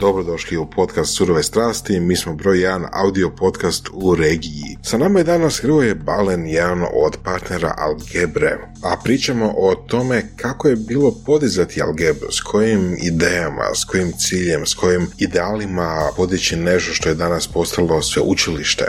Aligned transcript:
Dobrodošli 0.00 0.56
u 0.56 0.70
podcast 0.70 1.16
Surove 1.16 1.42
strasti, 1.42 2.00
mi 2.00 2.16
smo 2.16 2.34
broj 2.34 2.60
jedan 2.60 2.86
audio 2.92 3.30
podcast 3.30 3.88
u 3.92 4.14
regiji. 4.14 4.78
Sa 4.82 4.98
nama 4.98 5.18
je 5.18 5.24
danas 5.24 5.60
Hrvoje 5.60 5.94
Balen, 5.94 6.46
jedan 6.46 6.82
od 6.94 7.16
partnera 7.24 7.74
Algebre, 7.78 8.58
a 8.82 8.96
pričamo 9.04 9.54
o 9.56 9.74
tome 9.74 10.22
kako 10.36 10.68
je 10.68 10.76
bilo 10.76 11.14
podizati 11.26 11.82
Algebru, 11.82 12.32
s 12.32 12.40
kojim 12.40 12.96
idejama, 13.02 13.74
s 13.74 13.84
kojim 13.84 14.12
ciljem, 14.18 14.66
s 14.66 14.74
kojim 14.74 15.06
idealima 15.18 16.10
podići 16.16 16.56
nešto 16.56 16.92
što 16.92 17.08
je 17.08 17.14
danas 17.14 17.46
postalo 17.46 18.02
sve 18.02 18.22
učilište. 18.22 18.84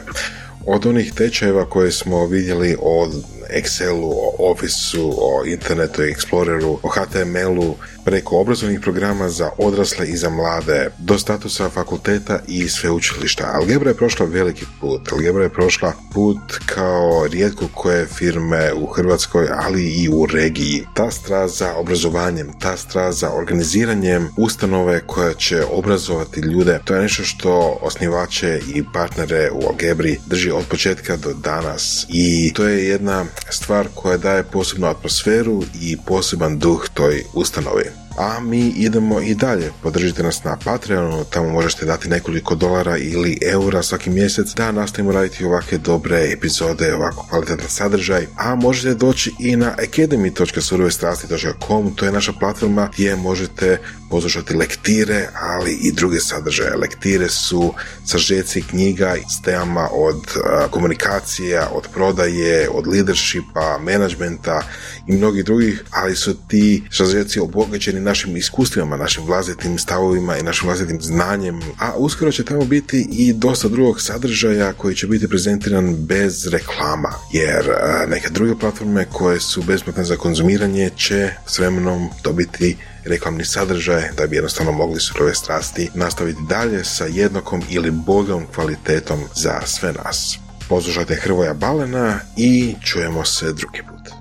Od 0.65 0.85
onih 0.85 1.13
tečajeva 1.13 1.65
koje 1.65 1.91
smo 1.91 2.25
vidjeli 2.25 2.77
od 2.81 3.23
Excelu, 3.53 4.11
o 4.15 4.51
Officeu, 4.51 5.13
o 5.17 5.45
internetu, 5.45 6.01
Exploreru, 6.01 6.77
o 6.83 6.89
HTML-u, 6.89 7.75
preko 8.05 8.39
obrazovnih 8.39 8.79
programa 8.79 9.29
za 9.29 9.49
odrasle 9.57 10.07
i 10.07 10.17
za 10.17 10.29
mlade, 10.29 10.89
do 10.97 11.17
statusa 11.17 11.69
fakulteta 11.69 12.39
i 12.47 12.69
sveučilišta. 12.69 13.51
Algebra 13.53 13.89
je 13.89 13.97
prošla 13.97 14.25
veliki 14.25 14.65
put. 14.81 15.11
Algebra 15.11 15.43
je 15.43 15.49
prošla 15.49 15.93
put 16.13 16.37
kao 16.65 17.27
rijetko 17.31 17.67
koje 17.73 18.05
firme 18.05 18.73
u 18.73 18.85
Hrvatskoj, 18.85 19.47
ali 19.51 19.83
i 19.83 20.09
u 20.09 20.25
regiji. 20.25 20.85
Ta 20.93 21.11
strast 21.11 21.57
za 21.57 21.75
obrazovanjem, 21.75 22.51
ta 22.59 22.77
strast 22.77 23.19
za 23.19 23.31
organiziranjem 23.33 24.29
ustanove 24.37 25.01
koja 25.07 25.33
će 25.33 25.63
obrazovati 25.71 26.39
ljude, 26.39 26.79
to 26.85 26.95
je 26.95 27.01
nešto 27.01 27.23
što 27.23 27.79
osnivače 27.81 28.61
i 28.75 28.83
partnere 28.93 29.51
u 29.51 29.67
Algebri 29.67 30.17
drži 30.25 30.51
od 30.51 30.65
početka 30.69 31.17
do 31.17 31.33
danas. 31.33 32.05
I 32.09 32.53
to 32.53 32.67
je 32.67 32.87
jedna 32.87 33.25
stvar 33.49 33.87
koja 33.95 34.17
daje 34.17 34.43
posebnu 34.43 34.87
atmosferu 34.87 35.63
i 35.81 35.97
poseban 36.05 36.59
duh 36.59 36.89
toj 36.93 37.23
ustanovi 37.33 37.90
you. 37.91 38.10
A 38.17 38.39
mi 38.39 38.59
idemo 38.59 39.21
i 39.21 39.35
dalje. 39.35 39.71
Podržite 39.83 40.23
nas 40.23 40.43
na 40.43 40.57
Patreonu, 40.63 41.23
tamo 41.23 41.49
možete 41.49 41.85
dati 41.85 42.09
nekoliko 42.09 42.55
dolara 42.55 42.97
ili 42.97 43.37
eura 43.41 43.83
svaki 43.83 44.09
mjesec 44.09 44.53
da 44.53 44.71
nastavimo 44.71 45.11
raditi 45.11 45.45
ovakve 45.45 45.77
dobre 45.77 46.31
epizode, 46.31 46.95
ovako 46.95 47.25
kvalitetan 47.29 47.69
sadržaj, 47.69 48.27
a 48.37 48.55
možete 48.55 48.93
doći 48.93 49.33
i 49.39 49.55
na 49.55 49.75
academy.surovestrasti.com, 49.87 51.95
to 51.95 52.05
je 52.05 52.11
naša 52.11 52.33
platforma 52.33 52.89
gdje 52.93 53.15
možete 53.15 53.77
poslušati 54.09 54.55
lektire, 54.55 55.27
ali 55.41 55.71
i 55.71 55.91
druge 55.91 56.19
sadržaje. 56.19 56.77
Lektire 56.77 57.29
su 57.29 57.73
sažeci 58.05 58.61
knjiga 58.61 59.15
s 59.29 59.41
temama 59.41 59.89
od 59.93 60.21
komunikacija, 60.69 61.69
od 61.73 61.87
prodaje, 61.93 62.69
od 62.69 62.87
leadershipa, 62.87 63.79
menadžmenta 63.83 64.63
i 65.07 65.11
mnogih 65.11 65.45
drugih, 65.45 65.83
ali 65.91 66.15
su 66.15 66.33
ti 66.47 66.83
sažeci 66.91 67.39
obogaćeni 67.39 68.00
našim 68.03 68.37
iskustvima, 68.37 68.97
našim 68.97 69.23
vlastitim 69.23 69.79
stavovima 69.79 70.37
i 70.37 70.43
našim 70.43 70.67
vlastitim 70.67 71.01
znanjem, 71.01 71.61
a 71.79 71.93
uskoro 71.97 72.31
će 72.31 72.45
tamo 72.45 72.65
biti 72.65 73.07
i 73.11 73.33
dosta 73.33 73.67
drugog 73.67 74.01
sadržaja 74.01 74.73
koji 74.73 74.95
će 74.95 75.07
biti 75.07 75.27
prezentiran 75.27 75.95
bez 75.95 76.47
reklama, 76.47 77.13
jer 77.33 77.65
neke 78.07 78.29
druge 78.29 78.59
platforme 78.59 79.05
koje 79.05 79.39
su 79.39 79.61
besplatne 79.61 80.03
za 80.03 80.15
konzumiranje 80.15 80.89
će 80.97 81.29
s 81.45 81.59
vremenom 81.59 82.09
dobiti 82.23 82.77
reklamni 83.05 83.45
sadržaj 83.45 84.09
da 84.17 84.27
bi 84.27 84.35
jednostavno 84.35 84.71
mogli 84.71 84.99
surove 84.99 85.35
strasti 85.35 85.89
nastaviti 85.93 86.39
dalje 86.49 86.83
sa 86.83 87.05
jednakom 87.05 87.61
ili 87.69 87.91
boljom 87.91 88.45
kvalitetom 88.55 89.19
za 89.35 89.61
sve 89.65 89.93
nas. 89.93 90.39
Poslušajte 90.69 91.15
Hrvoja 91.15 91.53
Balena 91.53 92.19
i 92.37 92.75
čujemo 92.83 93.25
se 93.25 93.45
drugi 93.45 93.81
put. 93.89 94.20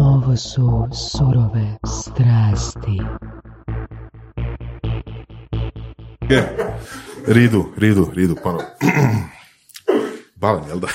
Ovo 0.00 0.36
su 0.36 0.88
surove 0.92 1.76
strasti. 1.86 3.00
Je, 6.28 6.56
ridu, 7.26 7.64
ridu, 7.76 8.10
ridu, 8.14 8.36
ponovno. 8.42 8.66
Balen, 10.40 10.64
jel 10.68 10.78
da? 10.78 10.86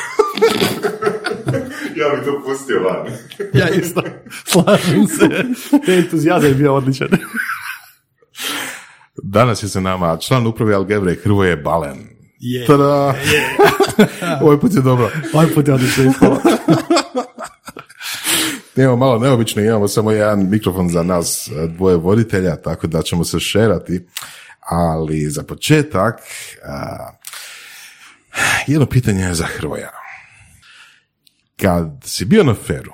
ja 1.99 2.15
bih 2.15 2.25
to 2.25 2.41
pustio 2.45 2.83
van. 2.83 3.07
ja 3.61 3.69
isto, 3.69 4.03
slažem 4.45 5.07
se. 5.07 5.29
Te 5.85 5.95
entuzijazam 5.97 6.49
je 6.49 6.55
bio 6.55 6.75
odličan. 6.75 7.07
Danas 9.23 9.63
je 9.63 9.69
sa 9.69 9.79
nama 9.79 10.17
član 10.17 10.47
uprave 10.47 10.75
Algebre 10.75 11.15
Hrvoje 11.23 11.57
Balen. 11.57 11.97
Je, 12.39 12.65
Tada! 12.65 13.15
Ovaj 14.41 14.59
put 14.59 14.73
je 14.73 14.81
dobro. 14.81 15.09
Ovaj 15.33 15.47
put 15.47 15.67
je 15.67 15.73
odlično 15.73 16.03
ispalo. 16.03 16.39
Imamo 18.75 18.95
malo 18.95 19.19
neobično, 19.19 19.61
imamo 19.61 19.87
samo 19.87 20.11
jedan 20.11 20.49
mikrofon 20.49 20.89
za 20.89 21.03
nas 21.03 21.49
dvoje 21.67 21.97
voditelja, 21.97 22.55
tako 22.55 22.87
da 22.87 23.01
ćemo 23.01 23.23
se 23.23 23.39
šerati. 23.39 24.05
Ali 24.59 25.29
za 25.29 25.43
početak, 25.43 26.19
a, 26.65 27.11
jedno 28.67 28.85
pitanje 28.85 29.23
je 29.23 29.33
za 29.33 29.45
Hrvoja. 29.45 29.91
Kad 31.61 31.85
si 32.05 32.25
bio 32.25 32.43
na 32.43 32.53
feru 32.53 32.91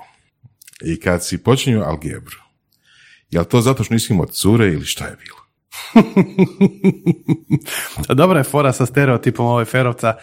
i 0.84 1.00
kad 1.00 1.26
si 1.26 1.42
počinio 1.42 1.82
algebru, 1.82 2.38
je 3.30 3.40
li 3.40 3.48
to 3.48 3.60
zato 3.60 3.84
što 3.84 3.94
nisi 3.94 4.12
imao 4.12 4.26
cure 4.26 4.66
ili 4.66 4.84
šta 4.84 5.04
je 5.06 5.16
bilo? 5.16 5.38
Dobra 8.20 8.38
je 8.38 8.44
fora 8.44 8.72
sa 8.72 8.86
stereotipom 8.86 9.46
ovaj 9.46 9.64
ferovca 9.64 10.16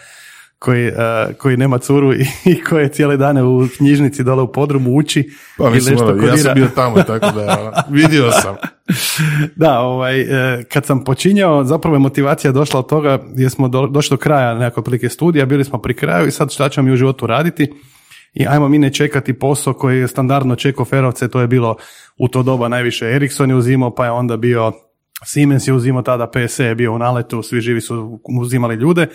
koji, 0.66 0.88
uh, 0.88 1.36
koji 1.38 1.56
nema 1.56 1.78
curu 1.78 2.14
i, 2.14 2.26
i 2.44 2.64
koji 2.64 2.88
cijele 2.88 3.16
dane 3.16 3.42
u 3.42 3.68
knjižnici 3.76 4.24
dole 4.24 4.42
u 4.42 4.52
podrumu 4.52 4.96
uči 4.96 5.30
pa, 5.58 5.70
mislim, 5.70 5.92
nešto 5.92 6.06
ono, 6.06 6.26
Ja 6.26 6.36
sam 6.36 6.54
bio 6.54 6.68
tamo, 6.74 7.02
tako 7.02 7.30
da 7.30 7.58
ono, 7.60 7.72
vidio 7.90 8.30
sam. 8.30 8.56
da, 9.62 9.80
ovaj, 9.80 10.22
uh, 10.22 10.28
kad 10.72 10.86
sam 10.86 11.04
počinjao, 11.04 11.64
zapravo 11.64 11.96
je 11.96 12.00
motivacija 12.00 12.52
došla 12.52 12.80
od 12.80 12.88
toga 12.88 13.18
gdje 13.32 13.50
smo 13.50 13.68
do, 13.68 13.86
došli 13.86 14.14
do 14.14 14.20
kraja 14.20 14.54
nekako 14.54 14.82
prilike 14.82 15.08
studija, 15.08 15.46
bili 15.46 15.64
smo 15.64 15.78
pri 15.78 15.94
kraju 15.94 16.26
i 16.26 16.30
sad 16.30 16.52
šta 16.52 16.68
ćemo 16.68 16.86
mi 16.86 16.92
u 16.92 16.96
životu 16.96 17.26
raditi? 17.26 17.72
I 18.34 18.46
ajmo 18.48 18.68
mi 18.68 18.78
ne 18.78 18.92
čekati 18.92 19.38
posao 19.38 19.74
koji 19.74 19.98
je 19.98 20.08
standardno 20.08 20.56
čekao 20.56 20.84
ferovce, 20.84 21.28
to 21.28 21.40
je 21.40 21.46
bilo 21.46 21.76
u 22.18 22.28
to 22.28 22.42
doba 22.42 22.68
najviše 22.68 23.06
Ericsson 23.06 23.50
je 23.50 23.56
uzimao, 23.56 23.94
pa 23.94 24.04
je 24.04 24.10
onda 24.10 24.36
bio 24.36 24.72
Siemens 25.24 25.68
je 25.68 25.72
uzimao 25.72 26.02
tada, 26.02 26.30
PSE 26.30 26.64
je 26.64 26.74
bio 26.74 26.94
u 26.94 26.98
naletu, 26.98 27.42
svi 27.42 27.60
živi 27.60 27.80
su 27.80 28.20
uzimali 28.40 28.74
ljude, 28.74 29.06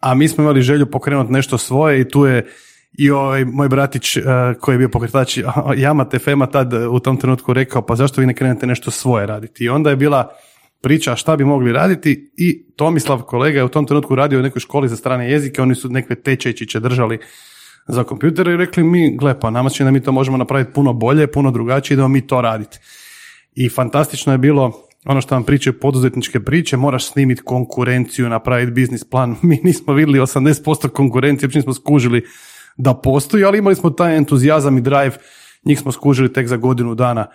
a 0.00 0.14
mi 0.14 0.28
smo 0.28 0.44
imali 0.44 0.62
želju 0.62 0.86
pokrenuti 0.86 1.32
nešto 1.32 1.58
svoje 1.58 2.00
i 2.00 2.08
tu 2.08 2.26
je 2.26 2.46
i 2.92 3.10
ovaj 3.10 3.44
moj 3.44 3.68
bratić 3.68 4.16
uh, 4.16 4.22
koji 4.60 4.74
je 4.74 4.78
bio 4.78 4.88
pokretač 4.88 5.38
Yamate 5.82 6.24
Fema 6.24 6.46
tad 6.46 6.72
u 6.72 6.98
tom 6.98 7.16
trenutku 7.16 7.52
rekao 7.52 7.82
pa 7.82 7.96
zašto 7.96 8.20
vi 8.20 8.26
ne 8.26 8.34
krenete 8.34 8.66
nešto 8.66 8.90
svoje 8.90 9.26
raditi 9.26 9.64
i 9.64 9.68
onda 9.68 9.90
je 9.90 9.96
bila 9.96 10.30
priča 10.82 11.16
šta 11.16 11.36
bi 11.36 11.44
mogli 11.44 11.72
raditi 11.72 12.32
i 12.36 12.66
Tomislav 12.76 13.22
kolega 13.22 13.58
je 13.58 13.64
u 13.64 13.68
tom 13.68 13.86
trenutku 13.86 14.14
radio 14.14 14.38
u 14.38 14.42
nekoj 14.42 14.60
školi 14.60 14.88
za 14.88 14.96
strane 14.96 15.30
jezike, 15.30 15.62
oni 15.62 15.74
su 15.74 15.88
nekakve 15.88 16.16
tečajčiće 16.16 16.80
držali 16.80 17.18
za 17.88 18.04
kompjutere 18.04 18.52
i 18.52 18.56
rekli 18.56 18.84
mi, 18.84 19.16
gle 19.16 19.40
pa 19.40 19.50
nama 19.50 19.70
će 19.70 19.84
da 19.84 19.90
mi 19.90 20.02
to 20.02 20.12
možemo 20.12 20.36
napraviti 20.36 20.72
puno 20.72 20.92
bolje, 20.92 21.26
puno 21.26 21.50
drugačije, 21.50 21.94
idemo 21.94 22.08
mi 22.08 22.26
to 22.26 22.40
raditi. 22.40 22.78
I 23.54 23.68
fantastično 23.68 24.32
je 24.32 24.38
bilo 24.38 24.89
ono 25.06 25.20
što 25.20 25.34
vam 25.34 25.44
pričaju 25.44 25.80
poduzetničke 25.80 26.40
priče, 26.40 26.76
moraš 26.76 27.06
snimiti 27.06 27.42
konkurenciju, 27.42 28.28
napraviti 28.28 28.72
biznis 28.72 29.04
plan. 29.04 29.36
Mi 29.42 29.60
nismo 29.64 29.92
vidjeli 29.92 30.18
80% 30.18 30.88
konkurencije, 30.88 31.46
uopće 31.46 31.58
nismo 31.58 31.74
skužili 31.74 32.26
da 32.76 32.94
postoji, 32.94 33.44
ali 33.44 33.58
imali 33.58 33.76
smo 33.76 33.90
taj 33.90 34.16
entuzijazam 34.16 34.78
i 34.78 34.80
drive, 34.80 35.12
njih 35.64 35.78
smo 35.78 35.92
skužili 35.92 36.32
tek 36.32 36.46
za 36.46 36.56
godinu 36.56 36.94
dana. 36.94 37.26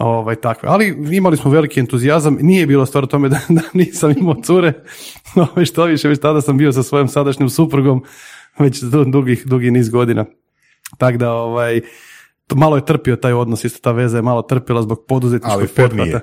Ovaj, 0.00 0.36
takve. 0.36 0.68
Ali 0.68 1.16
imali 1.16 1.36
smo 1.36 1.50
veliki 1.50 1.80
entuzijazam, 1.80 2.38
nije 2.40 2.66
bilo 2.66 2.86
stvar 2.86 3.04
o 3.04 3.06
tome 3.06 3.28
da, 3.28 3.40
da 3.56 3.62
nisam 3.72 4.10
imao 4.10 4.42
cure, 4.42 4.72
ovaj, 5.52 5.64
što 5.64 5.84
više, 5.84 6.08
već 6.08 6.20
tada 6.20 6.40
sam 6.40 6.58
bio 6.58 6.72
sa 6.72 6.82
svojom 6.82 7.08
sadašnjom 7.08 7.50
suprugom, 7.50 8.04
već 8.58 8.80
dugi, 8.82 9.42
dugi 9.44 9.70
niz 9.70 9.88
godina. 9.88 10.24
Tako 10.98 11.18
da, 11.18 11.32
ovaj, 11.32 11.80
malo 12.54 12.76
je 12.76 12.84
trpio 12.84 13.16
taj 13.16 13.32
odnos, 13.32 13.64
isto 13.64 13.78
ta 13.82 13.92
veza 13.92 14.18
je 14.18 14.22
malo 14.22 14.42
trpila 14.42 14.82
zbog 14.82 15.04
poduzetničkog 15.08 15.68
pothvata. 15.76 16.20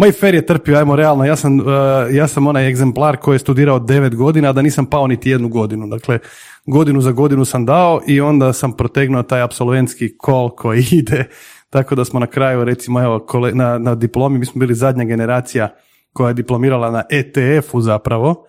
Moj 0.00 0.12
fer 0.12 0.34
je 0.34 0.46
trpio, 0.46 0.78
ajmo 0.78 0.96
realno, 0.96 1.24
ja 1.24 1.36
sam, 1.36 1.60
uh, 1.60 1.66
ja 2.10 2.28
sam 2.28 2.46
onaj 2.46 2.68
egzemplar 2.68 3.16
koji 3.16 3.34
je 3.34 3.38
studirao 3.38 3.78
devet 3.78 4.14
godina, 4.16 4.48
a 4.48 4.52
da 4.52 4.62
nisam 4.62 4.86
pao 4.86 5.06
niti 5.06 5.30
jednu 5.30 5.48
godinu. 5.48 5.86
Dakle, 5.86 6.18
godinu 6.66 7.00
za 7.00 7.12
godinu 7.12 7.44
sam 7.44 7.66
dao 7.66 8.00
i 8.06 8.20
onda 8.20 8.52
sam 8.52 8.72
protegnuo 8.72 9.22
taj 9.22 9.42
apsolventski 9.42 10.16
kol 10.18 10.50
koji 10.50 10.84
ide, 11.00 11.24
tako 11.70 11.94
da 11.94 12.04
smo 12.04 12.20
na 12.20 12.26
kraju, 12.26 12.64
recimo, 12.64 13.02
evo, 13.02 13.26
na, 13.54 13.78
na 13.78 13.94
diplomi, 13.94 14.38
mi 14.38 14.46
smo 14.46 14.58
bili 14.58 14.74
zadnja 14.74 15.04
generacija 15.04 15.68
koja 16.12 16.28
je 16.28 16.34
diplomirala 16.34 16.90
na 16.90 17.02
ETF-u 17.10 17.80
zapravo, 17.80 18.46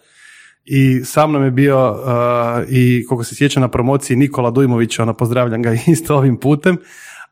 i 0.65 1.01
sa 1.06 1.27
mnom 1.27 1.44
je 1.44 1.51
bio 1.51 1.92
uh, 1.92 1.98
i 2.69 3.06
koliko 3.09 3.24
se 3.24 3.36
sjeća 3.36 3.59
na 3.59 3.68
promociji 3.68 4.18
Nikola 4.18 4.51
Dujmović, 4.51 5.00
ona 5.00 5.13
pozdravljam 5.13 5.62
ga 5.62 5.74
isto 5.94 6.15
ovim 6.15 6.38
putem, 6.38 6.77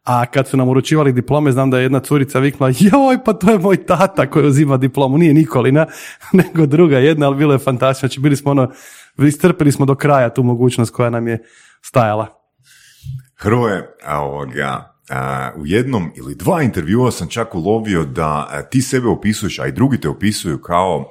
a 0.04 0.26
kad 0.26 0.48
su 0.48 0.58
nam 0.58 0.70
uručivali 0.70 1.14
diplome, 1.14 1.52
znam 1.52 1.70
da 1.70 1.78
je 1.78 1.84
jedna 1.84 2.00
curica 2.00 2.40
viknula, 2.40 2.74
joj, 2.80 3.24
pa 3.26 3.34
to 3.34 3.52
je 3.52 3.60
moj 3.60 3.86
tata 3.86 4.30
koji 4.30 4.48
uzima 4.48 4.78
diplomu, 4.78 5.18
nije 5.18 5.34
Nikolina, 5.34 5.86
nego 6.34 6.66
druga 6.66 6.98
jedna, 6.98 7.28
ali 7.28 7.38
bilo 7.38 7.54
je 7.54 7.60
fantastično, 7.60 8.08
znači 8.08 8.20
bili 8.20 8.36
smo 8.36 8.52
ono, 8.52 8.72
istrpili 9.18 9.72
smo 9.72 9.86
do 9.86 9.96
kraja 9.96 10.34
tu 10.34 10.44
mogućnost 10.44 10.94
koja 10.94 11.10
nam 11.10 11.28
je 11.28 11.44
stajala. 11.82 12.28
Hrvoje, 13.36 13.96
ovoga, 14.08 14.96
u 15.56 15.66
jednom 15.66 16.12
ili 16.16 16.36
dva 16.36 16.64
intervjua 16.64 17.12
sam 17.12 17.28
čak 17.28 17.56
ulovio 17.56 18.06
da 18.06 18.62
ti 18.70 18.82
sebe 18.82 19.08
opisuješ, 19.08 19.60
a 19.60 19.68
i 19.68 19.72
drugi 19.72 20.02
te 20.02 20.10
opisuju 20.10 20.62
kao 20.62 21.06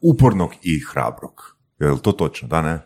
upornog 0.00 0.50
i 0.62 0.80
hrabrog. 0.92 1.56
Je 1.80 1.90
li 1.90 2.00
to 2.02 2.12
točno, 2.12 2.48
da 2.48 2.62
ne? 2.62 2.78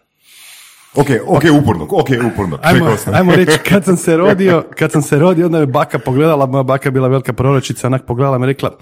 Ok, 0.98 1.06
ok, 1.26 1.42
upornog, 1.62 1.92
ok, 1.92 2.08
upornog. 2.32 2.60
Ajmo, 2.62 2.96
ajmo 3.12 3.34
reći, 3.34 3.58
kad 3.68 3.84
sam 3.84 3.96
se 3.96 4.16
rodio, 4.26 4.64
kad 4.78 4.92
sam 4.92 5.02
se 5.02 5.18
rodio, 5.18 5.46
onda 5.46 5.58
me 5.58 5.66
baka 5.66 5.98
pogledala, 5.98 6.46
moja 6.46 6.62
baka 6.62 6.88
je 6.88 6.92
bila 6.92 7.08
velika 7.08 7.32
proročica, 7.32 7.86
onak 7.86 8.06
pogledala 8.06 8.38
me 8.38 8.46
i 8.46 8.46
rekla, 8.46 8.76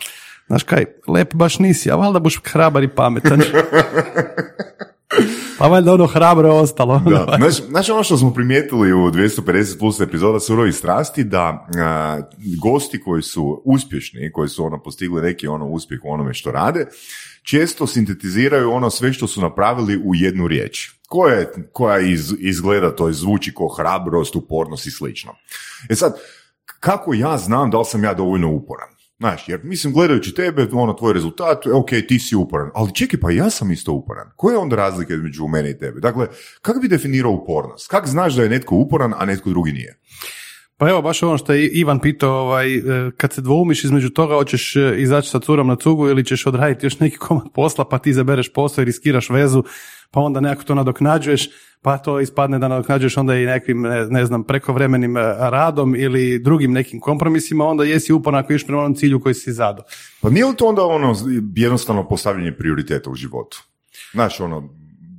znaš 0.46 0.62
kaj, 0.62 0.84
lep 1.08 1.34
baš 1.34 1.58
nisi, 1.58 1.90
a 1.90 1.96
valjda 1.96 2.18
buš 2.18 2.40
hrabar 2.44 2.82
i 2.82 2.88
pametan. 2.88 3.42
pa 5.58 5.66
valjda 5.66 5.94
ono 5.94 6.06
hrabro 6.06 6.48
je 6.48 6.52
ostalo. 6.52 6.98
Da. 6.98 7.36
Znaš, 7.38 7.68
znaš 7.68 7.88
ono 7.88 8.02
što 8.02 8.16
smo 8.16 8.34
primijetili 8.34 8.92
u 8.92 9.10
250 9.10 9.78
plus 9.78 10.00
epizoda 10.00 10.40
Surovi 10.40 10.72
strasti, 10.72 11.24
da 11.24 11.66
a, 11.78 12.20
gosti 12.62 13.00
koji 13.00 13.22
su 13.22 13.62
uspješni, 13.64 14.32
koji 14.32 14.48
su 14.48 14.64
ono 14.64 14.82
postigli 14.82 15.22
neki 15.22 15.46
ono 15.46 15.66
uspjeh 15.66 16.00
u 16.04 16.12
onome 16.12 16.34
što 16.34 16.50
rade, 16.50 16.86
često 17.42 17.86
sintetiziraju 17.86 18.72
ono 18.72 18.90
sve 18.90 19.12
što 19.12 19.26
su 19.26 19.40
napravili 19.40 20.02
u 20.04 20.14
jednu 20.14 20.48
riječ. 20.48 20.95
Koja, 21.06 21.34
je- 21.34 21.52
koja 21.72 21.98
iz, 21.98 22.34
izgleda, 22.38 22.96
to 22.96 23.06
je 23.06 23.12
zvuči 23.12 23.54
kao 23.54 23.68
hrabrost, 23.68 24.36
upornost 24.36 24.86
i 24.86 24.90
slično. 24.90 25.32
E 25.90 25.94
sad, 25.94 26.16
kako 26.80 27.14
ja 27.14 27.38
znam 27.38 27.70
da 27.70 27.78
li 27.78 27.84
sam 27.84 28.04
ja 28.04 28.14
dovoljno 28.14 28.50
uporan? 28.50 28.88
Znaš, 29.18 29.48
jer 29.48 29.60
mislim, 29.64 29.92
gledajući 29.92 30.34
tebe, 30.34 30.66
ono, 30.72 30.92
tvoj 30.92 31.12
rezultat, 31.12 31.66
ok, 31.66 31.88
ti 32.08 32.18
si 32.18 32.36
uporan, 32.36 32.70
ali 32.74 32.94
čekaj, 32.94 33.20
pa 33.20 33.30
ja 33.30 33.50
sam 33.50 33.72
isto 33.72 33.92
uporan. 33.92 34.30
Koja 34.36 34.52
je 34.52 34.58
onda 34.58 34.76
razlika 34.76 35.14
između 35.14 35.46
mene 35.46 35.70
i 35.70 35.78
tebe? 35.78 36.00
Dakle, 36.00 36.26
kako 36.62 36.80
bi 36.80 36.88
definirao 36.88 37.32
upornost? 37.32 37.88
Kako 37.90 38.06
znaš 38.06 38.34
da 38.34 38.42
je 38.42 38.48
netko 38.48 38.74
uporan, 38.74 39.14
a 39.16 39.24
netko 39.24 39.50
drugi 39.50 39.72
nije? 39.72 39.98
Pa 40.78 40.88
evo, 40.88 41.02
baš 41.02 41.22
ono 41.22 41.38
što 41.38 41.52
je 41.52 41.68
Ivan 41.68 42.00
pitao, 42.00 42.34
ovaj, 42.34 42.74
e, 42.76 42.80
kad 43.16 43.32
se 43.32 43.40
dvoumiš 43.40 43.84
između 43.84 44.10
toga, 44.10 44.34
hoćeš 44.34 44.76
e, 44.76 44.94
izaći 44.98 45.30
sa 45.30 45.40
curom 45.40 45.66
na 45.66 45.76
cugu 45.76 46.08
ili 46.08 46.24
ćeš 46.24 46.46
odraditi 46.46 46.86
još 46.86 47.00
neki 47.00 47.16
komad 47.16 47.46
posla, 47.54 47.88
pa 47.88 47.98
ti 47.98 48.10
izabereš 48.10 48.52
posao 48.52 48.82
i 48.82 48.84
riskiraš 48.84 49.30
vezu, 49.30 49.64
pa 50.10 50.20
onda 50.20 50.40
nekako 50.40 50.64
to 50.64 50.74
nadoknađuješ, 50.74 51.48
pa 51.82 51.98
to 51.98 52.20
ispadne 52.20 52.58
da 52.58 52.68
nadoknađuješ 52.68 53.16
onda 53.16 53.34
i 53.34 53.46
nekim, 53.46 53.82
ne, 53.82 54.06
ne 54.06 54.26
znam, 54.26 54.44
prekovremenim 54.44 55.16
e, 55.16 55.20
radom 55.38 55.96
ili 55.96 56.38
drugim 56.38 56.72
nekim 56.72 57.00
kompromisima, 57.00 57.64
onda 57.64 57.84
jesi 57.84 58.12
uporan 58.12 58.40
ako 58.40 58.52
ideš 58.52 58.66
prema 58.66 58.80
onom 58.80 58.94
cilju 58.94 59.20
koji 59.20 59.34
si 59.34 59.52
zadao. 59.52 59.84
Pa 60.20 60.30
nije 60.30 60.46
li 60.46 60.56
to 60.56 60.66
onda 60.66 60.84
ono 60.84 61.14
jednostavno 61.56 62.08
postavljanje 62.08 62.52
prioriteta 62.52 63.10
u 63.10 63.14
životu? 63.14 63.62
Znaš, 64.12 64.40
ono, 64.40 64.68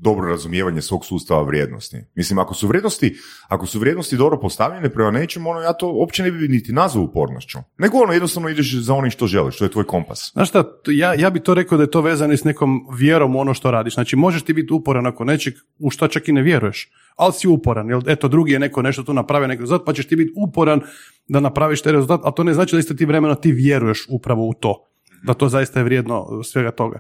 dobro 0.02 0.30
razumijevanje 0.30 0.82
svog 0.82 1.06
sustava 1.06 1.44
vrijednosti. 1.44 1.98
Mislim, 2.16 2.40
ako 2.40 2.54
su 2.54 2.68
vrijednosti, 2.68 3.18
ako 3.48 3.66
su 3.66 3.80
vrijednosti 3.80 4.18
dobro 4.18 4.40
postavljene 4.40 4.90
prema 4.90 5.12
nečemu, 5.12 5.50
ono, 5.50 5.62
ja 5.62 5.74
to 5.74 5.92
uopće 5.92 6.24
ne 6.24 6.32
bi 6.32 6.48
niti 6.48 6.74
nazvao 6.74 7.04
upornošću. 7.04 7.58
Nego 7.78 7.98
ono, 7.98 8.14
jednostavno 8.14 8.50
ideš 8.50 8.76
za 8.76 8.94
onim 8.94 9.12
što 9.12 9.28
želiš, 9.28 9.58
to 9.58 9.66
je 9.66 9.72
tvoj 9.72 9.84
kompas. 9.84 10.32
Znaš 10.34 10.50
šta, 10.50 10.64
ja, 10.88 11.14
ja 11.14 11.30
bi 11.30 11.40
to 11.40 11.54
rekao 11.54 11.78
da 11.78 11.84
je 11.84 11.92
to 11.92 12.02
vezano 12.02 12.38
s 12.38 12.44
nekom 12.44 12.88
vjerom 12.98 13.36
u 13.36 13.40
ono 13.40 13.54
što 13.54 13.72
radiš. 13.72 13.94
Znači, 13.94 14.16
možeš 14.16 14.42
ti 14.42 14.54
biti 14.54 14.74
uporan 14.74 15.08
ako 15.08 15.24
nečeg 15.24 15.54
u 15.80 15.90
što 15.90 16.08
čak 16.08 16.28
i 16.28 16.34
ne 16.34 16.42
vjeruješ, 16.42 16.92
ali 17.16 17.34
si 17.34 17.48
uporan. 17.48 17.90
Jel, 17.90 18.02
eto, 18.08 18.28
drugi 18.28 18.52
je 18.52 18.60
neko 18.60 18.82
nešto 18.82 19.04
tu 19.04 19.14
napravio, 19.14 19.48
neki 19.48 19.62
rezultat, 19.62 19.86
pa 19.86 19.94
ćeš 19.94 20.08
ti 20.08 20.16
biti 20.16 20.34
uporan 20.36 20.82
da 21.28 21.40
napraviš 21.40 21.82
taj 21.82 21.92
rezultat, 21.94 22.22
a 22.24 22.32
to 22.32 22.44
ne 22.44 22.54
znači 22.54 22.76
da 22.76 22.80
isto 22.80 22.94
ti 22.94 23.06
vremena 23.06 23.36
ti 23.36 23.52
vjeruješ 23.52 24.06
upravo 24.10 24.48
u 24.48 24.54
to. 24.54 24.84
Da 25.24 25.34
to 25.34 25.50
zaista 25.50 25.80
je 25.80 25.84
vrijedno 25.84 26.44
svega 26.44 26.72
toga. 26.72 27.00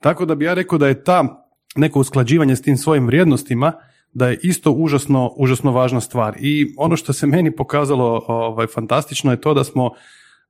Tako 0.00 0.24
da 0.24 0.34
bi 0.34 0.44
ja 0.44 0.54
rekao 0.54 0.78
da 0.78 0.88
je 0.88 1.04
ta 1.04 1.45
neko 1.76 2.00
usklađivanje 2.00 2.56
s 2.56 2.62
tim 2.62 2.76
svojim 2.76 3.06
vrijednostima, 3.06 3.72
da 4.12 4.28
je 4.28 4.38
isto 4.42 4.70
užasno, 4.70 5.32
užasno 5.36 5.72
važna 5.72 6.00
stvar. 6.00 6.36
I 6.40 6.74
ono 6.76 6.96
što 6.96 7.12
se 7.12 7.26
meni 7.26 7.56
pokazalo 7.56 8.24
ovaj, 8.28 8.66
fantastično 8.66 9.30
je 9.30 9.40
to 9.40 9.54
da 9.54 9.64
smo 9.64 9.90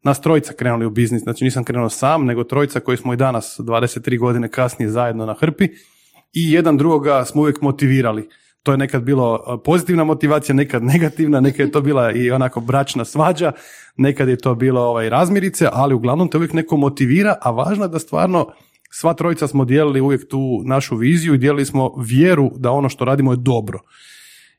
nas 0.03 0.21
trojica 0.21 0.53
krenuli 0.53 0.87
u 0.87 0.91
biznis, 0.91 1.23
znači 1.23 1.45
nisam 1.45 1.65
krenuo 1.65 1.89
sam, 1.89 2.25
nego 2.25 2.45
trojica 2.45 2.81
koji 2.81 2.97
smo 2.97 3.13
i 3.13 3.17
danas 3.17 3.61
23 3.61 4.19
godine 4.19 4.49
kasnije 4.49 4.91
zajedno 4.91 5.27
na 5.27 5.35
hrpi 5.41 5.65
i 6.33 6.53
jedan 6.53 6.77
drugoga 6.77 7.25
smo 7.25 7.43
uvijek 7.43 7.61
motivirali. 7.61 8.29
To 8.63 8.73
je 8.73 8.79
nekad 8.79 9.03
bilo 9.03 9.35
e, 9.37 9.63
pozitivna 9.65 10.05
motivacija, 10.05 10.55
nekad 10.55 10.83
negativna, 10.83 11.41
nekad 11.41 11.67
je 11.67 11.73
to 11.73 11.81
bila 11.81 12.13
i 12.13 12.31
onako 12.31 12.61
bračna 12.61 13.05
svađa, 13.05 13.53
nekad 13.97 14.29
je 14.29 14.39
to 14.39 14.55
bilo 14.55 14.81
ovaj, 14.81 15.09
razmirice, 15.09 15.69
ali 15.73 15.95
uglavnom 15.95 16.29
te 16.29 16.37
uvijek 16.37 16.53
neko 16.53 16.77
motivira, 16.77 17.37
a 17.41 17.51
važno 17.51 17.85
je 17.85 17.89
da 17.89 17.99
stvarno 17.99 18.53
sva 18.99 19.15
trojica 19.15 19.49
smo 19.49 19.65
dijelili 19.65 20.01
uvijek 20.01 20.29
tu 20.29 20.63
našu 20.65 20.97
viziju 20.97 21.35
i 21.35 21.39
dijelili 21.39 21.65
smo 21.65 21.95
vjeru 21.99 22.51
da 22.57 22.71
ono 22.71 22.89
što 22.89 23.05
radimo 23.05 23.33
je 23.33 23.37
dobro. 23.37 23.81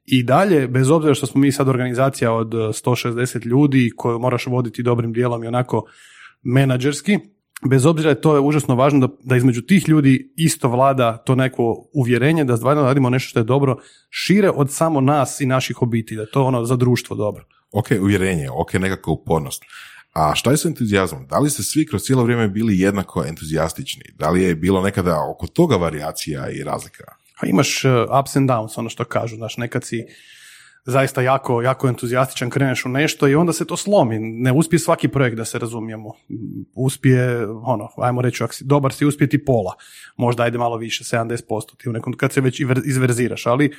I 0.06 0.24
dalje, 0.24 0.68
bez 0.68 0.90
obzira 0.92 1.14
što 1.14 1.26
smo 1.26 1.42
mi 1.42 1.52
sad 1.52 1.70
organizacija 1.70 2.34
od 2.34 2.54
e, 2.54 2.58
160 2.58 3.46
ljudi 3.46 3.92
koju 3.98 4.20
moraš 4.20 4.46
voditi 4.48 4.84
dobrim 4.84 5.14
dijelom 5.14 5.44
i 5.44 5.48
onako 5.48 5.86
menadžerski, 6.44 7.20
bez 7.70 7.86
obzira 7.86 8.16
to 8.16 8.36
je 8.36 8.40
užasno 8.40 8.76
važno 8.76 9.08
da, 9.08 9.14
da 9.24 9.36
između 9.36 9.62
tih 9.62 9.90
ljudi 9.90 10.34
isto 10.36 10.70
vlada 10.70 11.18
to 11.18 11.36
neko 11.36 11.90
uvjerenje 11.94 12.44
da 12.44 12.58
stvarno 12.58 12.84
radimo 12.84 13.10
nešto 13.10 13.30
što 13.30 13.40
je 13.40 13.44
dobro 13.44 13.78
šire 14.10 14.50
od 14.50 14.72
samo 14.72 15.02
nas 15.02 15.42
i 15.42 15.46
naših 15.46 15.82
obitelji, 15.82 16.16
da 16.16 16.24
je 16.24 16.32
to 16.32 16.44
ono 16.44 16.66
za 16.66 16.76
društvo 16.76 17.16
dobro. 17.16 17.46
Ok, 17.72 17.88
uvjerenje, 18.02 18.50
ok, 18.52 18.74
nekakva 18.74 19.14
upornost. 19.14 19.64
A 20.18 20.36
šta 20.36 20.52
je 20.52 20.58
s 20.58 20.66
entuzijazmom? 20.66 21.28
Da 21.28 21.40
li 21.40 21.50
ste 21.50 21.64
svi 21.64 21.86
kroz 21.86 22.02
cijelo 22.02 22.24
vrijeme 22.24 22.48
bili 22.48 22.80
jednako 22.80 23.24
entuzijastični? 23.26 24.04
Da 24.16 24.30
li 24.30 24.44
je 24.44 24.56
bilo 24.56 24.82
nekada 24.82 25.20
oko 25.30 25.48
toga 25.48 25.76
varijacija 25.76 26.50
i 26.50 26.64
razlika? 26.64 27.04
A 27.42 27.48
imaš 27.48 27.86
uh, 27.86 27.92
ups 28.22 28.36
and 28.36 28.50
downs, 28.50 28.80
ono 28.80 28.90
što 28.90 29.06
kažu, 29.06 29.36
znaš, 29.36 29.58
nekad 29.58 29.84
si 29.84 30.06
zaista 30.86 31.22
jako, 31.22 31.62
jako 31.62 31.88
entuzijastičan, 31.88 32.50
kreneš 32.50 32.86
u 32.86 32.90
nešto 32.90 33.28
i 33.28 33.36
onda 33.36 33.54
se 33.54 33.66
to 33.66 33.78
slomi. 33.78 34.20
Ne 34.20 34.52
uspije 34.52 34.80
svaki 34.80 35.08
projekt 35.08 35.38
da 35.38 35.46
se 35.46 35.60
razumijemo. 35.60 36.14
Uspije, 36.76 37.48
ono, 37.48 37.90
ajmo 37.98 38.22
reći, 38.22 38.44
ako 38.44 38.54
si 38.54 38.64
dobar 38.64 38.94
si 38.94 39.06
uspije 39.06 39.30
ti 39.30 39.46
pola. 39.46 39.74
Možda 40.16 40.44
ajde 40.44 40.58
malo 40.58 40.78
više, 40.78 41.04
70% 41.04 41.78
ti 41.78 41.90
u 41.90 41.94
nekom, 41.94 42.14
kad 42.14 42.34
se 42.34 42.42
već 42.42 42.62
izverziraš, 42.86 43.46
ali 43.46 43.72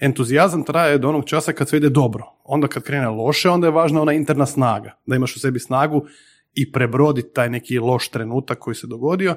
entuzijazam 0.00 0.64
traje 0.64 0.98
do 0.98 1.08
onog 1.08 1.24
časa 1.24 1.52
kad 1.52 1.68
sve 1.68 1.76
ide 1.76 1.88
dobro. 1.88 2.24
Onda 2.44 2.68
kad 2.68 2.82
krene 2.82 3.08
loše, 3.08 3.50
onda 3.50 3.66
je 3.66 3.70
važna 3.70 4.02
ona 4.02 4.12
interna 4.12 4.46
snaga. 4.46 4.96
Da 5.06 5.16
imaš 5.16 5.36
u 5.36 5.40
sebi 5.40 5.58
snagu 5.58 6.06
i 6.54 6.72
prebroditi 6.72 7.32
taj 7.34 7.50
neki 7.50 7.78
loš 7.78 8.08
trenutak 8.08 8.58
koji 8.58 8.74
se 8.74 8.86
dogodio 8.86 9.36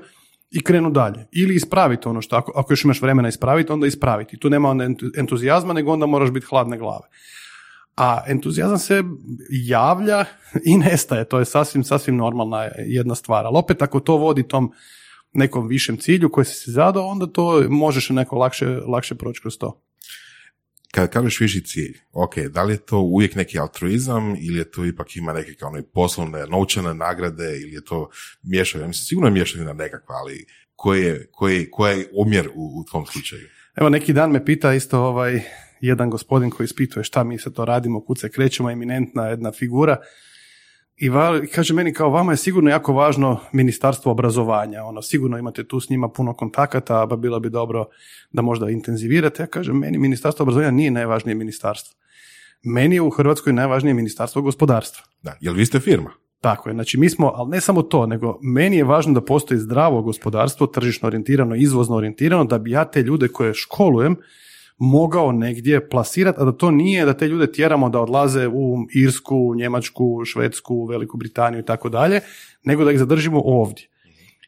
i 0.51 0.63
krenu 0.63 0.89
dalje. 0.89 1.27
Ili 1.31 1.55
ispraviti 1.55 2.07
ono 2.07 2.21
što, 2.21 2.35
ako, 2.35 2.51
ako 2.55 2.73
još 2.73 2.83
imaš 2.83 3.01
vremena 3.01 3.29
ispraviti, 3.29 3.71
onda 3.71 3.87
ispraviti. 3.87 4.37
Tu 4.37 4.49
nema 4.49 4.69
onda 4.69 4.85
entu- 4.85 5.19
entuzijazma, 5.19 5.73
nego 5.73 5.91
onda 5.91 6.05
moraš 6.05 6.31
biti 6.31 6.45
hladne 6.45 6.77
glave. 6.77 7.07
A 7.97 8.21
entuzijazam 8.27 8.77
se 8.77 9.03
javlja 9.49 10.25
i 10.69 10.77
nestaje. 10.77 11.25
To 11.25 11.39
je 11.39 11.45
sasvim, 11.45 11.83
sasvim 11.83 12.15
normalna 12.15 12.69
jedna 12.77 13.15
stvar. 13.15 13.45
Ali 13.45 13.57
opet 13.57 13.81
ako 13.81 13.99
to 13.99 14.17
vodi 14.17 14.47
tom 14.47 14.71
nekom 15.33 15.67
višem 15.67 15.97
cilju 15.97 16.29
koji 16.29 16.45
si 16.45 16.53
si 16.53 16.71
zadao, 16.71 17.07
onda 17.07 17.27
to 17.27 17.63
možeš 17.69 18.09
neko 18.09 18.35
lakše, 18.35 18.67
lakše 18.67 19.15
proći 19.15 19.41
kroz 19.41 19.57
to. 19.57 19.81
Kad 20.93 21.09
kažeš 21.09 21.39
viši 21.39 21.61
cilj, 21.61 21.97
ok, 22.11 22.37
da 22.37 22.63
li 22.63 22.73
je 22.73 22.77
to 22.77 22.99
uvijek 22.99 23.35
neki 23.35 23.59
altruizam 23.59 24.35
ili 24.39 24.57
je 24.57 24.71
to 24.71 24.85
ipak 24.85 25.15
ima 25.15 25.33
neke 25.33 25.53
kao 25.53 25.73
poslovne 25.93 26.45
novčane 26.47 26.93
nagrade 26.93 27.59
ili 27.61 27.73
je 27.73 27.83
to 27.83 28.09
miješanje, 28.43 28.87
mislim 28.87 29.05
sigurno 29.05 29.27
je 29.27 29.31
miješanje 29.31 29.73
nekakva, 29.73 30.15
ali 30.15 30.45
koji 30.75 31.03
je, 31.03 31.27
koji, 31.31 31.71
koji 31.71 31.99
je 31.99 32.09
omjer 32.17 32.49
u, 32.55 32.79
u 32.79 32.83
tom 32.91 33.05
slučaju? 33.05 33.41
Evo 33.75 33.89
neki 33.89 34.13
dan 34.13 34.31
me 34.31 34.45
pita 34.45 34.73
isto 34.73 34.99
ovaj 34.99 35.41
jedan 35.81 36.09
gospodin 36.09 36.49
koji 36.49 36.65
ispituje 36.65 37.03
šta 37.03 37.23
mi 37.23 37.39
se 37.39 37.53
to 37.53 37.65
radimo, 37.65 38.05
kud 38.05 38.19
se 38.19 38.29
krećemo, 38.29 38.71
eminentna 38.71 39.27
jedna 39.27 39.51
figura. 39.51 39.97
I 40.95 41.09
va- 41.09 41.41
kaže 41.55 41.73
meni 41.73 41.93
kao 41.93 42.09
vama 42.09 42.31
je 42.33 42.37
sigurno 42.37 42.69
jako 42.69 42.93
važno 42.93 43.39
ministarstvo 43.51 44.11
obrazovanja. 44.11 44.83
Ono, 44.83 45.01
sigurno 45.01 45.37
imate 45.37 45.67
tu 45.67 45.79
s 45.79 45.89
njima 45.89 46.09
puno 46.09 46.33
kontakata, 46.33 47.07
pa 47.09 47.15
bilo 47.15 47.39
bi 47.39 47.49
dobro 47.49 47.85
da 48.31 48.41
možda 48.41 48.69
intenzivirate. 48.69 49.43
Ja 49.43 49.47
kažem, 49.47 49.77
meni 49.77 49.97
ministarstvo 49.97 50.43
obrazovanja 50.43 50.71
nije 50.71 50.91
najvažnije 50.91 51.35
ministarstvo. 51.35 51.99
Meni 52.63 52.95
je 52.95 53.01
u 53.01 53.09
Hrvatskoj 53.09 53.53
najvažnije 53.53 53.93
ministarstvo 53.93 54.41
gospodarstva. 54.41 55.03
Da, 55.21 55.35
jel 55.41 55.53
vi 55.53 55.65
ste 55.65 55.79
firma? 55.79 56.11
Tako 56.41 56.69
je, 56.69 56.73
znači 56.73 56.97
mi 56.97 57.09
smo, 57.09 57.31
ali 57.35 57.49
ne 57.49 57.61
samo 57.61 57.81
to, 57.81 58.05
nego 58.05 58.39
meni 58.41 58.77
je 58.77 58.83
važno 58.83 59.13
da 59.13 59.21
postoji 59.21 59.59
zdravo 59.59 60.01
gospodarstvo, 60.01 60.67
tržišno 60.67 61.07
orijentirano, 61.07 61.55
izvozno 61.55 61.95
orijentirano, 61.95 62.43
da 62.43 62.57
bi 62.57 62.71
ja 62.71 62.85
te 62.85 63.01
ljude 63.01 63.27
koje 63.27 63.53
školujem 63.53 64.15
mogao 64.83 65.31
negdje 65.31 65.89
plasirati, 65.89 66.41
a 66.41 66.45
da 66.45 66.51
to 66.51 66.71
nije 66.71 67.05
da 67.05 67.13
te 67.13 67.27
ljude 67.27 67.51
tjeramo 67.51 67.89
da 67.89 68.01
odlaze 68.01 68.47
u 68.47 68.77
Irsku, 68.95 69.55
Njemačku, 69.55 70.21
Švedsku, 70.25 70.85
Veliku 70.85 71.17
Britaniju 71.17 71.59
i 71.59 71.65
tako 71.65 71.89
dalje, 71.89 72.19
nego 72.63 72.83
da 72.85 72.91
ih 72.91 72.99
zadržimo 72.99 73.41
ovdje. 73.45 73.87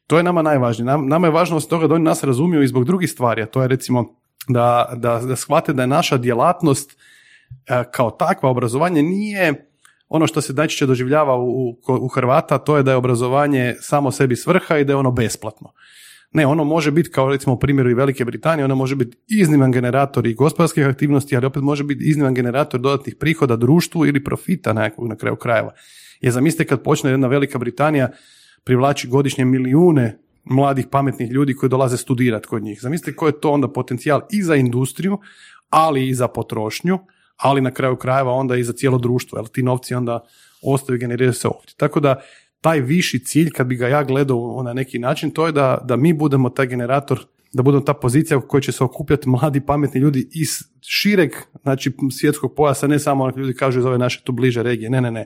To 0.07 0.17
je 0.17 0.23
nama 0.23 0.41
najvažnije. 0.41 0.85
Nam- 0.85 1.07
Nama 1.07 1.27
je 1.27 1.31
važno 1.31 1.57
od 1.57 1.67
toga 1.67 1.87
da 1.87 1.95
oni 1.95 2.03
nas 2.03 2.23
razumiju 2.23 2.63
i 2.63 2.67
zbog 2.67 2.85
drugih 2.85 3.09
stvari, 3.09 3.41
a 3.41 3.45
to 3.45 3.61
je 3.61 3.67
recimo 3.67 4.05
da, 4.47 4.93
da, 4.95 5.19
da 5.19 5.35
shvate 5.35 5.73
da 5.73 5.83
je 5.83 5.87
naša 5.87 6.17
djelatnost 6.17 6.91
e, 6.91 7.83
kao 7.91 8.11
takva 8.11 8.49
obrazovanje 8.49 9.03
nije 9.03 9.69
ono 10.09 10.27
što 10.27 10.41
se 10.41 10.53
najčešće 10.53 10.85
doživljava 10.85 11.35
u, 11.35 11.69
u, 11.69 11.75
u 11.87 12.07
Hrvata, 12.07 12.57
to 12.57 12.77
je 12.77 12.83
da 12.83 12.91
je 12.91 12.97
obrazovanje 12.97 13.75
samo 13.79 14.11
sebi 14.11 14.35
svrha 14.35 14.77
i 14.77 14.83
da 14.83 14.93
je 14.93 14.97
ono 14.97 15.11
besplatno. 15.11 15.71
Ne, 16.35 16.45
ono 16.45 16.63
može 16.63 16.91
biti, 16.91 17.09
kao 17.11 17.29
recimo 17.29 17.55
u 17.55 17.59
primjeru 17.59 17.89
i 17.89 17.93
Velike 17.93 18.25
Britanije, 18.25 18.65
ono 18.65 18.75
može 18.75 18.95
biti 18.95 19.17
izniman 19.27 19.71
generator 19.71 20.27
i 20.27 20.33
gospodarskih 20.33 20.85
aktivnosti, 20.85 21.35
ali 21.35 21.45
opet 21.45 21.63
može 21.63 21.83
biti 21.83 22.09
izniman 22.09 22.33
generator 22.33 22.79
dodatnih 22.79 23.15
prihoda 23.19 23.55
društvu 23.55 24.05
ili 24.05 24.23
profita 24.23 24.73
nekog 24.73 25.07
na 25.07 25.15
kraju 25.15 25.35
krajeva. 25.35 25.71
Jer 26.21 26.33
zamislite 26.33 26.65
kad 26.65 26.83
počne 26.83 27.11
jedna 27.11 27.27
Velika 27.27 27.57
Britanija 27.57 28.09
privlači 28.63 29.07
godišnje 29.07 29.45
milijune 29.45 30.17
mladih 30.43 30.87
pametnih 30.91 31.31
ljudi 31.31 31.53
koji 31.53 31.69
dolaze 31.69 31.97
studirati 31.97 32.47
kod 32.47 32.63
njih. 32.63 32.81
Zamislite 32.81 33.15
koji 33.15 33.29
je 33.29 33.39
to 33.39 33.51
onda 33.51 33.67
potencijal 33.67 34.21
i 34.31 34.43
za 34.43 34.55
industriju, 34.55 35.17
ali 35.69 36.09
i 36.09 36.13
za 36.13 36.27
potrošnju, 36.27 36.99
ali 37.37 37.61
na 37.61 37.71
kraju 37.71 37.95
krajeva 37.95 38.31
onda 38.31 38.55
i 38.55 38.63
za 38.63 38.73
cijelo 38.73 38.97
društvo, 38.97 39.39
jer 39.39 39.47
ti 39.47 39.63
novci 39.63 39.95
onda 39.95 40.19
ostaju 40.61 40.95
i 40.95 40.99
generiraju 40.99 41.33
se 41.33 41.47
ovdje. 41.47 41.73
Tako 41.77 41.99
da 41.99 42.21
taj 42.65 42.79
viši 42.81 43.19
cilj, 43.19 43.49
kad 43.51 43.67
bi 43.67 43.75
ga 43.75 43.87
ja 43.87 44.03
gledao 44.03 44.63
na 44.63 44.73
neki 44.73 44.99
način, 44.99 45.31
to 45.31 45.45
je 45.45 45.51
da, 45.51 45.77
da 45.83 45.95
mi 45.95 46.13
budemo 46.13 46.49
taj 46.49 46.67
generator, 46.67 47.19
da 47.53 47.63
budemo 47.63 47.83
ta 47.83 47.93
pozicija 47.93 48.37
u 48.37 48.41
kojoj 48.41 48.61
će 48.61 48.71
se 48.71 48.83
okupljati 48.83 49.29
mladi, 49.29 49.61
pametni 49.61 50.01
ljudi 50.01 50.27
iz 50.33 50.49
šireg 50.81 51.31
znači, 51.61 51.91
svjetskog 52.11 52.55
pojasa, 52.55 52.87
ne 52.87 52.99
samo 52.99 53.23
onih 53.23 53.37
ljudi 53.37 53.53
kažu 53.53 53.79
iz 53.79 53.85
ove 53.85 53.97
naše 53.97 54.23
tu 54.23 54.31
bliže 54.31 54.63
regije, 54.63 54.89
ne, 54.89 55.01
ne, 55.01 55.11
ne. 55.11 55.25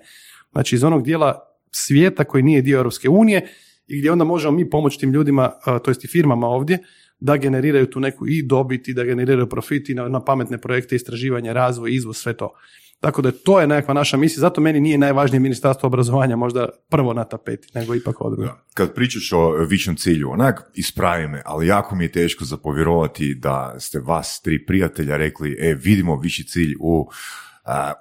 Znači 0.51 0.75
iz 0.75 0.84
onog 0.84 1.03
dijela 1.03 1.39
svijeta 1.72 2.24
koji 2.24 2.43
nije 2.43 2.62
dio 2.62 2.77
Europske 2.77 3.10
unije 3.10 3.48
i 3.88 4.00
gdje 4.00 4.12
onda 4.12 4.25
možemo 4.25 4.58
mi 4.58 4.69
pomoći 4.69 5.00
tim 5.00 5.13
ljudima, 5.13 5.51
to 5.84 5.91
jest 5.91 6.03
i 6.03 6.08
firmama 6.08 6.48
ovdje, 6.48 6.77
da 7.19 7.38
generiraju 7.38 7.86
tu 7.86 8.00
neku 8.00 8.27
i 8.27 8.43
dobit 8.43 8.88
i 8.88 8.93
da 8.93 9.03
generiraju 9.03 9.50
profit 9.50 9.89
i 9.89 9.93
na, 9.93 10.10
na 10.10 10.25
pametne 10.25 10.58
projekte, 10.58 10.96
istraživanje, 10.96 11.53
razvoj, 11.53 11.96
izvoz, 11.96 12.17
sve 12.17 12.34
to. 12.34 12.51
Tako 13.00 13.22
da 13.22 13.32
to 13.32 13.62
je 13.62 13.68
nekakva 13.68 13.94
naša 13.94 14.18
misija, 14.18 14.41
zato 14.41 14.62
meni 14.62 14.79
nije 14.79 14.98
najvažnije 14.98 15.39
ministarstvo 15.39 15.88
obrazovanja 15.88 16.36
možda 16.36 16.70
prvo 16.89 17.13
na 17.13 17.24
tapeti, 17.24 17.68
nego 17.74 17.96
ipak 17.96 18.22
ovo 18.22 18.29
drugo. 18.29 18.51
Kad 18.74 18.94
pričaš 18.94 19.32
o 19.34 19.51
višem 19.51 19.96
cilju, 19.96 20.32
onak 20.32 20.72
ispravi 20.74 21.27
me, 21.27 21.41
ali 21.46 21.68
jako 21.68 21.96
mi 21.96 22.03
je 22.03 22.12
teško 22.12 22.46
zapovjerovati 22.46 23.36
da 23.36 23.75
ste 23.79 24.00
vas 24.00 24.41
tri 24.41 24.65
prijatelja 24.65 25.18
rekli, 25.18 25.58
e, 25.60 25.74
vidimo 25.74 26.20
viši 26.20 26.44
cilj 26.44 26.75
u 26.79 27.10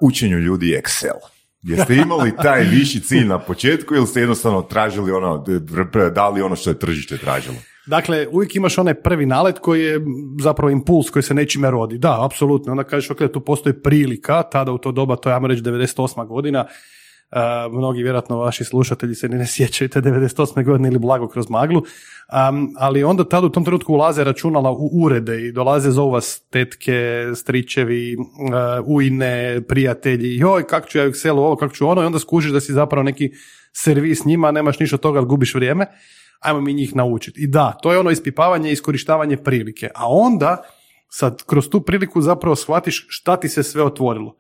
učenju 0.00 0.38
ljudi 0.38 0.81
Excel. 0.83 1.19
Jeste 1.62 1.95
imali 1.97 2.33
taj 2.43 2.64
viši 2.64 3.00
cilj 3.00 3.26
na 3.26 3.38
početku 3.38 3.95
ili 3.95 4.07
ste 4.07 4.21
jednostavno 4.21 4.62
tražili 4.62 5.12
ono, 5.12 5.45
dali 6.14 6.43
ono 6.43 6.57
što 6.57 6.71
je 6.71 6.78
tržište 6.78 7.19
tražilo? 7.19 7.57
Dakle, 7.88 8.26
uvijek 8.30 8.57
imaš 8.57 8.78
onaj 8.78 8.95
prvi 8.95 9.26
nalet 9.26 9.59
koji 9.59 9.85
je 9.85 10.00
zapravo 10.42 10.71
impuls 10.71 11.11
koji 11.11 11.23
se 11.23 11.35
nečime 11.35 11.71
rodi. 11.71 11.99
Da, 11.99 12.25
apsolutno. 12.25 12.73
Onda 12.73 12.85
kažeš, 12.85 13.11
ok, 13.11 13.18
tu 13.33 13.40
postoji 13.40 13.83
prilika, 13.83 14.42
tada 14.42 14.73
u 14.73 14.78
to 14.78 14.92
doba, 14.92 15.16
to 15.16 15.28
je, 15.28 15.35
ajmo 15.35 15.47
reći, 15.47 15.62
98. 15.62 16.26
godina, 16.26 16.66
Uh, 17.33 17.73
mnogi 17.73 18.02
vjerojatno 18.02 18.37
vaši 18.37 18.64
slušatelji 18.64 19.14
se 19.14 19.28
ne 19.28 19.47
sjećaju 19.47 19.88
te 19.88 20.00
98. 20.00 20.64
godine 20.64 20.88
ili 20.88 20.99
blago 20.99 21.28
kroz 21.28 21.50
maglu, 21.50 21.78
um, 21.78 22.75
ali 22.78 23.04
onda 23.04 23.25
tada 23.25 23.47
u 23.47 23.50
tom 23.50 23.64
trenutku 23.64 23.92
ulaze 23.92 24.25
računala 24.25 24.71
u 24.71 24.90
urede 25.02 25.47
i 25.47 25.52
dolaze 25.52 25.90
zovu 25.90 26.11
vas 26.11 26.40
tetke, 26.50 27.25
stričevi, 27.35 28.16
uh, 28.16 28.25
ujne, 28.87 29.61
prijatelji, 29.68 30.37
joj, 30.37 30.66
kako 30.66 30.88
ću 30.88 30.99
ja 30.99 31.04
u 31.04 31.09
Excelu 31.09 31.38
ovo, 31.38 31.57
kako 31.57 31.75
ću 31.75 31.88
ono, 31.88 32.02
i 32.02 32.07
onda 32.07 32.18
skužiš 32.18 32.50
da 32.50 32.61
si 32.61 32.73
zapravo 32.73 33.02
neki 33.02 33.30
servis 33.73 34.25
njima, 34.25 34.50
nemaš 34.50 34.78
ništa 34.78 34.97
od 34.97 35.00
toga, 35.00 35.21
gubiš 35.21 35.54
vrijeme 35.54 35.87
ajmo 36.38 36.61
mi 36.61 36.75
njih 36.75 36.97
naučiti. 36.97 37.42
I 37.42 37.47
da, 37.47 37.78
to 37.83 37.92
je 37.92 37.99
ono 37.99 38.11
ispipavanje 38.11 38.71
i 38.71 38.73
iskorištavanje 38.73 39.37
prilike. 39.37 39.88
A 39.95 40.09
onda, 40.09 40.62
sad, 41.09 41.42
kroz 41.47 41.68
tu 41.68 41.80
priliku 41.80 42.21
zapravo 42.21 42.57
shvatiš 42.57 43.07
šta 43.09 43.37
ti 43.37 43.49
se 43.49 43.62
sve 43.62 43.83
otvorilo. 43.83 44.37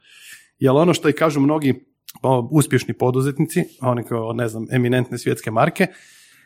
Jer 0.58 0.72
ono 0.72 0.94
što 0.94 1.08
i 1.08 1.12
kažu 1.12 1.40
mnogi 1.40 1.88
uspješni 2.50 2.94
poduzetnici, 2.94 3.64
oni 3.80 4.04
kao, 4.04 4.32
ne 4.32 4.48
znam, 4.48 4.66
eminentne 4.70 5.18
svjetske 5.18 5.50
marke, 5.50 5.86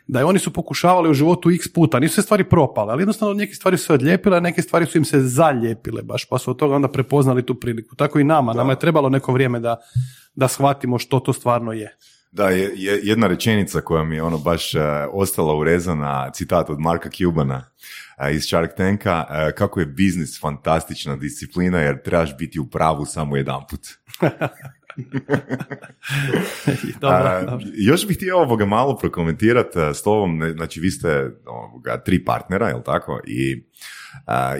da 0.07 0.19
je 0.19 0.25
oni 0.25 0.39
su 0.39 0.53
pokušavali 0.53 1.09
u 1.09 1.13
životu 1.13 1.51
x 1.51 1.73
puta, 1.73 1.99
nisu 1.99 2.15
se 2.15 2.21
stvari 2.21 2.43
propale, 2.43 2.91
ali 2.91 3.01
jednostavno 3.01 3.33
neke 3.33 3.53
stvari 3.53 3.77
su 3.77 3.85
se 3.85 3.93
odljepile, 3.93 4.37
a 4.37 4.39
neke 4.39 4.61
stvari 4.61 4.85
su 4.85 4.97
im 4.97 5.05
se 5.05 5.19
zaljepile 5.21 6.01
baš, 6.01 6.25
pa 6.25 6.37
su 6.37 6.51
od 6.51 6.57
toga 6.57 6.75
onda 6.75 6.87
prepoznali 6.87 7.45
tu 7.45 7.55
priliku. 7.55 7.95
Tako 7.95 8.19
i 8.19 8.23
nama, 8.23 8.53
nama 8.53 8.71
je 8.71 8.79
trebalo 8.79 9.09
neko 9.09 9.33
vrijeme 9.33 9.59
da, 9.59 9.77
da 10.35 10.47
shvatimo 10.47 10.99
što 10.99 11.19
to 11.19 11.33
stvarno 11.33 11.71
je. 11.71 11.97
Da, 12.33 12.49
je, 12.49 12.71
je, 12.75 12.99
jedna 13.03 13.27
rečenica 13.27 13.81
koja 13.81 14.03
mi 14.03 14.15
je 14.15 14.23
ono 14.23 14.37
baš 14.37 14.73
uh, 14.73 14.81
ostala 15.11 15.55
urezana, 15.55 16.31
citat 16.31 16.69
od 16.69 16.79
Marka 16.79 17.09
Cubana 17.09 17.65
uh, 18.17 18.35
iz 18.35 18.43
Shark 18.43 18.71
Tanka, 18.77 19.25
uh, 19.29 19.35
kako 19.57 19.79
je 19.79 19.85
biznis 19.85 20.41
fantastična 20.41 21.15
disciplina 21.15 21.79
jer 21.79 22.03
trebaš 22.03 22.37
biti 22.37 22.59
u 22.59 22.69
pravu 22.69 23.05
samo 23.05 23.37
jedan 23.37 23.61
put. 23.69 23.87
dobro, 27.01 27.59
Još 27.73 28.07
bih 28.07 28.17
htio 28.17 28.37
ovoga 28.37 28.65
malo 28.65 28.97
prokomentirati 28.97 29.79
s 29.93 30.03
tobom, 30.03 30.51
znači 30.55 30.79
vi 30.79 30.91
ste 30.91 31.31
ovoga, 31.45 32.03
tri 32.03 32.25
partnera, 32.25 32.67
jel 32.67 32.83
tako? 32.83 33.19
I 33.27 33.63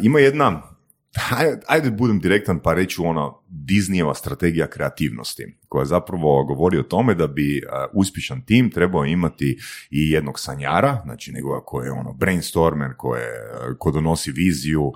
ima 0.02 0.20
jedna, 0.20 0.62
ajde, 1.38 1.60
ajde 1.68 1.92
budem 1.92 2.20
direktan 2.20 2.60
pa 2.60 2.74
reću 2.74 3.06
ono, 3.06 3.43
Disneyeva 3.54 4.16
strategija 4.16 4.68
kreativnosti, 4.68 5.58
koja 5.68 5.86
zapravo 5.86 6.44
govori 6.44 6.78
o 6.78 6.84
tome 6.84 7.16
da 7.16 7.28
bi 7.28 7.62
uspješan 7.94 8.42
tim 8.42 8.72
trebao 8.72 9.06
imati 9.06 9.58
i 9.90 10.12
jednog 10.12 10.40
sanjara, 10.40 11.02
znači 11.06 11.32
nekoga 11.32 11.62
ko 11.66 11.82
je 11.82 11.92
ono 11.92 12.14
brainstormer, 12.14 12.94
ko, 12.98 13.16
je, 13.16 13.30
ko 13.80 13.92
donosi 13.92 14.32
viziju, 14.32 14.92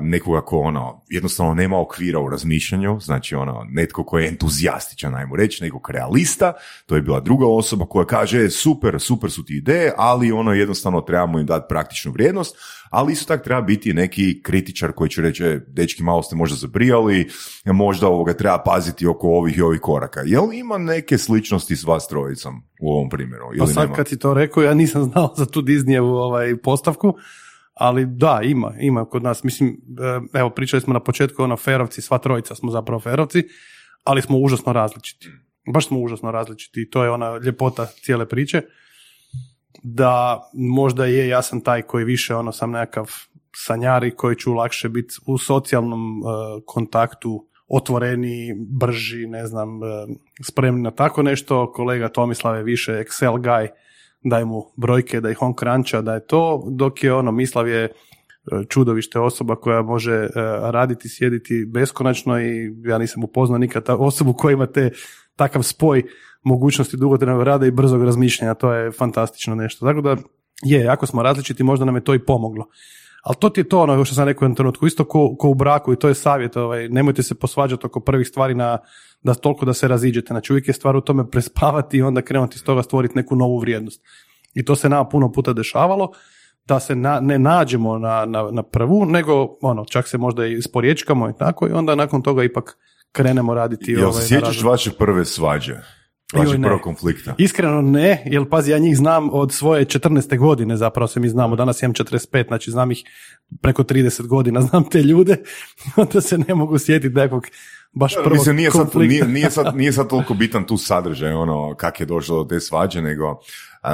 nekoga 0.00 0.40
ko 0.40 0.58
ono 0.58 1.02
jednostavno 1.10 1.54
nema 1.54 1.80
okvira 1.80 2.20
u 2.20 2.28
razmišljanju, 2.28 3.00
znači 3.00 3.34
ono 3.34 3.66
netko 3.70 4.04
ko 4.04 4.18
je 4.18 4.28
entuzijastičan, 4.28 5.14
ajmo 5.14 5.36
reći, 5.36 5.64
nekog 5.64 5.90
realista, 5.90 6.52
to 6.86 6.96
je 6.96 7.02
bila 7.02 7.20
druga 7.20 7.46
osoba 7.46 7.86
koja 7.86 8.06
kaže 8.06 8.44
e, 8.44 8.50
super, 8.50 9.00
super 9.00 9.30
su 9.30 9.44
ti 9.44 9.56
ideje, 9.56 9.92
ali 9.96 10.32
ono 10.32 10.52
jednostavno 10.52 11.00
trebamo 11.00 11.38
im 11.40 11.46
dati 11.46 11.66
praktičnu 11.68 12.12
vrijednost, 12.12 12.56
ali 12.90 13.12
isto 13.12 13.24
tako 13.24 13.44
treba 13.44 13.60
biti 13.60 13.94
neki 13.94 14.42
kritičar 14.42 14.92
koji 14.92 15.10
će 15.10 15.22
reći, 15.22 15.44
e, 15.44 15.60
dečki 15.68 16.02
malo 16.02 16.22
ste 16.22 16.36
možda 16.36 16.56
zabrijali, 16.56 17.28
možda 17.64 18.08
ovoga 18.08 18.34
treba 18.34 18.58
paziti 18.58 19.06
oko 19.06 19.28
ovih 19.28 19.58
i 19.58 19.62
ovih 19.62 19.80
koraka. 19.80 20.20
Jel 20.24 20.52
ima 20.52 20.78
neke 20.78 21.18
sličnosti 21.18 21.76
s 21.76 21.84
vas 21.84 22.08
trojicom 22.08 22.62
u 22.80 22.92
ovom 22.92 23.08
primjeru? 23.08 23.44
Ili 23.54 23.58
pa 23.58 23.66
sad 23.66 23.94
kad 23.96 24.08
si 24.08 24.18
to 24.18 24.34
rekao, 24.34 24.62
ja 24.62 24.74
nisam 24.74 25.04
znao 25.12 25.34
za 25.36 25.46
tu 25.46 25.62
Disneyevu 25.62 26.14
ovaj, 26.14 26.56
postavku, 26.56 27.14
ali 27.74 28.06
da, 28.06 28.40
ima, 28.42 28.74
ima 28.80 29.04
kod 29.04 29.22
nas. 29.22 29.44
Mislim, 29.44 29.80
e, 30.34 30.38
evo, 30.38 30.50
pričali 30.50 30.80
smo 30.80 30.94
na 30.94 31.00
početku 31.00 31.42
ono 31.42 31.56
ferovci, 31.56 32.02
sva 32.02 32.18
trojica 32.18 32.54
smo 32.54 32.70
zapravo 32.70 33.00
ferovci, 33.00 33.44
ali 34.04 34.22
smo 34.22 34.38
užasno 34.38 34.72
različiti. 34.72 35.28
Baš 35.74 35.86
smo 35.86 36.00
užasno 36.00 36.30
različiti 36.30 36.82
i 36.82 36.90
to 36.90 37.04
je 37.04 37.10
ona 37.10 37.36
ljepota 37.36 37.86
cijele 37.86 38.28
priče 38.28 38.62
da 39.82 40.42
možda 40.54 41.04
je 41.04 41.28
ja 41.28 41.42
sam 41.42 41.60
taj 41.60 41.82
koji 41.82 42.04
više 42.04 42.34
ono 42.34 42.52
sam 42.52 42.70
nekakav 42.70 43.10
sanjari 43.56 44.10
koji 44.10 44.36
ću 44.36 44.52
lakše 44.52 44.88
biti 44.88 45.14
u 45.26 45.38
socijalnom 45.38 46.22
uh, 46.22 46.26
kontaktu 46.66 47.48
otvoreni, 47.72 48.54
brži, 48.58 49.26
ne 49.26 49.46
znam, 49.46 49.76
uh, 49.76 49.82
spremni 50.42 50.82
na 50.82 50.90
tako 50.90 51.22
nešto. 51.22 51.72
Kolega 51.72 52.08
Tomislav 52.08 52.56
je 52.56 52.62
više 52.62 52.92
Excel 52.92 53.40
guy, 53.40 53.68
daj 54.24 54.44
mu 54.44 54.62
brojke, 54.76 55.20
da 55.20 55.30
ih 55.30 55.42
on 55.42 55.54
kranča, 55.54 56.00
da 56.00 56.14
je 56.14 56.26
to, 56.26 56.64
dok 56.70 57.04
je 57.04 57.14
ono, 57.14 57.32
Mislav 57.32 57.68
je 57.68 57.84
uh, 57.84 58.60
čudovište 58.68 59.20
osoba 59.20 59.56
koja 59.56 59.82
može 59.82 60.28
raditi, 60.62 61.08
sjediti 61.08 61.64
beskonačno 61.74 62.40
i 62.40 62.74
ja 62.84 62.98
nisam 62.98 63.24
upoznao 63.24 63.58
nikad 63.58 63.84
osobu 63.88 64.32
koja 64.32 64.52
ima 64.52 64.66
te 64.66 64.90
takav 65.36 65.62
spoj 65.62 66.02
mogućnosti 66.44 66.96
dugotrajnog 66.96 67.42
rada 67.42 67.66
i 67.66 67.70
brzog 67.70 68.04
razmišljanja, 68.04 68.54
to 68.54 68.72
je 68.72 68.92
fantastično 68.92 69.54
nešto. 69.54 69.86
Tako 69.86 70.00
da 70.00 70.16
je, 70.62 70.88
ako 70.88 71.06
smo 71.06 71.22
različiti, 71.22 71.62
možda 71.62 71.84
nam 71.84 71.94
je 71.94 72.04
to 72.04 72.14
i 72.14 72.24
pomoglo. 72.24 72.66
Ali 73.22 73.36
to 73.36 73.48
ti 73.48 73.60
je 73.60 73.68
to 73.68 73.80
ono 73.80 74.04
što 74.04 74.14
sam 74.14 74.24
rekao 74.24 74.44
u 74.44 74.46
jednom 74.46 74.56
trenutku, 74.56 74.86
isto 74.86 75.04
ko, 75.04 75.36
ko 75.38 75.48
u 75.48 75.54
braku 75.54 75.92
i 75.92 75.96
to 75.96 76.08
je 76.08 76.14
savjet, 76.14 76.56
ovaj, 76.56 76.88
nemojte 76.88 77.22
se 77.22 77.34
posvađati 77.34 77.86
oko 77.86 78.00
prvih 78.00 78.28
stvari 78.28 78.54
na, 78.54 78.78
da 79.22 79.34
toliko 79.34 79.64
da 79.64 79.72
se 79.72 79.88
raziđete. 79.88 80.26
Znači 80.26 80.52
uvijek 80.52 80.68
je 80.68 80.74
stvar 80.74 80.96
u 80.96 81.00
tome 81.00 81.30
prespavati 81.30 81.96
i 81.96 82.02
onda 82.02 82.22
krenuti 82.22 82.56
iz 82.56 82.64
toga 82.64 82.82
stvoriti 82.82 83.16
neku 83.16 83.36
novu 83.36 83.58
vrijednost. 83.58 84.02
I 84.54 84.64
to 84.64 84.76
se 84.76 84.88
nama 84.88 85.04
puno 85.04 85.32
puta 85.32 85.52
dešavalo, 85.52 86.12
da 86.66 86.80
se 86.80 86.94
na, 86.94 87.20
ne 87.20 87.38
nađemo 87.38 87.98
na, 87.98 88.24
na, 88.24 88.50
na, 88.50 88.62
prvu, 88.62 89.06
nego 89.06 89.56
ono, 89.60 89.84
čak 89.84 90.08
se 90.08 90.18
možda 90.18 90.46
i 90.46 90.62
sporječkamo 90.62 91.28
i 91.28 91.32
tako 91.38 91.68
i 91.68 91.72
onda 91.72 91.94
nakon 91.94 92.22
toga 92.22 92.44
ipak 92.44 92.78
krenemo 93.12 93.54
raditi. 93.54 93.92
Jel 93.92 94.08
ovaj, 94.08 94.22
sjećaš 94.22 94.62
vaše 94.62 94.90
prve 94.90 95.24
svađe? 95.24 95.74
Vaše 96.32 96.58
prvo 96.62 96.78
konflikta. 96.78 97.34
Iskreno 97.38 97.82
ne, 97.82 98.22
jer 98.26 98.48
pazi, 98.48 98.70
ja 98.70 98.78
njih 98.78 98.96
znam 98.96 99.28
od 99.32 99.52
svoje 99.52 99.84
14. 99.84 100.38
godine 100.38 100.76
zapravo 100.76 101.08
se 101.08 101.20
mi 101.20 101.28
znamo, 101.28 101.56
danas 101.56 101.82
imam 101.82 101.94
45, 101.94 102.46
znači 102.46 102.70
znam 102.70 102.90
ih 102.90 103.04
preko 103.60 103.82
30 103.82 104.26
godina, 104.26 104.60
znam 104.70 104.90
te 104.90 105.02
ljude, 105.02 105.36
onda 105.96 106.20
se 106.20 106.38
ne 106.38 106.54
mogu 106.54 106.78
sjetiti 106.78 107.14
nekog 107.14 107.46
baš 107.92 108.14
prvog 108.14 108.32
Mislim, 108.32 108.56
nije 108.56 108.70
sad, 108.70 108.88
nije, 108.94 109.26
nije, 109.26 109.50
sad, 109.50 109.76
nije 109.80 109.92
sad 109.92 110.08
toliko 110.08 110.34
bitan 110.34 110.64
tu 110.64 110.76
sadržaj, 110.76 111.32
ono, 111.32 111.74
kak 111.74 112.00
je 112.00 112.06
došlo 112.06 112.44
do 112.44 112.48
te 112.48 112.60
svađe, 112.60 113.02
nego 113.02 113.40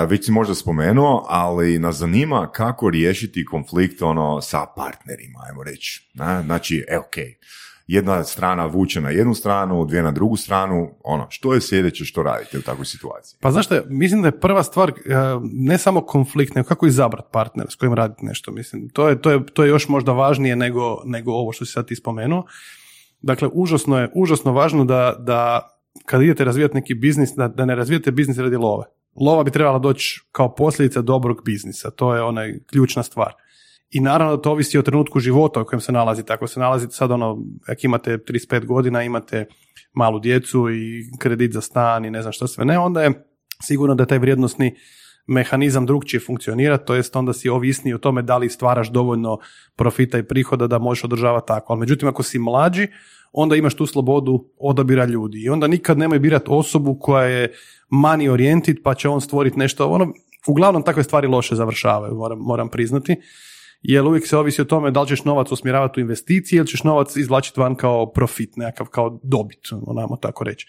već 0.08 0.24
si 0.24 0.32
možda 0.32 0.54
spomenuo, 0.54 1.26
ali 1.28 1.78
nas 1.78 1.96
zanima 1.96 2.50
kako 2.52 2.90
riješiti 2.90 3.44
konflikt 3.44 4.02
ono 4.02 4.40
sa 4.40 4.66
partnerima, 4.76 5.38
ajmo 5.48 5.62
reći. 5.62 6.10
Znači, 6.44 6.84
e, 6.88 6.98
ok, 6.98 7.16
jedna 7.88 8.24
strana 8.24 8.66
vuče 8.66 9.00
na 9.00 9.10
jednu 9.10 9.34
stranu, 9.34 9.84
dvije 9.84 10.02
na 10.02 10.12
drugu 10.12 10.36
stranu, 10.36 10.90
ono, 11.04 11.26
što 11.30 11.54
je 11.54 11.60
sljedeće 11.60 12.04
što 12.04 12.22
radite 12.22 12.58
u 12.58 12.62
takvoj 12.62 12.86
situaciji? 12.86 13.38
Pa 13.40 13.50
znaš 13.50 13.66
šta, 13.66 13.82
mislim 13.88 14.22
da 14.22 14.28
je 14.28 14.40
prva 14.40 14.62
stvar 14.62 14.90
e, 14.90 14.92
ne 15.42 15.78
samo 15.78 16.00
konflikt, 16.00 16.54
nego 16.54 16.68
kako 16.68 16.86
izabrati 16.86 17.28
partnera 17.32 17.70
s 17.70 17.74
kojim 17.74 17.94
raditi 17.94 18.24
nešto. 18.24 18.52
Mislim, 18.52 18.88
to 18.88 19.08
je, 19.08 19.22
to 19.22 19.30
je, 19.30 19.46
to 19.46 19.64
je 19.64 19.68
još 19.68 19.88
možda 19.88 20.12
važnije 20.12 20.56
nego, 20.56 21.02
nego 21.04 21.32
ovo 21.32 21.52
što 21.52 21.64
si 21.64 21.72
sad 21.72 21.86
ti 21.86 21.96
spomenuo. 21.96 22.44
Dakle, 23.22 23.48
užasno 23.52 23.98
je, 23.98 24.10
užasno 24.14 24.52
važno 24.52 24.84
da, 24.84 25.16
da 25.18 25.68
kad 26.04 26.22
idete 26.22 26.44
razvijati 26.44 26.74
neki 26.74 26.94
biznis, 26.94 27.30
da, 27.36 27.48
da 27.48 27.64
ne 27.64 27.74
razvijete 27.74 28.10
biznis 28.10 28.38
radi 28.38 28.56
love. 28.56 28.84
Lova 29.20 29.44
bi 29.44 29.50
trebala 29.50 29.78
doći 29.78 30.20
kao 30.32 30.54
posljedica 30.54 31.02
dobrog 31.02 31.42
biznisa, 31.44 31.90
to 31.90 32.14
je 32.14 32.22
ona 32.22 32.42
ključna 32.66 33.02
stvar. 33.02 33.32
I 33.90 34.00
naravno 34.00 34.36
da 34.36 34.42
to 34.42 34.50
ovisi 34.50 34.78
o 34.78 34.82
trenutku 34.82 35.20
života 35.20 35.60
u 35.60 35.64
kojem 35.64 35.80
se 35.80 35.92
nalazite. 35.92 36.32
Ako 36.32 36.46
se 36.46 36.60
nalazite 36.60 36.92
sad 36.92 37.10
ono, 37.10 37.38
ako 37.66 37.80
imate 37.82 38.18
35 38.18 38.64
godina, 38.64 39.02
imate 39.02 39.46
malu 39.92 40.18
djecu 40.18 40.70
i 40.70 41.02
kredit 41.18 41.52
za 41.52 41.60
stan 41.60 42.04
i 42.04 42.10
ne 42.10 42.22
znam 42.22 42.32
što 42.32 42.46
sve 42.46 42.64
ne, 42.64 42.78
onda 42.78 43.02
je 43.02 43.24
sigurno 43.62 43.94
da 43.94 44.06
taj 44.06 44.18
vrijednosni 44.18 44.74
mehanizam 45.26 45.86
drugčije 45.86 46.20
funkcionira, 46.20 46.78
to 46.78 46.94
jest 46.94 47.16
onda 47.16 47.32
si 47.32 47.48
ovisniji 47.48 47.94
o 47.94 47.98
tome 47.98 48.22
da 48.22 48.36
li 48.36 48.48
stvaraš 48.48 48.90
dovoljno 48.90 49.38
profita 49.76 50.18
i 50.18 50.22
prihoda 50.22 50.66
da 50.66 50.78
možeš 50.78 51.04
održavati 51.04 51.46
tako. 51.46 51.72
Ali 51.72 51.80
međutim, 51.80 52.08
ako 52.08 52.22
si 52.22 52.38
mlađi, 52.38 52.86
onda 53.32 53.56
imaš 53.56 53.74
tu 53.74 53.86
slobodu 53.86 54.44
odabira 54.58 55.04
ljudi. 55.04 55.42
I 55.42 55.48
onda 55.48 55.66
nikad 55.66 55.98
nemoj 55.98 56.18
birati 56.18 56.46
osobu 56.48 56.98
koja 57.00 57.24
je 57.24 57.52
money 57.90 58.30
oriented 58.30 58.76
pa 58.84 58.94
će 58.94 59.08
on 59.08 59.20
stvoriti 59.20 59.58
nešto. 59.58 59.88
Ono, 59.88 60.12
uglavnom 60.46 60.82
takve 60.82 61.04
stvari 61.04 61.26
loše 61.26 61.54
završavaju, 61.54 62.14
moram, 62.14 62.38
moram 62.38 62.68
priznati. 62.68 63.16
Jer 63.82 64.04
uvijek 64.04 64.26
se 64.26 64.36
ovisi 64.36 64.62
o 64.62 64.64
tome 64.64 64.90
da 64.90 65.02
li 65.02 65.08
ćeš 65.08 65.24
novac 65.24 65.52
usmjeravati 65.52 66.00
u 66.00 66.02
investicije 66.02 66.58
ili 66.58 66.66
ćeš 66.66 66.84
novac 66.84 67.16
izvlačiti 67.16 67.60
van 67.60 67.74
kao 67.74 68.12
profit, 68.12 68.56
nekakav 68.56 68.86
kao 68.86 69.20
dobit, 69.22 69.68
onamo 69.86 70.16
tako 70.16 70.44
reći. 70.44 70.66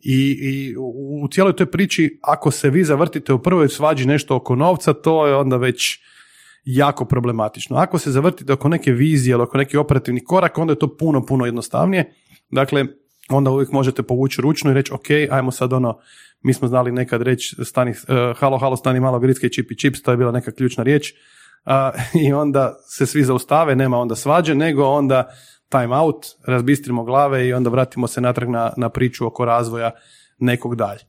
I, 0.00 0.38
I 0.42 0.74
u 1.22 1.28
cijeloj 1.28 1.56
toj 1.56 1.70
priči, 1.70 2.18
ako 2.22 2.50
se 2.50 2.70
vi 2.70 2.84
zavrtite 2.84 3.32
u 3.32 3.42
prvoj 3.42 3.68
svađi 3.68 4.06
nešto 4.06 4.36
oko 4.36 4.56
novca, 4.56 4.92
to 4.92 5.26
je 5.26 5.36
onda 5.36 5.56
već 5.56 5.98
jako 6.64 7.04
problematično. 7.04 7.76
Ako 7.76 7.98
se 7.98 8.10
zavrtite 8.10 8.52
oko 8.52 8.68
neke 8.68 8.92
vizije 8.92 9.32
ili 9.32 9.42
oko 9.42 9.58
neki 9.58 9.76
operativni 9.76 10.24
korak, 10.24 10.58
onda 10.58 10.72
je 10.72 10.78
to 10.78 10.96
puno, 10.96 11.26
puno 11.26 11.46
jednostavnije. 11.46 12.12
Dakle, 12.50 12.86
onda 13.28 13.50
uvijek 13.50 13.72
možete 13.72 14.02
povući 14.02 14.42
ručno 14.42 14.70
i 14.70 14.74
reći, 14.74 14.92
ok, 14.92 15.06
ajmo 15.30 15.50
sad 15.50 15.72
ono, 15.72 15.98
mi 16.42 16.54
smo 16.54 16.68
znali 16.68 16.92
nekad 16.92 17.22
reći, 17.22 17.56
stani, 17.64 17.90
uh, 17.90 18.38
halo, 18.38 18.58
halo, 18.58 18.76
stani 18.76 19.00
malo 19.00 19.18
gritske 19.18 19.48
čip 19.48 19.70
i 19.70 19.78
čips, 19.78 20.02
to 20.02 20.10
je 20.10 20.16
bila 20.16 20.32
neka 20.32 20.52
ključna 20.52 20.84
riječ. 20.84 21.12
Uh, 21.66 21.72
I 22.26 22.32
onda 22.32 22.76
se 22.88 23.06
svi 23.06 23.24
zaustave, 23.24 23.76
nema 23.76 23.98
onda 23.98 24.16
svađe, 24.16 24.54
nego 24.54 24.84
onda 24.84 25.30
time 25.68 25.96
out, 25.96 26.26
razbistrimo 26.46 27.04
glave 27.04 27.48
i 27.48 27.52
onda 27.52 27.70
vratimo 27.70 28.06
se 28.06 28.20
natrag 28.20 28.48
na, 28.48 28.72
na 28.76 28.88
priču 28.88 29.26
oko 29.26 29.44
razvoja 29.44 29.90
nekog 30.38 30.76
dalje. 30.76 31.00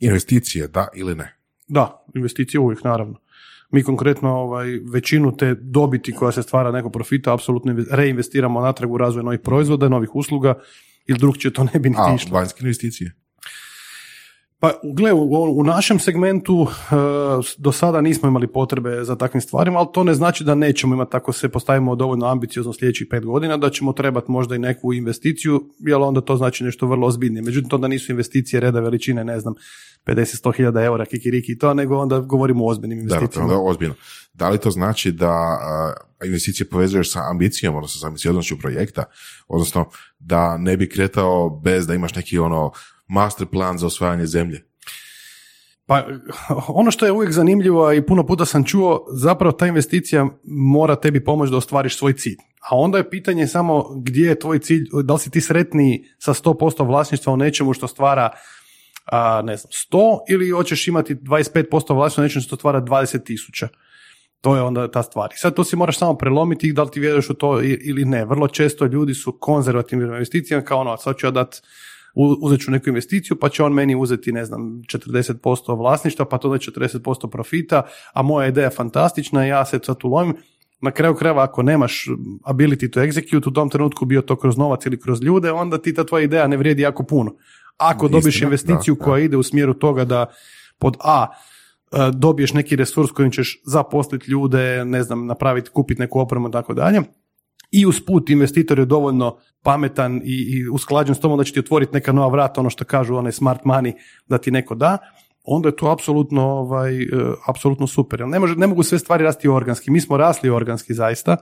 Investicije, 0.00 0.68
da 0.68 0.88
ili 0.94 1.14
ne? 1.14 1.36
Da, 1.68 2.04
investicije 2.14 2.60
uvijek, 2.60 2.84
naravno. 2.84 3.20
Mi 3.70 3.82
konkretno 3.82 4.30
ovaj, 4.30 4.66
većinu 4.92 5.36
te 5.36 5.54
dobiti 5.54 6.12
koja 6.12 6.32
se 6.32 6.42
stvara 6.42 6.70
neko 6.70 6.90
profita 6.90 7.34
apsolutno 7.34 7.74
reinvestiramo 7.90 8.60
natrag 8.60 8.92
u 8.92 8.98
razvoj 8.98 9.24
novih 9.24 9.40
proizvoda, 9.40 9.88
novih 9.88 10.14
usluga 10.14 10.54
ili 11.06 11.18
drugčije 11.18 11.52
to 11.52 11.64
ne 11.74 11.80
bi 11.80 11.88
niti 11.88 12.00
A, 12.04 12.14
išlo. 12.14 12.34
vanjske 12.38 12.58
investicije? 12.60 13.14
Pa, 14.58 14.72
gle, 14.94 15.12
u, 15.12 15.58
u 15.60 15.64
našem 15.64 15.98
segmentu 15.98 16.66
e, 16.66 16.94
do 17.58 17.72
sada 17.72 18.00
nismo 18.00 18.28
imali 18.28 18.46
potrebe 18.46 19.04
za 19.04 19.16
takvim 19.16 19.40
stvarima, 19.40 19.78
ali 19.78 19.88
to 19.92 20.04
ne 20.04 20.14
znači 20.14 20.44
da 20.44 20.54
nećemo 20.54 20.94
imati, 20.94 21.16
ako 21.16 21.32
se 21.32 21.48
postavimo 21.48 21.96
dovoljno 21.96 22.26
ambiciozno 22.26 22.72
sljedećih 22.72 23.06
pet 23.10 23.24
godina, 23.24 23.56
da 23.56 23.70
ćemo 23.70 23.92
trebati 23.92 24.30
možda 24.30 24.54
i 24.54 24.58
neku 24.58 24.92
investiciju, 24.92 25.60
jer 25.78 25.96
onda 25.96 26.20
to 26.20 26.36
znači 26.36 26.64
nešto 26.64 26.86
vrlo 26.86 27.06
ozbiljnije. 27.06 27.42
Međutim, 27.42 27.70
to 27.70 27.78
da 27.78 27.88
nisu 27.88 28.12
investicije 28.12 28.60
reda 28.60 28.80
veličine, 28.80 29.24
ne 29.24 29.40
znam, 29.40 29.54
50-100 30.06 30.56
hiljada 30.56 30.82
eura, 30.82 31.04
kikiriki 31.04 31.52
i 31.52 31.58
to, 31.58 31.74
nego 31.74 31.96
onda 31.98 32.18
govorimo 32.18 32.64
o 32.64 32.68
ozbiljnim 32.68 32.98
investicijama. 32.98 33.48
Da, 33.48 33.54
da, 33.54 33.60
ozbiljno. 33.60 33.94
Da 34.34 34.48
li 34.48 34.58
to 34.58 34.70
znači 34.70 35.12
da 35.12 35.30
a, 35.30 35.92
investicije 36.24 36.68
povezuješ 36.68 37.12
sa 37.12 37.20
ambicijom, 37.30 37.74
odnosno 37.76 38.00
sa 38.00 38.06
ambicioznošću 38.06 38.58
projekta, 38.58 39.04
odnosno 39.48 39.88
da 40.18 40.56
ne 40.56 40.76
bi 40.76 40.88
kretao 40.88 41.50
bez 41.50 41.86
da 41.86 41.94
imaš 41.94 42.14
neki 42.14 42.38
ono 42.38 42.72
master 43.08 43.46
plan 43.46 43.78
za 43.78 43.86
osvajanje 43.86 44.26
zemlje? 44.26 44.64
Pa 45.86 46.06
ono 46.80 46.90
što 46.90 47.06
je 47.06 47.12
uvijek 47.12 47.32
zanimljivo 47.32 47.92
i 47.92 48.06
puno 48.06 48.26
puta 48.26 48.44
sam 48.44 48.64
čuo, 48.64 49.06
zapravo 49.12 49.52
ta 49.52 49.66
investicija 49.66 50.26
mora 50.44 50.96
tebi 50.96 51.24
pomoći 51.24 51.50
da 51.50 51.56
ostvariš 51.56 51.98
svoj 51.98 52.12
cilj. 52.12 52.36
A 52.70 52.76
onda 52.76 52.98
je 52.98 53.10
pitanje 53.10 53.46
samo 53.46 53.84
gdje 54.02 54.28
je 54.28 54.38
tvoj 54.38 54.58
cilj, 54.58 54.84
da 55.04 55.14
li 55.14 55.20
si 55.20 55.30
ti 55.30 55.40
sretniji 55.40 56.04
sa 56.18 56.34
100% 56.34 56.86
vlasništva 56.86 57.32
u 57.32 57.36
nečemu 57.36 57.72
što 57.72 57.88
stvara 57.88 58.30
a, 59.06 59.42
ne 59.42 59.56
znam, 59.56 59.70
100 59.92 60.18
ili 60.28 60.50
hoćeš 60.50 60.88
imati 60.88 61.14
25% 61.14 61.94
vlasništva 61.94 62.22
u 62.22 62.24
nečemu 62.24 62.42
što 62.42 62.56
stvara 62.56 62.80
20 62.80 63.24
tisuća. 63.24 63.68
To 64.40 64.56
je 64.56 64.62
onda 64.62 64.90
ta 64.90 65.02
stvar. 65.02 65.30
I 65.34 65.38
sad 65.38 65.54
to 65.54 65.64
si 65.64 65.76
moraš 65.76 65.98
samo 65.98 66.14
prelomiti 66.14 66.72
da 66.72 66.82
li 66.82 66.90
ti 66.90 67.00
vjeruješ 67.00 67.30
u 67.30 67.34
to 67.34 67.62
ili 67.62 68.04
ne. 68.04 68.24
Vrlo 68.24 68.48
često 68.48 68.84
ljudi 68.86 69.14
su 69.14 69.38
konzervativni 69.40 70.04
investicijama 70.04 70.64
kao 70.64 70.78
ono, 70.78 70.96
sad 70.96 71.16
ću 71.16 71.26
ja 71.26 71.30
dati 71.30 71.60
uzet 72.16 72.60
ću 72.60 72.70
neku 72.70 72.88
investiciju, 72.88 73.36
pa 73.40 73.48
će 73.48 73.62
on 73.62 73.72
meni 73.72 73.94
uzeti, 73.94 74.32
ne 74.32 74.44
znam, 74.44 74.60
40% 74.60 75.78
vlasništva, 75.78 76.24
pa 76.24 76.38
to 76.38 76.48
da 76.48 76.58
40% 76.58 77.30
profita, 77.30 77.82
a 78.12 78.22
moja 78.22 78.48
ideja 78.48 78.64
je 78.64 78.70
fantastična, 78.70 79.44
ja 79.44 79.64
se 79.64 79.80
sad 79.82 79.96
ulovim. 80.04 80.34
Na 80.80 80.90
kraju 80.90 81.14
krajeva, 81.14 81.42
ako 81.42 81.62
nemaš 81.62 82.06
ability 82.44 82.90
to 82.90 83.00
execute, 83.00 83.48
u 83.48 83.52
tom 83.52 83.70
trenutku 83.70 84.04
bio 84.04 84.22
to 84.22 84.36
kroz 84.36 84.56
novac 84.56 84.86
ili 84.86 85.00
kroz 85.00 85.22
ljude, 85.22 85.52
onda 85.52 85.78
ti 85.78 85.94
ta 85.94 86.04
tvoja 86.04 86.24
ideja 86.24 86.46
ne 86.46 86.56
vrijedi 86.56 86.82
jako 86.82 87.02
puno. 87.02 87.34
Ako 87.76 88.08
dobiš 88.08 88.42
investiciju 88.42 88.96
koja 88.96 89.24
ide 89.24 89.36
u 89.36 89.42
smjeru 89.42 89.74
toga 89.74 90.04
da 90.04 90.26
pod 90.78 90.96
A 91.00 91.26
e, 91.26 91.96
dobiješ 92.12 92.52
neki 92.52 92.76
resurs 92.76 93.10
kojim 93.10 93.30
ćeš 93.30 93.62
zaposliti 93.64 94.30
ljude, 94.30 94.84
ne 94.84 95.02
znam, 95.02 95.26
napraviti, 95.26 95.70
kupiti 95.70 96.00
neku 96.00 96.20
opremu 96.20 96.48
i 96.48 96.52
tako 96.52 96.74
dalje, 96.74 97.02
i 97.70 97.86
usput 97.86 98.30
investitor 98.30 98.78
je 98.78 98.84
dovoljno 98.84 99.36
pametan 99.62 100.20
i, 100.24 100.56
i 100.56 100.68
usklađen 100.68 101.14
s 101.14 101.20
tom 101.20 101.38
da 101.38 101.44
će 101.44 101.52
ti 101.52 101.60
otvoriti 101.60 101.94
neka 101.94 102.12
nova 102.12 102.28
vrata, 102.28 102.60
ono 102.60 102.70
što 102.70 102.84
kažu 102.84 103.16
onaj 103.16 103.32
smart 103.32 103.62
money 103.64 103.92
da 104.26 104.38
ti 104.38 104.50
neko 104.50 104.74
da, 104.74 104.98
onda 105.44 105.68
je 105.68 105.76
to 105.76 105.90
apsolutno, 105.90 106.42
ovaj, 106.42 107.02
e, 107.02 107.06
apsolutno 107.46 107.86
super. 107.86 108.28
Ne, 108.28 108.38
može, 108.38 108.54
ne 108.54 108.66
mogu 108.66 108.82
sve 108.82 108.98
stvari 108.98 109.24
rasti 109.24 109.48
organski. 109.48 109.90
Mi 109.90 110.00
smo 110.00 110.16
rasli 110.16 110.50
organski 110.50 110.94
zaista, 110.94 111.36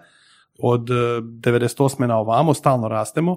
od 0.58 0.80
98. 0.80 2.06
na 2.06 2.18
ovamo, 2.18 2.54
stalno 2.54 2.88
rastemo, 2.88 3.36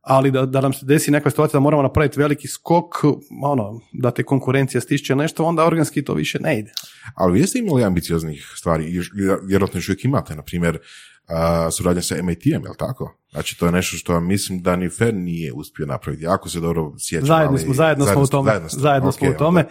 ali 0.00 0.30
da, 0.30 0.46
da 0.46 0.60
nam 0.60 0.72
se 0.72 0.86
desi 0.86 1.10
neka 1.10 1.30
situacija 1.30 1.58
da 1.58 1.62
moramo 1.62 1.82
napraviti 1.82 2.20
veliki 2.20 2.48
skok, 2.48 2.94
ono, 3.42 3.80
da 3.92 4.10
te 4.10 4.22
konkurencija 4.22 4.80
stišće 4.80 5.16
nešto, 5.16 5.44
onda 5.44 5.66
organski 5.66 6.04
to 6.04 6.14
više 6.14 6.38
ne 6.40 6.58
ide. 6.58 6.72
Ali 7.14 7.40
jeste 7.40 7.58
imali 7.58 7.84
ambicioznih 7.84 8.52
stvari, 8.56 9.00
vjerojatno 9.46 9.78
još 9.78 9.88
uvijek 9.88 10.04
imate, 10.04 10.36
na 10.36 10.42
primjer, 10.42 10.78
suradnja 11.72 12.02
sa 12.02 12.22
MIT-em, 12.22 12.62
jel 12.64 12.74
tako? 12.78 13.14
Znači, 13.30 13.58
to 13.58 13.66
je 13.66 13.72
nešto 13.72 13.96
što 13.96 14.20
mislim 14.20 14.62
da 14.62 14.76
ni 14.76 14.88
Fer 14.88 15.14
nije 15.14 15.52
uspio 15.52 15.86
napraviti. 15.86 16.24
Jako 16.24 16.48
se 16.48 16.60
dobro 16.60 16.92
sjećam. 16.98 17.26
Zajedno 17.26 17.58
smo, 17.58 17.74
zajedno, 17.74 18.06
smo 18.06 18.22
u 18.22 18.26
tome. 18.26 18.60
Zajedno, 18.68 19.12
smo 19.12 19.30
u 19.30 19.34
tome. 19.34 19.64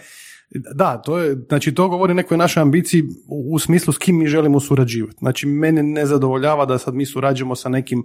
Da, 0.75 1.01
to 1.01 1.19
je, 1.19 1.37
znači 1.47 1.73
to 1.73 1.89
govori 1.89 2.13
nekoj 2.13 2.37
našoj 2.37 2.61
ambiciji 2.61 3.03
u, 3.27 3.55
u 3.55 3.59
smislu 3.59 3.93
s 3.93 3.97
kim 3.97 4.17
mi 4.17 4.27
želimo 4.27 4.59
surađivati. 4.59 5.17
Znači, 5.19 5.47
mene 5.47 5.83
ne 5.83 6.05
zadovoljava 6.05 6.65
da 6.65 6.77
sad 6.77 6.93
mi 6.93 7.05
surađujemo 7.05 7.55
sa 7.55 7.69
nekim 7.69 8.03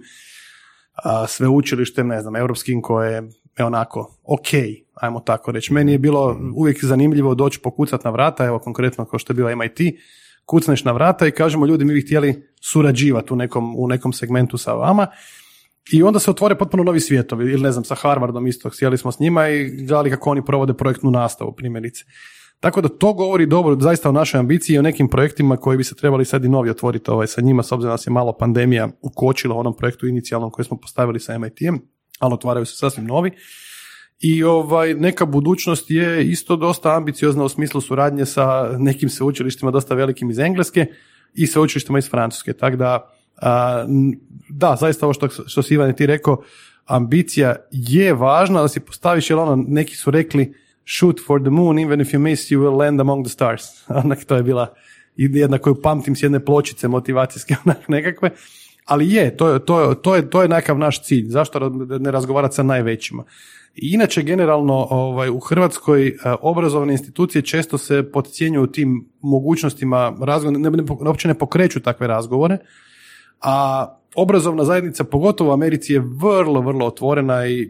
a, 0.93 1.27
sveučilištem, 1.27 2.07
ne 2.07 2.21
znam, 2.21 2.35
europskim 2.35 2.81
koje 2.81 3.29
je 3.57 3.65
onako 3.65 4.17
ok, 4.23 4.47
ajmo 4.93 5.19
tako 5.19 5.51
reći. 5.51 5.73
Meni 5.73 5.91
je 5.91 5.97
bilo 5.97 6.39
uvijek 6.55 6.83
zanimljivo 6.83 7.35
doći 7.35 7.59
pokucati 7.59 8.01
na 8.05 8.11
vrata, 8.11 8.45
evo 8.45 8.59
konkretno 8.59 9.05
kao 9.05 9.19
što 9.19 9.33
je 9.33 9.35
bio 9.35 9.55
MIT, 9.55 9.79
kucneš 10.47 10.83
na 10.83 10.91
vrata 10.91 11.27
i 11.27 11.31
kažemo 11.31 11.65
ljudi 11.65 11.85
mi 11.85 11.93
bi 11.93 12.01
htjeli 12.01 12.47
surađivati 12.61 13.33
u 13.33 13.35
nekom, 13.35 13.75
u 13.77 13.87
nekom 13.87 14.13
segmentu 14.13 14.57
sa 14.57 14.73
vama 14.73 15.07
i 15.91 16.03
onda 16.03 16.19
se 16.19 16.31
otvore 16.31 16.55
potpuno 16.57 16.83
novi 16.83 16.99
svijetovi, 16.99 17.51
ili 17.51 17.63
ne 17.63 17.71
znam, 17.71 17.83
sa 17.83 17.95
Harvardom 17.95 18.47
isto, 18.47 18.69
sjeli 18.69 18.97
smo 18.97 19.11
s 19.11 19.19
njima 19.19 19.49
i 19.49 19.85
gledali 19.85 20.09
kako 20.09 20.29
oni 20.29 20.45
provode 20.45 20.73
projektnu 20.73 21.11
nastavu, 21.11 21.55
primjerice. 21.55 22.05
Tako 22.59 22.81
da 22.81 22.89
to 22.89 23.13
govori 23.13 23.45
dobro 23.45 23.79
zaista 23.79 24.09
o 24.09 24.11
našoj 24.11 24.39
ambiciji 24.39 24.75
i 24.75 24.79
o 24.79 24.81
nekim 24.81 25.09
projektima 25.09 25.57
koji 25.57 25.77
bi 25.77 25.83
se 25.83 25.95
trebali 25.95 26.25
sad 26.25 26.45
i 26.45 26.49
novi 26.49 26.69
otvoriti 26.69 27.11
ovaj, 27.11 27.27
sa 27.27 27.41
njima, 27.41 27.63
s 27.63 27.71
obzirom 27.71 27.95
da 27.95 28.03
je 28.07 28.13
malo 28.13 28.37
pandemija 28.37 28.89
ukočila 29.01 29.55
u 29.55 29.59
onom 29.59 29.77
projektu 29.77 30.07
inicijalnom 30.07 30.51
koji 30.51 30.65
smo 30.65 30.77
postavili 30.77 31.19
sa 31.19 31.37
MIT-em, 31.37 31.79
ali 32.19 32.33
otvaraju 32.33 32.65
se 32.65 32.75
sasvim 32.75 33.05
novi. 33.05 33.31
I 34.19 34.43
ovaj, 34.43 34.93
neka 34.93 35.25
budućnost 35.25 35.91
je 35.91 36.25
isto 36.25 36.55
dosta 36.55 36.95
ambiciozna 36.95 37.43
u 37.43 37.49
smislu 37.49 37.81
suradnje 37.81 38.25
sa 38.25 38.75
nekim 38.77 39.09
sveučilištima 39.09 39.71
dosta 39.71 39.95
velikim 39.95 40.29
iz 40.29 40.39
Engleske 40.39 40.85
i 41.33 41.47
sveučilištima 41.47 41.99
iz 41.99 42.09
Francuske. 42.09 42.53
Tako 42.53 42.75
da, 42.75 43.13
da, 44.49 44.75
zaista 44.79 45.05
ovo 45.05 45.13
što, 45.13 45.29
što 45.47 45.63
si 45.63 45.73
Ivan 45.73 45.93
ti 45.93 46.05
rekao, 46.05 46.41
ambicija 46.85 47.55
je 47.71 48.13
važna 48.13 48.61
da 48.61 48.67
si 48.67 48.79
postaviš, 48.79 49.29
jer 49.29 49.39
ono, 49.39 49.63
neki 49.67 49.95
su 49.95 50.11
rekli 50.11 50.53
shoot 50.99 51.19
for 51.25 51.41
the 51.41 51.49
moon, 51.49 51.79
even 51.79 52.01
if 52.01 52.13
you 52.13 52.19
miss, 52.19 52.51
you 52.51 52.59
will 52.59 52.77
land 52.77 53.01
among 53.01 53.25
the 53.25 53.33
stars. 53.33 53.63
Onak, 54.03 54.25
to 54.25 54.35
je 54.35 54.43
bila 54.43 54.73
jedna 55.15 55.57
koju 55.57 55.81
pamtim 55.81 56.15
s 56.15 56.23
jedne 56.23 56.45
pločice 56.45 56.87
motivacijske, 56.87 57.55
onak 57.65 57.87
nekakve. 57.87 58.29
Ali 58.85 59.13
je, 59.13 59.37
to 59.37 59.49
je, 59.49 59.65
to 59.65 59.81
je, 59.81 60.01
to 60.01 60.15
je, 60.15 60.29
to 60.29 60.41
je 60.41 60.47
nekakav 60.47 60.77
naš 60.77 61.03
cilj. 61.03 61.25
Zašto 61.29 61.69
ne 61.99 62.11
razgovarati 62.11 62.55
sa 62.55 62.63
najvećima? 62.63 63.23
I 63.75 63.93
Inače, 63.93 64.23
generalno 64.23 64.87
ovaj, 64.89 65.29
u 65.29 65.39
Hrvatskoj 65.39 66.07
e, 66.07 66.13
obrazovne 66.41 66.93
institucije 66.93 67.41
često 67.41 67.77
se 67.77 68.11
podcjenjuju 68.11 68.67
tim 68.67 69.09
mogućnostima 69.21 70.17
razgovora, 70.21 70.59
ne, 70.59 70.69
ne, 70.69 70.83
uopće 71.05 71.27
ne 71.27 71.33
pokreću 71.33 71.79
takve 71.79 72.07
razgovore, 72.07 72.57
a 73.41 73.87
obrazovna 74.15 74.63
zajednica, 74.63 75.03
pogotovo 75.03 75.49
u 75.49 75.53
Americi, 75.53 75.93
je 75.93 75.99
vrlo, 75.99 76.61
vrlo 76.61 76.85
otvorena 76.85 77.47
i 77.47 77.69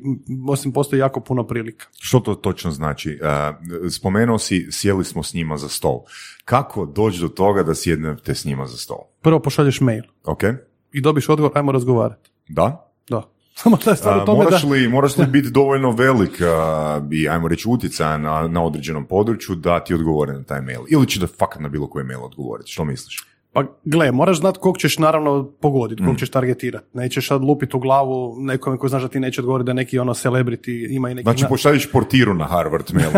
osim 0.49 0.71
postoji 0.71 0.99
jako 0.99 1.19
puno 1.19 1.47
prilika. 1.47 1.85
Što 1.99 2.19
to 2.19 2.35
točno 2.35 2.71
znači? 2.71 3.19
E, 3.21 3.89
spomenuo 3.89 4.37
si, 4.37 4.67
sjeli 4.71 5.03
smo 5.03 5.23
s 5.23 5.33
njima 5.33 5.57
za 5.57 5.69
stol. 5.69 5.99
Kako 6.45 6.85
doći 6.85 7.21
do 7.21 7.27
toga 7.27 7.63
da 7.63 7.75
sjednete 7.75 8.35
s 8.35 8.45
njima 8.45 8.65
za 8.65 8.77
stol? 8.77 8.99
Prvo 9.21 9.39
pošalješ 9.39 9.81
mail 9.81 10.03
Ok? 10.23 10.43
i 10.91 11.01
dobiš 11.01 11.29
odgovor, 11.29 11.51
ajmo 11.55 11.71
razgovarati. 11.71 12.29
Da? 12.47 12.91
Da. 13.09 13.23
Samo 13.57 13.77
da 13.85 13.91
je 13.91 13.97
stvar 13.97 14.17
u 14.17 14.25
tome 14.25 14.43
moraš, 14.43 14.63
da... 14.63 14.69
li, 14.69 14.87
moraš 14.87 15.17
li 15.17 15.25
biti 15.25 15.49
dovoljno 15.49 15.91
velik 15.91 16.41
a, 16.41 17.01
i, 17.11 17.29
ajmo 17.29 17.47
reći, 17.47 17.69
utjecajan 17.69 18.21
na, 18.21 18.47
na 18.47 18.63
određenom 18.63 19.05
području 19.05 19.55
da 19.55 19.83
ti 19.83 19.93
odgovore 19.93 20.33
na 20.33 20.43
taj 20.43 20.61
mail? 20.61 20.81
Ili 20.89 21.07
će 21.07 21.19
da 21.19 21.27
fakat 21.27 21.61
na 21.61 21.69
bilo 21.69 21.87
koji 21.87 22.05
mail 22.05 22.23
odgovoriti? 22.23 22.71
Što 22.71 22.85
misliš? 22.85 23.25
Pa 23.53 23.63
gle, 23.83 24.11
moraš 24.11 24.37
znati 24.37 24.59
kog 24.59 24.77
ćeš 24.77 24.97
naravno 24.97 25.51
pogoditi, 25.61 26.03
kog 26.05 26.19
ćeš 26.19 26.29
targetirati. 26.29 26.85
Nećeš 26.93 27.27
sad 27.27 27.41
lupiti 27.41 27.77
u 27.77 27.79
glavu 27.79 28.35
nekome 28.39 28.77
koji 28.77 28.89
znaš 28.89 29.01
da 29.01 29.07
ti 29.07 29.19
neće 29.19 29.41
odgovoriti 29.41 29.65
da 29.65 29.73
neki 29.73 29.99
ono 29.99 30.13
celebrity 30.13 30.87
ima 30.89 31.09
i 31.09 31.13
neki... 31.15 31.23
Znači, 31.23 31.43
na- 31.43 31.49
pošalješ 31.49 31.91
portiru 31.91 32.33
na 32.33 32.45
Harvard 32.45 32.85
mail. 32.93 33.11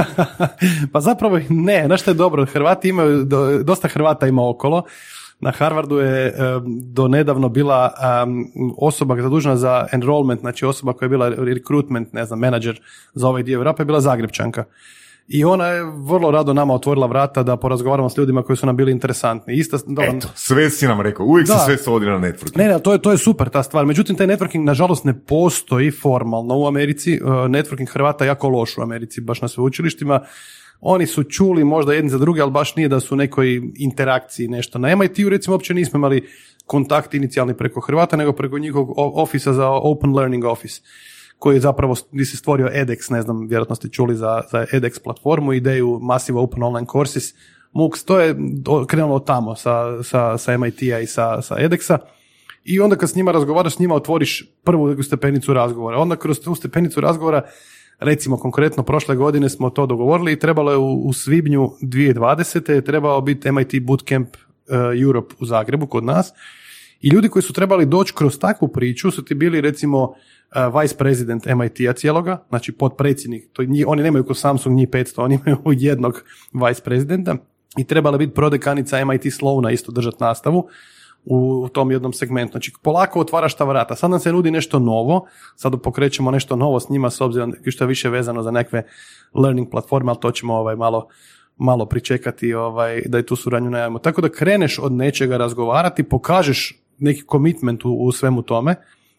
pa 0.94 1.00
zapravo 1.00 1.40
ne, 1.50 1.84
znaš 1.86 2.02
što 2.02 2.12
je 2.12 2.16
dobro, 2.16 2.46
Hrvati 2.46 2.90
imaju, 2.90 3.24
do- 3.24 3.64
dosta 3.64 3.88
Hrvata 3.88 4.28
ima 4.28 4.50
okolo. 4.50 4.84
Na 5.42 5.52
Harvardu 5.52 6.00
je 6.00 6.28
em, 6.28 6.34
do 6.84 7.08
nedavno 7.08 7.50
bila 7.50 7.92
em, 8.24 8.46
osoba 8.78 9.22
zadužena 9.22 9.58
za 9.58 9.88
enrollment, 9.92 10.42
znači 10.42 10.66
osoba 10.66 10.94
koja 10.94 11.06
je 11.06 11.10
bila 11.10 11.30
recruitment, 11.30 12.14
ne 12.14 12.26
znam, 12.26 12.40
menadžer 12.40 12.82
za 13.14 13.28
ovaj 13.28 13.44
dio 13.44 13.58
Europe, 13.58 13.82
je 13.82 13.86
bila 13.86 14.02
Zagrebčanka. 14.02 14.64
I 15.28 15.46
ona 15.46 15.68
je 15.68 15.84
vrlo 15.84 16.32
rado 16.32 16.54
nama 16.54 16.74
otvorila 16.74 17.08
vrata 17.08 17.44
da 17.44 17.58
porazgovaramo 17.58 18.10
s 18.10 18.18
ljudima 18.18 18.44
koji 18.44 18.58
su 18.58 18.66
nam 18.66 18.78
bili 18.78 18.92
interesantni. 18.92 19.54
Ista, 19.54 19.78
dobro, 19.88 20.12
Eto, 20.18 20.28
sve 20.36 20.70
si 20.70 20.88
nam 20.88 21.02
rekao, 21.02 21.26
uvijek 21.26 21.48
Da. 21.48 21.54
se 21.58 21.66
sve 21.66 21.78
svodi 21.78 22.06
na 22.06 22.20
networking. 22.20 22.58
ne, 22.58 22.68
ne, 22.68 22.80
to 22.80 22.92
je, 22.94 23.02
to 23.02 23.12
je 23.12 23.18
super 23.18 23.50
ta 23.50 23.64
stvar. 23.64 23.86
Međutim, 23.86 24.16
taj 24.16 24.28
networking 24.28 24.64
nažalost 24.64 25.06
ne 25.06 25.20
postoji 25.20 25.92
formalno 25.92 26.58
u 26.58 26.68
Americi. 26.68 27.20
Uh, 27.24 27.30
Networking 27.30 27.90
Hrvata 27.94 28.24
je 28.24 28.28
jako 28.28 28.50
loš 28.50 28.78
u 28.78 28.82
Americi, 28.82 29.22
baš 29.22 29.42
na 29.42 29.48
sveučilištima. 29.48 30.20
Oni 30.82 31.08
su 31.08 31.24
čuli 31.24 31.64
možda 31.64 31.94
jedni 31.94 32.10
za 32.10 32.18
druge, 32.18 32.42
ali 32.42 32.52
baš 32.52 32.76
nije 32.76 32.88
da 32.88 33.00
su 33.00 33.16
u 33.16 33.18
nekoj 33.18 33.62
interakciji 33.76 34.48
nešto. 34.48 34.80
Na 34.80 34.96
MIT-u 34.96 35.30
recimo 35.30 35.54
uopće 35.54 35.74
nismo 35.74 35.98
imali 35.98 36.28
kontakt 36.66 37.14
inicijalni 37.14 37.58
preko 37.58 37.82
Hrvata, 37.82 38.18
nego 38.18 38.34
preko 38.34 38.58
njihovog 38.58 38.94
ofisa 38.98 39.54
za 39.54 39.70
Open 39.70 40.16
Learning 40.16 40.46
Office 40.46 40.82
koji 41.40 41.56
je 41.56 41.60
zapravo, 41.60 41.96
gdje 42.12 42.26
se 42.26 42.38
stvorio 42.38 42.70
edX, 42.74 43.12
ne 43.12 43.22
znam, 43.22 43.48
vjerojatno 43.48 43.76
ste 43.76 43.90
čuli 43.90 44.16
za, 44.16 44.42
za 44.52 44.66
edX 44.74 45.04
platformu, 45.04 45.54
ideju 45.54 46.00
Massive 46.02 46.40
Open 46.40 46.64
Online 46.64 46.88
Courses, 46.92 47.34
MOOCs, 47.74 48.04
to 48.04 48.20
je 48.20 48.36
krenulo 48.88 49.20
tamo 49.20 49.56
sa, 49.56 50.04
sa, 50.04 50.38
sa 50.38 50.58
MIT-a 50.58 51.00
i 51.00 51.08
sa, 51.08 51.42
sa 51.42 51.56
edX-a. 51.56 51.98
I 52.64 52.80
onda 52.80 52.96
kad 52.96 53.10
s 53.10 53.16
njima 53.16 53.32
razgovaraš, 53.32 53.76
s 53.76 53.80
njima 53.80 53.96
otvoriš 53.96 54.46
prvu 54.64 55.04
stepenicu 55.04 55.54
razgovora. 55.54 55.98
Onda 55.98 56.16
kroz 56.16 56.40
tu 56.40 56.56
stepenicu 56.56 57.02
razgovora, 57.02 57.42
recimo 58.00 58.38
konkretno 58.38 58.84
prošle 58.84 59.16
godine 59.16 59.50
smo 59.50 59.70
to 59.70 59.86
dogovorili 59.86 60.32
i 60.32 60.40
trebalo 60.40 60.72
je 60.72 60.78
u, 60.78 61.02
u 61.02 61.14
svibnju 61.14 61.72
2020. 61.82 62.72
je 62.72 62.86
trebao 62.86 63.22
biti 63.22 63.52
MIT 63.52 63.82
Bootcamp 63.82 64.30
uh, 64.38 65.02
Europe 65.02 65.36
u 65.40 65.46
Zagrebu 65.46 65.88
kod 65.88 66.04
nas. 66.04 66.34
I 67.02 67.10
ljudi 67.10 67.30
koji 67.30 67.44
su 67.44 67.54
trebali 67.54 67.86
doći 67.86 68.14
kroz 68.14 68.40
takvu 68.40 68.68
priču 68.68 69.12
su 69.12 69.26
ti 69.26 69.34
bili 69.34 69.62
recimo 69.62 70.04
uh, 70.04 70.82
vice 70.82 70.98
president 70.98 71.46
MIT-a 71.46 71.94
cijeloga, 71.94 72.46
znači 72.50 72.72
potpredsjednik, 72.72 73.50
to 73.54 73.64
njih, 73.64 73.88
oni 73.88 74.04
nemaju 74.04 74.24
ko 74.24 74.34
Samsung 74.34 74.76
njih 74.76 74.90
500, 74.90 75.22
oni 75.22 75.40
imaju 75.46 75.60
jednog 75.88 76.24
vice 76.54 76.82
prezidenta 76.84 77.36
i 77.78 77.84
trebala 77.84 78.18
biti 78.18 78.34
prodekanica 78.34 79.06
MIT 79.06 79.34
Slovna 79.34 79.72
isto 79.72 79.92
držati 79.92 80.18
nastavu 80.20 80.70
u 81.26 81.70
tom 81.74 81.92
jednom 81.92 82.14
segmentu. 82.14 82.52
Znači, 82.52 82.72
polako 82.82 83.20
otvaraš 83.20 83.56
ta 83.56 83.64
vrata. 83.64 83.96
Sad 83.96 84.12
nam 84.12 84.20
se 84.20 84.32
nudi 84.32 84.52
nešto 84.52 84.80
novo, 84.80 85.28
sad 85.56 85.82
pokrećemo 85.84 86.32
nešto 86.32 86.56
novo 86.56 86.80
s 86.80 86.90
njima 86.90 87.10
s 87.10 87.22
obzirom 87.22 87.54
što 87.68 87.84
je 87.84 87.88
više 87.88 88.10
vezano 88.10 88.44
za 88.44 88.52
nekakve 88.52 88.84
learning 89.34 89.70
platforme, 89.72 90.12
ali 90.12 90.20
to 90.20 90.32
ćemo 90.32 90.56
ovaj, 90.56 90.76
malo 90.76 91.08
malo 91.60 91.86
pričekati 91.86 92.54
ovaj, 92.54 93.02
da 93.06 93.20
i 93.20 93.24
tu 93.24 93.36
suradnju 93.36 93.70
najavimo. 93.70 94.00
Tako 94.00 94.22
da 94.22 94.30
kreneš 94.30 94.80
od 94.80 94.92
nečega 94.92 95.38
razgovarati, 95.38 96.04
pokažeš 96.04 96.80
neki 96.98 97.22
komitment 97.22 97.86
u, 97.86 97.90
u 97.94 98.12
svemu 98.12 98.42
tome, 98.42 98.76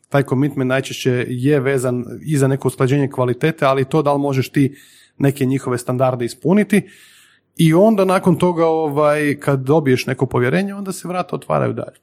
taj 0.09 0.23
komitment 0.23 0.69
najčešće 0.69 1.27
je 1.29 1.61
vezan 1.61 2.05
i 2.27 2.37
za 2.37 2.49
neko 2.49 2.69
usklađenje 2.69 3.09
kvalitete, 3.09 3.65
ali 3.65 3.85
to 3.85 4.03
da 4.03 4.13
li 4.13 4.21
možeš 4.21 4.49
ti 4.49 4.77
neke 5.19 5.45
njihove 5.45 5.79
standarde 5.79 6.25
ispuniti 6.25 6.89
i 7.61 7.75
onda 7.75 8.05
nakon 8.05 8.39
toga 8.39 8.67
ovaj, 8.67 9.37
kad 9.41 9.61
dobiješ 9.61 10.07
neko 10.07 10.27
povjerenje, 10.27 10.75
onda 10.75 10.93
se 10.93 11.09
vrata 11.09 11.37
otvaraju 11.37 11.73
dalje. 11.73 11.97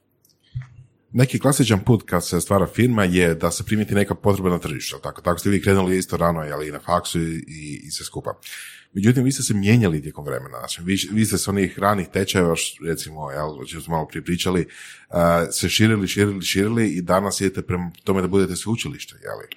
Neki 1.12 1.38
klasičan 1.38 1.80
put 1.84 2.02
kad 2.06 2.26
se 2.26 2.40
stvara 2.40 2.66
firma 2.66 3.04
je 3.04 3.34
da 3.34 3.50
se 3.50 3.64
primiti 3.64 3.94
neka 3.94 4.14
potreba 4.14 4.50
na 4.50 4.58
tržištu. 4.58 4.94
jel 4.94 5.00
Tako, 5.02 5.22
tako 5.22 5.38
ste 5.38 5.50
vi 5.50 5.62
krenuli 5.62 5.98
isto 5.98 6.16
rano, 6.16 6.40
ali 6.40 6.68
i 6.68 6.72
na 6.72 6.78
faksu 6.78 7.20
i, 7.20 7.44
i, 7.84 7.90
sve 7.90 8.06
skupa. 8.06 8.38
Međutim, 8.92 9.24
vi 9.24 9.32
ste 9.32 9.42
se 9.42 9.54
mijenjali 9.54 10.02
tijekom 10.02 10.24
vremena. 10.24 10.58
Znači, 10.58 10.82
vi, 10.82 10.96
vi 11.12 11.24
ste 11.24 11.38
s 11.38 11.48
onih 11.48 11.78
ranih 11.78 12.08
tečajeva, 12.08 12.54
recimo, 12.86 13.30
jel, 13.30 13.60
o 13.60 13.64
čemu 13.64 13.82
smo 13.82 13.94
malo 13.94 14.06
prije 14.06 14.24
pričali, 14.24 14.66
uh, 15.10 15.16
se 15.50 15.68
širili, 15.68 16.08
širili, 16.08 16.42
širili 16.42 16.88
i 16.88 17.02
danas 17.02 17.40
idete 17.40 17.62
prema 17.62 17.90
tome 18.04 18.22
da 18.22 18.28
budete 18.28 18.56
sveučilište, 18.56 19.14
jeli? 19.22 19.48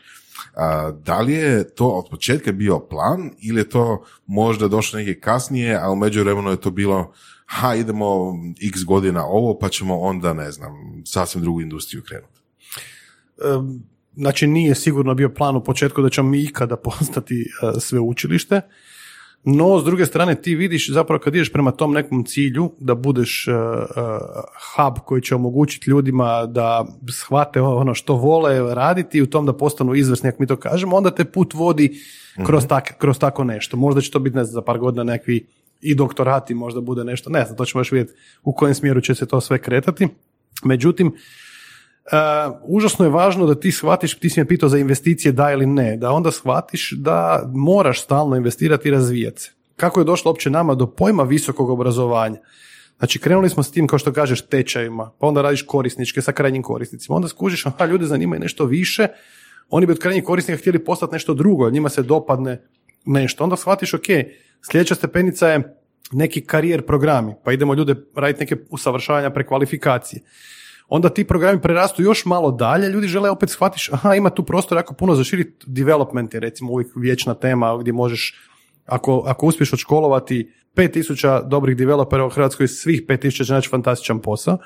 A, 0.56 0.92
da 0.92 1.20
li 1.20 1.34
je 1.34 1.76
to 1.76 1.88
od 1.88 2.06
početka 2.10 2.52
bio 2.52 2.80
plan 2.80 3.32
ili 3.42 3.62
je 3.62 3.70
to 3.70 4.04
možda 4.28 4.68
došlo 4.68 5.00
neke 5.00 5.20
kasnije, 5.20 5.80
a 5.82 5.92
u 5.92 5.96
međuvremenu 5.96 6.50
je 6.50 6.62
to 6.62 6.72
bilo 6.72 7.14
ha, 7.46 7.76
idemo 7.76 8.34
x 8.74 8.84
godina 8.84 9.26
ovo, 9.26 9.60
pa 9.60 9.70
ćemo 9.70 10.00
onda, 10.00 10.34
ne 10.34 10.52
znam, 10.52 10.72
sasvim 11.06 11.44
drugu 11.44 11.62
industriju 11.62 12.04
krenuti. 12.04 12.42
Em, 13.46 13.92
Znači 14.16 14.48
nije 14.48 14.76
sigurno 14.76 15.14
bio 15.14 15.30
plan 15.30 15.56
u 15.56 15.64
početku 15.64 16.02
da 16.02 16.10
ćemo 16.10 16.30
mi 16.30 16.44
ikada 16.44 16.76
postati 16.90 17.42
e, 17.42 17.80
sveučilište, 17.80 18.62
no 19.44 19.80
s 19.80 19.84
druge 19.84 20.06
strane 20.06 20.36
ti 20.36 20.56
vidiš 20.56 20.92
zapravo 20.92 21.20
kad 21.20 21.36
ideš 21.36 21.52
prema 21.52 21.72
tom 21.72 21.94
nekom 21.94 22.26
cilju 22.26 22.72
da 22.80 22.96
budeš 22.96 23.48
e, 23.48 23.52
hub 24.76 25.00
koji 25.06 25.22
će 25.22 25.36
omogućiti 25.36 25.90
ljudima 25.90 26.46
da 26.46 26.86
shvate 27.10 27.62
ono 27.62 27.94
što 27.94 28.16
vole 28.16 28.76
raditi 28.76 29.18
i 29.18 29.22
u 29.22 29.30
tom 29.30 29.46
da 29.46 29.54
postanu 29.54 29.96
izvrsni, 29.96 30.30
ako 30.30 30.44
mi 30.44 30.48
to 30.48 30.56
kažemo, 30.56 30.96
onda 30.96 31.12
te 31.12 31.26
put 31.26 31.54
vodi 31.54 32.02
kroz, 32.46 32.68
tak, 32.68 32.98
kroz 32.98 33.20
tako 33.20 33.44
nešto. 33.44 33.78
Možda 33.78 34.02
će 34.02 34.12
to 34.12 34.20
biti 34.20 34.36
ne 34.36 34.44
znam, 34.44 34.54
za 34.54 34.62
par 34.62 34.80
godina 34.80 35.04
nekakvi 35.04 35.48
i 35.82 35.96
doktorati, 35.96 36.54
možda 36.54 36.82
bude 36.82 37.04
nešto, 37.04 37.30
ne 37.30 37.46
znam, 37.46 37.58
to 37.58 37.66
ćemo 37.66 37.80
još 37.80 37.92
vidjeti 37.92 38.14
u 38.44 38.54
kojem 38.54 38.76
smjeru 38.76 39.02
će 39.02 39.16
se 39.16 39.26
to 39.26 39.42
sve 39.42 39.58
kretati. 39.58 40.08
Međutim, 40.64 41.12
Uh, 42.06 42.58
užasno 42.64 43.06
je 43.06 43.12
važno 43.12 43.46
da 43.46 43.56
ti 43.56 43.72
shvatiš, 43.72 44.20
ti 44.20 44.30
si 44.30 44.40
me 44.40 44.48
pitao 44.48 44.70
za 44.70 44.78
investicije 44.78 45.32
da 45.32 45.52
ili 45.52 45.66
ne, 45.66 45.98
da 45.98 46.12
onda 46.12 46.32
shvatiš 46.32 46.92
da 46.92 47.44
moraš 47.54 48.02
stalno 48.04 48.36
investirati 48.36 48.88
i 48.88 48.92
razvijati 48.92 49.42
se. 49.42 49.52
Kako 49.76 50.00
je 50.00 50.06
došlo 50.06 50.32
uopće 50.32 50.50
nama 50.50 50.76
do 50.76 50.88
pojma 50.88 51.24
visokog 51.24 51.70
obrazovanja? 51.70 52.40
Znači, 52.98 53.20
krenuli 53.20 53.50
smo 53.50 53.64
s 53.64 53.72
tim, 53.72 53.88
kao 53.88 54.00
što 54.00 54.14
kažeš, 54.14 54.42
tečajima, 54.42 55.12
pa 55.20 55.28
onda 55.28 55.42
radiš 55.42 55.62
korisničke 55.62 56.22
sa 56.22 56.32
krajnjim 56.32 56.64
korisnicima. 56.64 57.16
Onda 57.16 57.28
skužiš, 57.28 57.66
aha, 57.66 57.86
ljude 57.86 58.06
zanimaju 58.06 58.40
nešto 58.40 58.66
više, 58.66 59.08
oni 59.70 59.86
bi 59.86 59.92
od 59.92 60.00
krajnjih 60.00 60.24
korisnika 60.24 60.60
htjeli 60.60 60.84
postati 60.86 61.14
nešto 61.14 61.34
drugo, 61.34 61.70
njima 61.70 61.90
se 61.90 62.04
dopadne 62.04 62.62
nešto. 63.06 63.44
Onda 63.44 63.56
shvatiš, 63.56 63.94
ok, 63.94 64.06
sljedeća 64.72 64.96
stepenica 64.96 65.48
je 65.48 65.78
neki 66.12 66.42
karijer 66.42 66.86
programi, 66.86 67.34
pa 67.44 67.52
idemo 67.52 67.74
ljude 67.74 67.96
raditi 68.16 68.40
neke 68.40 68.56
usavršavanja 68.70 69.30
prekvalifikacije 69.30 70.22
onda 70.94 71.10
ti 71.10 71.24
programi 71.24 71.62
prerastu 71.62 72.02
još 72.02 72.26
malo 72.26 72.52
dalje, 72.52 72.90
ljudi 72.90 73.08
žele 73.08 73.30
opet 73.30 73.50
shvatiš, 73.50 73.90
aha, 73.94 74.16
ima 74.16 74.30
tu 74.30 74.44
prostor 74.44 74.78
jako 74.78 74.94
puno 74.94 75.16
za 75.16 75.24
širiti 75.24 75.66
development 75.68 76.34
je 76.34 76.40
recimo 76.40 76.72
uvijek 76.72 76.92
vječna 76.96 77.34
tema 77.34 77.78
gdje 77.78 77.94
možeš, 77.94 78.40
ako, 78.86 79.24
ako 79.28 79.46
uspiješ 79.46 79.74
odškolovati 79.74 80.52
5000 80.76 81.48
dobrih 81.48 81.78
developera 81.78 82.26
u 82.26 82.30
Hrvatskoj, 82.30 82.68
svih 82.68 83.06
5000 83.08 83.46
će 83.46 83.54
naći 83.54 83.70
fantastičan 83.70 84.20
posao. 84.20 84.58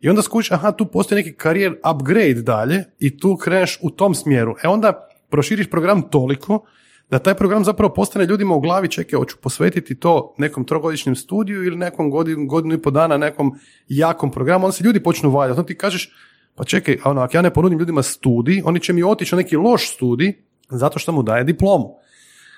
I 0.00 0.08
onda 0.08 0.22
skužiš, 0.22 0.50
aha, 0.50 0.72
tu 0.72 0.86
postoji 0.86 1.22
neki 1.22 1.36
karijer 1.36 1.72
upgrade 1.94 2.42
dalje 2.42 2.84
i 2.98 3.18
tu 3.18 3.36
kreneš 3.36 3.78
u 3.82 3.90
tom 3.90 4.14
smjeru. 4.14 4.54
E 4.64 4.68
onda 4.68 5.08
proširiš 5.28 5.70
program 5.70 6.02
toliko 6.02 6.66
da 7.10 7.18
taj 7.18 7.34
program 7.34 7.64
zapravo 7.64 7.94
postane 7.94 8.26
ljudima 8.26 8.54
u 8.54 8.60
glavi, 8.60 8.88
čekaj, 8.88 9.16
hoću 9.16 9.36
posvetiti 9.42 9.94
to 9.94 10.34
nekom 10.38 10.64
trogodišnjem 10.64 11.16
studiju 11.16 11.64
ili 11.64 11.76
nekom 11.76 12.10
godinu, 12.10 12.46
godinu 12.46 12.74
i 12.74 12.82
po 12.82 12.90
dana 12.90 13.16
nekom 13.16 13.52
jakom 13.88 14.30
programu, 14.30 14.66
onda 14.66 14.72
se 14.72 14.84
ljudi 14.84 15.02
počnu 15.02 15.30
valjati. 15.30 15.58
Onda 15.60 15.66
ti 15.66 15.78
kažeš, 15.78 16.12
pa 16.54 16.64
čekaj, 16.64 16.98
ono, 17.04 17.20
ako 17.20 17.36
ja 17.36 17.42
ne 17.42 17.50
ponudim 17.50 17.78
ljudima 17.78 18.02
studij, 18.02 18.62
oni 18.64 18.80
će 18.80 18.92
mi 18.92 19.02
otići 19.02 19.34
na 19.34 19.42
neki 19.42 19.56
loš 19.56 19.94
studij 19.94 20.32
zato 20.68 20.98
što 20.98 21.12
mu 21.12 21.22
daje 21.22 21.44
diplomu. 21.44 22.00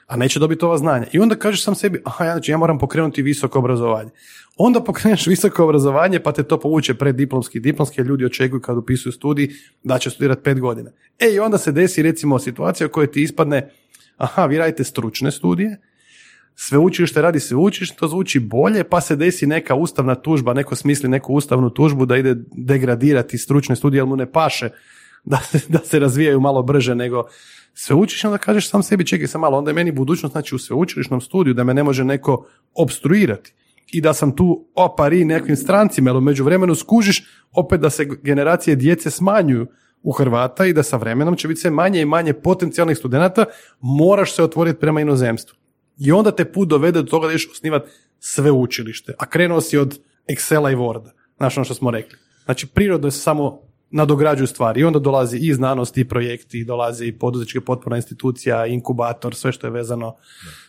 a 0.06 0.16
neće 0.16 0.38
dobiti 0.38 0.64
ova 0.64 0.78
znanja. 0.78 1.06
I 1.12 1.18
onda 1.18 1.34
kažeš 1.34 1.64
sam 1.64 1.74
sebi, 1.74 2.02
aha, 2.04 2.24
ja, 2.24 2.32
znači 2.32 2.50
ja 2.50 2.56
moram 2.56 2.78
pokrenuti 2.78 3.22
visoko 3.22 3.58
obrazovanje. 3.58 4.10
Onda 4.56 4.80
pokreneš 4.80 5.26
visoko 5.26 5.64
obrazovanje 5.64 6.20
pa 6.20 6.32
te 6.32 6.42
to 6.42 6.60
povuče 6.60 6.94
pred 6.94 7.16
diplomski. 7.16 7.60
Diplomski 7.60 8.00
ljudi 8.00 8.24
očekuju 8.24 8.60
kad 8.60 8.76
upisuju 8.76 9.12
studij 9.12 9.48
da 9.82 9.98
će 9.98 10.10
studirati 10.10 10.42
pet 10.42 10.60
godina. 10.60 10.90
E 11.18 11.30
i 11.34 11.38
onda 11.38 11.58
se 11.58 11.72
desi 11.72 12.02
recimo 12.02 12.38
situacija 12.38 12.86
u 12.86 12.90
kojoj 12.90 13.12
ti 13.12 13.22
ispadne, 13.22 13.70
aha, 14.22 14.46
vi 14.46 14.58
radite 14.58 14.84
stručne 14.84 15.30
studije, 15.30 15.80
sveučilište 16.54 17.22
radi 17.22 17.40
sveučilište, 17.40 17.96
to 17.96 18.08
zvuči 18.08 18.40
bolje, 18.40 18.84
pa 18.84 19.00
se 19.00 19.16
desi 19.16 19.46
neka 19.46 19.74
ustavna 19.74 20.14
tužba, 20.14 20.54
neko 20.54 20.76
smisli 20.76 21.08
neku 21.08 21.34
ustavnu 21.34 21.70
tužbu 21.70 22.06
da 22.06 22.16
ide 22.16 22.34
degradirati 22.56 23.38
stručne 23.38 23.76
studije, 23.76 23.98
jer 23.98 24.06
mu 24.06 24.16
ne 24.16 24.32
paše 24.32 24.70
da 25.24 25.36
se, 25.36 25.60
da 25.68 25.78
se 25.78 25.98
razvijaju 25.98 26.40
malo 26.40 26.62
brže 26.62 26.94
nego 26.94 27.24
sveučilište, 27.74 28.28
onda 28.28 28.38
kažeš 28.38 28.70
sam 28.70 28.82
sebi, 28.82 29.06
čekaj 29.06 29.26
sam 29.26 29.40
malo, 29.40 29.58
onda 29.58 29.70
je 29.70 29.74
meni 29.74 29.92
budućnost 29.92 30.32
znači 30.32 30.54
u 30.54 30.58
sveučilišnom 30.58 31.20
studiju, 31.20 31.54
da 31.54 31.64
me 31.64 31.74
ne 31.74 31.82
može 31.82 32.04
neko 32.04 32.46
obstruirati 32.74 33.54
i 33.92 34.00
da 34.00 34.14
sam 34.14 34.36
tu 34.36 34.68
opari 34.74 35.24
nekim 35.24 35.56
strancima, 35.56 36.10
jer 36.10 36.16
u 36.16 36.20
međuvremenu 36.20 36.74
skužiš 36.74 37.24
opet 37.52 37.80
da 37.80 37.90
se 37.90 38.04
generacije 38.22 38.76
djece 38.76 39.10
smanjuju 39.10 39.66
u 40.02 40.12
Hrvata 40.12 40.66
i 40.66 40.72
da 40.72 40.82
sa 40.82 40.96
vremenom 40.96 41.36
će 41.36 41.48
biti 41.48 41.60
sve 41.60 41.70
manje 41.70 42.00
i 42.00 42.04
manje 42.04 42.32
potencijalnih 42.32 42.98
studenata, 42.98 43.44
moraš 43.80 44.34
se 44.34 44.42
otvoriti 44.42 44.80
prema 44.80 45.00
inozemstvu. 45.00 45.56
I 45.98 46.12
onda 46.12 46.30
te 46.30 46.52
put 46.52 46.68
dovede 46.68 47.02
do 47.02 47.08
toga 47.08 47.26
da 47.26 47.32
ideš 47.32 47.48
osnivati 47.50 47.90
sveučilište, 48.20 49.14
a 49.18 49.26
krenuo 49.26 49.60
si 49.60 49.78
od 49.78 49.98
Excela 50.28 50.72
i 50.72 50.76
Worda, 50.76 51.10
znaš 51.36 51.56
ono 51.56 51.64
što 51.64 51.74
smo 51.74 51.90
rekli. 51.90 52.18
Znači, 52.44 52.66
prirodno 52.66 53.10
se 53.10 53.18
samo 53.18 53.60
nadograđuju 53.90 54.46
stvari 54.46 54.80
i 54.80 54.84
onda 54.84 54.98
dolazi 54.98 55.38
i 55.38 55.54
znanost 55.54 55.98
i 55.98 56.08
projekti, 56.08 56.64
dolazi 56.64 57.06
i 57.06 57.18
poduzetnička 57.18 57.60
potporna 57.60 57.96
institucija, 57.96 58.66
inkubator, 58.66 59.34
sve 59.34 59.52
što 59.52 59.66
je 59.66 59.70
vezano, 59.70 60.16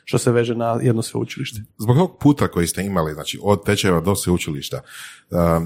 što 0.03 0.17
se 0.17 0.31
veže 0.31 0.55
na 0.55 0.79
jedno 0.81 1.01
sveučilište. 1.01 1.61
Zbog 1.77 1.97
ovog 1.97 2.17
puta 2.19 2.47
koji 2.47 2.67
ste 2.67 2.83
imali, 2.83 3.13
znači 3.13 3.39
od 3.43 3.65
tečajeva 3.65 4.01
do 4.01 4.15
sveučilišta, 4.15 4.81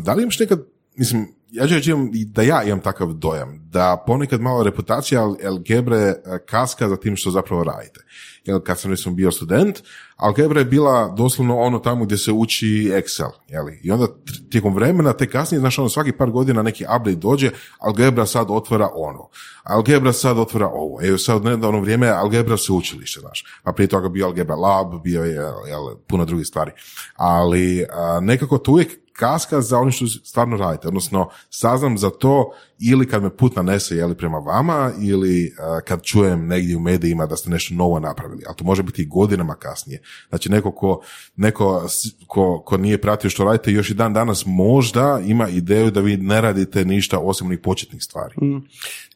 da 0.04 0.14
li 0.14 0.24
imaš 0.24 0.40
nekad, 0.40 0.66
mislim, 0.98 1.28
ja 1.52 1.82
ću 1.82 1.90
imam, 1.90 2.10
da 2.26 2.42
ja 2.42 2.64
imam 2.64 2.80
takav 2.80 3.14
dojam, 3.14 3.60
da 3.72 4.04
ponekad 4.08 4.42
malo 4.42 4.64
reputacija 4.64 5.30
Algebre 5.48 6.14
kaska 6.46 6.90
za 6.90 6.98
tim 6.98 7.16
što 7.16 7.32
zapravo 7.32 7.64
radite. 7.64 8.00
Jer 8.46 8.60
kad 8.64 8.80
sam 8.80 8.92
recimo 8.92 9.16
bio 9.16 9.32
student, 9.32 9.80
Algebra 10.16 10.60
je 10.60 10.66
bila 10.66 11.14
doslovno 11.18 11.58
ono 11.58 11.80
tamo 11.80 12.06
gdje 12.06 12.18
se 12.18 12.32
uči 12.32 12.92
Excel. 12.94 13.32
Jeli? 13.48 13.80
I 13.84 13.92
onda 13.92 14.08
tijekom 14.50 14.76
vremena, 14.76 15.14
te 15.14 15.30
kasnije, 15.30 15.60
znaš, 15.60 15.80
ono 15.80 15.90
svaki 15.90 16.12
par 16.12 16.32
godina 16.32 16.62
neki 16.62 16.84
update 16.84 17.16
dođe, 17.16 17.52
Algebra 17.80 18.26
sad 18.26 18.48
otvara 18.50 18.90
ono. 18.94 19.30
Algebra 19.64 20.14
sad 20.14 20.38
otvara 20.38 20.68
ovo. 20.68 21.00
Evo 21.04 21.18
sad 21.18 21.46
ono 21.46 21.80
vrijeme 21.80 22.08
Algebra 22.08 22.58
se 22.58 22.72
učilište, 22.72 23.20
znaš. 23.20 23.46
A 23.64 23.74
prije 23.74 23.88
toga 23.88 24.10
bio 24.10 24.26
Algebra 24.26 24.56
Lab, 24.56 25.02
bio 25.04 25.24
je 25.24 25.34
jel, 25.68 25.96
puno 26.08 26.26
drugih 26.26 26.48
stvari. 26.48 26.72
Ali 27.16 27.86
nekako 28.22 28.58
to 28.58 28.72
uvijek 28.72 29.00
kaska 29.18 29.62
za 29.62 29.78
ono 29.80 29.92
što 29.92 30.08
stvarno 30.08 30.58
radite. 30.58 30.88
Odnosno, 30.88 31.30
saznam 31.50 31.98
za 31.98 32.10
to 32.10 32.52
ili 32.80 33.08
kad 33.08 33.24
me 33.24 33.30
put 33.30 33.56
nanese 33.56 33.96
jeli 33.96 34.16
prema 34.16 34.38
vama 34.38 34.92
ili 35.02 35.56
kad 35.86 36.04
čujem 36.04 36.48
negdje 36.48 36.78
u 36.78 36.80
medijima 36.80 37.26
da 37.26 37.36
ste 37.36 37.50
nešto 37.50 37.74
novo 37.74 38.00
napravili. 38.00 38.44
Ali 38.48 38.56
to 38.56 38.64
može 38.64 38.84
biti 38.84 39.02
i 39.02 39.06
godinama 39.06 39.56
kasnije. 39.56 40.02
Znači, 40.30 40.50
neko 40.50 40.72
ko, 40.72 41.02
neko 41.36 41.88
ko, 42.28 42.62
ko 42.66 42.78
nije 42.78 43.02
pratio 43.02 43.30
što 43.30 43.44
radite 43.44 43.72
još 43.72 43.90
i 43.90 43.94
dan 43.94 44.14
danas 44.14 44.44
možda 44.46 45.22
ima 45.26 45.50
ideju 45.50 45.92
da 45.92 46.02
vi 46.02 46.18
ne 46.18 46.42
radite 46.42 46.86
ništa 46.86 47.20
osim 47.20 47.48
onih 47.48 47.60
početnih 47.60 48.04
stvari. 48.04 48.36
Mm. 48.42 48.68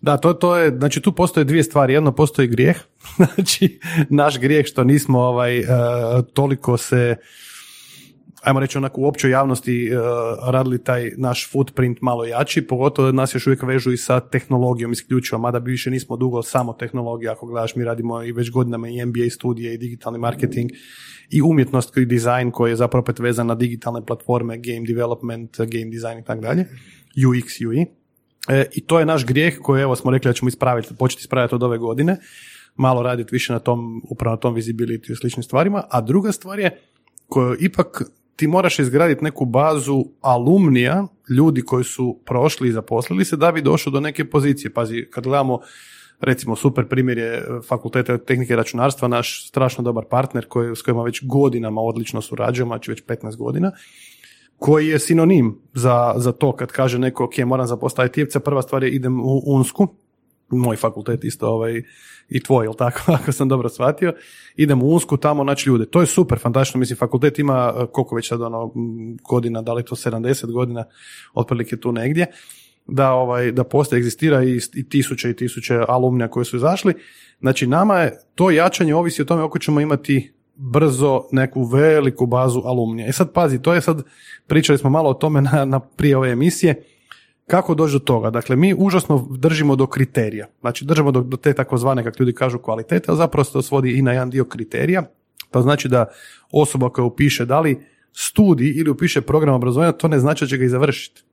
Da, 0.02 0.18
to, 0.18 0.34
to 0.34 0.58
je, 0.58 0.78
znači 0.78 1.02
tu 1.02 1.12
postoje 1.12 1.44
dvije 1.44 1.64
stvari. 1.64 1.94
Jedno 1.94 2.12
postoji 2.12 2.48
grijeh, 2.48 2.78
znači 3.36 3.80
naš 4.10 4.40
grijeh 4.40 4.66
što 4.66 4.84
nismo 4.84 5.20
ovaj, 5.20 5.64
toliko 6.34 6.78
se 6.78 7.16
ajmo 8.42 8.60
reći 8.60 8.78
onako 8.78 9.02
u 9.02 9.06
općoj 9.06 9.32
javnosti 9.32 9.90
uh, 9.92 10.02
radili 10.52 10.84
taj 10.84 11.12
naš 11.18 11.52
footprint 11.52 12.02
malo 12.02 12.26
jači, 12.26 12.68
pogotovo 12.68 13.06
da 13.06 13.12
nas 13.12 13.36
još 13.36 13.48
uvijek 13.48 13.64
vežu 13.64 13.92
i 13.92 13.98
sa 13.98 14.20
tehnologijom 14.20 14.92
isključivo, 14.92 15.42
mada 15.42 15.60
bi 15.60 15.72
više 15.72 15.92
nismo 15.92 16.18
dugo 16.18 16.44
samo 16.44 16.74
tehnologija, 16.74 17.32
ako 17.32 17.46
gledaš 17.46 17.76
mi 17.76 17.84
radimo 17.84 18.24
i 18.24 18.32
već 18.32 18.52
godinama 18.52 18.88
i 18.88 19.06
MBA 19.06 19.30
studije 19.32 19.74
i 19.74 19.78
digitalni 19.78 20.20
marketing 20.20 20.72
i 21.30 21.42
umjetnost 21.42 21.98
i 21.98 22.06
dizajn 22.06 22.52
koji 22.52 22.72
je 22.72 22.76
zapravo 22.76 23.02
opet 23.02 23.20
vezan 23.20 23.48
na 23.48 23.56
digitalne 23.56 24.06
platforme, 24.06 24.58
game 24.58 24.86
development, 24.88 25.58
game 25.58 25.92
design 25.92 26.20
i 26.20 26.24
tako 26.24 26.42
dalje, 26.42 26.66
UX, 27.16 27.68
UI. 27.68 27.86
E, 28.50 28.66
I 28.76 28.82
to 28.86 29.00
je 29.00 29.06
naš 29.06 29.26
grijeh 29.26 29.58
koji 29.62 29.82
evo 29.82 29.96
smo 29.96 30.12
rekli 30.12 30.30
da 30.30 30.34
ćemo 30.34 30.50
ispraviti, 30.50 30.96
početi 31.00 31.20
ispraviti 31.20 31.56
od 31.56 31.64
ove 31.64 31.78
godine, 31.78 32.18
malo 32.76 33.04
raditi 33.04 33.30
više 33.32 33.54
na 33.54 33.60
tom, 33.60 34.02
upravo 34.10 34.36
na 34.36 34.40
tom 34.40 34.56
visibility 34.56 35.12
i 35.12 35.16
sličnim 35.16 35.44
stvarima, 35.44 35.84
a 35.90 36.02
druga 36.02 36.32
stvar 36.32 36.60
je 36.60 36.82
koju 37.28 37.56
ipak 37.60 38.04
ti 38.42 38.48
moraš 38.48 38.80
izgraditi 38.80 39.24
neku 39.24 39.46
bazu 39.46 40.06
alumnija, 40.22 41.08
ljudi 41.30 41.62
koji 41.62 41.84
su 41.84 42.20
prošli 42.26 42.70
i 42.70 42.72
zaposlili 42.72 43.26
se 43.26 43.38
da 43.38 43.52
bi 43.52 43.62
došao 43.62 43.92
do 43.94 44.00
neke 44.00 44.30
pozicije. 44.30 44.74
Pazi, 44.74 45.06
kad 45.12 45.24
gledamo 45.24 45.60
recimo 46.20 46.56
super 46.56 46.88
primjer 46.88 47.18
je 47.18 47.44
fakulteta 47.68 48.18
tehnike 48.18 48.56
računarstva, 48.56 49.08
naš 49.08 49.48
strašno 49.48 49.84
dobar 49.84 50.06
partner 50.10 50.48
koji, 50.48 50.76
s 50.76 50.82
kojima 50.82 51.04
već 51.04 51.24
godinama 51.24 51.82
odlično 51.82 52.22
surađujemo, 52.22 52.74
znači 52.74 52.92
već 52.92 53.04
15 53.04 53.36
godina, 53.36 53.72
koji 54.58 54.88
je 54.88 55.00
sinonim 55.00 55.60
za, 55.74 56.14
za 56.18 56.32
to 56.32 56.56
kad 56.56 56.72
kaže 56.72 57.00
neko 57.00 57.24
ok, 57.24 57.38
moram 57.46 57.68
zapostaviti 57.68 58.14
tijepca, 58.14 58.40
prva 58.40 58.62
stvar 58.62 58.84
je 58.84 58.90
idem 58.90 59.22
u 59.22 59.42
Unsku, 59.46 59.88
moj 60.52 60.76
fakultet 60.76 61.24
isto 61.24 61.48
ovaj, 61.48 61.82
i 62.30 62.44
tvoj, 62.44 62.66
jel 62.66 62.74
tako, 62.74 63.02
ako 63.22 63.32
sam 63.32 63.48
dobro 63.48 63.70
shvatio, 63.70 64.14
idem 64.56 64.84
u 64.84 64.90
Unsku 64.90 65.18
tamo 65.18 65.44
naći 65.44 65.70
ljude. 65.70 65.86
To 65.86 66.02
je 66.02 66.08
super, 66.08 66.40
fantastično, 66.40 66.80
mislim, 66.80 66.98
fakultet 66.98 67.40
ima 67.40 67.74
e, 67.76 67.86
koliko 67.92 68.16
već 68.16 68.28
sad 68.28 68.42
ono 68.42 68.72
godina, 69.24 69.62
da 69.62 69.74
li 69.74 69.86
to 69.86 69.96
70 69.96 70.52
godina, 70.52 70.84
otprilike 71.34 71.78
tu 71.78 71.92
negdje, 71.92 72.26
da, 72.88 73.12
ovaj, 73.12 73.52
da 73.52 73.64
postoje, 73.64 73.98
egzistira 73.98 74.44
i, 74.44 74.60
i 74.76 74.90
tisuće 74.90 75.30
i 75.30 75.36
tisuće 75.36 75.80
alumnija 75.88 76.28
koji 76.28 76.46
su 76.46 76.56
izašli. 76.56 76.94
Znači, 77.40 77.68
nama 77.68 78.00
je 78.00 78.20
to 78.36 78.52
jačanje 78.52 78.96
ovisi 78.96 79.22
o 79.22 79.26
tome 79.26 79.44
ako 79.44 79.60
ćemo 79.60 79.82
imati 79.82 80.34
brzo 80.56 81.24
neku 81.32 81.64
veliku 81.64 82.26
bazu 82.26 82.62
alumnija. 82.66 83.08
I 83.08 83.14
sad 83.14 83.34
pazi, 83.34 83.62
to 83.62 83.74
je 83.74 83.82
sad, 83.82 84.04
pričali 84.48 84.78
smo 84.78 84.90
malo 84.90 85.10
o 85.10 85.14
tome 85.14 85.42
na, 85.42 85.66
na 85.66 85.80
prije 85.80 86.18
ove 86.18 86.32
emisije, 86.32 86.84
kako 87.52 87.76
doći 87.76 87.94
do 87.94 88.00
toga? 88.00 88.30
Dakle, 88.30 88.56
mi 88.56 88.76
užasno 88.78 89.28
držimo 89.38 89.76
do 89.76 89.88
kriterija. 89.88 90.48
Znači, 90.62 90.86
držimo 90.86 91.12
do, 91.12 91.22
do 91.22 91.38
te 91.38 91.54
takozvane, 91.54 92.04
kako 92.04 92.24
ljudi 92.24 92.34
kažu, 92.34 92.60
kvalitete, 92.60 93.12
a 93.12 93.16
zapravo 93.16 93.44
se 93.44 93.54
to 93.54 93.62
svodi 93.62 93.92
i 93.92 94.02
na 94.02 94.12
jedan 94.12 94.30
dio 94.30 94.46
kriterija. 94.46 95.04
To 95.52 95.62
znači 95.62 95.90
da 95.90 96.06
osoba 96.52 96.90
koja 96.90 97.06
upiše 97.06 97.46
da 97.46 97.60
li 97.60 97.80
studij 98.14 98.74
ili 98.76 98.90
upiše 98.90 99.22
program 99.22 99.56
obrazovanja, 99.56 99.92
to 99.92 100.08
ne 100.08 100.20
znači 100.20 100.46
da 100.46 100.50
će 100.50 100.58
ga 100.58 100.66
i 100.66 100.70
završiti. 100.70 101.24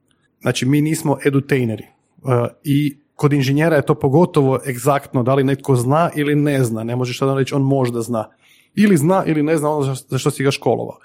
Znači, 0.40 0.66
mi 0.66 0.80
nismo 0.80 1.18
edutaineri. 1.24 1.86
Uh, 2.22 2.32
I 2.64 2.98
kod 3.14 3.32
inženjera 3.32 3.76
je 3.76 3.86
to 3.86 3.94
pogotovo 3.94 4.58
egzaktno 4.66 5.22
da 5.22 5.34
li 5.34 5.44
netko 5.44 5.76
zna 5.76 6.10
ili 6.16 6.34
ne 6.34 6.64
zna. 6.64 6.84
Ne 6.84 6.96
možeš 6.96 7.18
sada 7.18 7.34
reći 7.34 7.54
on 7.54 7.62
možda 7.62 8.02
zna. 8.02 8.28
Ili 8.74 8.96
zna 8.96 9.22
ili 9.26 9.42
ne 9.42 9.56
zna 9.56 9.70
ono 9.70 9.94
za 9.94 10.18
što 10.18 10.30
si 10.30 10.44
ga 10.44 10.50
školovao. 10.50 10.98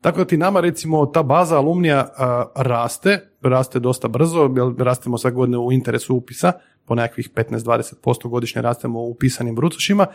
Tako 0.00 0.18
da 0.18 0.24
ti 0.24 0.36
nama 0.36 0.60
recimo 0.60 1.06
ta 1.06 1.22
baza 1.22 1.56
alumnija 1.56 2.08
raste, 2.56 3.30
raste 3.42 3.80
dosta 3.80 4.08
brzo, 4.08 4.50
jer 4.56 4.86
rastemo 4.86 5.18
svake 5.18 5.34
godine 5.34 5.58
u 5.58 5.72
interesu 5.72 6.16
upisa, 6.16 6.52
po 6.84 6.94
nekakvih 6.94 7.30
15-20% 7.34 8.28
godišnje 8.28 8.62
rastemo 8.62 9.00
u 9.00 9.10
upisanim 9.10 9.54
brucošima, 9.54 10.06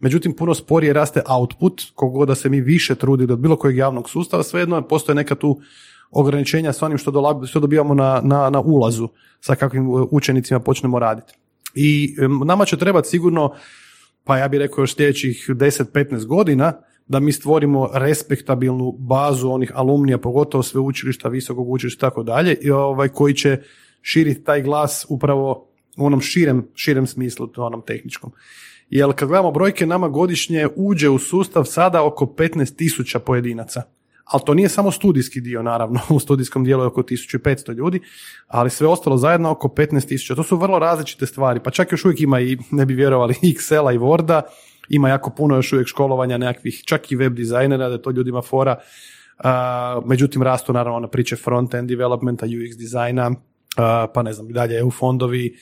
međutim 0.00 0.36
puno 0.36 0.54
sporije 0.54 0.92
raste 0.92 1.22
output, 1.28 1.82
kogod 1.94 2.28
da 2.28 2.34
se 2.34 2.48
mi 2.48 2.60
više 2.60 2.94
trudili 2.94 3.32
od 3.32 3.38
bilo 3.38 3.56
kojeg 3.56 3.76
javnog 3.76 4.10
sustava, 4.10 4.42
svejedno 4.42 4.82
postoje 4.82 5.16
neka 5.16 5.34
tu 5.34 5.60
ograničenja 6.10 6.72
s 6.72 6.82
onim 6.82 6.98
što, 6.98 7.44
što 7.46 7.60
dobivamo 7.60 7.94
na, 7.94 8.20
na, 8.24 8.50
na 8.50 8.60
ulazu, 8.60 9.08
sa 9.40 9.54
kakvim 9.54 9.88
učenicima 10.10 10.60
počnemo 10.60 10.98
raditi. 10.98 11.32
I 11.74 12.16
nama 12.46 12.64
će 12.64 12.76
trebati 12.76 13.08
sigurno, 13.08 13.54
pa 14.24 14.38
ja 14.38 14.48
bih 14.48 14.60
rekao 14.60 14.82
još 14.82 14.96
sljedećih 14.96 15.46
10-15 15.48 16.26
godina, 16.26 16.72
da 17.08 17.20
mi 17.20 17.32
stvorimo 17.32 17.90
respektabilnu 17.92 18.92
bazu 18.98 19.50
onih 19.50 19.72
alumnija, 19.74 20.18
pogotovo 20.18 20.62
sveučilišta, 20.62 21.28
visokog 21.28 21.70
učilišta 21.70 22.06
i 22.06 22.10
tako 22.10 22.22
dalje, 22.22 22.54
i 22.60 22.70
ovaj, 22.70 23.08
koji 23.08 23.34
će 23.34 23.58
širiti 24.02 24.44
taj 24.44 24.62
glas 24.62 25.06
upravo 25.08 25.68
u 25.96 26.06
onom 26.06 26.20
širem, 26.20 26.68
širem 26.74 27.06
smislu, 27.06 27.46
to 27.46 27.64
onom 27.64 27.82
tehničkom. 27.86 28.32
Jer 28.90 29.12
kad 29.14 29.28
gledamo 29.28 29.50
brojke, 29.50 29.86
nama 29.86 30.08
godišnje 30.08 30.68
uđe 30.76 31.08
u 31.08 31.18
sustav 31.18 31.64
sada 31.64 32.04
oko 32.04 32.26
15 32.26 32.76
tisuća 32.76 33.18
pojedinaca. 33.18 33.82
Ali 34.24 34.42
to 34.46 34.54
nije 34.54 34.68
samo 34.68 34.90
studijski 34.90 35.40
dio, 35.40 35.62
naravno, 35.62 36.00
u 36.16 36.20
studijskom 36.20 36.64
dijelu 36.64 36.82
je 36.82 36.86
oko 36.86 37.02
1500 37.02 37.74
ljudi, 37.74 38.00
ali 38.46 38.70
sve 38.70 38.86
ostalo 38.86 39.16
zajedno 39.16 39.50
oko 39.50 39.68
15 39.68 40.08
tisuća. 40.08 40.34
To 40.34 40.42
su 40.42 40.56
vrlo 40.56 40.78
različite 40.78 41.26
stvari, 41.26 41.60
pa 41.64 41.70
čak 41.70 41.92
još 41.92 42.04
uvijek 42.04 42.20
ima 42.20 42.40
i, 42.40 42.58
ne 42.70 42.86
bi 42.86 42.94
vjerovali, 42.94 43.34
Excela 43.42 43.94
i 43.94 43.98
Worda, 43.98 44.42
ima 44.88 45.08
jako 45.08 45.30
puno 45.30 45.56
još 45.56 45.72
uvijek 45.72 45.88
školovanja 45.88 46.38
nekakvih, 46.38 46.82
čak 46.84 47.12
i 47.12 47.16
web 47.16 47.34
dizajnera, 47.34 47.88
da 47.88 47.94
je 47.94 48.02
to 48.02 48.10
ljudima 48.10 48.42
fora. 48.42 48.76
Uh, 49.38 50.08
međutim, 50.08 50.42
rastu 50.42 50.72
naravno 50.72 51.00
na 51.00 51.08
priče 51.08 51.36
front-end 51.36 51.86
developmenta, 51.86 52.46
UX 52.46 52.76
dizajna, 52.76 53.28
uh, 53.28 53.34
pa 54.14 54.22
ne 54.22 54.32
znam, 54.32 54.48
dalje 54.48 54.78
EU 54.78 54.90
fondovi, 54.90 55.56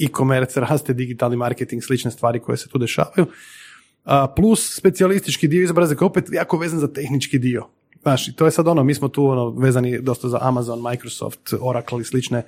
e-commerce, 0.00 0.60
raste 0.60 0.94
digitalni 0.94 1.36
marketing, 1.36 1.82
slične 1.82 2.10
stvari 2.10 2.40
koje 2.40 2.56
se 2.56 2.68
tu 2.68 2.78
dešavaju. 2.78 3.26
a, 4.04 4.26
plus 4.36 4.76
specijalistički 4.76 5.48
dio 5.48 5.62
izobrazbe 5.62 5.96
koji 5.96 6.06
je 6.06 6.10
opet 6.10 6.24
jako 6.32 6.58
vezan 6.58 6.78
za 6.80 6.92
tehnički 6.92 7.38
dio. 7.38 7.68
Znaš, 8.02 8.28
i 8.28 8.32
to 8.36 8.44
je 8.44 8.50
sad 8.50 8.68
ono, 8.68 8.84
mi 8.84 8.94
smo 8.94 9.08
tu 9.08 9.26
ono, 9.26 9.50
vezani 9.50 9.98
dosta 10.00 10.28
za 10.28 10.38
Amazon, 10.42 10.82
Microsoft, 10.82 11.54
Oracle 11.60 12.00
i 12.00 12.04
slične, 12.04 12.42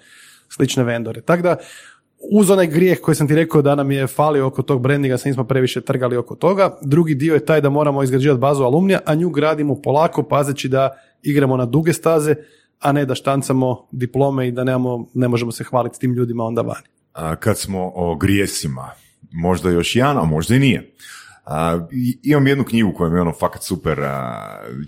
slične 0.49 0.85
vendore. 0.85 1.21
Tako 1.21 1.43
da, 1.43 1.57
uz 2.33 2.51
onaj 2.51 2.67
grijeh 2.67 3.01
koji 3.01 3.15
sam 3.15 3.29
ti 3.29 3.35
rekao 3.35 3.63
da 3.63 3.75
nam 3.75 3.91
je 3.91 4.07
falio 4.07 4.47
oko 4.47 4.63
tog 4.63 4.83
brandinga, 4.83 5.19
se 5.19 5.29
nismo 5.29 5.45
previše 5.45 5.81
trgali 5.81 6.17
oko 6.17 6.35
toga. 6.35 6.79
Drugi 6.83 7.15
dio 7.15 7.35
je 7.35 7.45
taj 7.45 7.61
da 7.61 7.71
moramo 7.71 8.03
izgrađivati 8.03 8.41
bazu 8.41 8.63
alumnija, 8.63 9.01
a 9.07 9.15
nju 9.15 9.31
gradimo 9.31 9.83
polako, 9.83 10.23
pazeći 10.23 10.69
da 10.69 10.97
igramo 11.23 11.57
na 11.57 11.67
duge 11.67 11.93
staze, 11.93 12.35
a 12.81 12.93
ne 12.93 13.05
da 13.05 13.15
štancamo 13.15 13.89
diplome 13.93 14.49
i 14.49 14.53
da 14.53 14.65
nemamo, 14.65 15.07
ne 15.15 15.29
možemo 15.29 15.53
se 15.53 15.65
hvaliti 15.65 15.97
s 15.97 15.99
tim 15.99 16.13
ljudima 16.13 16.45
onda 16.45 16.63
vani. 16.63 16.87
A, 17.13 17.37
kad 17.37 17.59
smo 17.59 17.93
o 17.95 18.17
grijesima, 18.17 18.91
možda 19.33 19.71
još 19.71 19.97
jedan, 19.97 20.19
a 20.19 20.25
možda 20.25 20.55
i 20.55 20.59
nije. 20.59 20.95
I- 21.93 22.19
imam 22.23 22.47
jednu 22.47 22.65
knjigu 22.65 22.93
koja 22.93 23.11
mi 23.11 23.17
je 23.17 23.21
ono 23.21 23.33
fakat 23.33 23.63
super, 23.63 24.01
a, 24.01 24.37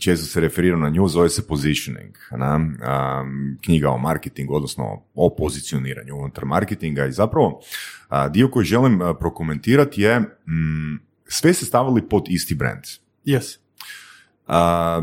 često 0.00 0.26
se 0.26 0.40
referiram 0.40 0.80
na 0.80 0.88
nju, 0.88 1.08
zove 1.08 1.28
se 1.28 1.46
Positioning, 1.46 2.14
na, 2.30 2.60
a, 2.82 3.24
knjiga 3.64 3.90
o 3.90 3.98
marketingu, 3.98 4.54
odnosno 4.54 5.02
o 5.14 5.34
pozicioniranju 5.38 6.16
unutar 6.16 6.44
marketinga 6.44 7.06
i 7.06 7.12
zapravo 7.12 7.60
a, 8.08 8.28
dio 8.28 8.48
koji 8.50 8.66
želim 8.66 9.00
prokomentirati 9.20 10.02
je 10.02 10.20
mm, 10.20 10.98
sve 11.26 11.54
se 11.54 11.64
stavili 11.66 12.08
pod 12.08 12.24
isti 12.28 12.54
brand. 12.54 12.82
Yes. 13.26 13.58
A, 14.46 15.02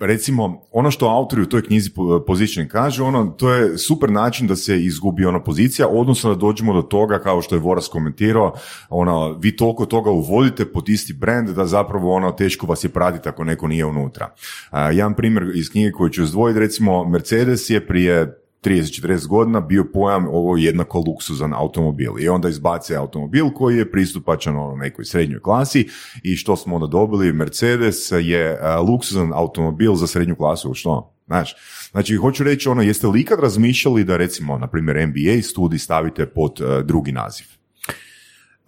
recimo, 0.00 0.62
ono 0.72 0.90
što 0.90 1.06
autori 1.08 1.42
u 1.42 1.48
toj 1.48 1.62
knjizi 1.62 1.90
po- 1.90 2.24
Position 2.26 2.68
kažu, 2.68 3.04
ono, 3.04 3.26
to 3.26 3.52
je 3.52 3.78
super 3.78 4.10
način 4.10 4.46
da 4.46 4.56
se 4.56 4.84
izgubi 4.84 5.24
ona 5.24 5.42
pozicija, 5.42 5.88
odnosno 5.88 6.30
da 6.30 6.36
dođemo 6.36 6.72
do 6.74 6.82
toga, 6.82 7.18
kao 7.18 7.42
što 7.42 7.54
je 7.54 7.60
Voras 7.60 7.88
komentirao, 7.88 8.54
ono, 8.88 9.32
vi 9.32 9.56
toliko 9.56 9.86
toga 9.86 10.10
uvodite 10.10 10.72
pod 10.72 10.88
isti 10.88 11.12
brand 11.12 11.50
da 11.50 11.66
zapravo 11.66 12.14
ono, 12.14 12.32
teško 12.32 12.66
vas 12.66 12.84
je 12.84 12.88
pratiti 12.88 13.28
ako 13.28 13.44
neko 13.44 13.68
nije 13.68 13.84
unutra. 13.84 14.34
A, 14.70 14.90
jedan 14.90 15.14
primjer 15.14 15.52
iz 15.54 15.70
knjige 15.70 15.92
koju 15.92 16.10
ću 16.10 16.22
izdvojiti, 16.22 16.60
recimo, 16.60 17.04
Mercedes 17.04 17.70
je 17.70 17.86
prije 17.86 18.39
30-40 18.64 19.26
godina 19.26 19.60
bio 19.60 19.84
pojam 19.92 20.26
ovo 20.28 20.56
jednako 20.56 20.98
luksuzan 21.06 21.54
automobil 21.54 22.12
i 22.20 22.28
onda 22.28 22.48
izbace 22.48 22.96
automobil 22.96 23.50
koji 23.54 23.76
je 23.76 23.90
pristupačan 23.90 24.56
ono 24.56 24.76
nekoj 24.76 25.04
srednjoj 25.04 25.40
klasi 25.40 25.88
i 26.22 26.36
što 26.36 26.56
smo 26.56 26.74
onda 26.74 26.86
dobili 26.86 27.32
Mercedes 27.32 28.12
je 28.20 28.58
a, 28.60 28.80
luksuzan 28.80 29.32
automobil 29.34 29.94
za 29.94 30.06
srednju 30.06 30.36
klasu, 30.36 30.74
što? 30.74 31.14
Znaš, 31.26 31.54
znači 31.90 32.16
hoću 32.16 32.44
reći 32.44 32.68
ono, 32.68 32.82
jeste 32.82 33.06
li 33.06 33.20
ikad 33.20 33.40
razmišljali 33.40 34.04
da 34.04 34.16
recimo, 34.16 34.58
na 34.58 34.66
primjer, 34.66 35.06
MBA 35.06 35.42
studij 35.42 35.78
stavite 35.78 36.26
pod 36.26 36.60
a, 36.60 36.82
drugi 36.82 37.12
naziv? 37.12 37.46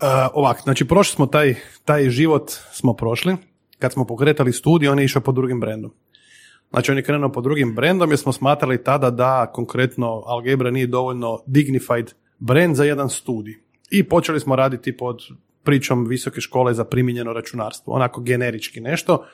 Uh, 0.02 0.08
ovak, 0.34 0.60
znači 0.62 0.84
prošli 0.84 1.14
smo 1.14 1.26
taj, 1.26 1.54
taj 1.84 2.10
život 2.10 2.50
smo 2.72 2.94
prošli, 2.94 3.36
kad 3.78 3.92
smo 3.92 4.04
pokretali 4.04 4.52
studij, 4.52 4.88
on 4.88 4.98
je 4.98 5.04
išao 5.04 5.22
pod 5.22 5.34
drugim 5.34 5.60
brendom. 5.60 5.92
Znači 6.72 6.90
on 6.90 6.96
je 6.96 7.02
krenuo 7.02 7.32
pod 7.32 7.44
drugim 7.44 7.74
brendom 7.74 8.10
jer 8.10 8.18
smo 8.18 8.32
smatrali 8.32 8.84
tada 8.84 9.10
da 9.10 9.50
konkretno 9.54 10.22
Algebra 10.26 10.70
nije 10.70 10.86
dovoljno 10.86 11.42
dignified 11.46 12.12
brand 12.38 12.76
za 12.76 12.84
jedan 12.84 13.10
studij. 13.10 13.54
I 13.90 14.04
počeli 14.04 14.40
smo 14.40 14.56
raditi 14.56 14.96
pod 14.96 15.16
pričom 15.62 16.06
visoke 16.06 16.40
škole 16.40 16.74
za 16.74 16.84
primijenjeno 16.84 17.32
računarstvo, 17.32 17.92
onako 17.92 18.20
generički 18.20 18.80
nešto, 18.80 19.24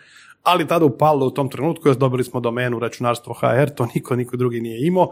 ali 0.42 0.66
tada 0.66 0.84
upalo 0.84 1.26
u 1.26 1.30
tom 1.30 1.50
trenutku, 1.50 1.88
još 1.88 1.96
dobili 1.96 2.24
smo 2.24 2.40
domenu 2.40 2.78
računarstvo 2.78 3.34
HR, 3.34 3.68
to 3.76 3.88
niko, 3.94 4.16
niko 4.16 4.36
drugi 4.36 4.60
nije 4.60 4.86
imao. 4.86 5.10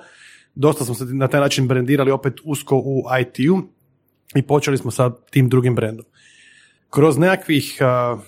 Dosta 0.54 0.84
smo 0.84 0.94
se 0.94 1.04
na 1.04 1.28
taj 1.28 1.40
način 1.40 1.68
brendirali 1.68 2.10
opet 2.10 2.34
usko 2.44 2.76
u 2.76 3.02
IT-u 3.20 3.62
i 4.34 4.42
počeli 4.42 4.78
smo 4.78 4.90
sa 4.90 5.10
tim 5.30 5.48
drugim 5.48 5.74
brendom. 5.74 6.06
Kroz 6.90 7.18
nekakvih 7.18 7.78
a, 7.80 8.18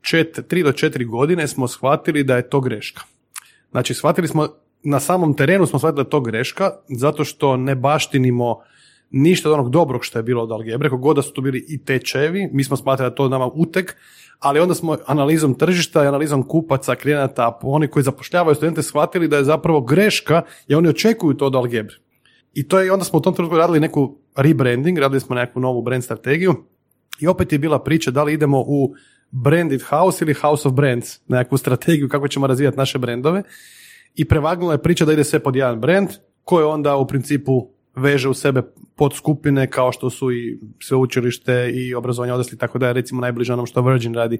čet, 0.00 0.40
tri 0.48 0.62
do 0.62 0.72
četiri 0.72 1.04
godine 1.04 1.48
smo 1.48 1.68
shvatili 1.68 2.24
da 2.24 2.36
je 2.36 2.48
to 2.50 2.60
greška. 2.60 3.02
Znači, 3.72 3.94
shvatili 3.94 4.28
smo, 4.28 4.48
na 4.82 5.00
samom 5.00 5.36
terenu 5.36 5.66
smo 5.66 5.78
shvatili 5.78 5.96
da 5.96 6.06
je 6.06 6.10
to 6.10 6.20
greška, 6.20 6.70
zato 6.88 7.24
što 7.24 7.56
ne 7.56 7.74
baštinimo 7.74 8.60
ništa 9.10 9.48
od 9.48 9.54
onog 9.54 9.70
dobrog 9.70 10.04
što 10.04 10.18
je 10.18 10.22
bilo 10.22 10.42
od 10.42 10.52
algebre, 10.52 10.88
god 10.88 11.16
da 11.16 11.22
su 11.22 11.32
tu 11.32 11.40
bili 11.40 11.64
i 11.68 11.84
tečevi, 11.84 12.50
mi 12.52 12.64
smo 12.64 12.76
smatrali 12.76 13.10
da 13.10 13.14
to 13.14 13.28
nama 13.28 13.46
utek, 13.46 13.96
ali 14.38 14.60
onda 14.60 14.74
smo 14.74 14.96
analizom 15.06 15.54
tržišta 15.54 16.04
i 16.04 16.06
analizom 16.06 16.48
kupaca, 16.48 16.94
klijenata, 16.94 17.58
oni 17.62 17.88
koji 17.88 18.02
zapošljavaju 18.02 18.54
studente 18.54 18.82
shvatili 18.82 19.28
da 19.28 19.36
je 19.36 19.44
zapravo 19.44 19.80
greška 19.80 20.42
i 20.68 20.74
oni 20.74 20.88
očekuju 20.88 21.34
to 21.34 21.46
od 21.46 21.54
algebre. 21.54 21.96
I 22.54 22.68
to 22.68 22.80
je, 22.80 22.92
onda 22.92 23.04
smo 23.04 23.18
u 23.18 23.22
tom 23.22 23.34
trenutku 23.34 23.56
radili 23.56 23.80
neku 23.80 24.18
rebranding, 24.36 24.98
radili 24.98 25.20
smo 25.20 25.36
neku 25.36 25.60
novu 25.60 25.82
brand 25.82 26.04
strategiju 26.04 26.54
i 27.20 27.26
opet 27.26 27.52
je 27.52 27.58
bila 27.58 27.78
priča 27.78 28.10
da 28.10 28.22
li 28.22 28.32
idemo 28.32 28.60
u 28.60 28.94
branded 29.32 29.82
house 29.82 30.24
ili 30.24 30.34
house 30.34 30.68
of 30.68 30.74
brands, 30.74 31.20
nekakvu 31.28 31.58
strategiju 31.58 32.08
kako 32.08 32.28
ćemo 32.28 32.46
razvijati 32.46 32.76
naše 32.76 32.98
brendove 32.98 33.42
i 34.14 34.24
prevagnula 34.24 34.72
je 34.72 34.82
priča 34.82 35.04
da 35.04 35.12
ide 35.12 35.24
sve 35.24 35.38
pod 35.38 35.56
jedan 35.56 35.80
brand 35.80 36.08
koji 36.44 36.64
onda 36.64 36.96
u 36.96 37.06
principu 37.06 37.68
veže 37.96 38.28
u 38.28 38.34
sebe 38.34 38.62
podskupine 38.96 39.70
kao 39.70 39.92
što 39.92 40.10
su 40.10 40.32
i 40.32 40.58
sveučilište 40.80 41.70
i 41.74 41.94
obrazovanje 41.94 42.32
odraslih 42.32 42.54
i 42.54 42.58
tako 42.58 42.78
da 42.78 42.86
je 42.86 42.92
recimo 42.92 43.20
najbliže 43.20 43.52
onom 43.52 43.66
što 43.66 43.82
Virgin 43.82 44.14
radi. 44.14 44.38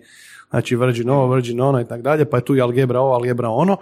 Znači 0.51 0.77
Virgin 0.77 1.11
ovo, 1.11 1.35
Virgin 1.35 1.61
ono 1.61 1.81
i 1.81 1.85
tako 1.85 2.03
dalje, 2.03 2.31
pa 2.31 2.37
je 2.37 2.45
tu 2.45 2.57
i 2.57 2.61
algebra 2.61 3.01
ovo, 3.01 3.15
algebra 3.15 3.49
ono. 3.49 3.77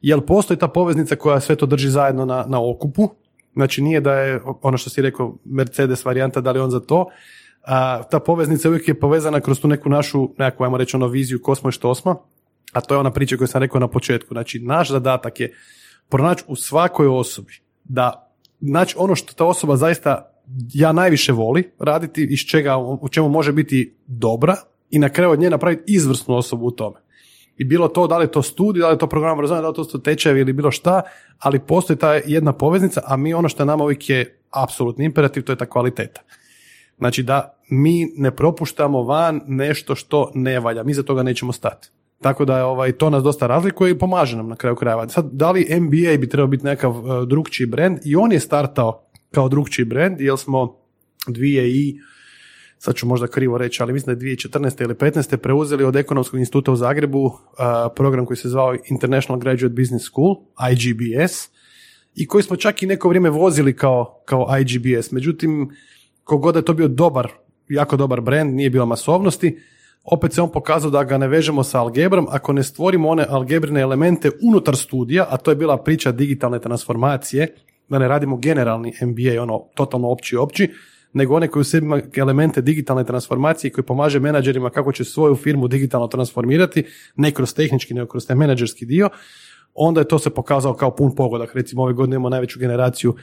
Jel 0.00 0.20
postoji 0.20 0.58
ta 0.58 0.68
poveznica 0.68 1.16
koja 1.16 1.40
sve 1.40 1.56
to 1.56 1.66
drži 1.66 1.90
zajedno 1.90 2.24
na, 2.24 2.44
na 2.48 2.70
okupu? 2.70 3.08
Znači 3.54 3.82
nije 3.82 4.00
da 4.00 4.14
je 4.14 4.40
ono 4.62 4.76
što 4.76 4.90
si 4.90 5.02
rekao 5.02 5.38
Mercedes 5.44 6.04
varijanta, 6.04 6.40
da 6.40 6.52
li 6.52 6.60
on 6.60 6.70
za 6.70 6.80
to, 6.80 7.06
a, 7.62 8.02
ta 8.02 8.20
poveznica 8.20 8.68
uvijek 8.68 8.88
je 8.88 9.00
povezana 9.00 9.40
kroz 9.40 9.60
tu 9.60 9.68
neku 9.68 9.88
našu, 9.88 10.28
nekakvu, 10.38 10.64
ajmo 10.64 10.76
reći, 10.76 10.96
ono 10.96 11.06
viziju 11.06 11.42
ko 11.42 11.54
smo 11.54 11.68
i 11.68 11.72
što 11.72 11.94
smo, 11.94 12.22
a 12.72 12.80
to 12.80 12.94
je 12.94 12.98
ona 12.98 13.10
priča 13.10 13.36
koju 13.36 13.48
sam 13.48 13.60
rekao 13.60 13.80
na 13.80 13.88
početku. 13.88 14.34
Znači, 14.34 14.60
naš 14.60 14.90
zadatak 14.90 15.40
je 15.40 15.52
pronaći 16.08 16.44
u 16.46 16.56
svakoj 16.56 17.06
osobi 17.06 17.52
da 17.84 18.32
naći 18.60 18.94
ono 18.98 19.14
što 19.14 19.34
ta 19.34 19.44
osoba 19.44 19.76
zaista 19.76 20.28
ja 20.74 20.92
najviše 20.92 21.32
voli 21.32 21.70
raditi, 21.78 22.26
iz 22.30 22.40
čega, 22.40 22.76
u 22.78 23.08
čemu 23.08 23.28
može 23.28 23.52
biti 23.52 23.96
dobra 24.06 24.56
i 24.90 24.98
na 24.98 25.08
kraju 25.08 25.30
od 25.30 25.40
nje 25.40 25.50
napraviti 25.50 25.82
izvrsnu 25.86 26.34
osobu 26.34 26.66
u 26.66 26.70
tome. 26.70 26.96
I 27.58 27.64
bilo 27.64 27.88
to, 27.88 28.06
da 28.06 28.18
li 28.18 28.30
to 28.30 28.42
studij, 28.42 28.80
da 28.80 28.90
li 28.90 28.98
to 28.98 29.06
program 29.06 29.32
obrazovanja, 29.32 29.62
da 29.62 29.68
li 29.68 29.74
to 29.74 29.84
su 29.84 30.02
tečajevi 30.02 30.40
ili 30.40 30.52
bilo 30.52 30.70
šta, 30.70 31.02
ali 31.38 31.58
postoji 31.58 31.96
ta 31.96 32.14
jedna 32.14 32.52
poveznica, 32.52 33.02
a 33.04 33.16
mi 33.16 33.34
ono 33.34 33.48
što 33.48 33.62
je 33.62 33.66
nama 33.66 33.84
uvijek 33.84 34.08
je 34.10 34.38
apsolutni 34.50 35.04
imperativ, 35.04 35.42
to 35.42 35.52
je 35.52 35.56
ta 35.56 35.66
kvaliteta. 35.66 36.20
Znači 36.98 37.22
da 37.22 37.58
mi 37.70 38.12
ne 38.16 38.36
propuštamo 38.36 39.02
van 39.02 39.40
nešto 39.46 39.94
što 39.94 40.30
ne 40.34 40.60
valja, 40.60 40.82
mi 40.82 40.94
za 40.94 41.02
toga 41.02 41.22
nećemo 41.22 41.52
stati. 41.52 41.88
Tako 42.20 42.44
da 42.44 42.66
ovaj, 42.66 42.92
to 42.92 43.10
nas 43.10 43.22
dosta 43.22 43.46
razlikuje 43.46 43.90
i 43.90 43.98
pomaže 43.98 44.36
nam 44.36 44.48
na 44.48 44.56
kraju 44.56 44.76
krajeva. 44.76 45.08
Sad, 45.08 45.28
da 45.32 45.50
li 45.50 45.80
MBA 45.80 46.16
bi 46.18 46.28
trebao 46.28 46.46
biti 46.46 46.64
nekakav 46.64 46.98
uh, 46.98 47.28
drugčiji 47.28 47.66
brand? 47.66 47.98
I 48.04 48.16
on 48.16 48.32
je 48.32 48.40
startao 48.40 49.04
kao 49.30 49.48
drugčiji 49.48 49.84
brand, 49.84 50.20
jer 50.20 50.38
smo 50.38 50.76
dvije 51.26 51.70
i 51.70 52.00
sad 52.78 52.94
ću 52.94 53.06
možda 53.06 53.26
krivo 53.26 53.58
reći, 53.58 53.82
ali 53.82 53.92
mislim 53.92 54.18
da 54.18 54.26
je 54.26 54.36
2014. 54.36 54.82
ili 54.82 54.94
15. 54.94 55.36
preuzeli 55.36 55.84
od 55.84 55.96
Ekonomskog 55.96 56.40
instituta 56.40 56.72
u 56.72 56.76
Zagrebu 56.76 57.24
uh, 57.24 57.32
program 57.96 58.26
koji 58.26 58.36
se 58.36 58.48
zvao 58.48 58.74
International 58.90 59.40
Graduate 59.40 59.74
Business 59.74 60.04
School, 60.04 60.36
IGBS, 60.72 61.48
i 62.14 62.26
koji 62.26 62.42
smo 62.42 62.56
čak 62.56 62.82
i 62.82 62.86
neko 62.86 63.08
vrijeme 63.08 63.30
vozili 63.30 63.76
kao, 63.76 64.22
kao 64.24 64.46
IGBS. 64.60 65.10
Međutim, 65.10 65.70
kogod 66.24 66.56
je 66.56 66.62
to 66.62 66.74
bio 66.74 66.88
dobar, 66.88 67.28
jako 67.68 67.96
dobar 67.96 68.20
brand, 68.20 68.54
nije 68.54 68.70
bilo 68.70 68.86
masovnosti, 68.86 69.58
opet 70.04 70.32
se 70.32 70.42
on 70.42 70.52
pokazao 70.52 70.90
da 70.90 71.04
ga 71.04 71.18
ne 71.18 71.28
vežemo 71.28 71.62
sa 71.64 71.80
algebrom 71.80 72.26
ako 72.30 72.52
ne 72.52 72.62
stvorimo 72.62 73.08
one 73.08 73.26
algebrine 73.28 73.80
elemente 73.80 74.30
unutar 74.42 74.76
studija, 74.76 75.26
a 75.30 75.36
to 75.36 75.50
je 75.50 75.56
bila 75.56 75.76
priča 75.76 76.12
digitalne 76.12 76.60
transformacije, 76.60 77.54
da 77.88 77.98
ne 77.98 78.08
radimo 78.08 78.36
generalni 78.36 78.92
MBA, 79.02 79.42
ono 79.42 79.58
totalno 79.74 80.08
opći 80.08 80.36
opći, 80.36 80.70
nego 81.12 81.34
one 81.34 81.48
koji 81.48 81.60
u 81.60 81.64
sebi 81.64 81.86
ima 81.86 82.00
elemente 82.16 82.60
digitalne 82.62 83.04
transformacije 83.04 83.70
koji 83.70 83.84
pomaže 83.84 84.20
menadžerima 84.20 84.70
kako 84.70 84.92
će 84.92 85.04
svoju 85.04 85.34
firmu 85.34 85.68
digitalno 85.68 86.06
transformirati, 86.06 86.84
ne 87.16 87.30
kroz 87.30 87.54
tehnički, 87.54 87.94
nego 87.94 88.06
kroz 88.06 88.26
taj 88.26 88.36
menadžerski 88.36 88.86
dio, 88.86 89.08
onda 89.74 90.00
je 90.00 90.08
to 90.08 90.18
se 90.18 90.30
pokazao 90.30 90.74
kao 90.74 90.96
pun 90.96 91.14
pogodak. 91.14 91.54
Recimo 91.54 91.82
ove 91.82 91.92
godine 91.92 92.16
imamo 92.16 92.28
najveću 92.28 92.58
generaciju 92.58 93.14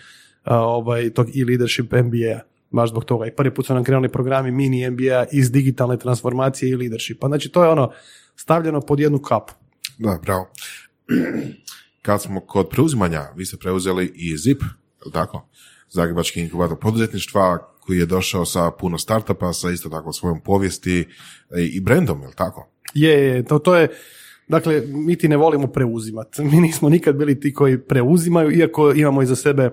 a, 0.43 0.57
ovaj, 0.57 1.09
tog 1.09 1.27
e-leadership 1.29 1.91
MBA-a 1.91 2.58
baš 2.71 2.89
zbog 2.89 3.05
toga. 3.05 3.25
I 3.25 3.35
prvi 3.35 3.53
put 3.53 3.65
su 3.65 3.73
nam 3.73 3.83
krenuli 3.83 4.09
programi 4.09 4.51
mini 4.51 4.89
MBA 4.89 5.25
iz 5.31 5.51
digitalne 5.51 5.97
transformacije 5.97 6.69
i 6.69 6.75
leadershipa. 6.75 7.27
Znači 7.27 7.49
to 7.49 7.63
je 7.63 7.69
ono 7.69 7.91
stavljeno 8.35 8.81
pod 8.81 8.99
jednu 8.99 9.19
kapu. 9.19 9.53
Da, 9.97 10.19
bravo. 10.23 10.49
Kad 12.05 12.21
smo 12.21 12.39
kod 12.39 12.69
preuzimanja, 12.69 13.23
vi 13.35 13.45
ste 13.45 13.57
preuzeli 13.57 14.11
i 14.15 14.37
ZIP, 14.37 14.61
je 15.05 15.11
tako? 15.11 15.49
Zagrebački 15.89 16.41
inkubator 16.41 16.79
poduzetništva 16.79 17.57
koji 17.79 17.97
je 17.97 18.05
došao 18.05 18.45
sa 18.45 18.71
puno 18.71 18.97
startupa, 18.97 19.53
sa 19.53 19.69
isto 19.69 19.89
tako 19.89 20.13
svojom 20.13 20.39
povijesti 20.39 21.07
i 21.71 21.79
brendom, 21.79 22.21
je 22.21 22.31
tako? 22.35 22.69
Je, 22.93 23.11
je, 23.11 23.45
to, 23.45 23.59
to 23.59 23.75
je, 23.75 23.87
dakle, 24.47 24.81
mi 24.87 25.15
ti 25.15 25.27
ne 25.27 25.37
volimo 25.37 25.67
preuzimati. 25.67 26.41
Mi 26.41 26.61
nismo 26.61 26.89
nikad 26.89 27.15
bili 27.15 27.39
ti 27.39 27.53
koji 27.53 27.79
preuzimaju, 27.79 28.51
iako 28.51 28.91
imamo 28.91 29.21
iza 29.21 29.35
sebe 29.35 29.71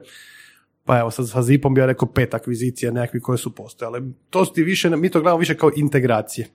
pa 0.86 0.98
evo 0.98 1.10
sad 1.10 1.28
sa 1.28 1.42
Zipom 1.42 1.74
bi 1.74 1.80
ja 1.80 1.86
rekao 1.86 2.08
pet 2.08 2.34
akvizicija 2.34 2.92
nekakvih 2.92 3.22
koje 3.22 3.38
su 3.38 3.54
postojale. 3.54 4.00
To 4.30 4.44
ti 4.44 4.62
više, 4.62 4.90
mi 4.90 5.10
to 5.10 5.20
gledamo 5.20 5.38
više 5.38 5.56
kao 5.56 5.70
integracije. 5.76 6.48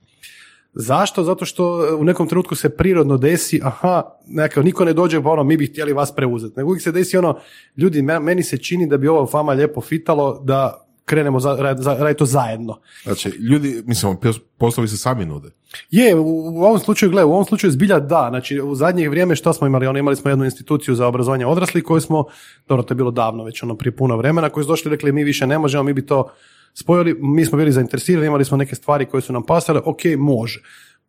Zašto? 0.74 1.24
Zato 1.24 1.44
što 1.44 1.96
u 1.98 2.04
nekom 2.04 2.28
trenutku 2.28 2.54
se 2.54 2.76
prirodno 2.76 3.16
desi, 3.16 3.60
aha, 3.62 4.02
nekako, 4.26 4.62
niko 4.62 4.84
ne 4.84 4.92
dođe, 4.92 5.22
pa 5.22 5.30
ono, 5.30 5.44
mi 5.44 5.56
bi 5.56 5.66
htjeli 5.66 5.92
vas 5.92 6.14
preuzeti. 6.14 6.54
Nego 6.56 6.68
uvijek 6.68 6.82
se 6.82 6.92
desi 6.92 7.16
ono, 7.16 7.38
ljudi, 7.76 8.02
meni 8.02 8.42
se 8.42 8.58
čini 8.58 8.86
da 8.86 8.96
bi 8.96 9.08
ovo 9.08 9.26
fama 9.26 9.52
lijepo 9.52 9.80
fitalo, 9.80 10.40
da 10.44 10.86
krenemo 11.04 11.40
za, 11.40 11.56
raditi 11.84 12.18
to 12.18 12.26
zajedno. 12.26 12.80
Znači, 13.02 13.28
ljudi, 13.28 13.82
mislim, 13.86 14.16
poslovi 14.58 14.88
se 14.88 14.96
sami 14.96 15.26
nude. 15.26 15.50
Je, 15.90 16.14
u, 16.14 16.58
u 16.58 16.64
ovom 16.64 16.78
slučaju, 16.78 17.12
gle, 17.12 17.24
u 17.24 17.32
ovom 17.32 17.44
slučaju 17.44 17.70
zbilja 17.70 17.98
da, 18.00 18.26
znači 18.30 18.60
u 18.60 18.74
zadnje 18.74 19.08
vrijeme 19.08 19.36
što 19.36 19.52
smo 19.52 19.66
imali, 19.66 19.86
ono, 19.86 19.98
imali 19.98 20.16
smo 20.16 20.30
jednu 20.30 20.44
instituciju 20.44 20.94
za 20.94 21.06
obrazovanje 21.06 21.46
odraslih 21.46 21.84
koju 21.84 22.00
smo, 22.00 22.24
dobro, 22.68 22.82
to 22.82 22.92
je 22.92 22.96
bilo 22.96 23.10
davno, 23.10 23.44
već 23.44 23.62
ono 23.62 23.76
prije 23.76 23.96
puno 23.96 24.16
vremena, 24.16 24.48
koji 24.48 24.64
su 24.64 24.68
došli 24.68 24.88
i 24.88 24.90
rekli 24.94 25.12
mi 25.12 25.24
više 25.24 25.46
ne 25.46 25.58
možemo, 25.58 25.82
mi 25.82 25.92
bi 25.92 26.06
to 26.06 26.32
spojili, 26.74 27.14
mi 27.20 27.44
smo 27.44 27.58
bili 27.58 27.72
zainteresirani, 27.72 28.26
imali 28.26 28.44
smo 28.44 28.56
neke 28.56 28.74
stvari 28.74 29.06
koje 29.06 29.20
su 29.20 29.32
nam 29.32 29.42
pasale, 29.42 29.80
ok, 29.84 30.00
može. 30.18 30.62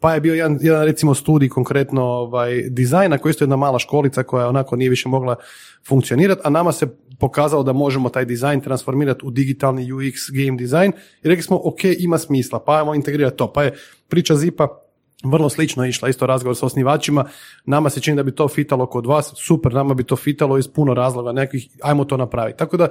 Pa 0.04 0.14
je 0.14 0.22
bio 0.22 0.34
jedan, 0.34 0.58
jedan 0.62 0.86
recimo 0.86 1.14
studij 1.16 1.50
konkretno 1.50 2.04
ovaj, 2.04 2.64
dizajna 2.70 3.18
koji 3.18 3.30
je 3.30 3.32
isto 3.32 3.44
jedna 3.44 3.56
mala 3.56 3.80
školica 3.80 4.24
koja 4.24 4.48
onako 4.48 4.76
nije 4.76 4.90
više 4.90 5.10
mogla 5.10 5.36
funkcionirati, 5.88 6.42
a 6.44 6.50
nama 6.50 6.72
se 6.72 6.88
pokazalo 7.20 7.64
da 7.64 7.74
možemo 7.74 8.10
taj 8.10 8.26
dizajn 8.26 8.62
transformirati 8.62 9.26
u 9.26 9.32
digitalni 9.32 9.92
UX 9.92 10.14
game 10.32 10.58
dizajn 10.58 10.92
i 11.24 11.28
rekli 11.28 11.44
smo 11.44 11.62
ok, 11.64 11.80
ima 12.00 12.18
smisla, 12.18 12.60
pa 12.60 12.78
ajmo 12.78 12.96
integrirati 12.96 13.38
to. 13.38 13.54
Pa 13.54 13.64
je 13.64 13.74
priča 14.08 14.36
Zipa 14.36 14.68
vrlo 15.24 15.50
slično 15.50 15.86
išla, 15.86 16.10
isto 16.10 16.26
razgovor 16.26 16.56
sa 16.56 16.66
osnivačima, 16.66 17.26
nama 17.66 17.90
se 17.90 18.02
čini 18.02 18.18
da 18.18 18.24
bi 18.24 18.36
to 18.36 18.48
fitalo 18.48 18.86
kod 18.86 19.06
vas, 19.06 19.34
super, 19.36 19.74
nama 19.74 19.94
bi 19.94 20.04
to 20.04 20.16
fitalo 20.16 20.58
iz 20.58 20.68
puno 20.68 20.94
razloga, 20.94 21.32
nekih, 21.32 21.68
ajmo 21.82 22.06
to 22.06 22.18
napraviti. 22.18 22.58
Tako 22.58 22.78
da 22.78 22.88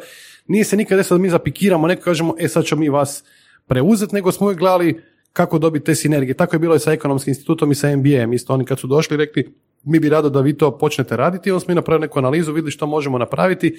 nije 0.46 0.64
se 0.64 0.76
nikad 0.76 0.98
desilo 0.98 1.18
da 1.18 1.22
mi 1.22 1.30
zapikiramo, 1.30 1.86
neko 1.86 2.02
kažemo, 2.02 2.34
e 2.38 2.48
sad 2.48 2.64
ćemo 2.64 2.80
mi 2.80 2.88
vas 2.88 3.24
preuzeti, 3.66 4.14
nego 4.14 4.32
smo 4.32 4.46
uvijek 4.46 4.58
gledali 4.58 5.11
kako 5.32 5.58
dobiti 5.58 5.84
te 5.84 5.94
sinergije. 5.94 6.34
Tako 6.34 6.56
je 6.56 6.60
bilo 6.60 6.74
i 6.74 6.78
sa 6.78 6.92
ekonomskim 6.92 7.30
institutom 7.30 7.72
i 7.72 7.74
sa 7.74 7.96
MBA. 7.96 8.34
Isto 8.34 8.54
oni 8.54 8.64
kad 8.64 8.78
su 8.78 8.86
došli 8.86 9.16
rekli, 9.16 9.54
mi 9.84 10.00
bi 10.00 10.08
rado 10.08 10.30
da 10.30 10.40
vi 10.40 10.58
to 10.58 10.78
počnete 10.78 11.16
raditi, 11.16 11.50
onda 11.50 11.60
smo 11.60 11.72
mi 11.72 11.74
napravili 11.74 12.00
neku 12.00 12.18
analizu, 12.18 12.52
vidjeli 12.52 12.70
što 12.70 12.86
možemo 12.86 13.18
napraviti 13.18 13.78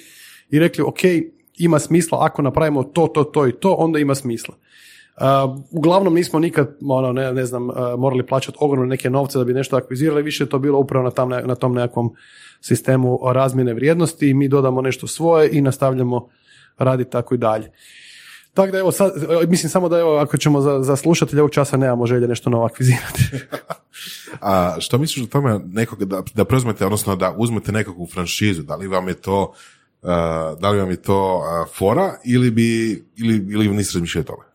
i 0.50 0.58
rekli, 0.58 0.84
ok, 0.84 1.00
ima 1.58 1.78
smisla, 1.78 2.18
ako 2.20 2.42
napravimo 2.42 2.82
to, 2.82 3.06
to, 3.06 3.24
to 3.24 3.46
i 3.48 3.52
to, 3.52 3.72
onda 3.72 3.98
ima 3.98 4.14
smisla. 4.14 4.54
Uh, 5.16 5.60
uglavnom 5.70 6.14
nismo 6.14 6.38
nikad, 6.38 6.76
ono, 6.88 7.12
ne, 7.12 7.32
ne 7.32 7.46
znam, 7.46 7.68
uh, 7.68 7.76
morali 7.98 8.26
plaćati 8.26 8.58
ogromne 8.60 8.88
neke 8.88 9.10
novce 9.10 9.38
da 9.38 9.44
bi 9.44 9.54
nešto 9.54 9.76
akvizirali, 9.76 10.22
više 10.22 10.44
je 10.44 10.48
to 10.48 10.58
bilo 10.58 10.78
upravo 10.78 11.04
na, 11.04 11.10
tam, 11.10 11.28
na 11.28 11.54
tom 11.54 11.74
nekakvom 11.74 12.14
sistemu 12.60 13.20
razmjene 13.32 13.74
vrijednosti 13.74 14.28
i 14.28 14.34
mi 14.34 14.48
dodamo 14.48 14.82
nešto 14.82 15.06
svoje 15.06 15.50
i 15.52 15.60
nastavljamo 15.60 16.28
raditi 16.78 17.10
tako 17.10 17.34
i 17.34 17.38
dalje. 17.38 17.70
Tako 18.54 18.72
da 18.72 18.78
evo, 18.78 18.92
sad, 18.92 19.12
mislim 19.48 19.70
samo 19.70 19.88
da 19.88 19.98
evo, 19.98 20.16
ako 20.16 20.36
ćemo 20.36 20.60
za, 20.60 20.82
za 20.82 20.96
slušatelje 20.96 21.42
ovog 21.42 21.50
časa 21.50 21.76
nemamo 21.76 22.06
želje 22.06 22.28
nešto 22.28 22.50
novo 22.50 22.64
akvizirati. 22.64 23.22
A 24.40 24.76
što 24.80 24.98
misliš 24.98 25.24
o 25.24 25.28
tome 25.28 25.60
nekog 25.64 26.04
da, 26.04 26.22
da 26.34 26.44
preuzmete, 26.44 26.84
odnosno 26.84 27.16
da 27.16 27.34
uzmete 27.36 27.72
nekakvu 27.72 28.06
franšizu, 28.06 28.62
da 28.62 28.76
li 28.76 28.88
vam 28.88 29.08
je 29.08 29.14
to 29.14 29.52
uh, 30.02 30.08
da 30.60 30.70
li 30.70 30.78
vam 30.78 30.90
je 30.90 31.02
to 31.02 31.36
uh, 31.36 31.76
fora 31.76 32.16
ili 32.24 32.50
bi 32.50 32.90
ili, 33.16 33.34
ili 33.52 33.68
niste 33.68 33.98
razmišljali 33.98 34.22
o 34.22 34.26
tome? 34.26 34.53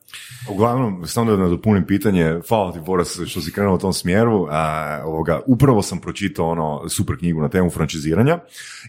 Uglavnom, 0.50 1.08
samo 1.08 1.32
da 1.32 1.38
nadopunim 1.38 1.86
pitanje, 1.88 2.40
hvala 2.50 2.72
ti 2.72 2.80
Boras 2.80 3.20
što 3.28 3.42
si 3.42 3.52
krenuo 3.52 3.76
u 3.76 3.80
tom 3.80 3.94
smjeru, 3.94 4.48
a, 4.50 5.02
ovoga, 5.06 5.42
upravo 5.48 5.82
sam 5.82 6.00
pročitao 6.02 6.50
ono 6.50 6.90
super 6.90 7.18
knjigu 7.18 7.42
na 7.42 7.50
temu 7.50 7.70
frančiziranja 7.70 8.40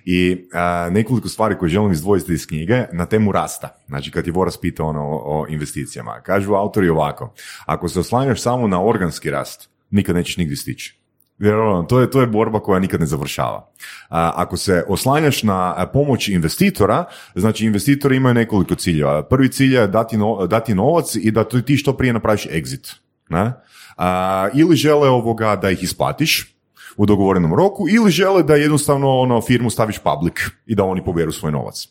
i 0.05 0.49
nekoliko 0.91 1.29
stvari 1.29 1.59
koje 1.59 1.69
želim 1.69 1.93
izdvojiti 1.93 2.33
iz 2.33 2.47
knjige 2.47 2.85
na 2.93 3.07
temu 3.07 3.33
rasta. 3.33 3.69
Znači 3.89 4.11
kad 4.11 4.27
je 4.27 4.33
Boras 4.33 4.57
pitao 4.57 4.89
ono 4.89 5.03
o, 5.03 5.23
o 5.25 5.47
investicijama. 5.49 6.21
Kažu 6.23 6.55
autori 6.55 6.89
ovako, 6.89 7.35
ako 7.67 7.89
se 7.89 8.01
oslanjaš 8.01 8.43
samo 8.43 8.69
na 8.69 8.85
organski 8.85 9.31
rast, 9.31 9.71
nikad 9.91 10.15
nećeš 10.17 10.37
nigdje 10.37 10.57
stići. 10.57 11.00
Jer 11.41 11.55
ono, 11.55 11.83
to 11.83 12.01
je, 12.01 12.11
to 12.11 12.21
je 12.21 12.27
borba 12.27 12.61
koja 12.61 12.81
nikad 12.81 13.01
ne 13.01 13.07
završava. 13.07 13.69
Ako 14.09 14.57
se 14.57 14.85
oslanjaš 14.89 15.43
na 15.43 15.87
pomoć 15.93 16.29
investitora, 16.29 17.05
znači 17.35 17.67
investitori 17.67 18.17
imaju 18.17 18.35
nekoliko 18.35 18.75
ciljeva. 18.75 19.23
Prvi 19.23 19.49
cilj 19.49 19.75
je 19.75 19.87
dati, 19.87 20.17
no, 20.17 20.47
dati 20.47 20.75
novac 20.75 21.15
i 21.15 21.31
da 21.31 21.45
ti 21.45 21.77
što 21.77 21.97
prije 21.97 22.13
napraviš 22.13 22.47
exit. 22.47 22.95
Ne? 23.29 23.53
A, 23.97 24.49
ili 24.55 24.77
žele 24.77 25.09
ovoga 25.09 25.57
da 25.57 25.71
ih 25.71 25.83
isplatiš 25.83 26.57
u 26.97 27.07
dogovorenom 27.07 27.55
roku, 27.55 27.87
ili 27.89 28.11
žele 28.11 28.43
da 28.43 28.55
jednostavno 28.55 29.09
ono, 29.09 29.41
firmu 29.41 29.71
staviš 29.71 29.99
public 29.99 30.35
i 30.67 30.75
da 30.75 30.85
oni 30.85 31.05
pobjeru 31.05 31.33
svoj 31.33 31.53
novac. 31.53 31.89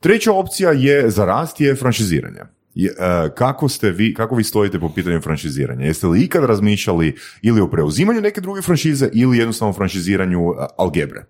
Treća 0.00 0.32
opcija 0.32 0.70
je 0.70 1.10
za 1.10 1.24
rast 1.24 1.60
je 1.60 1.74
franšiziranje. 1.74 2.40
E, 2.76 3.30
kako 3.34 3.68
ste 3.68 3.90
vi, 3.90 4.14
kako 4.14 4.34
vi 4.34 4.44
stojite 4.44 4.80
po 4.80 4.88
pitanju 4.88 5.20
franšiziranja? 5.20 5.86
Jeste 5.86 6.06
li 6.06 6.24
ikad 6.24 6.44
razmišljali 6.44 7.16
ili 7.42 7.60
o 7.60 7.70
preuzimanju 7.70 8.20
neke 8.20 8.40
druge 8.40 8.62
franšize 8.62 9.10
ili 9.12 9.38
jednostavno 9.38 9.72
franšiziranju 9.72 10.40
e, 10.40 10.66
algebre? 10.78 11.24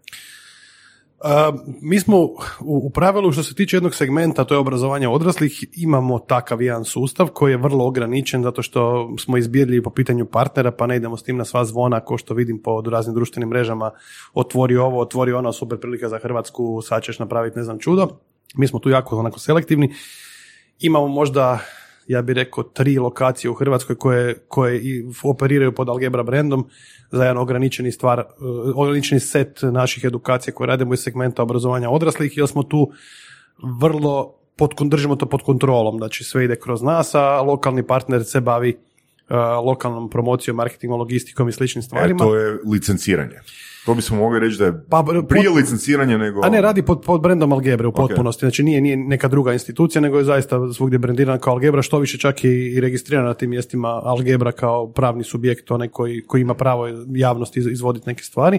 Uh, 1.17 1.61
mi 1.83 2.01
smo 2.01 2.19
u, 2.19 2.37
u 2.61 2.91
pravilu 2.91 3.33
što 3.33 3.43
se 3.43 3.55
tiče 3.55 3.77
jednog 3.77 3.95
segmenta, 3.95 4.45
to 4.45 4.55
je 4.55 4.59
obrazovanje 4.59 5.09
odraslih, 5.09 5.65
imamo 5.77 6.19
takav 6.19 6.63
jedan 6.63 6.85
sustav 6.85 7.29
koji 7.29 7.53
je 7.53 7.57
vrlo 7.57 7.87
ograničen 7.87 8.43
zato 8.43 8.63
što 8.63 9.11
smo 9.19 9.37
izbirli 9.37 9.83
po 9.83 9.91
pitanju 9.91 10.27
partnera, 10.27 10.71
pa 10.71 10.87
ne 10.87 10.97
idemo 10.97 11.17
s 11.17 11.23
tim 11.23 11.37
na 11.37 11.45
sva 11.45 11.65
zvona, 11.65 12.01
ko 12.01 12.19
što 12.19 12.35
vidim 12.35 12.63
po 12.63 12.83
raznim 12.91 13.15
društvenim 13.15 13.49
mrežama, 13.49 13.91
otvori 14.35 14.77
ovo, 14.77 15.01
otvori 15.01 15.33
ono, 15.33 15.53
super 15.53 15.81
prilika 15.81 16.09
za 16.09 16.19
Hrvatsku, 16.19 16.83
sad 16.83 17.03
ćeš 17.03 17.19
napraviti 17.19 17.59
ne 17.59 17.65
znam 17.65 17.79
čudo. 17.79 18.09
Mi 18.57 18.67
smo 18.67 18.79
tu 18.79 18.91
jako 18.91 19.19
onako 19.19 19.39
selektivni 19.39 19.95
Imamo 20.81 21.09
možda, 21.09 21.59
ja 22.07 22.23
bih 22.23 22.35
rekao, 22.35 22.65
tri 22.65 22.99
lokacije 22.99 23.51
u 23.51 23.55
Hrvatskoj 23.55 23.97
koje, 23.97 24.35
koje 24.49 24.81
i 24.81 25.05
operiraju 25.23 25.75
pod 25.75 25.89
Algebra 25.89 26.23
brandom 26.23 26.69
za 27.11 27.25
jedan 27.25 27.39
ograničeni 27.39 27.93
stvar, 27.93 28.19
uh, 28.21 28.27
ograničeni 28.75 29.21
set 29.21 29.59
naših 29.63 30.05
edukacija 30.05 30.55
koje 30.55 30.67
radimo 30.67 30.95
iz 30.95 31.01
segmenta 31.01 31.43
obrazovanja 31.43 31.91
odraslih, 31.91 32.37
jer 32.37 32.49
smo 32.49 32.63
tu 32.63 32.91
vrlo 33.81 34.35
pod, 34.57 34.71
držimo 34.81 35.17
to 35.17 35.27
pod 35.27 35.43
kontrolom, 35.43 35.99
znači 35.99 36.25
sve 36.25 36.45
ide 36.45 36.57
kroz 36.57 36.83
nas, 36.83 37.15
a 37.15 37.43
lokalni 37.43 37.87
partner 37.87 38.25
se 38.25 38.41
bavi 38.41 38.79
lokalnom 39.65 40.11
promocijom, 40.11 40.57
marketingom, 40.57 40.99
logistikom 40.99 41.49
i 41.49 41.53
sličnim 41.53 41.83
stvarima. 41.83 42.25
E, 42.25 42.27
to 42.27 42.37
je 42.37 42.59
licenciranje. 42.65 43.41
To 43.87 43.95
bismo 43.95 44.17
mogli 44.17 44.41
reći 44.41 44.59
da 44.59 44.65
je 44.65 44.85
pa, 44.91 45.05
prije 45.29 45.51
licenciranja 45.51 46.19
nego... 46.19 46.41
A 46.45 46.49
ne, 46.49 46.61
radi 46.61 46.83
pod, 46.83 47.03
pod 47.07 47.21
brendom 47.21 47.53
Algebre 47.53 47.87
u 47.87 47.93
potpunosti. 47.93 48.41
Znači 48.41 48.63
nije, 48.63 48.81
nije 48.81 48.97
neka 48.97 49.29
druga 49.29 49.53
institucija, 49.53 50.03
nego 50.03 50.19
je 50.19 50.25
zaista 50.25 50.73
svugdje 50.73 50.99
brendirana 50.99 51.39
kao 51.39 51.53
Algebra, 51.53 51.83
što 51.83 51.99
više 51.99 52.19
čak 52.19 52.45
i, 52.45 52.49
i 52.49 52.81
registrirana 52.81 53.29
na 53.29 53.35
tim 53.35 53.51
mjestima 53.51 53.89
Algebra 53.89 54.53
kao 54.53 54.93
pravni 54.93 55.25
subjekt, 55.25 55.71
onaj 55.71 55.89
koji, 55.89 56.23
koji 56.27 56.43
ima 56.43 56.55
pravo 56.55 56.89
javnosti 57.09 57.61
izvoditi 57.61 58.09
neke 58.09 58.23
stvari. 58.23 58.59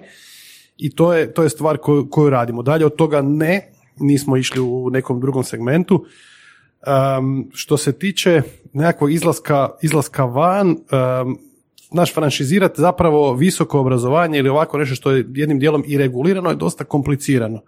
I 0.77 0.95
to 0.95 1.13
je, 1.13 1.33
to 1.33 1.43
je 1.43 1.49
stvar 1.49 1.77
koju, 1.77 2.09
koju 2.09 2.29
radimo. 2.29 2.61
Dalje 2.61 2.85
od 2.85 2.95
toga 2.95 3.21
ne, 3.21 3.71
nismo 3.99 4.37
išli 4.37 4.61
u 4.61 4.89
nekom 4.89 5.19
drugom 5.19 5.43
segmentu. 5.43 6.05
Um, 6.87 7.49
što 7.53 7.77
se 7.77 7.99
tiče 7.99 8.41
nekakvog 8.73 9.11
izlaska, 9.11 9.69
izlaska 9.81 10.25
van, 10.25 10.69
um, 10.69 11.39
naš 11.91 12.13
franšizirati 12.13 12.81
zapravo 12.81 13.33
visoko 13.33 13.79
obrazovanje 13.79 14.39
ili 14.39 14.49
ovako 14.49 14.77
nešto 14.77 14.95
što 14.95 15.11
je 15.11 15.25
jednim 15.33 15.59
dijelom 15.59 15.83
i 15.87 15.97
regulirano 15.97 16.49
je 16.49 16.55
dosta 16.55 16.83
komplicirano. 16.83 17.61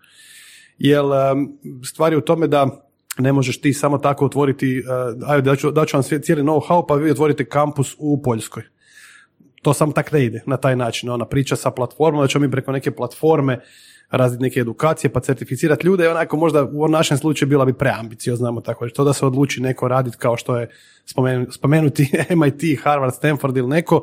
Jer 0.78 1.03
stvari 1.86 2.16
u 2.16 2.22
tome 2.22 2.47
da 2.47 2.86
ne 3.18 3.34
možeš 3.34 3.62
ti 3.62 3.74
samo 3.74 3.97
tako 3.97 4.26
otvoriti, 4.26 4.80
uh, 4.80 5.30
ajde 5.30 5.41
daću, 5.41 5.72
daću 5.72 5.97
vam 5.97 6.03
cijeli 6.03 6.43
know-how 6.43 6.86
pa 6.88 6.95
vi 6.95 7.12
otvorite 7.12 7.45
kampus 7.45 7.95
u 7.97 8.22
Poljskoj. 8.22 8.64
To 9.62 9.74
samo 9.74 9.91
tak 9.91 10.12
ne 10.12 10.26
ide 10.26 10.43
na 10.45 10.57
taj 10.57 10.76
način. 10.76 11.10
Ona 11.10 11.26
priča 11.26 11.55
sa 11.55 11.72
platformom, 11.72 12.22
da 12.22 12.28
ćemo 12.28 12.45
mi 12.45 12.51
preko 12.51 12.72
neke 12.72 12.91
platforme 12.91 13.60
razviti 14.12 14.43
neke 14.43 14.60
edukacije 14.60 15.12
pa 15.14 15.20
certificirati 15.20 15.88
ljude 15.88 16.05
i 16.05 16.07
onako 16.07 16.38
možda 16.38 16.64
u 16.64 16.88
našem 16.88 17.18
slučaju 17.18 17.49
bila 17.49 17.66
bi 17.66 17.74
preambiciozna, 17.74 18.43
znamo 18.43 18.62
tako 18.62 18.89
To 18.89 19.03
da 19.03 19.14
se 19.14 19.26
odluči 19.26 19.62
neko 19.62 19.88
raditi 19.88 20.18
kao 20.18 20.38
što 20.38 20.57
je 20.57 20.70
spomenuti 21.51 22.12
MIT, 22.41 22.80
Harvard, 22.84 23.14
Stanford 23.14 23.57
ili 23.57 23.68
neko, 23.68 24.01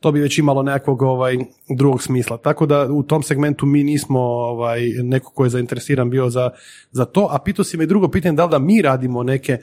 to 0.00 0.12
bi 0.12 0.20
već 0.20 0.38
imalo 0.38 0.62
nekakvog 0.62 1.02
ovaj, 1.02 1.36
drugog 1.68 2.02
smisla. 2.02 2.36
Tako 2.36 2.66
da 2.66 2.88
u 2.92 3.02
tom 3.02 3.22
segmentu 3.22 3.66
mi 3.66 3.84
nismo 3.84 4.20
ovaj, 4.20 4.80
neko 5.02 5.32
ko 5.32 5.44
je 5.44 5.50
zainteresiran 5.50 6.10
bio 6.10 6.30
za, 6.30 6.50
za 6.92 7.04
to, 7.04 7.28
a 7.30 7.38
pitao 7.38 7.64
si 7.64 7.76
me 7.76 7.86
drugo 7.86 8.08
pitanje 8.08 8.36
da 8.36 8.44
li 8.44 8.50
da 8.50 8.58
mi 8.58 8.82
radimo 8.82 9.22
neke 9.22 9.58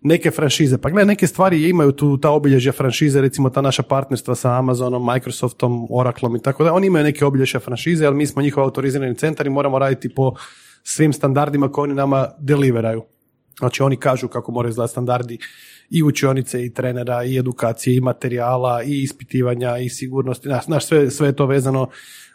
neke 0.00 0.30
franšize. 0.30 0.78
Pa 0.78 0.90
gledaj, 0.90 1.06
neke 1.06 1.26
stvari 1.26 1.68
imaju 1.68 1.92
tu 1.92 2.16
ta 2.16 2.30
obilježja 2.30 2.72
franšize, 2.72 3.20
recimo 3.20 3.50
ta 3.50 3.60
naša 3.60 3.82
partnerstva 3.82 4.34
sa 4.34 4.58
Amazonom, 4.58 5.06
Microsoftom, 5.06 5.86
Oracleom 5.90 6.36
i 6.36 6.42
tako 6.42 6.64
da. 6.64 6.72
Oni 6.72 6.86
imaju 6.86 7.04
neke 7.04 7.24
obilježja 7.24 7.60
franšize, 7.60 8.06
ali 8.06 8.16
mi 8.16 8.26
smo 8.26 8.42
njihov 8.42 8.64
autorizirani 8.64 9.14
centar 9.14 9.46
i 9.46 9.50
moramo 9.50 9.78
raditi 9.78 10.08
po 10.14 10.34
svim 10.82 11.12
standardima 11.12 11.72
koje 11.72 11.82
oni 11.82 11.94
nama 11.94 12.28
deliveraju. 12.38 13.02
Znači 13.58 13.82
oni 13.82 13.96
kažu 13.96 14.28
kako 14.28 14.52
moraju 14.52 14.70
izgledati 14.70 14.90
standardi 14.90 15.38
i 15.90 16.02
učionice 16.02 16.64
i 16.64 16.74
trenera 16.74 17.24
i 17.24 17.38
edukacije 17.38 17.96
i 17.96 18.00
materijala 18.00 18.82
i 18.82 19.02
ispitivanja 19.02 19.78
i 19.78 19.88
sigurnosti. 19.88 20.48
Znaš, 20.64 20.86
sve, 20.86 21.10
sve 21.10 21.28
je 21.28 21.36
to 21.36 21.46
vezano 21.46 21.88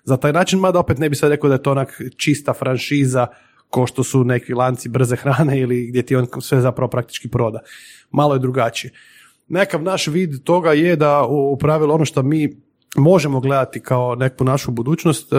za 0.04 0.18
taj 0.18 0.34
način, 0.34 0.60
mada 0.60 0.80
opet 0.80 0.98
ne 0.98 1.10
bi 1.10 1.16
sad 1.16 1.32
rekao 1.32 1.48
da 1.48 1.56
je 1.56 1.64
to 1.64 1.72
onak 1.72 2.02
čista 2.18 2.54
franšiza 2.54 3.28
ko 3.74 3.86
što 3.86 4.04
su 4.04 4.24
neki 4.24 4.54
lanci 4.54 4.90
brze 4.90 5.16
hrane 5.16 5.60
ili 5.60 5.88
gdje 5.88 6.02
ti 6.02 6.16
on 6.16 6.28
sve 6.42 6.62
zapravo 6.62 6.90
praktički 6.90 7.28
proda. 7.28 7.60
Malo 8.12 8.34
je 8.34 8.40
drugačije. 8.40 8.94
nekakav 9.48 9.84
naš 9.84 10.08
vid 10.08 10.44
toga 10.44 10.74
je 10.74 10.96
da 10.96 11.26
u 11.30 11.58
pravilu 11.58 11.94
ono 11.94 12.06
što 12.06 12.24
mi 12.24 12.62
možemo 12.96 13.40
gledati 13.40 13.80
kao 13.80 14.16
neku 14.16 14.44
našu 14.44 14.72
budućnost 14.72 15.34
e, 15.34 15.38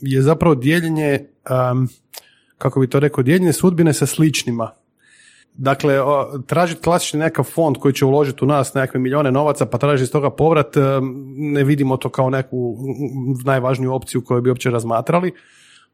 je 0.00 0.22
zapravo 0.22 0.54
dijeljenje, 0.54 1.26
kako 2.58 2.80
bi 2.80 2.86
to 2.86 3.00
rekao, 3.00 3.24
dijeljenje 3.24 3.52
sudbine 3.52 3.92
sa 3.92 4.06
sličnima. 4.06 4.70
Dakle, 5.54 5.96
tražiti 6.46 6.82
klasični 6.82 7.20
nekakav 7.20 7.44
fond 7.44 7.76
koji 7.76 7.94
će 7.94 8.04
uložiti 8.04 8.44
u 8.44 8.48
nas 8.48 8.74
nekakve 8.74 9.00
milijone 9.00 9.32
novaca, 9.32 9.66
pa 9.66 9.78
tražiti 9.78 10.02
iz 10.04 10.12
toga 10.12 10.30
povrat, 10.30 10.76
ne 11.36 11.64
vidimo 11.64 11.96
to 11.96 12.08
kao 12.08 12.30
neku 12.30 12.76
najvažniju 13.44 13.94
opciju 13.94 14.24
koju 14.24 14.42
bi 14.42 14.50
uopće 14.50 14.70
razmatrali. 14.70 15.32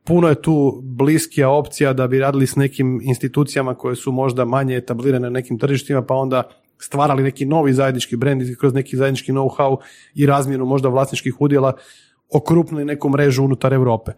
Puno 0.07 0.29
je 0.29 0.43
tu 0.43 0.81
bliskija 0.83 1.51
opcija 1.51 1.93
da 1.93 2.07
bi 2.07 2.19
radili 2.19 2.47
s 2.47 2.57
nekim 2.57 3.01
institucijama 3.03 3.75
koje 3.75 3.97
su 3.97 4.13
možda 4.13 4.45
manje 4.45 4.77
etablirane 4.77 5.23
na 5.23 5.31
nekim 5.31 5.59
tržištima, 5.59 6.03
pa 6.03 6.15
onda 6.15 6.43
stvarali 6.79 7.23
neki 7.23 7.47
novi 7.47 7.73
zajednički 7.73 8.17
brend 8.17 8.43
kroz 8.61 8.75
neki 8.75 8.97
zajednički 8.97 9.33
know-how 9.33 9.77
i 10.15 10.27
razmjenu 10.27 10.65
možda 10.65 10.89
vlasničkih 10.89 11.41
udjela 11.41 11.73
okrupnili 12.35 12.85
neku 12.85 13.09
mrežu 13.09 13.45
unutar 13.45 13.73
Europe. 13.73 14.13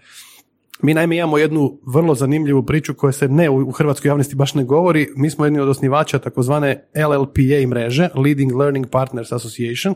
Mi 0.83 0.95
naime 0.95 1.17
imamo 1.17 1.39
jednu 1.39 1.79
vrlo 1.87 2.15
zanimljivu 2.15 2.63
priču 2.63 2.95
koja 2.95 3.13
se 3.13 3.29
ne 3.29 3.51
u 3.51 3.71
hrvatskoj 3.71 4.09
javnosti 4.09 4.37
baš 4.37 4.55
ne 4.55 4.65
govori. 4.65 5.09
Mi 5.17 5.31
smo 5.31 5.45
jedni 5.45 5.61
od 5.61 5.69
osnivača 5.69 6.19
takozvane 6.19 6.89
LLPA 6.97 7.69
mreže, 7.69 8.09
Leading 8.15 8.55
Learning 8.55 8.87
Partners 8.91 9.33
Association. 9.33 9.95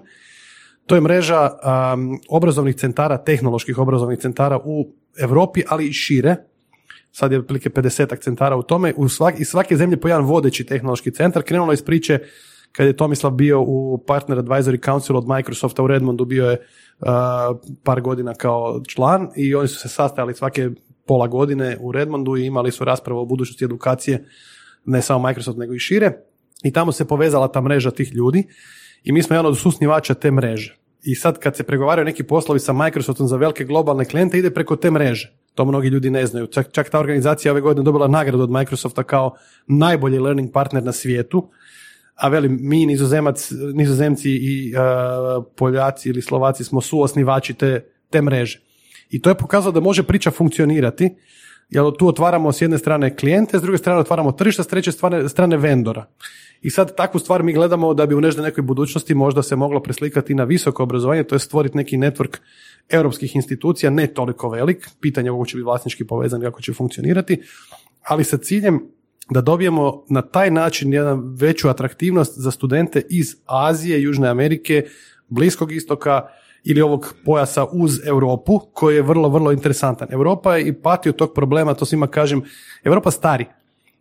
To 0.86 0.94
je 0.94 1.00
mreža 1.00 1.50
um, 1.50 2.20
obrazovnih 2.28 2.76
centara, 2.76 3.18
tehnoloških 3.18 3.78
obrazovnih 3.78 4.18
centara 4.18 4.58
u 4.64 4.94
Europi, 5.18 5.62
ali 5.68 5.88
i 5.88 5.92
šire. 5.92 6.36
Sad 7.12 7.32
je 7.32 7.38
otprilike 7.38 7.70
50 7.70 8.22
centara 8.22 8.56
u 8.56 8.62
tome. 8.62 8.94
U 8.96 9.08
svak, 9.08 9.40
iz 9.40 9.48
svake 9.48 9.76
zemlje 9.76 9.96
po 9.96 10.08
jedan 10.08 10.24
vodeći 10.24 10.64
tehnološki 10.64 11.10
centar. 11.10 11.42
Krenulo 11.42 11.72
iz 11.72 11.82
priče 11.82 12.18
kad 12.72 12.86
je 12.86 12.96
Tomislav 12.96 13.32
bio 13.32 13.60
u 13.60 14.04
Partner 14.06 14.38
Advisory 14.38 14.84
Council 14.84 15.16
od 15.16 15.28
Microsofta 15.28 15.82
u 15.82 15.86
Redmondu, 15.86 16.24
bio 16.24 16.50
je 16.50 16.56
uh, 17.00 17.08
par 17.84 18.00
godina 18.00 18.34
kao 18.34 18.80
član 18.88 19.28
i 19.36 19.54
oni 19.54 19.68
su 19.68 19.78
se 19.78 19.88
sastajali 19.88 20.34
svake 20.34 20.70
pola 21.06 21.26
godine 21.26 21.76
u 21.80 21.92
Redmondu 21.92 22.36
i 22.36 22.46
imali 22.46 22.70
su 22.70 22.84
raspravu 22.84 23.20
o 23.20 23.24
budućnosti 23.24 23.64
edukacije 23.64 24.24
ne 24.84 25.02
samo 25.02 25.28
Microsoft 25.28 25.58
nego 25.58 25.74
i 25.74 25.78
šire 25.78 26.12
i 26.64 26.72
tamo 26.72 26.92
se 26.92 27.08
povezala 27.08 27.52
ta 27.52 27.60
mreža 27.60 27.90
tih 27.90 28.14
ljudi 28.14 28.46
i 29.04 29.12
mi 29.12 29.22
smo 29.22 29.36
jedan 29.36 29.46
od 29.46 29.58
susnivača 29.58 30.14
te 30.14 30.30
mreže. 30.30 30.81
I 31.02 31.14
sad 31.14 31.38
kad 31.38 31.56
se 31.56 31.62
pregovaraju 31.62 32.04
neki 32.04 32.22
poslovi 32.22 32.60
sa 32.60 32.72
Microsoftom 32.72 33.28
za 33.28 33.36
velike 33.36 33.64
globalne 33.64 34.04
klijente 34.04 34.38
ide 34.38 34.50
preko 34.50 34.76
te 34.76 34.90
mreže. 34.90 35.32
To 35.54 35.64
mnogi 35.64 35.88
ljudi 35.88 36.10
ne 36.10 36.26
znaju. 36.26 36.46
Čak, 36.46 36.72
čak 36.72 36.90
ta 36.90 37.00
organizacija 37.00 37.52
ove 37.52 37.60
godine 37.60 37.84
dobila 37.84 38.08
nagradu 38.08 38.42
od 38.42 38.50
Microsofta 38.50 39.02
kao 39.02 39.34
najbolji 39.66 40.18
learning 40.18 40.52
partner 40.52 40.82
na 40.82 40.92
svijetu 40.92 41.48
a 42.14 42.28
velim, 42.28 42.58
mi 42.60 42.86
nizozemac, 42.86 43.52
nizozemci 43.74 44.30
i 44.30 44.74
uh, 44.74 45.44
Poljaci 45.56 46.08
ili 46.08 46.22
Slovaci 46.22 46.64
smo 46.64 46.80
suosnivači 46.80 47.54
te, 47.54 47.84
te 48.10 48.22
mreže. 48.22 48.60
I 49.10 49.22
to 49.22 49.30
je 49.30 49.34
pokazalo 49.34 49.72
da 49.72 49.80
može 49.80 50.02
priča 50.02 50.30
funkcionirati, 50.30 51.14
jer 51.72 51.84
tu 51.98 52.08
otvaramo 52.08 52.52
s 52.52 52.60
jedne 52.60 52.78
strane 52.78 53.16
klijente, 53.16 53.58
s 53.58 53.62
druge 53.62 53.78
strane 53.78 54.00
otvaramo 54.00 54.32
tržišta, 54.32 54.62
s 54.62 54.66
treće 54.66 54.92
strane, 54.92 55.28
strane 55.28 55.56
vendora. 55.56 56.04
I 56.62 56.70
sad 56.70 56.96
takvu 56.96 57.20
stvar 57.20 57.42
mi 57.42 57.52
gledamo 57.52 57.94
da 57.94 58.06
bi 58.06 58.14
u 58.14 58.20
nežde 58.20 58.42
nekoj 58.42 58.62
budućnosti 58.62 59.14
možda 59.14 59.42
se 59.42 59.56
moglo 59.56 59.80
preslikati 59.82 60.34
na 60.34 60.44
visoko 60.44 60.82
obrazovanje, 60.82 61.24
to 61.24 61.34
je 61.34 61.38
stvoriti 61.38 61.76
neki 61.76 61.96
network 61.96 62.36
europskih 62.88 63.36
institucija, 63.36 63.90
ne 63.90 64.06
toliko 64.06 64.48
velik, 64.48 64.88
pitanje 65.00 65.30
ovo 65.30 65.44
će 65.44 65.56
biti 65.56 65.64
vlasnički 65.64 66.06
povezan 66.06 66.40
kako 66.40 66.62
će 66.62 66.72
funkcionirati, 66.72 67.42
ali 68.02 68.24
sa 68.24 68.36
ciljem 68.36 68.80
da 69.30 69.40
dobijemo 69.40 70.04
na 70.08 70.22
taj 70.22 70.50
način 70.50 70.92
jedan 70.92 71.34
veću 71.36 71.68
atraktivnost 71.68 72.32
za 72.36 72.50
studente 72.50 73.02
iz 73.08 73.36
Azije, 73.46 74.02
Južne 74.02 74.28
Amerike, 74.28 74.84
Bliskog 75.28 75.72
istoka 75.72 76.28
ili 76.64 76.80
ovog 76.80 77.14
pojasa 77.24 77.64
uz 77.64 78.06
Europu 78.06 78.60
koji 78.72 78.96
je 78.96 79.02
vrlo, 79.02 79.28
vrlo 79.28 79.52
interesantan. 79.52 80.08
Europa 80.10 80.56
je 80.56 80.66
i 80.68 80.72
pati 80.72 81.08
od 81.08 81.16
tog 81.16 81.32
problema, 81.34 81.74
to 81.74 81.84
svima 81.84 82.06
kažem, 82.06 82.42
Europa 82.84 83.10
stari. 83.10 83.46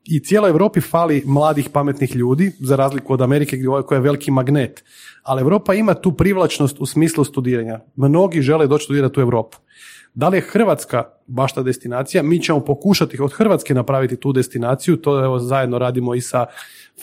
I 0.04 0.20
cijeloj 0.20 0.50
Europi 0.50 0.82
fali 0.82 1.24
mladih 1.26 1.70
pametnih 1.70 2.16
ljudi, 2.16 2.52
za 2.60 2.76
razliku 2.76 3.14
od 3.14 3.22
Amerike 3.22 3.58
koja 3.88 3.98
je 3.98 4.02
veliki 4.02 4.32
magnet. 4.32 4.84
Ali 5.24 5.42
Europa 5.42 5.74
ima 5.74 5.94
tu 5.94 6.12
privlačnost 6.12 6.78
u 6.80 6.86
smislu 6.86 7.24
studiranja. 7.24 7.80
Mnogi 7.96 8.42
žele 8.42 8.68
doći 8.68 8.84
studirati 8.84 9.20
u 9.20 9.22
Europu. 9.22 9.58
Da 10.14 10.30
li 10.30 10.38
je 10.38 10.42
Hrvatska 10.42 11.04
baš 11.28 11.54
ta 11.54 11.64
destinacija? 11.64 12.24
Mi 12.24 12.40
ćemo 12.40 12.60
pokušati 12.60 13.22
od 13.22 13.34
Hrvatske 13.34 13.74
napraviti 13.74 14.16
tu 14.16 14.34
destinaciju, 14.34 14.98
to 14.98 15.24
evo 15.26 15.40
zajedno 15.40 15.78
radimo 15.78 16.16
i 16.16 16.22
sa 16.22 16.46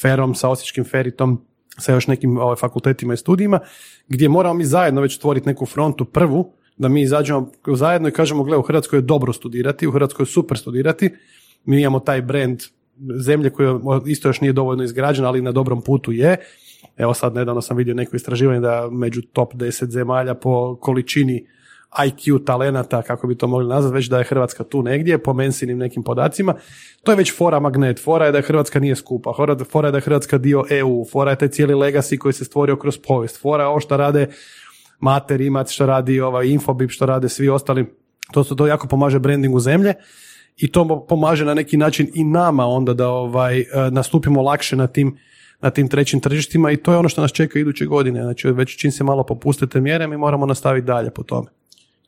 Ferom, 0.01 0.35
sa 0.35 0.49
Osječkim 0.49 0.85
Feritom, 0.85 1.45
sa 1.79 1.93
još 1.93 2.07
nekim 2.07 2.39
ovaj, 2.39 2.57
fakultetima 2.57 3.15
i 3.15 3.17
studijima, 3.17 3.61
gdje 4.09 4.29
moramo 4.29 4.55
mi 4.55 4.65
zajedno 4.65 5.01
već 5.01 5.17
stvoriti 5.17 5.49
neku 5.49 5.67
frontu 5.67 6.05
prvu, 6.05 6.53
da 6.77 6.89
mi 6.89 7.03
izađemo 7.03 7.51
zajedno 7.75 8.09
i 8.09 8.13
kažemo, 8.13 8.43
gle, 8.43 8.57
u 8.57 8.63
Hrvatskoj 8.63 8.97
je 8.97 9.03
dobro 9.03 9.33
studirati, 9.33 9.87
u 9.87 9.93
Hrvatskoj 9.93 10.23
je 10.23 10.27
super 10.27 10.59
studirati, 10.59 11.11
mi 11.65 11.81
imamo 11.81 12.01
taj 12.01 12.23
brand 12.23 12.61
zemlje 13.17 13.51
koja 13.51 13.81
isto 14.07 14.29
još 14.29 14.41
nije 14.41 14.53
dovoljno 14.53 14.85
izgrađena, 14.85 15.29
ali 15.29 15.43
na 15.43 15.53
dobrom 15.53 15.83
putu 15.83 16.13
je. 16.13 16.37
Evo 16.97 17.15
sad 17.15 17.35
nedavno 17.35 17.61
sam 17.61 17.77
vidio 17.77 17.95
neko 17.95 18.17
istraživanje 18.17 18.61
da 18.61 18.89
među 18.91 19.23
top 19.23 19.55
10 19.55 19.91
zemalja 19.91 20.35
po 20.35 20.77
količini 20.77 21.47
IQ 21.97 22.45
talenata, 22.45 23.03
kako 23.03 23.27
bi 23.27 23.35
to 23.35 23.47
mogli 23.47 23.69
nazvati, 23.69 23.95
već 23.95 24.07
da 24.07 24.19
je 24.19 24.25
Hrvatska 24.25 24.65
tu 24.65 24.83
negdje, 24.83 25.19
po 25.19 25.33
mensinim 25.33 25.79
nekim 25.79 26.03
podacima. 26.03 26.55
To 27.03 27.13
je 27.13 27.17
već 27.17 27.37
fora 27.37 27.61
magnet. 27.61 28.03
Fora 28.05 28.27
je 28.27 28.33
da 28.33 28.41
Hrvatska 28.41 28.81
nije 28.81 28.97
skupa. 28.97 29.33
Fora 29.71 29.89
je 29.89 29.93
da 29.93 29.99
je 29.99 30.03
Hrvatska 30.03 30.39
dio 30.39 30.65
EU. 30.71 31.05
Fora 31.13 31.31
je 31.31 31.39
taj 31.39 31.49
cijeli 31.49 31.75
legacy 31.75 32.19
koji 32.19 32.33
se 32.33 32.45
stvorio 32.45 32.77
kroz 32.77 32.99
povijest. 32.99 33.41
Fora 33.41 33.65
je 33.65 33.69
ovo 33.69 33.81
što 33.81 33.97
rade 33.97 34.29
Mater, 35.01 35.41
Imac, 35.41 35.71
što 35.71 35.87
radi 35.87 36.21
ovaj 36.21 36.47
Infobip, 36.47 36.91
što 36.91 37.07
rade 37.07 37.29
svi 37.29 37.49
ostali. 37.49 37.87
To, 38.33 38.45
su, 38.45 38.57
to 38.57 38.67
jako 38.67 38.89
pomaže 38.89 39.19
brandingu 39.19 39.61
zemlje 39.61 39.95
i 40.57 40.73
to 40.73 41.07
pomaže 41.09 41.45
na 41.45 41.55
neki 41.55 41.77
način 41.77 42.11
i 42.15 42.25
nama 42.25 42.67
onda 42.67 42.95
da 42.95 43.09
ovaj, 43.09 43.61
e, 43.61 43.67
nastupimo 43.91 44.43
lakše 44.43 44.77
na 44.77 44.87
tim 44.87 45.17
na 45.61 45.71
tim 45.71 45.89
trećim 45.89 46.21
tržištima 46.21 46.71
i 46.71 46.77
to 46.77 46.93
je 46.93 46.99
ono 46.99 47.09
što 47.09 47.21
nas 47.21 47.33
čeka 47.33 47.59
iduće 47.59 47.87
godine. 47.87 48.23
Znači, 48.23 48.51
već 48.51 48.77
čim 48.77 48.93
se 48.93 49.05
malo 49.05 49.23
popustite 49.23 49.81
mjere, 49.81 50.07
mi 50.07 50.17
moramo 50.17 50.47
nastaviti 50.47 50.87
dalje 50.87 51.11
po 51.11 51.23
tome. 51.23 51.49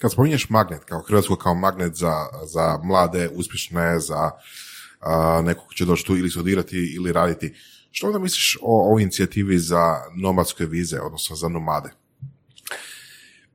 Kad 0.00 0.12
spominješ 0.12 0.48
magnet, 0.50 0.84
kao 0.84 1.00
Hrvatsku 1.00 1.36
kao 1.36 1.54
magnet 1.54 1.94
za, 1.94 2.12
za 2.44 2.78
mlade, 2.84 3.30
uspješne, 3.34 4.00
za 4.00 4.30
uh, 4.30 5.44
nekog 5.44 5.66
ko 5.66 5.74
će 5.74 5.84
doći 5.84 6.06
tu 6.06 6.16
ili 6.16 6.30
studirati 6.30 6.94
ili 6.96 7.12
raditi, 7.12 7.54
što 7.90 8.06
onda 8.06 8.18
misliš 8.18 8.58
o 8.62 8.86
ovoj 8.86 9.02
inicijativi 9.02 9.58
za 9.58 9.96
nomadske 10.16 10.66
vize, 10.66 11.00
odnosno 11.00 11.36
za 11.36 11.48
nomade? 11.48 11.90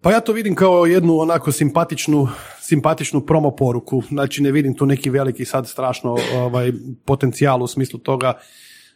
Pa 0.01 0.11
ja 0.11 0.19
to 0.19 0.33
vidim 0.33 0.55
kao 0.55 0.85
jednu 0.85 1.19
onako 1.19 1.51
simpatičnu, 1.51 2.27
simpatičnu 2.61 3.25
promo 3.25 3.55
poruku. 3.55 4.03
Znači 4.09 4.43
ne 4.43 4.51
vidim 4.51 4.73
tu 4.73 4.85
neki 4.85 5.09
veliki 5.09 5.45
sad 5.45 5.67
strašno 5.67 6.17
ovaj, 6.35 6.71
potencijal 7.05 7.63
u 7.63 7.67
smislu 7.67 7.99
toga 7.99 8.33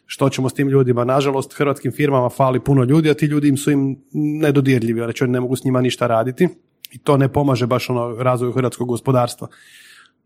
što 0.06 0.28
ćemo 0.28 0.48
s 0.48 0.54
tim 0.54 0.68
ljudima. 0.68 1.04
Nažalost, 1.04 1.52
hrvatskim 1.52 1.92
firmama 1.92 2.28
fali 2.28 2.60
puno 2.60 2.84
ljudi, 2.84 3.10
a 3.10 3.14
ti 3.14 3.26
ljudi 3.26 3.48
im 3.48 3.56
su 3.56 3.70
im 3.70 3.98
nedodirljivi, 4.12 5.00
znači 5.00 5.24
oni 5.24 5.32
ne 5.32 5.40
mogu 5.40 5.56
s 5.56 5.64
njima 5.64 5.80
ništa 5.80 6.06
raditi 6.06 6.48
i 6.90 6.98
to 6.98 7.16
ne 7.16 7.28
pomaže 7.32 7.66
baš 7.66 7.90
ono 7.90 8.16
razvoju 8.18 8.52
hrvatskog 8.52 8.88
gospodarstva. 8.88 9.48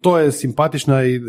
To 0.01 0.19
je 0.19 0.33
simpatična 0.33 1.05
i 1.05 1.17
e, 1.17 1.21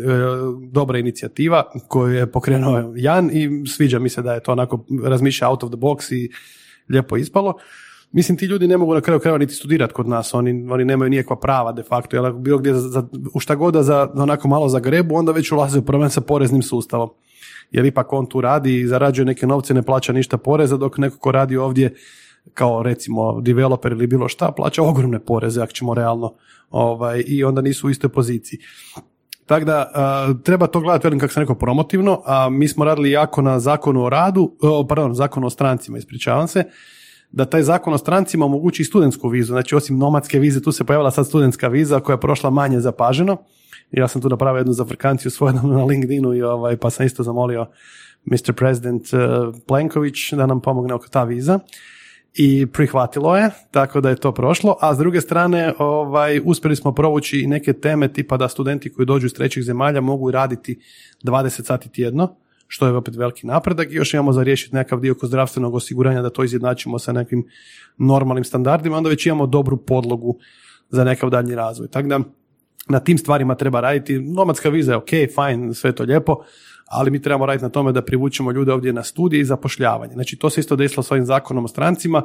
dobra 0.72 0.98
inicijativa 0.98 1.64
koju 1.88 2.14
je 2.14 2.32
pokrenuo 2.32 2.92
Jan 2.96 3.30
i 3.32 3.66
sviđa 3.66 3.98
mi 3.98 4.08
se 4.08 4.22
da 4.22 4.34
je 4.34 4.42
to 4.42 4.52
onako 4.52 4.84
razmišlja 5.04 5.48
out 5.48 5.62
of 5.62 5.70
the 5.70 5.76
box 5.76 6.14
i 6.14 6.30
lijepo 6.88 7.16
ispalo. 7.16 7.54
Mislim, 8.12 8.38
ti 8.38 8.46
ljudi 8.46 8.68
ne 8.68 8.76
mogu 8.76 8.94
na 8.94 9.00
kraju 9.00 9.20
krajeva 9.20 9.38
niti 9.38 9.54
studirati 9.54 9.94
kod 9.94 10.08
nas, 10.08 10.34
oni, 10.34 10.66
oni 10.70 10.84
nemaju 10.84 11.10
nikakva 11.10 11.36
prava 11.36 11.72
de 11.72 11.82
facto, 11.82 12.16
jer 12.16 12.32
bilo 12.32 12.58
gdje 12.58 12.74
za, 12.74 13.04
u 13.34 13.40
šta 13.40 13.54
god 13.54 13.74
za, 13.74 14.10
onako 14.14 14.48
malo 14.48 14.68
za 14.68 14.80
grebu, 14.80 15.16
onda 15.16 15.32
već 15.32 15.52
ulaze 15.52 15.78
u 15.78 15.82
problem 15.82 16.10
sa 16.10 16.20
poreznim 16.20 16.62
sustavom. 16.62 17.10
Jer 17.70 17.84
ipak 17.84 18.12
on 18.12 18.26
tu 18.26 18.40
radi 18.40 18.80
i 18.80 18.86
zarađuje 18.86 19.26
neke 19.26 19.46
novce, 19.46 19.74
ne 19.74 19.82
plaća 19.82 20.12
ništa 20.12 20.36
poreza, 20.36 20.76
dok 20.76 20.98
neko 20.98 21.18
ko 21.18 21.32
radi 21.32 21.56
ovdje 21.56 21.94
kao 22.54 22.82
recimo 22.82 23.40
developer 23.40 23.92
ili 23.92 24.06
bilo 24.06 24.28
šta, 24.28 24.52
plaća 24.52 24.82
ogromne 24.82 25.20
poreze 25.20 25.62
ako 25.62 25.72
ćemo 25.72 25.94
realno 25.94 26.34
ovaj, 26.70 27.24
i 27.26 27.44
onda 27.44 27.60
nisu 27.60 27.86
u 27.86 27.90
istoj 27.90 28.10
poziciji. 28.10 28.60
Tako 29.46 29.64
da 29.64 29.92
treba 30.42 30.66
to 30.66 30.80
gledati, 30.80 31.06
velim 31.06 31.18
kako 31.18 31.32
sam 31.32 31.40
rekao, 31.40 31.54
promotivno, 31.54 32.22
a 32.24 32.48
mi 32.50 32.68
smo 32.68 32.84
radili 32.84 33.10
jako 33.10 33.42
na 33.42 33.60
zakonu 33.60 34.04
o 34.04 34.08
radu, 34.08 34.56
pardon, 34.88 35.14
zakonu 35.14 35.46
o 35.46 35.50
strancima, 35.50 35.98
ispričavam 35.98 36.48
se, 36.48 36.64
da 37.32 37.44
taj 37.44 37.62
zakon 37.62 37.94
o 37.94 37.98
strancima 37.98 38.44
omogući 38.44 38.82
i 38.82 38.84
studentsku 38.84 39.28
vizu, 39.28 39.52
znači 39.52 39.74
osim 39.74 39.98
nomadske 39.98 40.38
vize, 40.38 40.62
tu 40.62 40.72
se 40.72 40.84
pojavila 40.84 41.10
sad 41.10 41.26
studentska 41.26 41.68
viza 41.68 42.00
koja 42.00 42.14
je 42.14 42.20
prošla 42.20 42.50
manje 42.50 42.80
zapaženo. 42.80 43.36
Ja 43.92 44.08
sam 44.08 44.22
tu 44.22 44.28
napravio 44.28 44.58
jednu 44.58 44.72
zafrkanciju 44.72 45.30
svoju 45.30 45.52
na 45.52 45.84
LinkedInu 45.84 46.34
i 46.34 46.42
ovaj, 46.42 46.76
pa 46.76 46.90
sam 46.90 47.06
isto 47.06 47.22
zamolio 47.22 47.66
Mr. 48.24 48.52
President 48.52 49.12
uh, 49.12 49.54
Plenković 49.66 50.32
da 50.32 50.46
nam 50.46 50.60
pomogne 50.60 50.94
oko 50.94 51.08
ta 51.08 51.24
viza 51.24 51.58
i 52.38 52.66
prihvatilo 52.66 53.36
je, 53.36 53.50
tako 53.70 54.00
da 54.00 54.08
je 54.08 54.16
to 54.16 54.32
prošlo, 54.32 54.76
a 54.80 54.94
s 54.94 54.98
druge 54.98 55.20
strane 55.20 55.72
ovaj, 55.78 56.40
uspjeli 56.44 56.76
smo 56.76 56.92
provući 56.92 57.40
i 57.40 57.46
neke 57.46 57.72
teme 57.72 58.12
tipa 58.12 58.36
da 58.36 58.48
studenti 58.48 58.92
koji 58.92 59.06
dođu 59.06 59.26
iz 59.26 59.34
trećih 59.34 59.62
zemalja 59.62 60.00
mogu 60.00 60.30
raditi 60.30 60.78
20 61.24 61.64
sati 61.64 61.88
tjedno, 61.88 62.36
što 62.66 62.86
je 62.86 62.92
opet 62.92 63.16
veliki 63.16 63.46
napredak 63.46 63.90
i 63.90 63.94
još 63.94 64.14
imamo 64.14 64.32
za 64.32 64.42
riješiti 64.42 64.74
nekakav 64.74 65.00
dio 65.00 65.14
kod 65.14 65.28
zdravstvenog 65.28 65.74
osiguranja 65.74 66.22
da 66.22 66.30
to 66.30 66.44
izjednačimo 66.44 66.98
sa 66.98 67.12
nekim 67.12 67.46
normalnim 67.98 68.44
standardima, 68.44 68.96
onda 68.96 69.10
već 69.10 69.26
imamo 69.26 69.46
dobru 69.46 69.76
podlogu 69.76 70.38
za 70.88 71.04
nekakav 71.04 71.30
daljnji 71.30 71.54
razvoj. 71.54 71.88
Tako 71.88 72.08
da 72.08 72.20
na 72.88 73.00
tim 73.00 73.18
stvarima 73.18 73.54
treba 73.54 73.80
raditi. 73.80 74.18
Nomadska 74.20 74.68
viza 74.68 74.92
je 74.92 74.96
ok, 74.96 75.10
fajn, 75.34 75.74
sve 75.74 75.92
to 75.92 76.02
lijepo, 76.02 76.44
ali 76.86 77.10
mi 77.10 77.22
trebamo 77.22 77.46
raditi 77.46 77.64
na 77.64 77.68
tome 77.68 77.92
da 77.92 78.02
privučemo 78.02 78.52
ljude 78.52 78.72
ovdje 78.72 78.92
na 78.92 79.02
studije 79.02 79.40
i 79.40 79.44
zapošljavanje. 79.44 80.12
Znači 80.12 80.36
to 80.36 80.50
se 80.50 80.60
isto 80.60 80.76
desilo 80.76 81.02
s 81.02 81.10
ovim 81.10 81.24
zakonom 81.24 81.64
o 81.64 81.68
strancima 81.68 82.22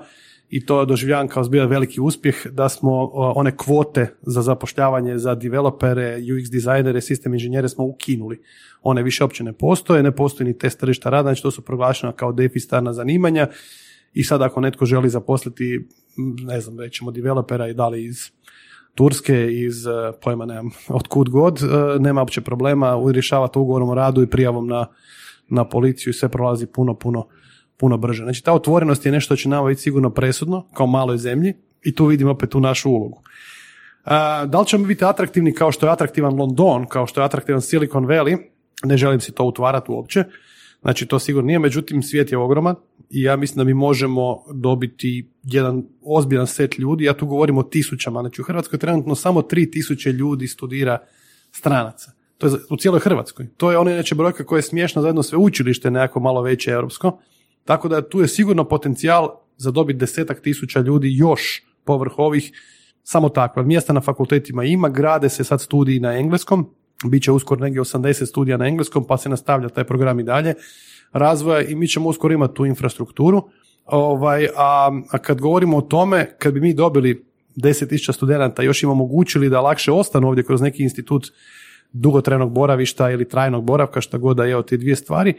i 0.49 0.65
to 0.65 0.85
doživljavam 0.85 1.27
kao 1.27 1.43
zbilja 1.43 1.65
veliki 1.65 2.01
uspjeh 2.01 2.47
da 2.47 2.69
smo 2.69 3.09
one 3.13 3.57
kvote 3.57 4.15
za 4.21 4.41
zapošljavanje 4.41 5.17
za 5.17 5.35
developere, 5.35 6.17
UX 6.17 6.49
dizajnere, 6.51 7.01
sistem 7.01 7.33
inženjere 7.33 7.69
smo 7.69 7.85
ukinuli. 7.85 8.41
One 8.81 9.03
više 9.03 9.23
uopće 9.23 9.43
ne 9.43 9.53
postoje, 9.53 10.03
ne 10.03 10.15
postoji 10.15 10.47
ni 10.47 10.57
test 10.57 10.79
tržišta 10.79 11.09
rada, 11.09 11.23
znači 11.23 11.41
to 11.41 11.51
su 11.51 11.61
proglašena 11.61 12.11
kao 12.11 12.31
deficitarna 12.31 12.93
zanimanja 12.93 13.47
i 14.13 14.23
sad 14.23 14.41
ako 14.41 14.61
netko 14.61 14.85
želi 14.85 15.09
zaposliti, 15.09 15.87
ne 16.45 16.61
znam, 16.61 16.79
rećemo 16.79 17.11
developera 17.11 17.67
i 17.67 17.73
da 17.73 17.87
li 17.87 18.05
iz 18.05 18.31
Turske, 18.95 19.47
iz 19.51 19.87
e, 19.87 19.89
pojma 20.21 20.45
nemam, 20.45 20.69
od 20.99 21.07
kud 21.07 21.29
god, 21.29 21.59
e, 21.63 21.99
nema 21.99 22.21
uopće 22.21 22.41
problema, 22.41 22.97
rješavati 23.13 23.59
ugovorom 23.59 23.89
o 23.89 23.95
radu 23.95 24.21
i 24.21 24.27
prijavom 24.27 24.67
na, 24.67 24.87
na 25.49 25.69
policiju 25.69 26.11
i 26.11 26.13
sve 26.13 26.29
prolazi 26.29 26.65
puno, 26.65 26.93
puno 26.93 27.27
puno 27.81 27.97
brže. 27.97 28.23
Znači 28.23 28.43
ta 28.43 28.53
otvorenost 28.53 29.05
je 29.05 29.11
nešto 29.11 29.25
što 29.35 29.41
će 29.41 29.49
nama 29.49 29.67
biti 29.67 29.81
sigurno 29.81 30.09
presudno 30.09 30.67
kao 30.73 30.87
maloj 30.87 31.17
zemlji 31.17 31.53
i 31.83 31.95
tu 31.95 32.05
vidimo 32.05 32.31
opet 32.31 32.49
tu 32.49 32.59
našu 32.59 32.89
ulogu. 32.89 33.21
da 34.45 34.59
li 34.59 34.67
ćemo 34.67 34.85
biti 34.85 35.05
atraktivni 35.05 35.53
kao 35.53 35.71
što 35.71 35.85
je 35.85 35.91
atraktivan 35.91 36.35
London, 36.35 36.85
kao 36.85 37.07
što 37.07 37.21
je 37.21 37.25
atraktivan 37.25 37.61
Silicon 37.61 38.05
Valley, 38.05 38.37
ne 38.83 38.97
želim 38.97 39.19
si 39.19 39.31
to 39.31 39.43
utvarati 39.43 39.91
uopće, 39.91 40.23
znači 40.81 41.05
to 41.05 41.19
sigurno 41.19 41.47
nije, 41.47 41.59
međutim 41.59 42.03
svijet 42.03 42.31
je 42.31 42.37
ogroman 42.37 42.75
i 43.13 43.21
ja 43.21 43.35
mislim 43.35 43.57
da 43.57 43.63
mi 43.63 43.73
možemo 43.73 44.43
dobiti 44.53 45.29
jedan 45.43 45.83
ozbiljan 46.01 46.47
set 46.47 46.79
ljudi, 46.79 47.03
ja 47.03 47.13
tu 47.13 47.25
govorim 47.25 47.57
o 47.57 47.63
tisućama, 47.63 48.21
znači 48.21 48.41
u 48.41 48.43
Hrvatskoj 48.43 48.79
trenutno 48.79 49.15
samo 49.15 49.41
tri 49.41 49.71
tisuće 49.71 50.11
ljudi 50.11 50.47
studira 50.47 50.97
stranaca. 51.51 52.11
To 52.37 52.47
je 52.47 52.53
u 52.69 52.77
cijeloj 52.77 52.99
Hrvatskoj. 52.99 53.47
To 53.57 53.71
je 53.71 53.77
ona 53.77 53.91
inače 53.91 54.15
brojka 54.15 54.45
koja 54.45 54.57
je 54.57 54.63
smiješna 54.63 55.01
za 55.01 55.07
jedno 55.07 55.23
sveučilište 55.23 55.91
nekako 55.91 56.19
malo 56.19 56.41
veće 56.41 56.71
europsko, 56.71 57.19
tako 57.65 57.87
da 57.89 58.09
tu 58.09 58.21
je 58.21 58.27
sigurno 58.27 58.63
potencijal 58.63 59.29
za 59.57 59.71
dobiti 59.71 59.99
desetak 59.99 60.41
tisuća 60.41 60.79
ljudi 60.79 61.17
još 61.17 61.63
povrh 61.83 62.11
ovih 62.17 62.51
samo 63.03 63.29
takva. 63.29 63.63
Mjesta 63.63 63.93
na 63.93 64.01
fakultetima 64.01 64.63
ima, 64.63 64.89
grade 64.89 65.29
se 65.29 65.43
sad 65.43 65.61
studiji 65.61 65.99
na 65.99 66.17
engleskom, 66.17 66.69
bit 67.05 67.23
će 67.23 67.31
uskoro 67.31 67.61
negdje 67.61 67.81
80 67.81 68.25
studija 68.25 68.57
na 68.57 68.67
engleskom, 68.67 69.07
pa 69.07 69.17
se 69.17 69.29
nastavlja 69.29 69.69
taj 69.69 69.83
program 69.83 70.19
i 70.19 70.23
dalje 70.23 70.53
razvoja 71.13 71.61
i 71.61 71.75
mi 71.75 71.87
ćemo 71.87 72.09
uskoro 72.09 72.33
imati 72.33 72.53
tu 72.55 72.65
infrastrukturu. 72.65 73.43
Ovaj, 73.85 74.47
a, 74.55 75.01
a 75.11 75.17
kad 75.17 75.41
govorimo 75.41 75.77
o 75.77 75.81
tome, 75.81 76.35
kad 76.39 76.53
bi 76.53 76.61
mi 76.61 76.73
dobili 76.73 77.25
10.000 77.55 78.11
studenata, 78.11 78.63
još 78.63 78.83
im 78.83 78.89
omogućili 78.89 79.49
da 79.49 79.61
lakše 79.61 79.91
ostanu 79.91 80.27
ovdje 80.27 80.43
kroz 80.43 80.61
neki 80.61 80.83
institut 80.83 81.27
dugotrajnog 81.93 82.51
boravišta 82.51 83.11
ili 83.11 83.29
trajnog 83.29 83.63
boravka, 83.63 84.01
šta 84.01 84.17
god 84.17 84.37
da 84.37 84.45
je 84.45 84.55
od 84.55 84.69
te 84.69 84.77
dvije 84.77 84.95
stvari, 84.95 85.33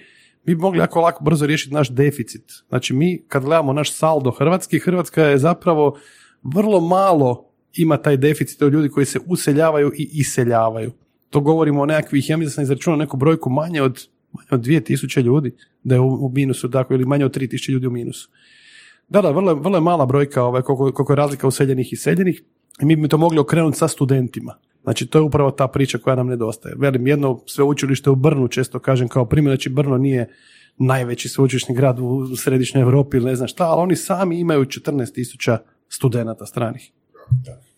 mi 0.45 0.55
bi 0.55 0.61
mogli 0.61 0.79
jako 0.79 1.01
lako 1.01 1.25
brzo 1.25 1.47
riješiti 1.47 1.75
naš 1.75 1.91
deficit. 1.91 2.53
Znači 2.69 2.95
mi 2.95 3.23
kad 3.29 3.45
gledamo 3.45 3.73
naš 3.73 3.93
saldo 3.93 4.31
Hrvatski, 4.31 4.79
Hrvatska 4.79 5.23
je 5.23 5.39
zapravo 5.39 5.99
vrlo 6.43 6.81
malo 6.81 7.49
ima 7.75 7.97
taj 7.97 8.17
deficit 8.17 8.63
od 8.63 8.73
ljudi 8.73 8.89
koji 8.89 9.07
se 9.07 9.19
useljavaju 9.27 9.93
i 9.97 10.09
iseljavaju. 10.13 10.93
To 11.31 11.41
govorimo 11.41 11.83
o 11.83 11.87
nekakvih, 11.87 12.31
ja 12.31 12.37
mislim 12.37 12.51
da 12.51 12.55
sam 12.55 12.63
izračunao 12.63 12.97
neku 12.97 13.17
brojku 13.17 13.51
manje 13.51 13.83
od, 13.83 14.09
manje 14.33 14.49
od 14.51 14.61
2000 14.61 15.23
ljudi 15.23 15.55
da 15.85 15.95
je 15.95 16.01
u, 16.01 16.31
minusu 16.35 16.71
tako 16.71 16.95
ili 16.95 17.05
manje 17.05 17.25
od 17.25 17.37
3000 17.37 17.71
ljudi 17.71 17.87
u 17.87 17.91
minusu. 17.91 18.31
Da, 19.09 19.23
da, 19.23 19.31
vrlo, 19.31 19.55
vrlo 19.55 19.77
je 19.77 19.81
mala 19.81 20.07
brojka 20.07 20.43
ovaj, 20.43 20.63
koliko, 20.63 20.93
koliko 20.93 21.13
je 21.13 21.17
razlika 21.17 21.47
useljenih 21.47 21.93
i 21.93 21.95
iseljenih 21.95 22.43
i 22.81 22.85
mi 22.85 22.97
bi 22.97 23.09
to 23.09 23.19
mogli 23.19 23.39
okrenuti 23.39 23.79
sa 23.79 23.89
studentima. 23.89 24.55
Znači, 24.83 25.07
to 25.07 25.19
je 25.19 25.23
upravo 25.23 25.51
ta 25.51 25.69
priča 25.69 25.99
koja 25.99 26.17
nam 26.17 26.27
nedostaje. 26.27 26.75
Velim, 26.79 27.07
jedno 27.07 27.43
sveučilište 27.47 28.11
u 28.11 28.15
Brnu, 28.15 28.49
često 28.49 28.79
kažem 28.79 29.09
kao 29.09 29.25
primjer, 29.25 29.51
znači 29.51 29.69
Brno 29.69 29.99
nije 29.99 30.29
najveći 30.79 31.29
sveučilišni 31.29 31.75
grad 31.75 31.99
u 32.01 32.37
središnjoj 32.37 32.83
Europi 32.83 33.17
ili 33.17 33.27
ne 33.27 33.37
znam 33.37 33.49
šta, 33.49 33.65
ali 33.65 33.83
oni 33.83 33.97
sami 33.97 34.41
imaju 34.41 34.65
14.000 34.65 35.59
studenata 35.89 36.47
stranih. 36.47 36.93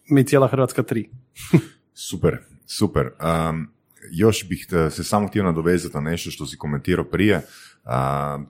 Mi 0.08 0.24
cijela 0.24 0.48
Hrvatska 0.48 0.82
tri. 0.82 1.10
super, 2.08 2.38
super. 2.66 3.06
Um, 3.06 3.73
još 4.10 4.48
bih 4.48 4.66
se 4.90 5.04
samo 5.04 5.28
htio 5.28 5.42
nadovezati 5.42 5.94
na 5.94 6.00
nešto 6.00 6.30
što 6.30 6.46
si 6.46 6.56
komentirao 6.56 7.04
prije, 7.04 7.40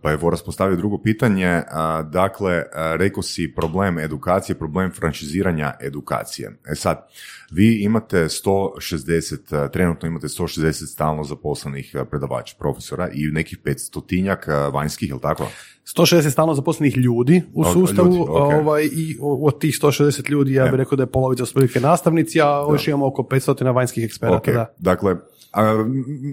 pa 0.03 0.13
evo 0.13 0.31
raspostavio 0.31 0.77
drugo 0.77 0.99
pitanje. 1.03 1.63
Dakle, 2.11 2.63
rekao 2.97 3.23
si 3.23 3.53
problem 3.57 3.99
edukacije, 3.99 4.59
problem 4.59 4.93
franšiziranja 4.93 5.73
edukacije. 5.81 6.59
E 6.67 6.75
sad, 6.75 7.07
vi 7.51 7.83
imate 7.83 8.17
160, 8.25 9.71
trenutno 9.71 10.09
imate 10.09 10.27
160 10.27 10.73
stalno 10.73 11.25
zaposlenih 11.25 11.97
predavača, 12.11 12.57
profesora 12.59 13.09
i 13.15 13.27
nekih 13.27 13.59
500 13.65 14.71
vanjskih, 14.73 15.09
je 15.09 15.15
li 15.15 15.21
tako? 15.21 15.49
160 15.97 16.31
stalno 16.31 16.55
zaposlenih 16.55 16.97
ljudi 16.97 17.43
u 17.53 17.65
sustavu 17.65 18.27
ovaj, 18.29 18.85
i 18.85 19.17
od 19.21 19.61
tih 19.61 19.75
160 19.83 20.31
ljudi 20.31 20.55
ja 20.55 20.65
bih 20.65 20.75
rekao 20.75 20.97
da 20.97 21.03
je 21.03 21.11
polovica 21.11 21.43
otprilike 21.43 21.81
nastavnici, 21.81 22.41
a 22.41 22.67
još 22.73 22.89
imamo 22.89 23.07
oko 23.07 23.23
500 23.23 23.75
vanjskih 23.75 24.05
eksperata. 24.05 24.53
Okay. 24.53 24.67
Dakle, 24.79 25.17
a, 25.55 25.85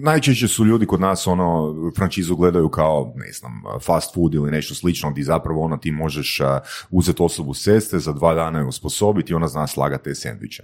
najčešće 0.02 0.48
su 0.48 0.64
ljudi 0.64 0.86
kod 0.86 1.00
nas 1.00 1.26
ono 1.26 1.74
frančizu 1.96 2.36
gledaju 2.36 2.68
kao 2.68 3.12
ne 3.16 3.32
znam 3.32 3.62
fast 3.86 4.14
food 4.14 4.34
ili 4.34 4.50
nešto 4.50 4.74
slično 4.74 5.10
gdje 5.10 5.24
zapravo 5.24 5.62
ono 5.62 5.76
ti 5.76 5.90
možeš 5.90 6.40
uzeti 6.90 7.22
osobu 7.22 7.54
seste 7.54 7.98
za 7.98 8.12
dva 8.12 8.34
dana 8.34 8.58
je 8.58 8.66
osposobiti 8.66 9.32
i 9.32 9.36
ona 9.36 9.48
zna 9.48 9.66
slagati 9.66 10.04
te 10.04 10.14
sendviče. 10.14 10.62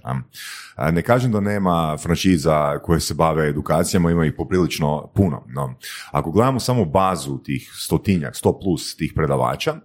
Ne 0.91 1.01
kažem 1.01 1.31
da 1.31 1.39
nema 1.39 1.97
franšiza 1.97 2.79
koje 2.79 2.99
se 2.99 3.13
bave 3.13 3.47
edukacijama, 3.47 4.11
ima 4.11 4.25
ih 4.25 4.33
poprilično 4.37 5.07
puno. 5.15 5.43
No, 5.47 5.75
ako 6.11 6.31
gledamo 6.31 6.59
samo 6.59 6.85
bazu 6.85 7.37
tih 7.43 7.71
stotinjak, 7.73 8.35
sto 8.35 8.59
plus 8.59 8.95
tih 8.95 9.13
predavača, 9.15 9.75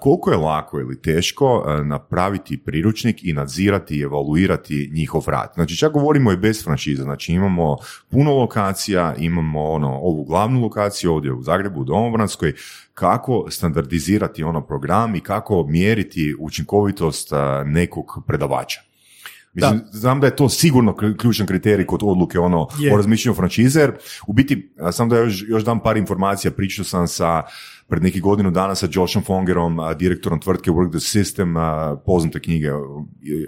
koliko 0.00 0.30
je 0.30 0.36
lako 0.36 0.80
ili 0.80 1.02
teško 1.02 1.64
napraviti 1.84 2.64
priručnik 2.64 3.24
i 3.24 3.32
nadzirati 3.32 3.96
i 3.96 4.00
evaluirati 4.00 4.90
njihov 4.94 5.24
rad. 5.26 5.52
Znači 5.54 5.76
čak 5.76 5.92
govorimo 5.92 6.32
i 6.32 6.36
bez 6.36 6.64
franšize, 6.64 7.02
znači 7.02 7.32
imamo 7.32 7.76
puno 8.10 8.34
lokacija, 8.34 9.14
imamo 9.18 9.64
ono, 9.64 9.98
ovu 9.98 10.24
glavnu 10.24 10.60
lokaciju 10.60 11.12
ovdje 11.12 11.32
u 11.32 11.42
Zagrebu, 11.42 11.80
u 11.80 11.84
Domobranskoj, 11.84 12.52
kako 12.94 13.46
standardizirati 13.50 14.44
ono 14.44 14.66
program 14.66 15.14
i 15.14 15.20
kako 15.20 15.66
mjeriti 15.66 16.36
učinkovitost 16.40 17.32
nekog 17.64 18.22
predavača. 18.26 18.93
Mislim, 19.54 19.78
da. 19.78 19.98
znam 19.98 20.20
da 20.20 20.26
je 20.26 20.36
to 20.36 20.48
sigurno 20.48 20.96
ključan 21.18 21.46
kriterij 21.46 21.86
kod 21.86 22.00
odluke 22.02 22.38
ono, 22.38 22.62
o 22.92 22.96
razmišljanju 22.96 23.34
franšize, 23.34 23.88
u 24.26 24.32
biti, 24.32 24.72
samo 24.92 25.10
da 25.10 25.18
još, 25.18 25.44
još 25.48 25.64
dam 25.64 25.80
par 25.80 25.96
informacija, 25.96 26.50
pričao 26.50 26.84
sam 26.84 27.08
sa 27.08 27.42
pred 27.88 28.02
neki 28.02 28.20
godinu 28.20 28.50
dana 28.50 28.74
sa 28.74 28.88
Joshom 28.92 29.22
Fongerom, 29.22 29.78
direktorom 29.98 30.40
tvrtke 30.40 30.70
Work 30.70 30.90
the 30.90 30.98
System, 30.98 31.54
poznate 32.06 32.40
knjige 32.40 32.70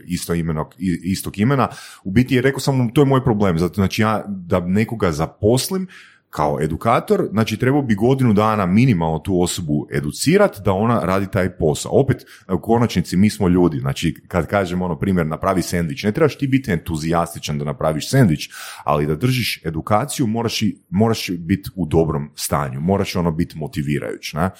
isto 0.06 0.34
imenog, 0.34 0.74
istog 1.02 1.38
imena. 1.38 1.68
U 2.04 2.10
biti 2.10 2.34
je 2.34 2.42
rekao 2.42 2.60
sam, 2.60 2.90
to 2.92 3.00
je 3.00 3.04
moj 3.04 3.24
problem, 3.24 3.58
zato 3.58 3.74
znači 3.74 4.02
ja 4.02 4.24
da 4.26 4.60
nekoga 4.60 5.12
zaposlim, 5.12 5.86
kao 6.30 6.58
edukator, 6.60 7.28
znači 7.30 7.56
trebao 7.56 7.82
bi 7.82 7.94
godinu 7.94 8.32
dana 8.32 8.66
minimalno 8.66 9.18
tu 9.18 9.42
osobu 9.42 9.86
educirati 9.92 10.60
da 10.64 10.72
ona 10.72 11.00
radi 11.04 11.26
taj 11.32 11.56
posao. 11.56 11.92
Opet, 11.94 12.24
u 12.48 12.60
konačnici 12.60 13.16
mi 13.16 13.30
smo 13.30 13.48
ljudi, 13.48 13.78
znači 13.78 14.14
kad 14.28 14.46
kažemo 14.46 14.84
ono 14.84 14.98
primjer 14.98 15.26
napravi 15.26 15.62
sendvič, 15.62 16.02
ne 16.02 16.12
trebaš 16.12 16.38
ti 16.38 16.46
biti 16.46 16.70
entuzijastičan 16.70 17.58
da 17.58 17.64
napraviš 17.64 18.10
sendvič, 18.10 18.50
ali 18.84 19.06
da 19.06 19.16
držiš 19.16 19.60
edukaciju 19.64 20.26
moraš, 20.26 20.60
moraš 20.90 21.30
biti 21.38 21.70
u 21.74 21.86
dobrom 21.86 22.30
stanju, 22.34 22.80
moraš 22.80 23.16
ono 23.16 23.30
biti 23.30 23.58
motivirajuć. 23.58 24.32
Ne? 24.32 24.50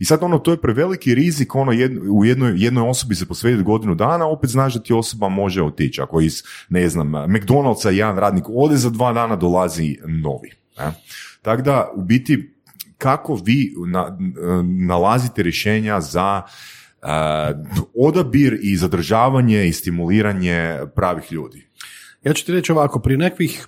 I 0.00 0.04
sad 0.04 0.22
ono, 0.22 0.38
to 0.38 0.50
je 0.50 0.60
preveliki 0.60 1.14
rizik, 1.14 1.54
ono 1.54 1.72
u 2.10 2.24
jednoj, 2.24 2.52
jednoj 2.56 2.88
osobi 2.88 3.14
se 3.14 3.26
posvetiti 3.26 3.64
godinu 3.64 3.94
dana, 3.94 4.26
opet 4.26 4.50
znaš 4.50 4.74
da 4.74 4.82
ti 4.82 4.92
osoba 4.92 5.28
može 5.28 5.62
otići. 5.62 6.00
Ako 6.00 6.20
iz, 6.20 6.42
ne 6.68 6.88
znam, 6.88 7.12
McDonald'sa 7.12 7.88
jedan 7.88 8.18
radnik 8.18 8.44
ode 8.48 8.76
za 8.76 8.90
dva 8.90 9.12
dana, 9.12 9.36
dolazi 9.36 9.96
novi. 10.06 10.65
Ne? 10.78 10.92
Tako 11.42 11.62
da, 11.62 11.92
u 11.94 12.02
biti, 12.02 12.52
kako 12.98 13.34
vi 13.34 13.74
na, 13.86 14.18
nalazite 14.86 15.42
rješenja 15.42 16.00
za 16.00 16.42
uh, 16.42 17.08
odabir 17.94 18.58
i 18.62 18.76
zadržavanje 18.76 19.66
i 19.68 19.72
stimuliranje 19.72 20.78
pravih 20.94 21.32
ljudi? 21.32 21.66
Ja 22.22 22.32
ću 22.32 22.46
ti 22.46 22.52
reći 22.52 22.72
ovako, 22.72 23.00
prije 23.00 23.18
nekvih, 23.18 23.66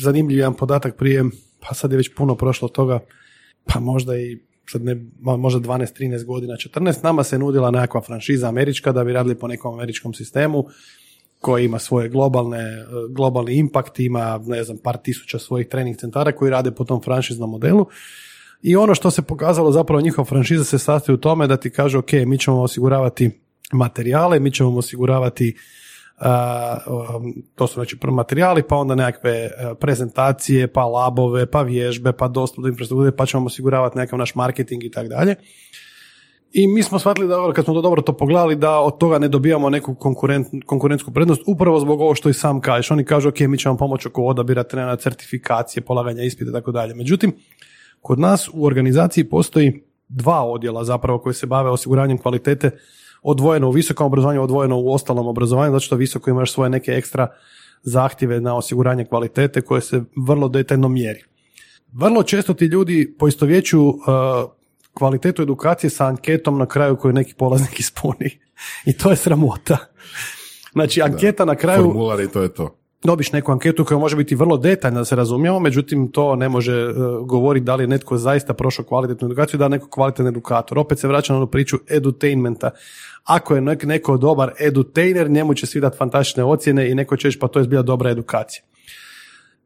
zanimljiv 0.00 0.38
jedan 0.38 0.54
podatak 0.54 0.96
prije, 0.96 1.24
pa 1.60 1.74
sad 1.74 1.90
je 1.90 1.96
već 1.96 2.14
puno 2.16 2.34
prošlo 2.34 2.68
toga, 2.68 2.98
pa 3.64 3.80
možda 3.80 4.16
i 4.16 4.38
sad 4.70 4.84
ne, 4.84 4.96
možda 5.20 5.60
12-13 5.60 6.24
godina, 6.24 6.54
14, 6.54 7.04
nama 7.04 7.24
se 7.24 7.38
nudila 7.38 7.70
nekakva 7.70 8.00
franšiza 8.00 8.48
američka 8.48 8.92
da 8.92 9.04
bi 9.04 9.12
radili 9.12 9.38
po 9.38 9.48
nekom 9.48 9.74
američkom 9.74 10.14
sistemu 10.14 10.64
koji 11.40 11.64
ima 11.64 11.78
svoje 11.78 12.08
globalne, 12.08 12.84
globalni 13.10 13.54
impact, 13.54 14.00
ima 14.00 14.40
ne 14.46 14.64
znam 14.64 14.78
par 14.78 14.96
tisuća 14.96 15.38
svojih 15.38 15.68
trening 15.68 15.96
centara 15.96 16.32
koji 16.32 16.50
rade 16.50 16.70
po 16.70 16.84
tom 16.84 17.02
franšiznom 17.02 17.50
modelu. 17.50 17.86
I 18.62 18.76
ono 18.76 18.94
što 18.94 19.10
se 19.10 19.22
pokazalo 19.22 19.72
zapravo 19.72 20.00
njihova 20.00 20.24
franšiza 20.24 20.64
se 20.64 20.78
sastoji 20.78 21.14
u 21.14 21.20
tome 21.20 21.46
da 21.46 21.56
ti 21.56 21.70
kaže 21.70 21.98
ok, 21.98 22.12
mi 22.26 22.38
ćemo 22.38 22.62
osiguravati 22.62 23.30
materijale, 23.72 24.40
mi 24.40 24.52
ćemo 24.52 24.78
osiguravati 24.78 25.56
um, 26.20 27.42
to 27.54 27.66
su 27.66 27.74
znači 27.74 27.96
materijali, 28.02 28.62
pa 28.62 28.76
onda 28.76 28.94
nekakve 28.94 29.30
e, 29.30 29.50
prezentacije, 29.80 30.72
pa 30.72 30.84
labove, 30.84 31.46
pa 31.46 31.62
vježbe, 31.62 32.12
pa 32.12 32.28
dostup 32.28 32.62
do 32.62 32.68
infrastrukture, 32.68 33.16
pa 33.16 33.26
ćemo 33.26 33.46
osiguravati 33.46 33.98
nekakav 33.98 34.18
naš 34.18 34.34
marketing 34.34 34.84
i 34.84 34.90
tako 34.90 35.08
dalje. 35.08 35.34
I 36.52 36.66
mi 36.66 36.82
smo 36.82 36.98
shvatili 36.98 37.28
da 37.28 37.52
kad 37.52 37.64
smo 37.64 37.74
to 37.74 37.80
dobro 37.80 38.02
to 38.02 38.12
pogledali 38.12 38.56
da 38.56 38.78
od 38.78 38.98
toga 38.98 39.18
ne 39.18 39.28
dobijamo 39.28 39.70
neku 39.70 39.94
konkurent, 39.94 40.46
konkurentsku 40.66 41.10
prednost 41.10 41.42
upravo 41.46 41.80
zbog 41.80 42.00
ovo 42.00 42.14
što 42.14 42.28
i 42.28 42.32
sam 42.34 42.60
kažeš. 42.60 42.90
Oni 42.90 43.04
kažu 43.04 43.28
ok, 43.28 43.40
mi 43.40 43.58
ćemo 43.58 43.76
pomoći 43.76 44.08
oko 44.08 44.22
odabira 44.22 44.62
trena, 44.62 44.96
certifikacije, 44.96 45.82
polaganja 45.82 46.22
ispita 46.22 46.50
i 46.50 46.52
tako 46.52 46.72
dalje. 46.72 46.94
Međutim, 46.94 47.32
kod 48.00 48.18
nas 48.18 48.50
u 48.52 48.64
organizaciji 48.66 49.24
postoji 49.24 49.82
dva 50.08 50.44
odjela 50.44 50.84
zapravo 50.84 51.18
koji 51.18 51.34
se 51.34 51.46
bave 51.46 51.70
osiguranjem 51.70 52.18
kvalitete 52.18 52.70
odvojeno 53.22 53.68
u 53.68 53.70
visokom 53.70 54.06
obrazovanju, 54.06 54.42
odvojeno 54.42 54.80
u 54.80 54.92
ostalom 54.92 55.26
obrazovanju, 55.26 55.72
zato 55.72 55.80
što 55.80 55.96
visoko 55.96 56.30
imaš 56.30 56.52
svoje 56.52 56.70
neke 56.70 56.92
ekstra 56.92 57.28
zahtjeve 57.82 58.40
na 58.40 58.56
osiguranje 58.56 59.04
kvalitete 59.04 59.60
koje 59.60 59.80
se 59.80 60.02
vrlo 60.26 60.48
detaljno 60.48 60.88
mjeri. 60.88 61.24
Vrlo 61.92 62.22
često 62.22 62.54
ti 62.54 62.64
ljudi 62.64 63.14
poistovjeću 63.18 63.88
uh, 63.88 63.96
kvalitetu 64.94 65.42
edukacije 65.42 65.90
sa 65.90 66.06
anketom 66.06 66.58
na 66.58 66.66
kraju 66.66 66.96
koju 66.96 67.12
neki 67.12 67.34
polaznik 67.34 67.80
ispuni. 67.84 68.38
I 68.84 68.92
to 68.92 69.10
je 69.10 69.16
sramota. 69.16 69.76
Znači, 70.72 71.02
anketa 71.02 71.44
na 71.44 71.54
kraju... 71.54 71.82
Formular 71.82 72.20
i 72.20 72.28
to 72.28 72.42
je 72.42 72.54
to. 72.54 72.76
Dobiš 73.04 73.32
neku 73.32 73.52
anketu 73.52 73.84
koja 73.84 73.98
može 73.98 74.16
biti 74.16 74.34
vrlo 74.34 74.56
detaljna 74.56 74.98
da 74.98 75.04
se 75.04 75.16
razumijemo, 75.16 75.60
međutim 75.60 76.12
to 76.12 76.36
ne 76.36 76.48
može 76.48 76.86
uh, 76.86 77.26
govoriti 77.26 77.64
da 77.64 77.74
li 77.74 77.82
je 77.82 77.88
netko 77.88 78.16
zaista 78.18 78.54
prošao 78.54 78.84
kvalitetnu 78.84 79.26
edukaciju, 79.26 79.58
da 79.58 79.64
je 79.64 79.68
neko 79.68 79.88
kvalitetan 79.90 80.26
edukator. 80.26 80.78
Opet 80.78 80.98
se 80.98 81.08
vraća 81.08 81.32
na 81.32 81.36
onu 81.36 81.46
priču 81.46 81.78
edutainmenta. 81.90 82.70
Ako 83.24 83.54
je 83.54 83.60
neko 83.60 84.16
dobar 84.16 84.52
edutainer, 84.58 85.30
njemu 85.30 85.54
će 85.54 85.66
svi 85.66 85.80
dati 85.80 85.96
fantastične 85.96 86.44
ocjene 86.44 86.90
i 86.90 86.94
neko 86.94 87.16
će 87.16 87.28
reći 87.28 87.38
pa 87.38 87.48
to 87.48 87.58
je 87.58 87.64
zbilja 87.64 87.82
dobra 87.82 88.10
edukacija. 88.10 88.62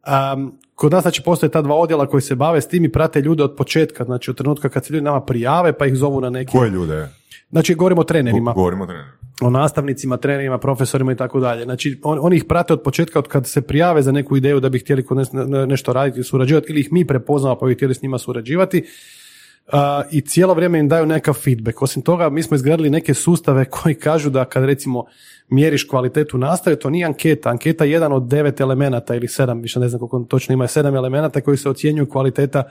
Um, 0.06 0.58
kod 0.74 0.92
nas 0.92 1.02
znači 1.02 1.22
postoje 1.22 1.50
ta 1.50 1.62
dva 1.62 1.74
odjela 1.74 2.06
koji 2.06 2.20
se 2.20 2.34
bave 2.34 2.60
s 2.60 2.68
tim 2.68 2.84
i 2.84 2.92
prate 2.92 3.20
ljude 3.20 3.42
od 3.42 3.54
početka, 3.56 4.04
znači 4.04 4.30
od 4.30 4.36
trenutka 4.36 4.68
kad 4.68 4.84
se 4.84 4.92
ljudi 4.92 5.04
nama 5.04 5.20
prijave 5.20 5.72
pa 5.72 5.86
ih 5.86 5.94
zovu 5.94 6.20
na 6.20 6.30
neki... 6.30 6.52
Koje 6.52 6.70
ljude? 6.70 7.08
Znači 7.50 7.74
govorimo 7.74 8.00
o 8.00 8.04
trenerima. 8.04 8.52
Govorimo 8.52 8.84
o 8.84 8.86
trenerima. 8.86 9.12
O 9.42 9.50
nastavnicima, 9.50 10.16
trenerima, 10.16 10.58
profesorima 10.58 11.12
i 11.12 11.16
tako 11.16 11.40
dalje. 11.40 11.64
Znači 11.64 12.00
on, 12.02 12.18
oni 12.22 12.36
ih 12.36 12.44
prate 12.44 12.72
od 12.72 12.82
početka 12.82 13.18
od 13.18 13.28
kad 13.28 13.46
se 13.46 13.62
prijave 13.62 14.02
za 14.02 14.12
neku 14.12 14.36
ideju 14.36 14.60
da 14.60 14.68
bi 14.68 14.78
htjeli 14.78 15.04
kod 15.04 15.28
nešto 15.68 15.92
raditi 15.92 16.20
i 16.20 16.24
surađivati 16.24 16.72
ili 16.72 16.80
ih 16.80 16.92
mi 16.92 17.06
prepoznamo 17.06 17.58
pa 17.58 17.66
bi 17.66 17.74
htjeli 17.74 17.94
s 17.94 18.02
njima 18.02 18.18
surađivati 18.18 18.84
i 20.10 20.20
cijelo 20.20 20.54
vrijeme 20.54 20.78
im 20.78 20.88
daju 20.88 21.06
nekakav 21.06 21.34
feedback. 21.34 21.82
Osim 21.82 22.02
toga, 22.02 22.28
mi 22.28 22.42
smo 22.42 22.54
izgradili 22.54 22.90
neke 22.90 23.14
sustave 23.14 23.64
koji 23.80 23.94
kažu 23.94 24.30
da 24.30 24.44
kad 24.44 24.64
recimo 24.64 25.04
mjeriš 25.48 25.88
kvalitetu 25.88 26.38
nastave, 26.38 26.76
to 26.76 26.90
nije 26.90 27.06
anketa. 27.06 27.50
Anketa 27.50 27.84
je 27.84 27.90
jedan 27.90 28.12
od 28.12 28.28
devet 28.28 28.60
elemenata 28.60 29.14
ili 29.14 29.28
sedam, 29.28 29.60
više 29.60 29.80
ne 29.80 29.88
znam 29.88 29.98
koliko 29.98 30.18
točno 30.28 30.52
ima, 30.52 30.66
sedam 30.66 30.94
elemenata 30.94 31.40
koji 31.40 31.56
se 31.56 31.68
ocjenjuju 31.68 32.08
kvaliteta 32.08 32.62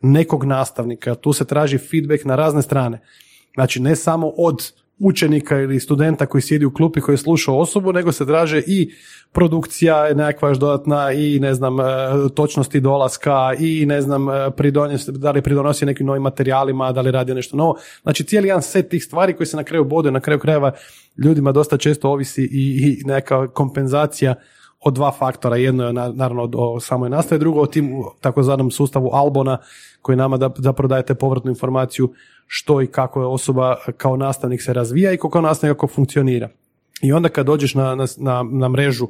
nekog 0.00 0.44
nastavnika. 0.44 1.14
Tu 1.14 1.32
se 1.32 1.44
traži 1.44 1.78
feedback 1.78 2.24
na 2.24 2.36
razne 2.36 2.62
strane. 2.62 3.00
Znači 3.54 3.80
ne 3.80 3.96
samo 3.96 4.32
od 4.36 4.72
učenika 5.02 5.58
ili 5.58 5.80
studenta 5.80 6.26
koji 6.26 6.42
sjedi 6.42 6.64
u 6.64 6.72
klupi 6.74 7.00
koji 7.00 7.18
sluša 7.18 7.52
osobu, 7.52 7.92
nego 7.92 8.12
se 8.12 8.26
traže 8.26 8.62
i 8.66 8.90
produkcija 9.32 10.14
nekakva 10.14 10.48
još 10.48 10.58
dodatna 10.58 11.12
i 11.12 11.38
ne 11.40 11.54
znam 11.54 11.80
e, 11.80 11.84
točnosti 12.34 12.80
dolaska 12.80 13.54
i 13.58 13.86
ne 13.86 14.02
znam 14.02 14.28
e, 14.28 14.50
pridonosi, 14.56 15.12
da 15.12 15.30
li 15.30 15.42
pridonosi 15.42 15.86
nekim 15.86 16.06
novim 16.06 16.22
materijalima, 16.22 16.92
da 16.92 17.00
li 17.00 17.10
radi 17.10 17.34
nešto 17.34 17.56
novo. 17.56 17.76
Znači 18.02 18.24
cijeli 18.24 18.48
jedan 18.48 18.62
set 18.62 18.88
tih 18.88 19.04
stvari 19.04 19.32
koji 19.32 19.46
se 19.46 19.56
na 19.56 19.64
kraju 19.64 19.84
bode, 19.84 20.10
na 20.10 20.20
kraju 20.20 20.38
krajeva 20.38 20.72
ljudima 21.24 21.52
dosta 21.52 21.76
često 21.76 22.10
ovisi 22.10 22.42
i, 22.42 22.98
i 23.00 23.04
neka 23.04 23.48
kompenzacija 23.48 24.34
od 24.80 24.94
dva 24.94 25.10
faktora. 25.10 25.56
Jedno 25.56 25.86
je 25.86 25.92
naravno 25.92 26.50
o 26.54 26.80
samoj 26.80 27.10
nastavi, 27.10 27.38
drugo 27.38 27.60
o 27.60 27.66
tim 27.66 28.02
takozvanom 28.20 28.70
sustavu 28.70 29.10
Albona 29.12 29.58
koji 30.02 30.16
nama 30.16 30.36
da, 30.36 30.50
zapravo 30.56 30.88
dajete 30.88 31.14
povratnu 31.14 31.50
informaciju 31.50 32.12
što 32.54 32.82
i 32.82 32.86
kako 32.86 33.20
je 33.20 33.26
osoba 33.26 33.76
kao 33.96 34.16
nastavnik 34.16 34.62
se 34.62 34.72
razvija 34.72 35.12
i 35.12 35.16
kako 35.16 35.40
nastavnik 35.40 35.76
kako 35.76 35.86
funkcionira. 35.86 36.48
I 37.02 37.12
onda 37.12 37.28
kad 37.28 37.46
dođeš 37.46 37.74
na, 37.74 37.94
na, 38.16 38.42
na 38.52 38.68
mrežu, 38.68 39.08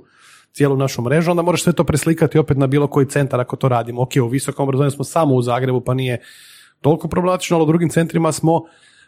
cijelu 0.53 0.77
našu 0.77 1.03
mrežu, 1.03 1.31
onda 1.31 1.43
moraš 1.43 1.63
sve 1.63 1.73
to 1.73 1.85
preslikati 1.85 2.39
opet 2.39 2.57
na 2.57 2.67
bilo 2.67 2.87
koji 2.87 3.07
centar 3.07 3.41
ako 3.41 3.57
to 3.57 3.69
radimo. 3.69 4.03
Ok, 4.03 4.11
u 4.23 4.29
visokom 4.29 4.63
obrazovanju 4.63 4.91
smo 4.91 5.05
samo 5.05 5.35
u 5.35 5.43
Zagrebu, 5.43 5.81
pa 5.81 5.95
nije 5.95 6.21
toliko 6.81 7.09
problematično, 7.09 7.57
ali 7.57 7.63
u 7.63 7.67
drugim 7.67 7.89
centrima 7.89 8.33
smo 8.33 8.63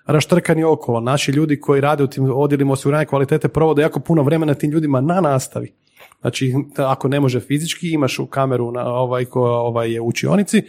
raštrkani 0.06 0.64
okolo. 0.64 1.00
Naši 1.00 1.32
ljudi 1.32 1.60
koji 1.60 1.80
rade 1.80 2.04
u 2.04 2.06
tim 2.06 2.30
odjelima 2.34 2.72
osiguranja 2.72 3.04
kvalitete 3.04 3.48
provode 3.48 3.82
jako 3.82 4.00
puno 4.00 4.22
vremena 4.22 4.54
tim 4.54 4.70
ljudima 4.70 5.00
na 5.00 5.20
nastavi. 5.20 5.72
Znači, 6.20 6.54
ako 6.76 7.08
ne 7.08 7.20
može 7.20 7.40
fizički, 7.40 7.90
imaš 7.90 8.18
u 8.18 8.26
kameru 8.26 8.72
na 8.72 8.86
ovaj, 8.86 9.24
ko 9.24 9.42
ovaj 9.42 9.92
je 9.92 10.00
u 10.00 10.06
učionici 10.06 10.62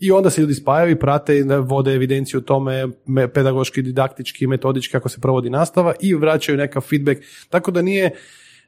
i 0.00 0.12
onda 0.12 0.30
se 0.30 0.40
ljudi 0.40 0.54
spajaju 0.54 0.90
i 0.90 0.98
prate 0.98 1.38
i 1.38 1.42
vode 1.42 1.94
evidenciju 1.94 2.38
o 2.38 2.42
tome 2.42 2.88
pedagoški, 3.34 3.82
didaktički, 3.82 4.46
metodički 4.46 4.92
kako 4.92 5.08
se 5.08 5.20
provodi 5.20 5.50
nastava 5.50 5.94
i 6.00 6.14
vraćaju 6.14 6.58
nekav 6.58 6.82
feedback. 6.82 7.20
Tako 7.48 7.70
da 7.70 7.82
nije 7.82 8.10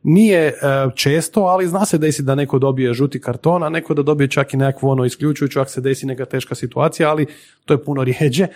nije 0.03 0.47
e, 0.47 0.55
često, 0.95 1.41
ali 1.41 1.68
zna 1.68 1.85
se 1.85 1.99
desi 1.99 2.22
da 2.22 2.35
neko 2.35 2.59
dobije 2.59 2.95
žuti 2.95 3.20
karton, 3.20 3.62
a 3.62 3.68
neko 3.68 3.95
da 3.95 4.03
dobije 4.03 4.28
čak 4.28 4.55
i 4.55 4.57
nekakvu 4.57 4.89
ono 4.89 5.05
isključujuću 5.05 5.61
ako 5.61 5.70
se 5.70 5.80
desi 5.80 6.07
neka 6.07 6.24
teška 6.24 6.55
situacija, 6.55 7.11
ali 7.11 7.26
to 7.64 7.74
je 7.74 7.85
puno 7.85 8.05
rijeđe. 8.05 8.47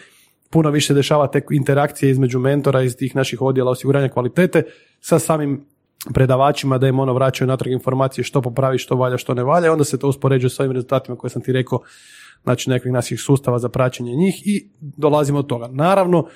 Puno 0.51 0.71
više 0.71 0.95
dešava 0.95 1.31
te 1.31 1.41
interakcije 1.51 2.11
između 2.11 2.39
mentora 2.39 2.83
iz 2.83 2.97
tih 2.97 3.17
naših 3.17 3.43
odjela 3.43 3.71
osiguranja 3.71 4.09
kvalitete 4.09 4.63
sa 5.01 5.19
samim 5.19 5.65
predavačima 6.15 6.79
da 6.79 6.89
im 6.89 6.99
ono 6.99 7.13
vraćaju 7.13 7.49
natrag 7.49 7.73
informacije 7.73 8.25
što 8.25 8.43
popravi, 8.43 8.79
što 8.79 8.97
valja, 8.97 9.19
što 9.19 9.35
ne 9.35 9.43
valja, 9.43 9.73
onda 9.73 9.85
se 9.85 9.99
to 9.99 10.09
uspoređuje 10.09 10.51
s 10.51 10.61
ovim 10.61 10.73
rezultatima 10.73 11.17
koje 11.17 11.31
sam 11.31 11.43
ti 11.43 11.53
rekao, 11.53 11.81
znači 12.47 12.71
nekih 12.71 12.93
naših 12.93 13.21
sustava 13.21 13.59
za 13.59 13.69
praćenje 13.69 14.15
njih 14.15 14.43
i 14.47 14.69
dolazimo 14.81 15.39
od 15.39 15.47
toga. 15.47 15.69
Naravno, 15.73 16.27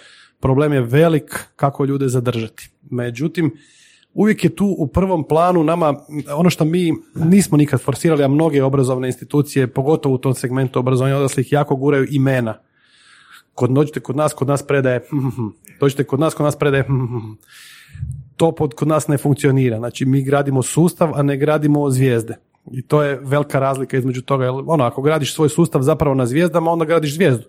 problem 0.41 0.73
je 0.73 0.81
velik 0.81 1.45
kako 1.57 1.85
ljude 1.85 2.09
zadržati. 2.09 2.71
Međutim, 2.91 3.55
uvijek 4.15 4.45
je 4.45 4.57
tu 4.57 4.75
u 4.79 4.87
prvom 4.87 5.25
planu 5.29 5.65
nama, 5.65 5.95
ono 6.37 6.51
što 6.51 6.65
mi 6.65 6.93
nismo 7.15 7.57
nikad 7.57 7.81
forsirali, 7.81 8.25
a 8.25 8.29
mnoge 8.29 8.63
obrazovne 8.63 9.09
institucije, 9.09 9.67
pogotovo 9.67 10.15
u 10.15 10.19
tom 10.19 10.35
segmentu 10.35 10.79
obrazovanja 10.79 11.17
odraslih, 11.17 11.53
jako 11.53 11.77
guraju 11.77 12.07
imena. 12.11 12.59
Kod 13.55 13.71
dođete 13.71 14.01
kod 14.01 14.17
nas, 14.17 14.33
kod 14.33 14.49
nas 14.49 14.67
predaje, 14.67 15.01
dođete 15.81 16.05
kod 16.05 16.21
nas, 16.21 16.35
kod 16.35 16.45
nas 16.45 16.57
predaje, 16.57 16.85
to 18.37 18.55
kod 18.77 18.89
nas 18.89 19.09
ne 19.09 19.19
funkcionira. 19.19 19.79
Znači, 19.79 20.05
mi 20.05 20.25
gradimo 20.25 20.63
sustav, 20.63 21.13
a 21.15 21.23
ne 21.23 21.37
gradimo 21.37 21.91
zvijezde. 21.91 22.49
I 22.71 22.83
to 22.83 23.03
je 23.03 23.21
velika 23.23 23.59
razlika 23.59 23.97
između 23.97 24.23
toga. 24.23 24.45
Jer, 24.45 24.55
ono, 24.66 24.85
ako 24.85 25.03
gradiš 25.03 25.35
svoj 25.35 25.49
sustav 25.49 25.83
zapravo 25.83 26.14
na 26.14 26.27
zvijezdama, 26.27 26.71
onda 26.71 26.85
gradiš 26.85 27.14
zvijezdu. 27.14 27.45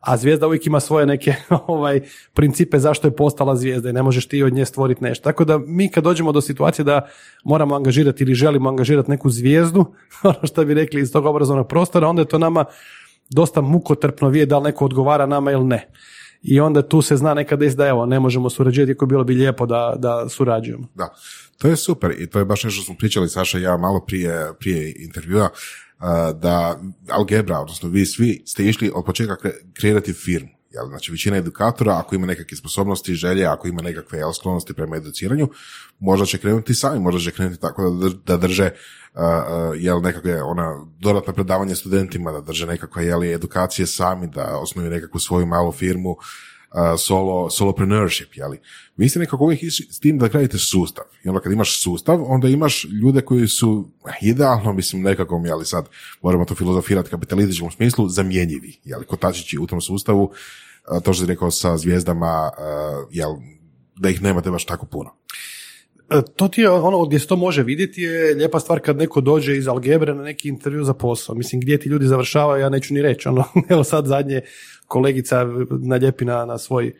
A 0.00 0.16
zvijezda 0.16 0.46
uvijek 0.46 0.66
ima 0.66 0.80
svoje 0.80 1.06
neke 1.06 1.34
ovaj, 1.66 2.00
principe 2.34 2.78
zašto 2.78 3.06
je 3.06 3.16
postala 3.16 3.56
zvijezda 3.56 3.90
i 3.90 3.92
ne 3.92 4.02
možeš 4.02 4.26
ti 4.26 4.42
od 4.42 4.52
nje 4.52 4.64
stvoriti 4.64 5.04
nešto. 5.04 5.24
Tako 5.24 5.44
da 5.44 5.58
mi 5.58 5.90
kad 5.90 6.04
dođemo 6.04 6.32
do 6.32 6.40
situacije 6.40 6.84
da 6.84 7.08
moramo 7.44 7.74
angažirati 7.74 8.24
ili 8.24 8.34
želimo 8.34 8.68
angažirati 8.68 9.10
neku 9.10 9.30
zvijezdu, 9.30 9.84
ono 10.22 10.38
što 10.42 10.64
bi 10.64 10.74
rekli 10.74 11.00
iz 11.00 11.12
tog 11.12 11.26
obrazovnog 11.26 11.68
prostora, 11.68 12.08
onda 12.08 12.22
je 12.22 12.28
to 12.28 12.38
nama 12.38 12.64
dosta 13.30 13.60
mukotrpno 13.60 14.28
vidjeti 14.28 14.50
da 14.50 14.58
li 14.58 14.64
neko 14.64 14.84
odgovara 14.84 15.26
nama 15.26 15.52
ili 15.52 15.64
ne 15.64 15.88
i 16.42 16.60
onda 16.60 16.82
tu 16.82 17.02
se 17.02 17.16
zna 17.16 17.34
nekada 17.34 17.66
da 17.68 17.86
evo 17.86 18.06
ne 18.06 18.20
možemo 18.20 18.50
surađivati 18.50 18.90
iako 18.90 19.06
bilo 19.06 19.24
bi 19.24 19.34
lijepo 19.34 19.66
da, 19.66 19.94
da 19.98 20.28
surađujemo. 20.28 20.88
Da, 20.94 21.14
to 21.58 21.68
je 21.68 21.76
super 21.76 22.14
i 22.18 22.26
to 22.26 22.38
je 22.38 22.44
baš 22.44 22.64
nešto 22.64 22.76
što 22.76 22.86
smo 22.86 22.98
pričali 22.98 23.28
Saša 23.28 23.58
i 23.58 23.62
ja 23.62 23.76
malo 23.76 24.00
prije, 24.00 24.52
prije 24.60 24.94
intervjua 24.98 25.48
da 26.34 26.80
Algebra, 27.10 27.60
odnosno 27.60 27.88
vi 27.88 28.06
svi 28.06 28.42
ste 28.46 28.64
išli 28.64 28.90
od 28.94 29.04
početka 29.04 29.36
kreirati 29.74 30.12
firmu. 30.12 30.48
Jel? 30.70 30.86
Znači, 30.88 31.12
većina 31.12 31.36
edukatora, 31.36 31.98
ako 31.98 32.14
ima 32.14 32.26
nekakve 32.26 32.56
sposobnosti, 32.56 33.14
želje, 33.14 33.44
ako 33.46 33.68
ima 33.68 33.82
nekakve 33.82 34.18
jel, 34.18 34.32
sklonosti 34.32 34.74
prema 34.74 34.96
educiranju, 34.96 35.48
možda 35.98 36.26
će 36.26 36.38
krenuti 36.38 36.74
sami, 36.74 37.00
možda 37.00 37.20
će 37.20 37.30
krenuti 37.30 37.60
tako 37.60 37.90
da, 37.90 38.08
da 38.26 38.36
drže 38.36 38.70
jel, 39.78 40.00
nekakve 40.02 40.42
ona, 40.42 40.86
dodatna 40.98 41.32
predavanje 41.32 41.74
studentima, 41.74 42.32
da 42.32 42.40
drže 42.40 42.66
nekakve 42.66 43.06
jel, 43.06 43.24
edukacije 43.24 43.86
sami, 43.86 44.26
da 44.26 44.58
osnuju 44.58 44.90
nekakvu 44.90 45.20
svoju 45.20 45.46
malu 45.46 45.72
firmu, 45.72 46.16
solo, 46.98 47.50
solopreneurship, 47.50 48.34
jeli. 48.34 48.60
Vi 48.96 49.08
ste 49.08 49.18
nekako 49.18 49.44
uvijek 49.44 49.60
s 49.90 50.00
tim 50.00 50.18
da 50.18 50.28
gradite 50.28 50.58
sustav. 50.58 51.04
I 51.24 51.28
onda 51.28 51.40
kad 51.40 51.52
imaš 51.52 51.82
sustav, 51.82 52.24
onda 52.26 52.48
imaš 52.48 52.84
ljude 52.84 53.20
koji 53.20 53.48
su 53.48 53.88
idealno, 54.22 54.72
mislim, 54.72 55.02
nekako, 55.02 55.42
jeli 55.46 55.64
sad, 55.66 55.88
moramo 56.22 56.44
to 56.44 56.54
filozofirati 56.54 57.10
kapitalističkom 57.10 57.70
smislu, 57.70 58.08
zamjenjivi, 58.08 58.80
jeli, 58.84 59.06
kotačići 59.06 59.58
u 59.58 59.66
tom 59.66 59.80
sustavu, 59.80 60.32
to 61.04 61.12
što 61.12 61.14
si 61.14 61.26
rekao 61.26 61.50
sa 61.50 61.76
zvijezdama, 61.76 62.50
jel, 63.10 63.34
da 63.96 64.08
ih 64.08 64.22
nemate 64.22 64.50
baš 64.50 64.64
tako 64.64 64.86
puno. 64.86 65.10
E, 66.10 66.22
To 66.36 66.48
ti 66.48 66.60
je 66.60 66.70
ono 66.70 67.04
gdje 67.04 67.18
se 67.18 67.26
to 67.26 67.36
može 67.36 67.62
vidjeti 67.62 68.02
je 68.02 68.34
lijepa 68.34 68.60
stvar 68.60 68.80
kad 68.80 68.96
neko 68.96 69.20
dođe 69.20 69.56
iz 69.56 69.68
algebre 69.68 70.14
na 70.14 70.22
neki 70.22 70.48
intervju 70.48 70.84
za 70.84 70.94
posao. 70.94 71.34
Mislim, 71.34 71.60
gdje 71.60 71.78
ti 71.78 71.88
ljudi 71.88 72.06
završavaju, 72.06 72.62
ja 72.62 72.68
neću 72.68 72.94
ni 72.94 73.02
reći. 73.02 73.28
Ono, 73.28 73.44
evo 73.70 73.84
sad 73.84 74.06
zadnje 74.06 74.40
kolegica 74.86 75.46
naljepi 75.70 76.24
na, 76.24 76.58
svoj 76.58 76.94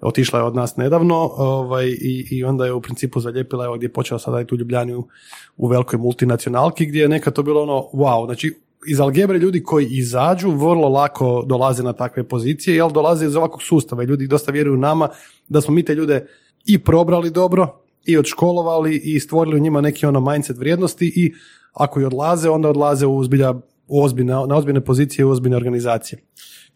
otišla 0.00 0.38
je 0.38 0.44
od 0.44 0.54
nas 0.54 0.76
nedavno 0.76 1.30
ovaj, 1.36 1.86
i, 1.86 2.26
i 2.30 2.44
onda 2.44 2.66
je 2.66 2.72
u 2.72 2.80
principu 2.80 3.20
zalijepila 3.20 3.64
evo 3.64 3.76
gdje 3.76 3.86
je 3.86 3.92
počela 3.92 4.18
sada 4.18 4.44
tu 4.44 4.56
Ljubljani 4.56 4.94
u, 4.94 5.08
u 5.56 5.66
velikoj 5.66 5.98
multinacionalki 5.98 6.86
gdje 6.86 7.00
je 7.00 7.08
nekad 7.08 7.34
to 7.34 7.42
bilo 7.42 7.62
ono 7.62 7.88
wow, 7.92 8.26
znači 8.26 8.54
iz 8.86 9.00
algebre 9.00 9.38
ljudi 9.38 9.62
koji 9.62 9.86
izađu 9.90 10.50
vrlo 10.50 10.88
lako 10.88 11.44
dolaze 11.46 11.82
na 11.82 11.92
takve 11.92 12.24
pozicije, 12.28 12.76
jel 12.76 12.90
dolaze 12.90 13.26
iz 13.26 13.36
ovakvog 13.36 13.62
sustava 13.62 14.02
i 14.02 14.06
ljudi 14.06 14.26
dosta 14.26 14.52
vjeruju 14.52 14.76
nama 14.76 15.08
da 15.48 15.60
smo 15.60 15.74
mi 15.74 15.82
te 15.82 15.94
ljude 15.94 16.26
i 16.66 16.78
probrali 16.78 17.30
dobro 17.30 17.87
i 18.04 18.18
odškolovali 18.18 18.96
i 19.04 19.20
stvorili 19.20 19.56
u 19.56 19.62
njima 19.62 19.80
neki 19.80 20.06
ono 20.06 20.20
mindset 20.20 20.58
vrijednosti 20.58 21.12
i 21.16 21.32
ako 21.72 22.00
i 22.00 22.04
odlaze, 22.04 22.50
onda 22.50 22.68
odlaze 22.68 23.06
u 23.06 23.24
zbilja 23.24 23.54
u 23.86 24.02
ozbiljne, 24.02 24.32
na 24.32 24.56
ozbiljne 24.56 24.84
pozicije 24.84 25.24
u 25.24 25.30
ozbiljne 25.30 25.56
organizacije. 25.56 26.18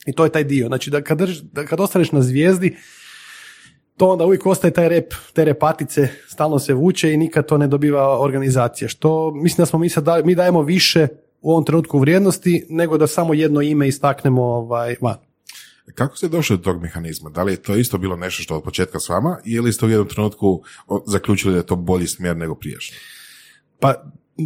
I 0.06 0.12
to 0.12 0.24
je 0.24 0.32
taj 0.32 0.44
dio. 0.44 0.66
Znači 0.66 0.90
da 0.90 1.02
kad, 1.02 1.18
drž- 1.18 1.42
da 1.52 1.66
kad 1.66 1.80
ostaneš 1.80 2.12
na 2.12 2.22
zvijezdi, 2.22 2.76
to 3.96 4.08
onda 4.08 4.24
uvijek 4.24 4.46
ostaje 4.46 4.72
taj 4.72 4.88
rep, 4.88 5.14
te 5.32 5.44
repatice, 5.44 6.08
stalno 6.28 6.58
se 6.58 6.74
vuče 6.74 7.12
i 7.12 7.16
nikad 7.16 7.46
to 7.46 7.58
ne 7.58 7.66
dobiva 7.66 8.20
organizacija. 8.20 8.88
Što 8.88 9.30
mislim 9.34 9.62
da 9.62 9.66
smo 9.66 9.78
mi 9.78 9.88
sad, 9.88 10.06
mi 10.24 10.34
dajemo 10.34 10.62
više 10.62 11.08
u 11.40 11.50
ovom 11.50 11.64
trenutku 11.64 11.98
vrijednosti 11.98 12.66
nego 12.68 12.98
da 12.98 13.06
samo 13.06 13.34
jedno 13.34 13.62
ime 13.62 13.88
istaknemo 13.88 14.42
ovaj, 14.42 14.96
van. 15.00 15.31
Kako 15.94 16.16
ste 16.16 16.28
došli 16.28 16.56
do 16.56 16.62
tog 16.62 16.82
mehanizma? 16.82 17.30
Da 17.30 17.42
li 17.42 17.52
je 17.52 17.62
to 17.62 17.76
isto 17.76 17.98
bilo 17.98 18.16
nešto 18.16 18.42
što 18.42 18.56
od 18.56 18.62
početka 18.62 19.00
s 19.00 19.08
vama 19.08 19.38
ili 19.44 19.72
ste 19.72 19.86
u 19.86 19.90
jednom 19.90 20.08
trenutku 20.08 20.62
zaključili 21.06 21.52
da 21.52 21.58
je 21.58 21.66
to 21.66 21.76
bolji 21.76 22.06
smjer 22.06 22.36
nego 22.36 22.54
prijašnji? 22.54 22.96
Pa 23.80 23.94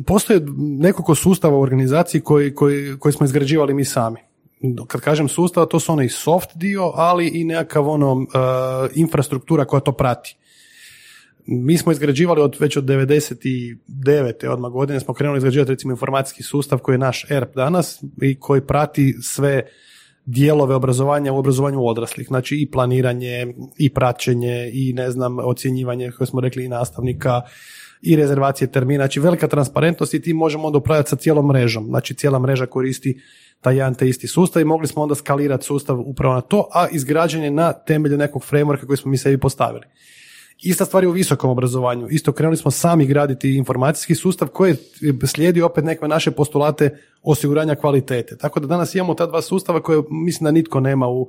postoje 0.07 0.40
nekoliko 0.57 1.14
sustava 1.14 1.57
u 1.57 1.62
organizaciji 1.62 2.20
koji, 2.20 2.55
koji, 2.55 2.99
koji 2.99 3.12
smo 3.12 3.26
izgrađivali 3.26 3.74
mi 3.74 3.84
sami. 3.84 4.20
Kad 4.86 5.01
kažem 5.01 5.28
sustav, 5.28 5.66
to 5.66 5.80
su 5.80 5.92
onaj 5.92 6.09
soft 6.09 6.51
dio, 6.55 6.92
ali 6.94 7.28
i 7.28 7.44
nekakav 7.44 7.88
ono 7.88 8.12
uh, 8.12 8.26
infrastruktura 8.94 9.64
koja 9.64 9.80
to 9.80 9.92
prati. 9.92 10.36
Mi 11.47 11.78
smo 11.78 11.92
izgrađivali 11.92 12.40
od 12.40 12.57
već 12.61 12.76
od 12.76 12.84
99. 12.84 14.49
odmah 14.49 14.72
godine 14.72 15.01
smo 15.01 15.14
krenuli 15.14 15.36
izgrađivati 15.38 15.70
recimo 15.70 15.92
informacijski 15.92 16.42
sustav 16.42 16.78
koji 16.78 16.94
je 16.94 16.99
naš 16.99 17.30
ERP 17.30 17.55
danas 17.55 18.03
i 18.22 18.40
koji 18.40 18.61
prati 18.61 19.16
sve 19.22 19.62
dijelove 20.27 20.74
obrazovanja 20.74 21.33
u 21.33 21.39
obrazovanju 21.39 21.87
odraslih, 21.87 22.27
znači 22.27 22.57
i 22.57 22.70
planiranje, 22.70 23.55
i 23.79 23.95
praćenje, 23.95 24.70
i 24.72 24.93
ne 24.93 25.11
znam, 25.11 25.39
ocjenjivanje, 25.39 26.11
koje 26.18 26.27
smo 26.27 26.41
rekli, 26.41 26.64
i 26.64 26.68
nastavnika, 26.68 27.43
i 28.03 28.16
rezervacije 28.16 28.72
termina, 28.72 29.05
znači 29.05 29.20
velika 29.20 29.49
transparentnost 29.49 30.14
i 30.14 30.22
ti 30.22 30.35
možemo 30.35 30.66
onda 30.66 30.79
upravljati 30.79 31.11
sa 31.11 31.16
cijelom 31.16 31.47
mrežom, 31.47 31.87
znači 31.87 32.14
cijela 32.14 32.39
mreža 32.39 32.66
koristi 32.66 33.20
taj 33.61 33.77
jedan 33.77 33.95
te 33.95 34.09
isti 34.09 34.27
sustav 34.27 34.62
i 34.62 34.64
mogli 34.64 34.87
smo 34.87 35.03
onda 35.03 35.14
skalirati 35.14 35.64
sustav 35.64 36.01
upravo 36.01 36.35
na 36.35 36.41
to, 36.41 36.68
a 36.72 36.89
izgrađen 36.93 37.45
je 37.45 37.51
na 37.51 37.72
temelju 37.72 38.18
nekog 38.18 38.43
frameworka 38.51 38.87
koji 38.87 38.97
smo 38.97 39.11
mi 39.11 39.16
sebi 39.16 39.41
postavili. 39.41 39.85
Ista 40.62 40.84
stvar 40.84 41.04
je 41.04 41.09
u 41.09 41.12
visokom 41.12 41.50
obrazovanju. 41.50 42.09
Isto 42.11 42.32
krenuli 42.32 42.57
smo 42.57 42.70
sami 42.70 43.07
graditi 43.07 43.57
informacijski 43.57 44.14
sustav 44.14 44.48
koji 44.48 44.74
slijedi 45.26 45.62
opet 45.62 45.84
neke 45.84 46.09
naše 46.09 46.30
postulate 46.30 46.98
osiguranja 47.22 47.74
kvalitete. 47.74 48.36
Tako 48.36 48.61
da 48.61 48.66
danas 48.66 48.94
imamo 48.94 49.14
ta 49.14 49.26
dva 49.26 49.42
sustava 49.42 49.82
koje 49.82 50.02
mislim 50.11 50.44
da 50.44 50.50
nitko 50.50 50.80
nema 50.80 51.09
u 51.09 51.28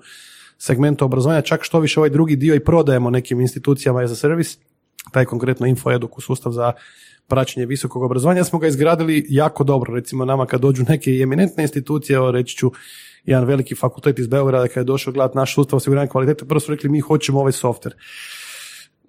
segmentu 0.58 1.06
obrazovanja, 1.06 1.42
čak 1.42 1.64
što 1.64 1.80
više 1.80 2.00
ovaj 2.00 2.10
drugi 2.10 2.36
dio 2.36 2.56
i 2.56 2.64
prodajemo 2.64 3.10
nekim 3.10 3.42
institucijama 3.42 4.00
as 4.00 4.12
a 4.12 4.16
service, 4.16 4.58
taj 5.12 5.26
konkretno 5.26 5.68
InfoEduku 5.68 6.22
sustav 6.22 6.52
za 6.52 6.74
praćenje 7.28 7.66
visokog 7.66 8.04
obrazovanja 8.04 8.44
smo 8.44 8.60
ga 8.60 8.68
izgradili 8.68 9.26
jako 9.30 9.64
dobro. 9.64 9.96
Recimo 9.96 10.26
nama 10.26 10.46
kad 10.46 10.62
dođu 10.62 10.84
neke 10.90 11.12
eminentne 11.12 11.64
institucije, 11.64 12.20
reći 12.32 12.58
ću 12.58 12.72
jedan 13.26 13.46
veliki 13.46 13.76
fakultet 13.76 14.20
iz 14.20 14.28
Beograda 14.28 14.68
kad 14.68 14.78
je 14.78 14.84
došao 14.84 15.14
gledati 15.14 15.38
naš 15.38 15.56
sustav 15.56 15.78
osiguranja 15.78 16.08
kvalitete, 16.08 16.46
prvo 16.46 16.60
su 16.60 16.72
rekli 16.72 16.90
mi 16.90 17.00
hoćemo 17.00 17.40
ovaj 17.40 17.52
softver. 17.52 17.94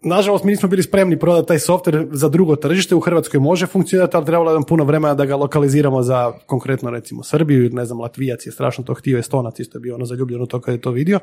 Nažalost, 0.02 0.44
mi 0.44 0.50
nismo 0.50 0.68
bili 0.68 0.82
spremni 0.82 1.18
prodati 1.18 1.48
taj 1.48 1.58
softver 1.58 2.06
za 2.12 2.28
drugo 2.28 2.56
tržište, 2.56 2.94
u 2.94 3.00
Hrvatskoj 3.00 3.40
može 3.40 3.66
funkcionirati, 3.66 4.16
ali 4.16 4.26
trebalo 4.26 4.52
nam 4.52 4.62
puno 4.62 4.84
vremena 4.84 5.14
da 5.14 5.24
ga 5.24 5.36
lokaliziramo 5.36 6.02
za 6.02 6.32
konkretno 6.46 6.90
recimo 6.90 7.22
Srbiju, 7.22 7.70
ne 7.72 7.84
znam, 7.84 8.00
Latvijac 8.00 8.46
je 8.46 8.52
strašno 8.52 8.84
to 8.84 8.94
htio, 8.94 9.18
Estonac 9.18 9.60
isto 9.60 9.78
je 9.78 9.80
bio 9.80 9.94
ono 9.94 10.04
zaljubljen 10.04 10.42
u 10.42 10.46
to 10.46 10.60
kad 10.60 10.74
je 10.74 10.80
to 10.80 10.90
vidio. 10.90 11.20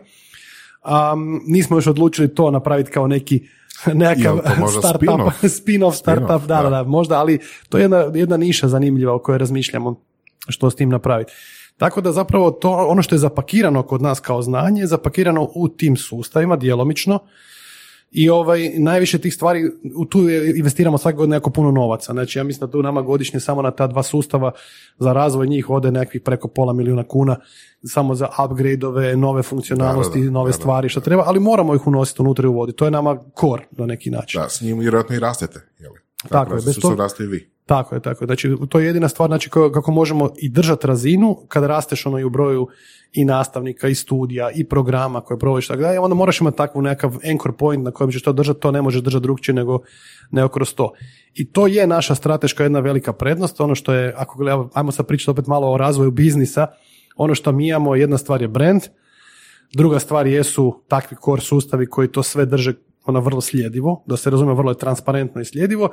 Um, 0.85 1.41
nismo 1.47 1.77
još 1.77 1.87
odlučili 1.87 2.35
to 2.35 2.51
napraviti 2.51 2.91
kao 2.91 3.07
neki 3.07 3.47
nekakav 3.93 4.37
startup, 4.79 5.01
spin-off? 5.01 5.31
spin-off 5.63 5.91
startup, 5.91 6.27
Spin-off, 6.29 6.45
da, 6.45 6.61
da. 6.61 6.69
da, 6.69 6.83
možda, 6.83 7.19
ali 7.19 7.39
to 7.69 7.77
je 7.77 7.83
jedna, 7.83 8.11
jedna 8.13 8.37
niša 8.37 8.67
zanimljiva 8.67 9.13
o 9.13 9.19
kojoj 9.19 9.37
razmišljamo 9.37 10.01
što 10.47 10.69
s 10.69 10.75
tim 10.75 10.89
napraviti. 10.89 11.33
Tako 11.77 12.01
da 12.01 12.11
zapravo 12.11 12.51
to, 12.51 12.71
ono 12.71 13.01
što 13.01 13.15
je 13.15 13.19
zapakirano 13.19 13.83
kod 13.83 14.01
nas 14.01 14.19
kao 14.19 14.41
znanje, 14.41 14.81
je 14.81 14.87
zapakirano 14.87 15.49
u 15.55 15.67
tim 15.69 15.97
sustavima, 15.97 16.55
djelomično, 16.55 17.19
i 18.17 18.29
ovaj, 18.29 18.71
najviše 18.77 19.17
tih 19.17 19.33
stvari, 19.33 19.63
u 19.95 20.05
tu 20.05 20.19
investiramo 20.55 20.97
svake 20.97 21.15
godine 21.15 21.35
jako 21.35 21.49
puno 21.49 21.71
novaca. 21.71 22.13
Znači, 22.13 22.39
ja 22.39 22.43
mislim 22.43 22.67
da 22.67 22.71
tu 22.71 22.81
nama 22.83 23.01
godišnje 23.01 23.39
samo 23.39 23.61
na 23.61 23.71
ta 23.71 23.87
dva 23.87 24.03
sustava 24.03 24.51
za 24.99 25.13
razvoj 25.13 25.47
njih 25.47 25.69
ode 25.69 25.91
nekakvih 25.91 26.21
preko 26.21 26.47
pola 26.47 26.73
milijuna 26.73 27.03
kuna 27.03 27.35
samo 27.83 28.15
za 28.15 28.27
upgrade-ove, 28.39 29.15
nove 29.15 29.43
funkcionalnosti, 29.43 30.19
Da, 30.19 30.23
da, 30.23 30.25
da, 30.25 30.33
nove 30.33 30.47
da, 30.47 30.51
da. 30.51 30.57
stvari 30.57 30.89
što 30.89 30.99
treba, 30.99 31.23
ali 31.25 31.39
moramo 31.39 31.75
ih 31.75 31.87
unositi 31.87 32.21
unutra 32.21 32.45
i 32.45 32.49
uvoditi. 32.49 32.77
To 32.77 32.85
je 32.85 32.91
nama 32.91 33.19
core 33.39 33.63
na 33.71 33.85
neki 33.85 34.09
način. 34.09 34.41
Da, 34.41 34.49
s 34.49 34.61
njim 34.61 34.79
vjerojatno 34.79 35.15
i 35.15 35.19
rastete. 35.19 35.59
Je 35.79 35.89
li? 35.89 35.99
Tako 36.29 36.51
je, 36.53 36.61
bez 36.65 36.75
su 36.75 36.81
tog- 36.81 36.97
raste 36.99 37.23
i 37.23 37.27
vi. 37.27 37.54
Tako 37.65 37.95
je, 37.95 38.01
tako 38.01 38.23
je. 38.23 38.25
Znači, 38.25 38.55
to 38.69 38.79
je 38.79 38.85
jedina 38.85 39.09
stvar 39.09 39.29
znači, 39.29 39.49
kako- 39.49 39.91
možemo 39.91 40.29
i 40.37 40.49
držati 40.49 40.87
razinu 40.87 41.35
kada 41.47 41.67
rasteš 41.67 42.05
ono 42.05 42.19
i 42.19 42.23
u 42.23 42.29
broju 42.29 42.67
i 43.13 43.25
nastavnika, 43.25 43.87
i 43.87 43.95
studija, 43.95 44.51
i 44.55 44.63
programa 44.63 45.21
koje 45.21 45.39
provodiš, 45.39 45.67
tako 45.67 45.81
dalje, 45.81 45.99
onda 45.99 46.15
moraš 46.15 46.41
imati 46.41 46.57
takvu 46.57 46.81
nekakav 46.81 47.17
anchor 47.31 47.55
point 47.57 47.83
na 47.83 47.91
kojem 47.91 48.11
ćeš 48.11 48.23
to 48.23 48.33
držati, 48.33 48.59
to 48.59 48.71
ne 48.71 48.81
možeš 48.81 49.01
držati 49.01 49.23
drugčije 49.23 49.55
nego, 49.55 49.79
nego 50.31 50.47
kroz 50.47 50.73
to. 50.73 50.91
I 51.33 51.51
to 51.51 51.67
je 51.67 51.87
naša 51.87 52.15
strateška 52.15 52.63
jedna 52.63 52.79
velika 52.79 53.13
prednost, 53.13 53.61
ono 53.61 53.75
što 53.75 53.93
je, 53.93 54.13
ako 54.17 54.37
gledamo, 54.37 54.69
ajmo 54.73 54.91
sad 54.91 55.07
pričati 55.07 55.31
opet 55.31 55.47
malo 55.47 55.71
o 55.71 55.77
razvoju 55.77 56.11
biznisa, 56.11 56.67
ono 57.15 57.35
što 57.35 57.51
mi 57.51 57.67
imamo, 57.67 57.95
jedna 57.95 58.17
stvar 58.17 58.41
je 58.41 58.47
brand, 58.47 58.81
Druga 59.73 59.99
stvar 59.99 60.27
jesu 60.27 60.83
takvi 60.87 61.17
core 61.25 61.41
sustavi 61.41 61.89
koji 61.89 62.07
to 62.07 62.23
sve 62.23 62.45
drže 62.45 62.73
ono 63.05 63.19
vrlo 63.19 63.41
sljedivo, 63.41 64.03
da 64.05 64.17
se 64.17 64.29
razume 64.29 64.53
vrlo 64.53 64.71
je 64.71 64.77
transparentno 64.77 65.41
i 65.41 65.45
sljedivo. 65.45 65.89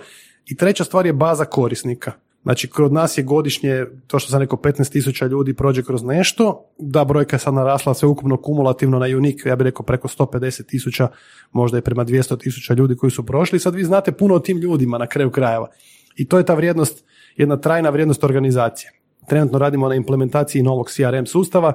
I 0.47 0.57
treća 0.57 0.85
stvar 0.85 1.07
je 1.07 1.13
baza 1.13 1.45
korisnika. 1.45 2.13
Znači, 2.43 2.69
kod 2.69 2.93
nas 2.93 3.19
je 3.19 3.25
godišnje, 3.25 3.87
to 4.07 4.19
što 4.19 4.31
sam 4.31 4.41
rekao, 4.41 4.59
15.000 4.59 5.29
ljudi 5.29 5.55
prođe 5.55 5.83
kroz 5.83 6.03
nešto, 6.03 6.65
da 6.79 7.05
brojka 7.05 7.37
je 7.37 7.41
sad 7.41 7.55
narasla 7.55 7.95
sve 7.95 8.09
ukupno 8.09 8.37
kumulativno 8.37 8.99
na 8.99 9.07
unik, 9.17 9.47
ja 9.47 9.57
bih 9.57 9.65
rekao 9.65 9.87
preko 9.87 10.09
150.000, 10.09 11.09
možda 11.53 11.79
i 11.79 11.83
prema 11.83 12.05
200.000 12.05 12.77
ljudi 12.77 12.97
koji 12.97 13.11
su 13.11 13.27
prošli. 13.27 13.59
Sad 13.59 13.75
vi 13.75 13.85
znate 13.85 14.13
puno 14.13 14.35
o 14.35 14.39
tim 14.39 14.59
ljudima 14.59 14.99
na 14.99 15.07
kraju 15.07 15.31
krajeva. 15.31 15.69
I 16.17 16.29
to 16.29 16.39
je 16.39 16.45
ta 16.45 16.55
vrijednost, 16.55 17.05
jedna 17.37 17.57
trajna 17.57 17.91
vrijednost 17.91 18.25
organizacije. 18.25 18.93
Trenutno 19.29 19.59
radimo 19.59 19.89
na 19.89 19.95
implementaciji 19.95 20.63
novog 20.63 20.91
CRM 20.91 21.25
sustava, 21.27 21.73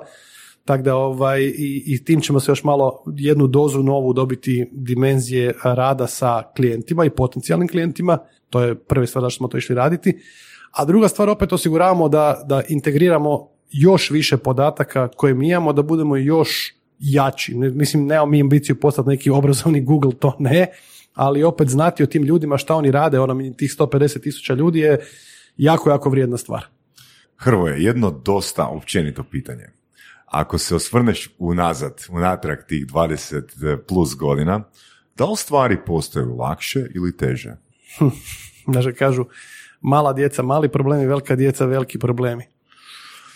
tako 0.67 0.83
da 0.83 0.95
ovaj, 0.95 1.41
i, 1.41 1.83
i 1.85 2.03
tim 2.05 2.21
ćemo 2.21 2.39
se 2.39 2.51
još 2.51 2.63
malo 2.63 3.03
jednu 3.17 3.47
dozu 3.47 3.83
novu 3.83 4.13
dobiti 4.13 4.69
dimenzije 4.71 5.53
rada 5.63 6.07
sa 6.07 6.43
klijentima 6.55 7.05
i 7.05 7.09
potencijalnim 7.09 7.67
klijentima. 7.67 8.17
To 8.49 8.61
je 8.61 8.75
prvi 8.75 9.07
stvar 9.07 9.21
zašto 9.21 9.37
smo 9.37 9.47
to 9.47 9.57
išli 9.57 9.75
raditi. 9.75 10.17
A 10.71 10.85
druga 10.85 11.07
stvar 11.07 11.29
opet 11.29 11.53
osiguravamo 11.53 12.09
da, 12.09 12.43
da 12.45 12.61
integriramo 12.69 13.49
još 13.71 14.09
više 14.09 14.37
podataka 14.37 15.07
koje 15.07 15.33
mi 15.33 15.49
imamo, 15.49 15.73
da 15.73 15.81
budemo 15.81 16.17
još 16.17 16.73
jači. 16.99 17.55
Mislim, 17.55 18.05
nemamo 18.05 18.31
mi 18.31 18.41
ambiciju 18.41 18.79
postati 18.79 19.09
neki 19.09 19.29
obrazovni 19.29 19.81
Google, 19.81 20.11
to 20.19 20.35
ne, 20.39 20.67
ali 21.13 21.43
opet 21.43 21.67
znati 21.67 22.03
o 22.03 22.05
tim 22.05 22.23
ljudima 22.23 22.57
šta 22.57 22.75
oni 22.75 22.91
rade, 22.91 23.19
ono, 23.19 23.53
tih 23.57 23.75
150 23.79 24.21
tisuća 24.23 24.53
ljudi 24.53 24.79
je 24.79 24.99
jako, 25.57 25.89
jako 25.89 26.09
vrijedna 26.09 26.37
stvar. 26.37 26.65
Hrvoje, 27.35 27.83
jedno 27.83 28.11
dosta 28.25 28.67
općenito 28.67 29.23
pitanje. 29.23 29.76
Ako 30.27 30.57
se 30.57 30.75
osvrneš 30.75 31.29
unazad, 31.37 32.05
unatrag 32.09 32.57
tih 32.67 32.87
20 32.87 33.77
plus 33.87 34.15
godina, 34.15 34.63
da 35.15 35.25
li 35.25 35.37
stvari 35.37 35.77
postaju 35.85 36.35
lakše 36.35 36.87
ili 36.95 37.17
teže? 37.17 37.55
Znači, 38.71 38.93
kažu, 38.93 39.25
mala 39.81 40.13
djeca, 40.13 40.43
mali 40.43 40.69
problemi, 40.69 41.05
velika 41.05 41.35
djeca, 41.35 41.65
veliki 41.65 41.99
problemi. 41.99 42.43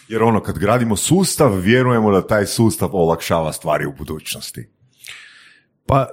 Jer 0.08 0.24
ono, 0.24 0.44
kad 0.44 0.58
gradimo 0.58 0.96
sustav, 0.96 1.60
vjerujemo 1.60 2.12
da 2.12 2.28
taj 2.28 2.46
sustav 2.46 2.90
olakšava 2.94 3.54
stvari 3.54 3.86
u 3.86 3.94
budućnosti. 3.98 4.70
Pa, 5.86 6.08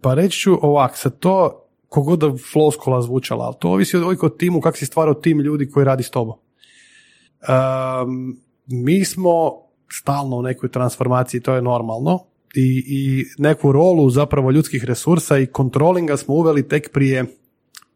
pa 0.00 0.14
reći 0.14 0.38
ću 0.38 0.58
ovak, 0.62 0.96
sad 0.96 1.18
to, 1.18 1.64
kogod 1.88 2.18
da 2.18 2.32
floskula 2.52 3.02
zvučala, 3.02 3.44
ali 3.44 3.54
to 3.60 3.68
ovisi 3.68 3.96
od 3.96 4.18
o 4.22 4.28
timu, 4.28 4.60
kako 4.60 4.76
si 4.76 4.86
stvarao 4.86 5.14
tim 5.14 5.40
ljudi 5.40 5.70
koji 5.70 5.84
radi 5.84 6.02
s 6.02 6.10
tobom. 6.10 6.38
Um, 6.38 8.40
mi 8.66 9.04
smo 9.04 9.67
stalno 9.92 10.36
u 10.36 10.42
nekoj 10.42 10.68
transformaciji, 10.68 11.40
to 11.40 11.54
je 11.54 11.62
normalno, 11.62 12.24
i, 12.54 12.84
i 12.86 13.24
neku 13.38 13.72
rolu 13.72 14.10
zapravo 14.10 14.50
ljudskih 14.50 14.84
resursa 14.84 15.38
i 15.38 15.46
kontrolinga 15.46 16.16
smo 16.16 16.34
uveli 16.34 16.68
tek 16.68 16.92
prije 16.92 17.24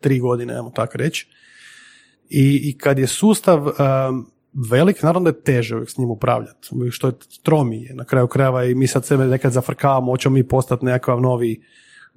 tri 0.01 0.19
godine, 0.19 0.55
ajmo 0.55 0.71
tako 0.71 0.99
reći. 0.99 1.27
I, 2.31 2.61
I 2.65 2.79
kad 2.79 2.99
je 2.99 3.07
sustav 3.07 3.67
um, 3.67 4.27
velik, 4.71 5.03
naravno 5.03 5.31
da 5.31 5.37
je 5.37 5.43
teže 5.43 5.75
uvijek 5.75 5.91
s 5.91 5.99
njim 5.99 6.11
upravljati, 6.11 6.69
što 6.91 7.07
je 7.07 7.13
tromije 7.43 7.95
na 7.95 8.05
kraju 8.05 8.27
krajeva 8.27 8.65
i 8.65 8.75
mi 8.75 8.87
sad 8.87 9.05
sebe 9.05 9.25
nekad 9.25 9.53
zafrkavamo, 9.53 10.13
hoćemo 10.13 10.35
mi 10.35 10.49
postati 10.49 10.85
nekakav 10.85 11.21
novi 11.21 11.63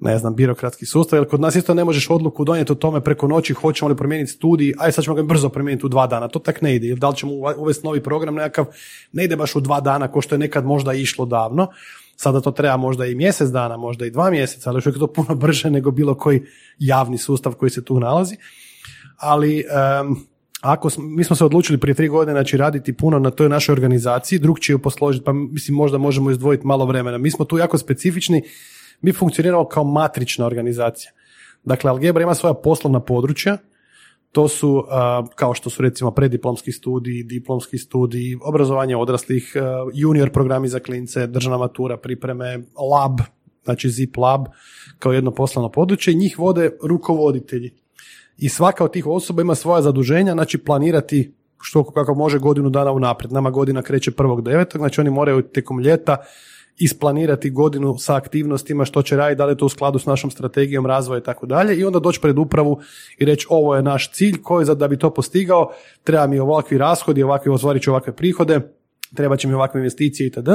ne 0.00 0.18
znam, 0.18 0.34
birokratski 0.34 0.86
sustav, 0.86 1.18
jer 1.18 1.28
kod 1.28 1.40
nas 1.40 1.56
isto 1.56 1.74
ne 1.74 1.84
možeš 1.84 2.10
odluku 2.10 2.44
donijeti 2.44 2.72
o 2.72 2.74
tome 2.74 3.00
preko 3.00 3.28
noći 3.28 3.54
hoćemo 3.54 3.88
li 3.88 3.96
promijeniti 3.96 4.32
studij, 4.32 4.74
aj 4.78 4.92
sad 4.92 5.04
ćemo 5.04 5.16
ga 5.16 5.22
brzo 5.22 5.48
promijeniti 5.48 5.86
u 5.86 5.88
dva 5.88 6.06
dana, 6.06 6.28
to 6.28 6.38
tak 6.38 6.62
ne 6.62 6.74
ide, 6.76 6.94
da 6.94 7.08
li 7.08 7.16
ćemo 7.16 7.32
uvesti 7.56 7.86
novi 7.86 8.02
program 8.02 8.34
nekakav, 8.34 8.66
ne 9.12 9.24
ide 9.24 9.36
baš 9.36 9.56
u 9.56 9.60
dva 9.60 9.80
dana, 9.80 10.08
ko 10.08 10.20
što 10.20 10.34
je 10.34 10.38
nekad 10.38 10.64
možda 10.64 10.92
išlo 10.92 11.26
davno, 11.26 11.68
sada 12.16 12.40
to 12.40 12.50
treba 12.50 12.76
možda 12.76 13.06
i 13.06 13.14
mjesec 13.14 13.48
dana, 13.48 13.76
možda 13.76 14.06
i 14.06 14.10
dva 14.10 14.30
mjeseca, 14.30 14.70
ali 14.70 14.76
još 14.76 14.86
je 14.86 14.92
to 14.92 15.06
puno 15.06 15.34
brže 15.44 15.70
nego 15.70 15.90
bilo 15.90 16.14
koji 16.14 16.42
javni 16.78 17.18
sustav 17.18 17.52
koji 17.52 17.70
se 17.70 17.84
tu 17.84 18.00
nalazi, 18.00 18.36
ali 19.16 19.64
ako 20.60 20.88
mi 20.98 21.24
smo 21.24 21.36
se 21.36 21.44
odlučili 21.44 21.78
prije 21.78 21.94
tri 21.94 22.08
godine 22.08 22.32
znači 22.32 22.56
raditi 22.56 22.92
puno 22.92 23.18
na 23.18 23.30
toj 23.30 23.48
našoj 23.48 23.72
organizaciji, 23.72 24.38
drugčije 24.38 24.74
ju 24.74 24.78
posložiti, 24.78 25.24
pa 25.24 25.32
mislim 25.32 25.76
možda 25.76 25.98
možemo 25.98 26.30
izdvojiti 26.30 26.66
malo 26.66 26.86
vremena. 26.86 27.18
Mi 27.18 27.30
smo 27.30 27.44
tu 27.44 27.58
jako 27.58 27.78
specifični, 27.78 28.42
mi 29.00 29.12
funkcioniramo 29.12 29.64
kao 29.64 29.84
matrična 29.84 30.46
organizacija. 30.46 31.12
Dakle, 31.64 31.90
Algebra 31.90 32.22
ima 32.22 32.34
svoja 32.34 32.54
poslovna 32.54 33.00
područja, 33.00 33.58
to 34.32 34.48
su 34.48 34.84
kao 35.34 35.54
što 35.54 35.70
su 35.70 35.82
recimo 35.82 36.10
prediplomski 36.10 36.72
studiji, 36.72 37.22
diplomski 37.22 37.78
studiji, 37.78 38.36
obrazovanje 38.42 38.96
odraslih, 38.96 39.56
junior 39.94 40.30
programi 40.30 40.68
za 40.68 40.78
klince, 40.78 41.26
državna 41.26 41.58
matura, 41.58 41.96
pripreme, 41.96 42.58
lab, 42.92 43.20
znači 43.64 43.90
zip 43.90 44.16
lab 44.16 44.46
kao 44.98 45.12
jedno 45.12 45.30
poslovno 45.30 45.68
područje 45.68 46.14
njih 46.14 46.38
vode 46.38 46.70
rukovoditelji. 46.82 47.74
I 48.38 48.48
svaka 48.48 48.84
od 48.84 48.92
tih 48.92 49.06
osoba 49.06 49.42
ima 49.42 49.54
svoja 49.54 49.82
zaduženja, 49.82 50.32
znači 50.32 50.58
planirati 50.58 51.34
što 51.60 51.84
kako 51.84 52.14
može 52.14 52.38
godinu 52.38 52.70
dana 52.70 52.92
unaprijed. 52.92 53.32
Nama 53.32 53.50
godina 53.50 53.82
kreće 53.82 54.10
prvog 54.10 54.42
devetog, 54.42 54.78
znači 54.78 55.00
oni 55.00 55.10
moraju 55.10 55.42
tijekom 55.42 55.80
ljeta 55.80 56.16
isplanirati 56.78 57.50
godinu 57.50 57.98
sa 57.98 58.16
aktivnostima 58.16 58.84
što 58.84 59.02
će 59.02 59.16
raditi, 59.16 59.38
da 59.38 59.44
li 59.44 59.52
je 59.52 59.56
to 59.56 59.66
u 59.66 59.68
skladu 59.68 59.98
s 59.98 60.06
našom 60.06 60.30
strategijom 60.30 60.86
razvoja 60.86 61.18
i 61.18 61.22
tako 61.22 61.46
dalje 61.46 61.76
i 61.76 61.84
onda 61.84 61.98
doći 61.98 62.20
pred 62.20 62.38
upravu 62.38 62.80
i 63.18 63.24
reći 63.24 63.46
ovo 63.50 63.76
je 63.76 63.82
naš 63.82 64.12
cilj 64.12 64.42
koji 64.42 64.66
za 64.66 64.74
da 64.74 64.88
bi 64.88 64.98
to 64.98 65.14
postigao 65.14 65.72
treba 66.04 66.26
mi 66.26 66.38
ovakvi 66.38 66.78
rashodi, 66.78 67.22
ovakvi 67.22 67.52
ostvarit 67.52 67.82
ću 67.82 67.90
ovakve 67.90 68.16
prihode, 68.16 68.60
treba 69.14 69.36
će 69.36 69.48
mi 69.48 69.54
ovakve 69.54 69.80
investicije 69.80 70.26
itd. 70.26 70.48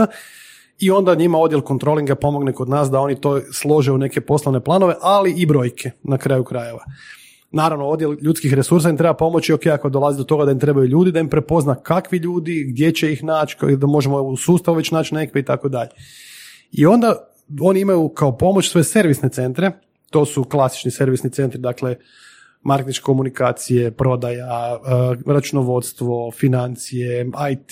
I 0.80 0.92
onda 0.92 1.16
njima 1.16 1.38
odjel 1.38 1.62
kontrolinga 1.62 2.16
pomogne 2.16 2.54
kod 2.54 2.70
nas 2.70 2.90
da 2.90 3.00
oni 3.00 3.22
to 3.22 3.42
slože 3.54 3.92
u 3.92 3.98
neke 3.98 4.22
poslovne 4.22 4.60
planove, 4.60 4.96
ali 5.02 5.34
i 5.38 5.46
brojke 5.46 5.92
na 6.04 6.18
kraju 6.18 6.44
krajeva. 6.44 6.84
Naravno, 7.52 7.88
odjel 7.88 8.16
ljudskih 8.22 8.54
resursa 8.54 8.90
im 8.90 8.98
treba 8.98 9.14
pomoći, 9.14 9.54
ok, 9.54 9.66
ako 9.66 9.90
dolazi 9.90 10.18
do 10.18 10.24
toga 10.24 10.46
da 10.46 10.52
im 10.52 10.60
trebaju 10.60 10.88
ljudi, 10.88 11.12
da 11.12 11.20
im 11.20 11.30
prepozna 11.30 11.76
kakvi 11.76 12.18
ljudi, 12.18 12.66
gdje 12.70 12.92
će 12.92 13.12
ih 13.12 13.24
naći, 13.24 13.58
da 13.78 13.88
možemo 13.88 14.22
u 14.22 14.38
sustavu 14.38 14.78
već 14.78 14.92
naći 14.92 15.16
nekve 15.16 15.42
i 15.42 15.46
tako 15.46 15.70
dalje. 15.70 15.90
I 16.72 16.86
onda 16.86 17.28
oni 17.62 17.80
imaju 17.80 18.10
kao 18.10 18.38
pomoć 18.38 18.70
svoje 18.70 18.84
servisne 18.84 19.30
centre, 19.30 19.72
to 20.10 20.26
su 20.26 20.44
klasični 20.44 20.92
servisni 20.92 21.30
centri, 21.30 21.60
dakle 21.60 21.96
marketičke 22.64 23.04
komunikacije, 23.04 23.92
prodaja, 23.92 24.80
uh, 25.26 25.34
računovodstvo, 25.34 26.32
financije, 26.32 27.26
IT, 27.52 27.72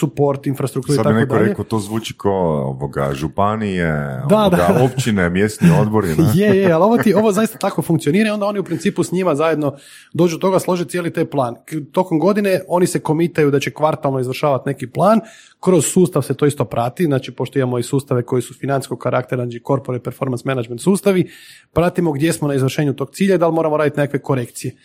support, 0.00 0.46
infrastruktura 0.46 0.94
i 0.94 0.96
tako 0.96 1.08
dalje. 1.08 1.20
Sad 1.20 1.28
neko 1.28 1.48
rekao, 1.48 1.64
to 1.64 1.78
zvuči 1.78 2.14
kao 2.16 2.68
ovoga, 2.68 3.10
županije, 3.14 3.92
da, 4.28 4.36
ovoga, 4.36 4.56
da. 4.56 4.84
općine, 4.92 5.30
mjesni 5.30 5.70
odbori. 5.80 6.08
Ne? 6.08 6.30
je, 6.34 6.56
je, 6.56 6.72
ali 6.72 6.84
ovo, 6.84 6.98
ti, 6.98 7.14
ovo 7.14 7.32
zaista 7.32 7.58
tako 7.58 7.82
funkcionira 7.82 8.28
i 8.28 8.30
onda 8.30 8.46
oni 8.46 8.58
u 8.58 8.64
principu 8.64 9.02
s 9.02 9.12
njima 9.12 9.34
zajedno 9.34 9.76
dođu 10.12 10.36
do 10.36 10.40
toga, 10.40 10.58
slože 10.58 10.84
cijeli 10.84 11.12
taj 11.12 11.24
plan. 11.24 11.54
Tokom 11.92 12.18
godine 12.18 12.60
oni 12.68 12.86
se 12.86 13.00
komitaju 13.00 13.50
da 13.50 13.60
će 13.60 13.70
kvartalno 13.70 14.20
izvršavati 14.20 14.68
neki 14.68 14.86
plan, 14.86 15.20
kroz 15.60 15.86
sustav 15.86 16.22
se 16.22 16.34
to 16.34 16.46
isto 16.46 16.64
prati, 16.64 17.04
znači 17.04 17.32
pošto 17.32 17.58
imamo 17.58 17.78
i 17.78 17.82
sustave 17.82 18.22
koji 18.22 18.42
su 18.42 18.54
financijskog 18.54 18.98
karaktera, 18.98 19.44
znači 19.44 19.62
corporate 19.66 20.02
performance 20.02 20.42
management 20.46 20.80
sustavi, 20.80 21.30
pratimo 21.72 22.12
gdje 22.12 22.32
smo 22.32 22.48
na 22.48 22.54
izvršenju 22.54 22.94
tog 22.94 23.10
cilja 23.10 23.34
i 23.34 23.38
da 23.38 23.46
li 23.48 23.54
moramo 23.54 23.76
raditi 23.76 24.00
nekakve 24.00 24.17
korekcije. 24.18 24.76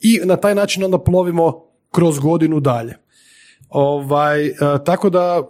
I 0.00 0.20
na 0.24 0.36
taj 0.36 0.54
način 0.54 0.84
onda 0.84 0.98
plovimo 0.98 1.64
kroz 1.90 2.18
godinu 2.18 2.60
dalje. 2.60 2.94
Ovaj, 3.68 4.46
e, 4.46 4.54
tako 4.84 5.10
da 5.10 5.42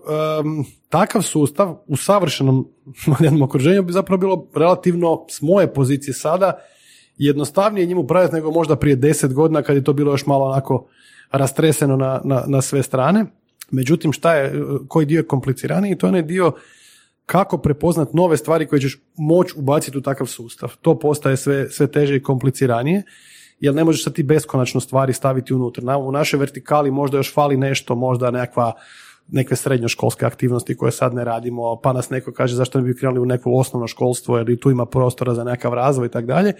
takav 0.88 1.22
sustav 1.22 1.76
u 1.86 1.96
savršenom 1.96 2.68
jednom 3.20 3.42
okruženju 3.42 3.82
bi 3.82 3.92
zapravo 3.92 4.18
bilo 4.20 4.46
relativno 4.54 5.26
s 5.28 5.42
moje 5.42 5.74
pozicije 5.74 6.14
sada 6.14 6.52
jednostavnije 7.16 7.86
njim 7.86 7.98
upravljati 7.98 8.34
nego 8.34 8.50
možda 8.50 8.76
prije 8.76 8.96
deset 8.96 9.34
godina 9.34 9.62
kad 9.62 9.76
je 9.76 9.84
to 9.84 9.92
bilo 9.92 10.12
još 10.12 10.26
malo 10.26 10.44
onako 10.44 10.86
rastreseno 11.30 11.96
na, 11.96 12.20
na, 12.24 12.44
na 12.46 12.62
sve 12.62 12.82
strane. 12.82 13.26
Međutim, 13.70 14.12
šta 14.12 14.34
je, 14.34 14.62
koji 14.88 15.06
dio 15.06 15.18
je 15.18 15.26
kompliciraniji, 15.26 15.98
to 15.98 16.06
je 16.06 16.08
onaj 16.08 16.22
dio 16.22 16.52
kako 17.30 17.58
prepoznat 17.58 18.14
nove 18.14 18.36
stvari 18.36 18.66
koje 18.66 18.80
ćeš 18.80 18.98
moći 19.16 19.54
ubaciti 19.56 19.98
u 19.98 20.02
takav 20.02 20.26
sustav. 20.26 20.72
To 20.82 20.98
postaje 20.98 21.36
sve, 21.36 21.70
sve 21.70 21.86
teže 21.86 22.16
i 22.16 22.22
kompliciranije, 22.22 23.02
jer 23.60 23.74
ne 23.74 23.84
možeš 23.84 24.04
sad 24.04 24.14
ti 24.14 24.22
beskonačno 24.22 24.80
stvari 24.80 25.12
staviti 25.12 25.54
unutra. 25.54 25.96
U 25.96 26.12
našoj 26.12 26.38
vertikali 26.38 26.90
možda 26.90 27.16
još 27.16 27.34
fali 27.34 27.56
nešto, 27.56 27.94
možda 27.94 28.30
nekakva 28.30 28.72
neke 29.28 29.56
srednjoškolske 29.56 30.26
aktivnosti 30.26 30.76
koje 30.76 30.92
sad 30.92 31.14
ne 31.14 31.24
radimo, 31.24 31.80
pa 31.82 31.92
nas 31.92 32.10
neko 32.10 32.32
kaže 32.32 32.56
zašto 32.56 32.80
ne 32.80 32.84
bi 32.84 32.96
krenuli 32.96 33.20
u 33.20 33.26
neko 33.26 33.50
osnovno 33.50 33.86
školstvo, 33.86 34.38
jer 34.38 34.58
tu 34.58 34.70
ima 34.70 34.86
prostora 34.86 35.34
za 35.34 35.44
nekakav 35.44 35.74
razvoj 35.74 36.06
i 36.06 36.10
tako 36.10 36.26
dalje. 36.26 36.52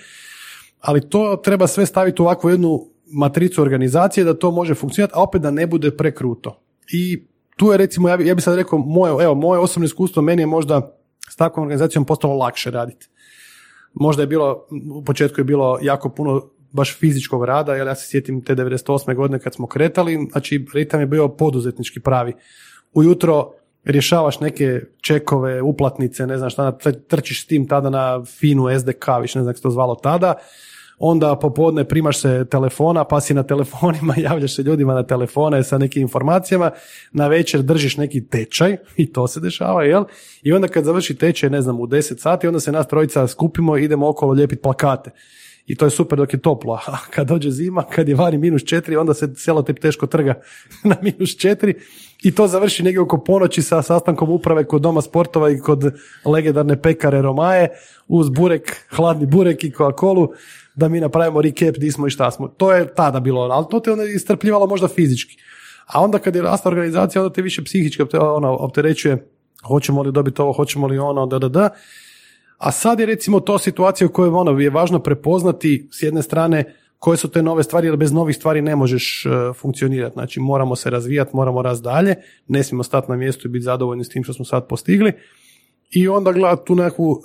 Ali 0.81 1.09
to 1.09 1.41
treba 1.45 1.67
sve 1.67 1.87
staviti 1.87 2.23
u 2.23 2.25
ovakvu 2.25 2.51
jednu 2.51 2.87
matricu 3.13 3.63
organizacije 3.63 4.25
da 4.25 4.39
to 4.39 4.51
može 4.51 4.75
funkcionirati, 4.75 5.15
a 5.17 5.23
opet 5.23 5.43
da 5.43 5.51
ne 5.51 5.67
bude 5.67 5.91
prekruto. 5.97 6.63
I 6.93 7.30
tu 7.61 7.73
je 7.73 7.77
recimo, 7.79 8.09
ja, 8.09 8.17
bi, 8.17 8.27
ja 8.27 8.35
bih 8.35 8.45
sad 8.45 8.55
rekao, 8.57 8.79
moje, 8.79 9.25
evo, 9.25 9.35
moje 9.35 9.61
osobno 9.61 9.85
iskustvo 9.85 10.23
meni 10.23 10.43
je 10.43 10.47
možda 10.47 10.97
s 11.31 11.37
takvom 11.37 11.63
organizacijom 11.63 12.05
postalo 12.05 12.35
lakše 12.35 12.71
raditi. 12.71 13.09
Možda 13.95 14.23
je 14.23 14.27
bilo, 14.27 14.67
u 14.95 15.05
početku 15.05 15.41
je 15.41 15.45
bilo 15.45 15.79
jako 15.83 16.09
puno 16.09 16.51
baš 16.73 16.99
fizičkog 16.99 17.45
rada, 17.45 17.75
jer 17.75 17.87
ja 17.87 17.95
se 17.95 18.09
sjetim 18.09 18.45
te 18.45 18.57
98. 18.57 19.15
godine 19.15 19.39
kad 19.39 19.55
smo 19.55 19.67
kretali, 19.67 20.29
znači 20.31 20.67
ritam 20.75 21.01
je 21.01 21.07
bio 21.07 21.29
poduzetnički 21.29 22.01
pravi. 22.01 22.33
Ujutro 22.93 23.53
rješavaš 23.85 24.41
neke 24.41 24.81
čekove, 25.01 25.63
uplatnice, 25.63 26.27
ne 26.27 26.39
znam 26.39 26.51
šta, 26.51 26.79
trčiš 27.09 27.45
s 27.45 27.47
tim 27.47 27.69
tada 27.69 27.91
na 27.91 28.25
finu 28.25 28.79
SDK, 28.79 29.07
više 29.21 29.39
ne 29.39 29.43
znam 29.43 29.53
kako 29.53 29.57
se 29.57 29.63
to 29.63 29.71
zvalo 29.71 29.95
tada, 29.95 30.35
onda 31.03 31.37
popodne 31.37 31.85
primaš 31.85 32.21
se 32.21 32.45
telefona, 32.51 33.05
pa 33.05 33.21
si 33.21 33.35
na 33.35 33.43
telefonima, 33.43 34.15
javljaš 34.29 34.57
se 34.57 34.63
ljudima 34.63 34.95
na 34.95 35.03
telefone 35.03 35.63
sa 35.65 35.79
nekim 35.79 36.03
informacijama, 36.03 36.71
na 37.13 37.29
večer 37.29 37.63
držiš 37.63 37.97
neki 37.97 38.27
tečaj 38.27 38.77
i 38.97 39.13
to 39.13 39.27
se 39.29 39.41
dešava, 39.41 39.85
jel? 39.85 40.05
I 40.43 40.53
onda 40.53 40.69
kad 40.69 40.85
završi 40.85 41.15
tečaj, 41.15 41.51
ne 41.51 41.63
znam, 41.63 41.81
u 41.81 41.87
10 41.87 42.19
sati, 42.19 42.47
onda 42.47 42.61
se 42.61 42.73
nas 42.73 42.89
trojica 42.89 43.27
skupimo 43.27 43.77
i 43.77 43.85
idemo 43.85 44.09
okolo 44.09 44.33
lijepiti 44.33 44.63
plakate. 44.63 45.11
I 45.67 45.77
to 45.77 45.85
je 45.85 45.91
super 45.91 46.19
dok 46.19 46.33
je 46.33 46.41
toplo, 46.41 46.75
a 46.87 46.97
kad 47.11 47.27
dođe 47.27 47.51
zima, 47.51 47.83
kad 47.83 48.09
je 48.09 48.15
vani 48.15 48.39
minus 48.39 48.65
četiri, 48.65 48.97
onda 48.97 49.15
se 49.15 49.35
selotip 49.37 49.79
teško 49.79 50.07
trga 50.07 50.41
na 50.91 50.97
minus 51.03 51.37
četiri 51.37 51.75
i 52.23 52.35
to 52.35 52.47
završi 52.47 52.83
negdje 52.83 53.01
oko 53.01 53.19
ponoći 53.25 53.63
sa 53.63 53.83
sastankom 53.83 54.31
uprave 54.31 54.65
kod 54.65 54.83
doma 54.83 55.03
sportova 55.03 55.51
i 55.51 55.59
kod 55.59 55.95
legendarne 56.25 56.83
pekare 56.83 57.23
Romaje 57.23 57.69
uz 58.09 58.31
burek, 58.31 58.77
hladni 58.91 59.27
burek 59.27 59.65
i 59.65 59.71
Coca-Colu 59.71 60.29
da 60.75 60.89
mi 60.89 61.01
napravimo 61.01 61.43
recap 61.43 61.77
di 61.77 61.93
smo 61.93 62.07
i 62.07 62.11
šta 62.11 62.31
smo. 62.31 62.49
To 62.49 62.73
je 62.73 62.95
tada 62.95 63.21
bilo, 63.21 63.41
ali 63.41 63.67
to 63.71 63.81
te 63.81 63.93
onda 63.93 64.05
istrpljivalo 64.05 64.67
možda 64.67 64.89
fizički. 64.89 65.37
A 65.87 66.01
onda 66.01 66.19
kad 66.19 66.35
je 66.35 66.43
rasta 66.43 66.69
organizacija, 66.69 67.23
onda 67.23 67.35
te 67.35 67.43
više 67.43 67.65
psihički 67.65 68.03
ono, 68.13 68.57
opterećuje 68.57 69.27
hoćemo 69.67 70.03
li 70.03 70.13
dobiti 70.13 70.43
ovo, 70.43 70.53
hoćemo 70.53 70.87
li 70.87 70.99
ono, 70.99 71.27
da, 71.27 71.39
da, 71.39 71.49
da. 71.49 71.69
A 72.59 72.73
sad 72.73 73.01
je 73.01 73.07
recimo 73.07 73.41
to 73.41 73.59
situacija 73.59 74.07
u 74.07 74.11
kojoj 74.11 74.31
ono, 74.31 74.61
je 74.61 74.71
važno 74.71 74.99
prepoznati 74.99 75.89
s 75.93 76.03
jedne 76.03 76.23
strane 76.23 76.75
koje 76.99 77.17
su 77.17 77.29
te 77.29 77.43
nove 77.43 77.63
stvari, 77.63 77.87
jer 77.87 77.97
bez 77.97 78.13
novih 78.13 78.37
stvari 78.37 78.63
ne 78.63 78.77
možeš 78.77 79.27
uh, 79.27 79.57
funkcionirati. 79.57 80.13
Znači 80.13 80.41
moramo 80.41 80.77
se 80.77 80.91
razvijati, 80.91 81.37
moramo 81.37 81.63
raz 81.63 81.83
dalje, 81.83 82.15
ne 82.49 82.63
smijemo 82.63 82.83
stati 82.83 83.11
na 83.11 83.17
mjestu 83.17 83.49
i 83.49 83.51
biti 83.51 83.63
zadovoljni 83.63 84.05
s 84.05 84.09
tim 84.09 84.25
što 84.25 84.33
smo 84.33 84.45
sad 84.45 84.69
postigli. 84.69 85.13
I 85.91 86.09
onda 86.09 86.33
gledati 86.33 86.63
tu 86.67 86.75
neku 86.75 87.05
uh, 87.05 87.19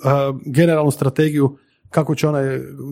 generalnu 0.46 0.90
strategiju 0.90 1.58
kako 1.90 2.14
će 2.14 2.28
ona 2.28 2.40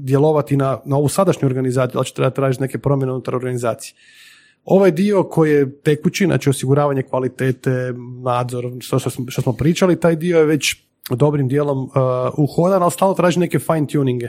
djelovati 0.01 0.57
na, 0.57 0.79
na 0.85 0.97
ovu 0.97 1.09
sadašnju 1.09 1.47
organizaciju, 1.47 1.99
da 1.99 2.05
će 2.05 2.15
trebati 2.15 2.37
tražiti 2.37 2.63
neke 2.63 2.79
promjene 2.79 3.13
unutar 3.13 3.35
organizacije. 3.35 3.95
Ovaj 4.65 4.91
dio 4.91 5.23
koji 5.23 5.53
je 5.53 5.81
tekući, 5.81 6.25
znači 6.25 6.51
osiguravanje 6.51 7.03
kvalitete, 7.03 7.95
nadzor, 8.23 8.65
što, 8.81 8.99
što, 8.99 9.43
smo, 9.43 9.53
pričali, 9.53 10.01
taj 10.01 10.17
dio 10.17 10.39
je 10.39 10.45
već 10.45 10.77
dobrim 11.11 11.49
dijelom 11.49 11.79
uh, 11.79 11.91
uhodan, 12.37 12.83
ali 12.83 12.91
stalno 12.91 13.15
traži 13.15 13.41
neke 13.41 13.59
fine 13.59 13.87
tuninge. 13.87 14.29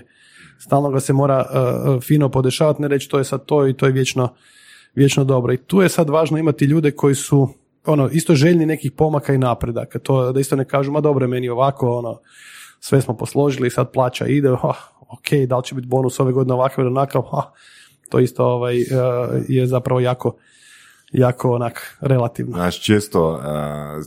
Stalno 0.60 0.90
ga 0.90 1.00
se 1.00 1.14
mora 1.14 1.46
uh, 1.46 2.04
fino 2.04 2.30
podešavati, 2.30 2.82
ne 2.82 2.88
reći 2.88 3.10
to 3.10 3.18
je 3.18 3.24
sad 3.24 3.46
to 3.46 3.68
i 3.68 3.74
to 3.74 3.86
je 3.86 3.92
vječno, 3.92 4.34
vječno 4.96 5.24
dobro. 5.24 5.54
I 5.54 5.58
tu 5.58 5.82
je 5.82 5.90
sad 5.90 6.10
važno 6.10 6.38
imati 6.38 6.66
ljude 6.66 6.92
koji 6.92 7.16
su 7.16 7.50
ono, 7.86 8.10
isto 8.10 8.36
željni 8.36 8.66
nekih 8.66 8.92
pomaka 8.92 9.34
i 9.34 9.38
napredaka. 9.38 10.00
To 10.00 10.32
da 10.32 10.40
isto 10.40 10.56
ne 10.56 10.66
kažu, 10.66 10.92
ma 10.92 11.02
dobro, 11.02 11.28
meni 11.28 11.50
ovako, 11.50 11.98
ono, 11.98 12.20
sve 12.86 13.02
smo 13.02 13.18
posložili, 13.18 13.70
sad 13.70 13.92
plaća 13.92 14.26
ide, 14.28 14.52
oh, 14.52 14.76
ok, 15.10 15.48
da 15.48 15.58
li 15.58 15.64
će 15.64 15.76
biti 15.76 15.88
bonus 15.88 16.20
ove 16.20 16.32
godine 16.32 16.54
ovakav 16.54 16.86
ili 16.86 16.92
onakav, 16.92 17.22
oh, 17.32 17.44
to 18.10 18.20
isto 18.20 18.46
ovaj, 18.46 18.82
eh, 18.82 18.86
je 19.48 19.68
zapravo 19.68 20.00
jako, 20.00 20.36
jako 21.18 21.52
onak 21.52 21.98
relativno. 22.02 22.58
Znaš, 22.58 22.82
često, 22.82 23.32
uh, 23.32 23.42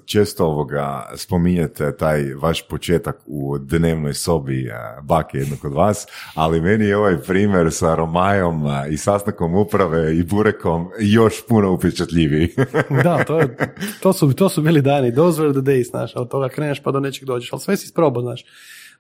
često 0.05 0.47
ovoga 0.47 1.11
spominjete 1.17 1.97
taj 1.97 2.35
vaš 2.35 2.69
početak 2.69 3.17
u 3.27 3.59
dnevnoj 3.59 4.15
sobi 4.15 4.69
uh, 4.69 5.05
bake 5.05 5.39
jednog 5.39 5.65
od 5.65 5.73
vas, 5.73 6.07
ali 6.35 6.61
meni 6.61 6.85
je 6.85 6.97
ovaj 6.97 7.19
primjer 7.19 7.73
sa 7.73 7.95
Romajom 7.95 8.67
uh, 8.67 8.73
i 8.91 8.97
sastankom 8.97 9.55
uprave 9.55 10.17
i 10.17 10.23
burekom 10.23 10.91
još 11.01 11.47
puno 11.47 11.73
upečatljiviji. 11.73 12.49
da, 13.05 13.25
to, 13.25 13.39
je, 13.39 13.57
to, 14.03 14.13
su, 14.13 14.33
to 14.33 14.49
su 14.49 14.63
bili 14.63 14.83
dani, 14.83 15.15
those 15.15 15.43
were 15.43 15.53
the 15.53 15.73
days, 15.73 15.91
znaš, 15.91 16.17
od 16.17 16.31
toga 16.31 16.49
kreneš 16.49 16.83
pa 16.83 16.91
do 16.91 17.01
nečeg 17.01 17.25
dođeš, 17.25 17.53
ali 17.53 17.61
sve 17.61 17.77
si 17.77 17.85
isprobao, 17.85 18.23
znaš, 18.23 18.45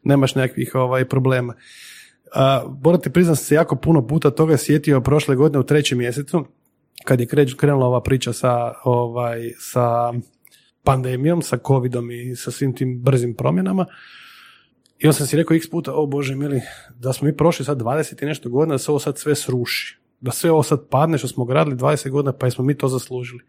nemaš 0.02 0.34
nekakvih 0.34 0.74
ovaj, 0.74 1.04
problema. 1.04 1.54
Uh, 2.26 2.72
moram 2.82 3.00
ti 3.00 3.11
se 3.36 3.54
jako 3.54 3.76
puno 3.76 4.06
puta 4.06 4.30
toga 4.30 4.56
sjetio 4.56 5.00
prošle 5.00 5.36
godine 5.36 5.59
u 5.59 5.62
trećem 5.62 5.98
mjesecu, 5.98 6.44
kad 7.05 7.20
je 7.20 7.26
krenula 7.57 7.86
ova 7.86 8.03
priča 8.03 8.32
sa, 8.32 8.74
ovaj, 8.84 9.53
sa 9.59 10.12
pandemijom, 10.84 11.42
sa 11.42 11.59
covidom 11.66 12.11
i 12.11 12.36
sa 12.36 12.51
svim 12.51 12.74
tim 12.74 13.03
brzim 13.03 13.34
promjenama. 13.34 13.86
I 14.99 15.07
onda 15.07 15.12
sam 15.12 15.26
si 15.26 15.36
rekao 15.36 15.55
x 15.55 15.70
puta, 15.70 15.92
o 15.94 16.07
Bože 16.07 16.34
mili, 16.34 16.61
da 16.94 17.12
smo 17.12 17.26
mi 17.26 17.36
prošli 17.36 17.64
sad 17.64 17.80
20 17.80 18.22
i 18.22 18.26
nešto 18.26 18.51
godina, 18.51 18.74
da 18.74 18.78
se 18.78 18.90
ovo 18.90 18.99
sad 18.99 19.18
sve 19.18 19.34
sruši. 19.34 19.99
Da 20.20 20.30
sve 20.30 20.51
ovo 20.51 20.62
sad 20.62 20.88
padne 20.90 21.18
što 21.18 21.28
smo 21.28 21.44
gradili 21.44 21.76
20 21.76 22.11
godina, 22.11 22.32
pa 22.32 22.51
smo 22.51 22.64
mi 22.64 22.74
to 22.74 22.88
zaslužili. 22.88 23.42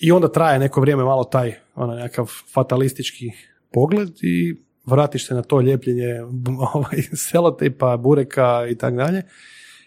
I 0.00 0.12
onda 0.12 0.28
traje 0.28 0.58
neko 0.58 0.80
vrijeme 0.80 1.04
malo 1.04 1.24
taj 1.24 1.54
ono, 1.74 1.94
nekakav 1.94 2.30
fatalistički 2.54 3.30
pogled 3.72 4.08
i 4.22 4.56
vratiš 4.86 5.26
se 5.26 5.34
na 5.34 5.42
to 5.42 5.60
ljepljenje 5.60 6.20
ovaj, 6.74 7.02
selotipa, 7.12 7.96
bureka 7.96 8.66
i 8.70 8.74
tako 8.74 8.96
dalje. 8.96 9.22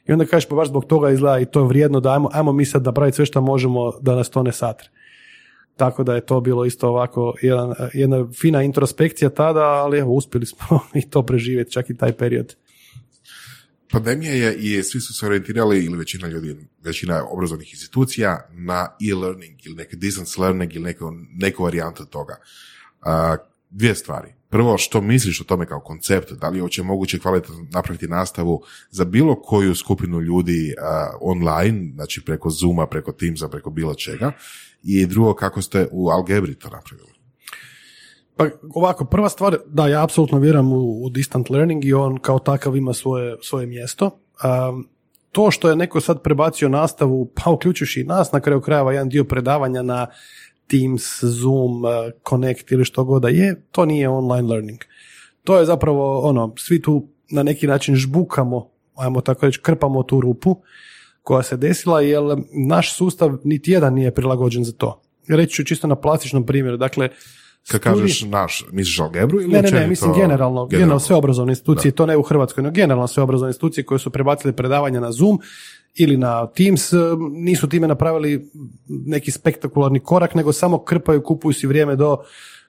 I 0.10 0.12
onda 0.12 0.26
kažeš, 0.26 0.50
pa 0.50 0.56
baš 0.56 0.68
zbog 0.68 0.86
toga 0.86 1.10
izgleda 1.10 1.40
i 1.40 1.46
to 1.46 1.60
je 1.60 1.68
vrijedno 1.68 2.00
da 2.00 2.14
ajmo, 2.14 2.30
ajmo 2.34 2.52
mi 2.52 2.66
sad 2.66 2.84
napraviti 2.84 3.16
sve 3.16 3.26
što 3.26 3.42
možemo 3.42 3.92
da 4.02 4.16
nas 4.16 4.30
to 4.30 4.44
ne 4.44 4.52
satre. 4.52 4.90
Tako 5.76 6.04
da 6.04 6.16
je 6.16 6.26
to 6.26 6.42
bilo 6.42 6.66
isto 6.66 6.88
ovako 6.88 7.34
jedan, 7.42 7.74
jedna 7.94 8.28
fina 8.34 8.64
introspekcija 8.64 9.30
tada, 9.30 9.64
ali 9.64 10.00
evo, 10.00 10.14
uspjeli 10.14 10.46
smo 10.46 10.80
i 11.02 11.10
to 11.10 11.26
preživjeti, 11.26 11.72
čak 11.72 11.90
i 11.90 11.98
taj 11.98 12.14
period. 12.14 12.56
Pandemija 13.92 14.34
je 14.34 14.56
i 14.56 14.84
svi 14.84 15.00
su 15.00 15.14
se 15.14 15.26
orijentirali, 15.26 15.86
ili 15.86 15.98
većina 15.98 16.28
ljudi, 16.28 16.56
većina 16.84 17.26
obrazovnih 17.30 17.74
institucija, 17.74 18.50
na 18.52 18.88
e-learning 19.10 19.66
ili 19.66 19.76
neki 19.76 19.96
distance 19.96 20.42
learning 20.42 20.76
ili 20.76 20.84
neku, 20.84 21.12
neku 21.38 21.64
varijantu 21.64 22.06
toga. 22.06 22.38
A, 23.02 23.36
dvije 23.70 23.96
stvari. 23.96 24.39
Prvo, 24.50 24.78
što 24.78 25.02
misliš 25.02 25.42
o 25.42 25.44
tome 25.44 25.66
kao 25.66 25.80
koncept? 25.80 26.32
Da 26.32 26.50
li 26.50 26.58
je 26.58 26.62
uopće 26.62 26.84
moguće 26.84 27.20
kvalitetno 27.20 27.66
napraviti 27.72 28.08
nastavu 28.08 28.62
za 28.90 29.06
bilo 29.06 29.42
koju 29.42 29.76
skupinu 29.76 30.22
ljudi 30.22 30.74
a, 30.82 31.10
online, 31.22 31.92
znači 31.94 32.22
preko 32.26 32.50
Zooma, 32.50 32.88
preko 32.88 33.12
Teamsa, 33.12 33.50
preko 33.50 33.70
bilo 33.70 33.94
čega? 33.96 34.32
I 34.84 35.06
drugo, 35.06 35.34
kako 35.34 35.62
ste 35.62 35.88
u 35.92 36.10
Algebri 36.10 36.56
to 36.56 36.70
napravili? 36.70 37.10
Pa 38.36 38.46
ovako, 38.74 39.06
prva 39.06 39.30
stvar, 39.30 39.58
da, 39.66 39.88
ja 39.88 40.04
apsolutno 40.04 40.40
vjerujem 40.40 40.72
u, 40.74 41.04
u 41.04 41.10
distant 41.10 41.50
learning 41.50 41.86
i 41.86 41.94
on 41.94 42.18
kao 42.18 42.40
takav 42.40 42.76
ima 42.76 42.94
svoje, 42.94 43.38
svoje 43.42 43.68
mjesto. 43.68 44.06
Um, 44.06 44.88
to 45.32 45.52
što 45.52 45.70
je 45.70 45.76
neko 45.76 46.02
sad 46.02 46.22
prebacio 46.22 46.70
nastavu, 46.70 47.32
pa 47.36 47.52
uključujući 47.52 48.02
i 48.02 48.04
nas, 48.04 48.32
na 48.32 48.40
kraju 48.40 48.62
krajeva 48.62 48.94
jedan 48.94 49.10
dio 49.10 49.24
predavanja 49.24 49.82
na 49.82 50.08
Teams, 50.70 51.24
Zoom, 51.24 51.84
uh, 51.84 51.92
Connect 52.30 52.72
ili 52.72 52.86
što 52.86 53.04
god 53.04 53.22
da 53.22 53.30
je, 53.30 53.62
to 53.72 53.86
nije 53.86 54.10
online 54.10 54.48
learning. 54.48 54.80
To 55.44 55.60
je 55.60 55.66
zapravo 55.66 56.20
ono, 56.20 56.54
svi 56.58 56.82
tu 56.82 57.08
na 57.30 57.44
neki 57.44 57.68
način 57.68 57.96
žbukamo, 57.96 58.70
ajmo 58.96 59.22
tako 59.22 59.46
reći, 59.46 59.60
krpamo 59.62 60.04
tu 60.04 60.22
rupu 60.22 60.58
koja 61.24 61.44
se 61.44 61.58
desila, 61.58 62.02
jer 62.02 62.22
naš 62.68 62.96
sustav 62.96 63.38
niti 63.44 63.72
jedan 63.72 63.94
nije 63.94 64.14
prilagođen 64.14 64.64
za 64.64 64.72
to. 64.72 65.02
Reći 65.28 65.54
ću 65.54 65.64
čisto 65.64 65.88
na 65.88 65.96
plastičnom 65.96 66.46
primjeru, 66.46 66.78
dakle, 66.78 67.10
Kad 67.68 67.82
kažeš 67.82 68.22
naš, 68.22 68.66
misliš 68.72 69.00
Algebru 69.00 69.42
ili 69.42 69.52
ne, 69.52 69.62
ne, 69.62 69.72
ne, 69.72 69.88
mislim 69.88 70.14
generalno, 70.14 70.66
generalno 70.66 71.00
sve 71.00 71.16
obrazovne 71.16 71.52
institucije, 71.52 71.92
to 71.92 72.06
ne 72.06 72.18
u 72.18 72.22
Hrvatskoj, 72.22 72.64
no 72.64 72.72
generalno 72.72 73.08
sve 73.08 73.24
obrazovne 73.24 73.50
institucije 73.50 73.86
koje 73.86 74.00
su 74.00 74.10
prebacile 74.10 74.54
predavanja 74.54 75.00
na 75.00 75.12
Zoom 75.12 75.40
ili 76.00 76.18
na 76.18 76.48
Teams, 76.48 76.94
eh, 76.94 76.98
nisu 77.32 77.70
time 77.70 77.88
napravili 77.88 78.50
neki 78.88 79.32
spektakularni 79.32 80.00
korak, 80.00 80.36
nego 80.36 80.54
samo 80.54 80.84
krpaju, 80.84 81.24
kupuju 81.24 81.54
si 81.54 81.68
vrijeme 81.68 81.96
do 81.96 82.18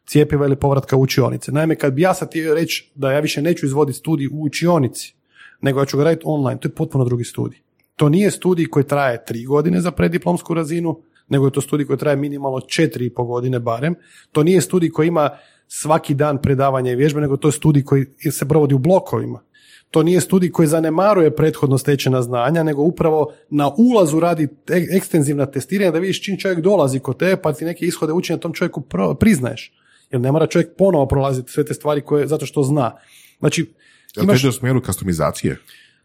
cijepiva 0.06 0.46
ili 0.46 0.56
povratka 0.56 0.96
u 0.96 1.00
učionice. 1.00 1.52
Naime, 1.52 1.76
kad 1.76 1.92
bi 1.92 2.02
ja 2.02 2.14
sad 2.14 2.28
htio 2.28 2.54
reći 2.54 2.90
da 2.94 3.12
ja 3.12 3.20
više 3.20 3.42
neću 3.42 3.66
izvoditi 3.66 3.98
studij 3.98 4.26
u 4.26 4.42
učionici, 4.42 5.14
nego 5.60 5.80
ja 5.80 5.86
ću 5.86 5.96
ga 5.96 6.04
raditi 6.04 6.22
online, 6.26 6.60
to 6.60 6.68
je 6.68 6.74
potpuno 6.74 7.04
drugi 7.04 7.24
studij. 7.24 7.58
To 7.96 8.08
nije 8.08 8.30
studij 8.30 8.66
koji 8.66 8.84
traje 8.84 9.24
tri 9.24 9.44
godine 9.44 9.80
za 9.80 9.90
preddiplomsku 9.90 10.54
razinu, 10.54 11.00
nego 11.28 11.46
je 11.46 11.52
to 11.52 11.60
studij 11.60 11.86
koji 11.86 11.98
traje 11.98 12.16
minimalno 12.16 12.60
četiri 12.60 13.06
i 13.06 13.14
po 13.14 13.24
godine 13.24 13.58
barem. 13.58 13.94
To 14.32 14.42
nije 14.42 14.60
studij 14.60 14.90
koji 14.90 15.08
ima 15.08 15.30
svaki 15.68 16.14
dan 16.14 16.42
predavanja 16.42 16.92
i 16.92 16.96
vježbe, 16.96 17.20
nego 17.20 17.36
to 17.36 17.48
je 17.48 17.52
studij 17.52 17.84
koji 17.84 18.06
se 18.30 18.48
provodi 18.48 18.74
u 18.74 18.78
blokovima. 18.78 19.42
To 19.90 20.02
nije 20.02 20.20
studij 20.20 20.50
koji 20.50 20.68
zanemaruje 20.68 21.36
prethodno 21.36 21.78
stečena 21.78 22.22
znanja, 22.22 22.62
nego 22.62 22.82
upravo 22.82 23.32
na 23.50 23.70
ulazu 23.76 24.20
radi 24.20 24.48
e- 24.68 24.96
ekstenzivna 24.96 25.46
testiranja 25.46 25.90
da 25.90 25.98
vidiš 25.98 26.22
čim 26.24 26.38
čovjek 26.38 26.60
dolazi 26.60 26.98
kod 26.98 27.16
tebe, 27.16 27.42
pa 27.42 27.52
ti 27.52 27.64
neke 27.64 27.86
ishode 27.86 28.12
učenja 28.12 28.38
tom 28.38 28.52
čovjeku 28.52 28.82
priznaješ. 29.20 29.72
Jer 30.10 30.20
ne 30.20 30.32
mora 30.32 30.46
čovjek 30.46 30.76
ponovo 30.78 31.06
prolaziti 31.06 31.52
sve 31.52 31.64
te 31.64 31.74
stvari 31.74 32.00
koje, 32.00 32.26
zato 32.26 32.46
što 32.46 32.62
zna. 32.62 32.96
Znači, 33.38 33.72
Jel 34.16 34.24
imaš- 34.24 34.44
u 34.48 34.52
smjeru? 34.52 34.80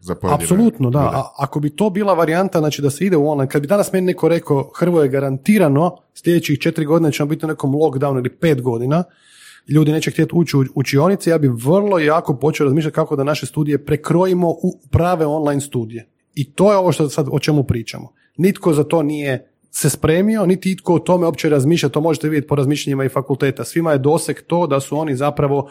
Za 0.00 0.14
pojedine 0.14 0.44
Apsolutno, 0.44 0.90
da. 0.90 0.98
A, 0.98 1.30
ako 1.36 1.60
bi 1.60 1.70
to 1.70 1.90
bila 1.90 2.14
varijanta, 2.14 2.58
znači 2.58 2.82
da 2.82 2.90
se 2.90 3.04
ide 3.04 3.16
u 3.16 3.28
online, 3.28 3.50
kad 3.50 3.62
bi 3.62 3.68
danas 3.68 3.92
meni 3.92 4.06
neko 4.06 4.28
rekao 4.28 4.70
Hrvoje 4.74 5.04
je 5.04 5.08
garantirano 5.08 5.96
sljedećih 6.14 6.58
četiri 6.58 6.84
godine 6.84 7.12
ćemo 7.12 7.26
biti 7.26 7.44
u 7.44 7.48
nekom 7.48 7.72
lockdownu 7.72 8.18
ili 8.18 8.30
pet 8.30 8.62
godina, 8.62 9.04
ljudi 9.68 9.92
neće 9.92 10.10
htjeti 10.10 10.30
ući 10.34 10.56
u 10.56 10.64
učionice, 10.74 11.30
ja 11.30 11.38
bi 11.38 11.48
vrlo 11.48 11.98
jako 11.98 12.36
počeo 12.36 12.64
razmišljati 12.64 12.94
kako 12.94 13.16
da 13.16 13.24
naše 13.24 13.46
studije 13.46 13.84
prekrojimo 13.84 14.48
u 14.50 14.80
prave 14.90 15.26
online 15.26 15.60
studije. 15.60 16.08
I 16.34 16.52
to 16.52 16.72
je 16.72 16.78
ovo 16.78 16.92
što 16.92 17.08
sad 17.08 17.26
o 17.32 17.38
čemu 17.38 17.64
pričamo. 17.64 18.12
Nitko 18.36 18.72
za 18.72 18.84
to 18.84 19.02
nije 19.02 19.50
se 19.70 19.90
spremio, 19.90 20.46
niti 20.46 20.72
itko 20.72 20.94
o 20.94 20.98
tome 20.98 21.26
uopće 21.26 21.48
razmišlja, 21.48 21.88
to 21.88 22.00
možete 22.00 22.28
vidjeti 22.28 22.48
po 22.48 22.54
razmišljanjima 22.54 23.04
i 23.04 23.08
fakulteta. 23.08 23.64
Svima 23.64 23.92
je 23.92 23.98
doseg 23.98 24.40
to 24.46 24.66
da 24.66 24.80
su 24.80 24.98
oni 24.98 25.16
zapravo 25.16 25.70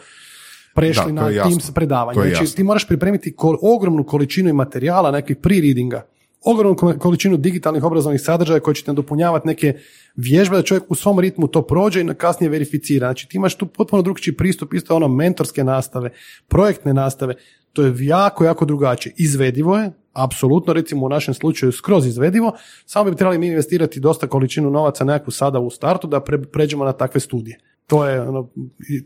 prešli 0.74 1.12
Da, 1.12 1.22
na. 1.22 1.42
Teams 1.42 1.70
predavanje. 1.70 2.20
Znači, 2.20 2.44
jasno. 2.44 2.56
ti 2.56 2.62
moraš 2.62 2.86
pripremiti 2.86 3.34
kol- 3.36 3.58
ogromnu 3.62 4.04
količinu 4.04 4.48
i 4.48 4.52
materijala, 4.52 5.10
nekih 5.10 5.36
pre-readinga, 5.36 6.00
ogromnu 6.44 6.76
ko- 6.76 6.98
količinu 6.98 7.36
digitalnih 7.36 7.84
obrazovnih 7.84 8.20
sadržaja 8.20 8.60
koji 8.60 8.74
će 8.74 8.84
te 8.84 8.90
nadopunjavati 8.90 9.46
neke 9.46 9.74
vježbe 10.16 10.56
da 10.56 10.62
čovjek 10.62 10.84
u 10.88 10.94
svom 10.94 11.20
ritmu 11.20 11.48
to 11.48 11.62
prođe 11.62 12.00
i 12.00 12.14
kasnije 12.18 12.50
verificira. 12.50 13.06
Znači 13.06 13.28
ti 13.28 13.36
imaš 13.36 13.54
tu 13.54 13.66
potpuno 13.66 14.02
drugčiji 14.02 14.36
pristup, 14.36 14.74
isto 14.74 14.96
ono 14.96 15.08
mentorske 15.08 15.64
nastave, 15.64 16.10
projektne 16.48 16.94
nastave, 16.94 17.34
to 17.72 17.82
je 17.82 17.94
jako, 17.98 18.44
jako 18.44 18.64
drugačije. 18.64 19.14
Izvedivo 19.16 19.78
je, 19.78 19.92
apsolutno, 20.12 20.72
recimo 20.72 21.06
u 21.06 21.08
našem 21.08 21.34
slučaju 21.34 21.72
skroz 21.72 22.06
izvedivo, 22.06 22.52
samo 22.86 23.10
bi 23.10 23.16
trebali 23.16 23.38
mi 23.38 23.46
investirati 23.46 24.00
dosta 24.00 24.26
količinu 24.26 24.70
novaca 24.70 25.04
nekakvu 25.04 25.30
sada 25.30 25.58
u 25.58 25.70
startu 25.70 26.06
da 26.06 26.20
pre- 26.20 26.46
pređemo 26.52 26.84
na 26.84 26.92
takve 26.92 27.20
studije. 27.20 27.58
To 27.86 28.06
je, 28.06 28.20
ono, 28.20 28.48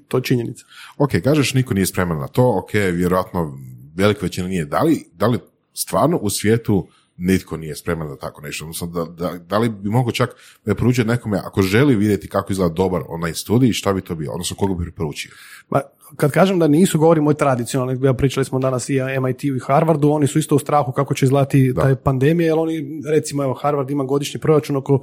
to 0.09 0.17
je 0.17 0.23
činjenica. 0.23 0.65
Ok, 0.99 1.11
kažeš 1.25 1.55
niko 1.55 1.75
nije 1.75 1.87
spreman 1.87 2.19
na 2.19 2.29
to, 2.29 2.59
ok, 2.59 2.73
vjerojatno 2.73 3.59
velika 3.95 4.21
većina 4.23 4.49
nije. 4.49 4.65
Da 4.65 4.83
li, 4.83 5.05
da 5.13 5.27
li 5.27 5.39
stvarno 5.73 6.19
u 6.23 6.31
svijetu 6.31 6.89
nitko 7.21 7.57
nije 7.57 7.77
spreman 7.77 8.09
na 8.09 8.17
tako 8.17 8.41
nešto? 8.41 8.65
Odnosno, 8.65 8.87
da, 8.87 9.05
da, 9.05 9.39
da 9.39 9.59
li 9.59 9.69
bi 9.69 9.89
mogao 9.91 10.13
čak 10.13 10.31
preporučiti 10.65 11.09
nekome, 11.09 11.39
ako 11.45 11.63
želi 11.63 11.97
vidjeti 11.97 12.29
kako 12.29 12.53
izgleda 12.53 12.75
dobar 12.75 13.03
online 13.09 13.35
studij, 13.35 13.73
šta 13.73 13.93
bi 13.93 14.01
to 14.01 14.15
bio? 14.15 14.33
Odnosno, 14.33 14.57
koga 14.57 14.75
bi 14.75 14.85
preporučio? 14.85 15.31
Ma, 15.71 15.81
kad 16.17 16.31
kažem 16.33 16.59
da 16.59 16.69
nisu, 16.69 16.99
govorimo 16.99 17.31
o 17.31 17.35
tradicionalnim, 17.35 18.05
ja 18.05 18.15
pričali 18.15 18.45
smo 18.45 18.59
danas 18.59 18.89
i 18.89 19.01
o 19.01 19.21
MIT-u 19.21 19.57
i 19.57 19.61
Harvardu, 19.61 20.11
oni 20.11 20.27
su 20.27 20.39
isto 20.39 20.57
u 20.57 20.59
strahu 20.59 20.93
kako 20.93 21.15
će 21.15 21.25
izgledati 21.25 21.73
Da. 21.73 21.83
taj 21.83 21.97
pandemija, 21.97 22.47
jer 22.47 22.59
oni, 22.59 23.03
recimo, 23.11 23.43
evo, 23.45 23.55
Harvard 23.55 23.91
ima 23.91 24.05
godišnji 24.05 24.41
proračun 24.41 24.77
oko, 24.77 25.01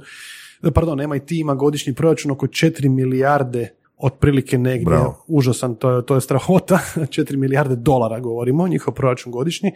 pardon, 0.74 1.08
MIT 1.10 1.32
ima 1.32 1.54
godišnji 1.54 1.94
proračun 1.94 2.30
oko 2.30 2.46
4 2.46 2.88
milijarde 2.88 3.74
otprilike 3.96 4.58
negdje, 4.58 4.84
Bravo. 4.84 5.24
užasan, 5.26 5.74
to 5.74 5.90
je, 5.90 6.06
to 6.06 6.14
je 6.14 6.20
strahota, 6.20 6.78
4 6.96 7.36
milijarde 7.36 7.76
dolara 7.76 8.20
govorimo, 8.20 8.68
njihov 8.68 8.94
proračun 8.94 9.32
godišnji, 9.32 9.72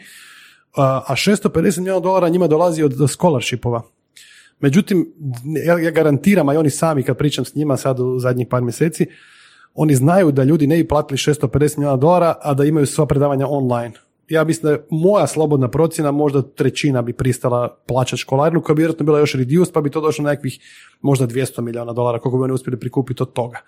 a 0.76 1.02
a 1.06 1.14
650 1.14 1.78
milijuna 1.78 2.00
dolara 2.00 2.28
njima 2.28 2.46
dolazi 2.46 2.82
od 2.82 3.10
scholarshipova. 3.10 3.82
Međutim, 4.60 5.12
ja 5.82 5.90
garantiram, 5.90 6.48
a 6.48 6.54
i 6.54 6.56
oni 6.56 6.70
sami 6.70 7.02
kad 7.02 7.16
pričam 7.16 7.44
s 7.44 7.54
njima 7.54 7.76
sad 7.76 8.00
u 8.00 8.18
zadnjih 8.18 8.46
par 8.50 8.62
mjeseci, 8.62 9.06
oni 9.74 9.94
znaju 9.94 10.32
da 10.32 10.44
ljudi 10.44 10.66
ne 10.66 10.76
bi 10.76 10.88
platili 10.88 11.18
650 11.18 11.78
milijuna 11.78 11.96
dolara, 11.96 12.34
a 12.40 12.54
da 12.54 12.64
imaju 12.64 12.86
sva 12.86 13.06
predavanja 13.06 13.46
online. 13.48 13.92
Ja 14.28 14.44
mislim 14.44 14.62
da 14.62 14.70
je 14.70 14.86
moja 14.90 15.26
slobodna 15.26 15.68
procjena 15.68 16.10
možda 16.10 16.42
trećina 16.42 17.02
bi 17.02 17.12
pristala 17.12 17.76
plaćati 17.86 18.20
školarinu 18.20 18.62
koja 18.62 18.74
bi 18.74 18.80
vjerojatno 18.80 19.06
bila 19.06 19.18
još 19.18 19.34
reduced 19.34 19.74
pa 19.74 19.80
bi 19.80 19.90
to 19.90 20.00
došlo 20.00 20.22
na 20.22 20.30
nekakvih 20.30 20.58
možda 21.00 21.26
200 21.26 21.60
milijuna 21.60 21.92
dolara 21.92 22.18
koliko 22.18 22.38
bi 22.38 22.44
oni 22.44 22.52
uspjeli 22.52 22.80
prikupiti 22.80 23.22
od 23.22 23.32
toga. 23.32 23.58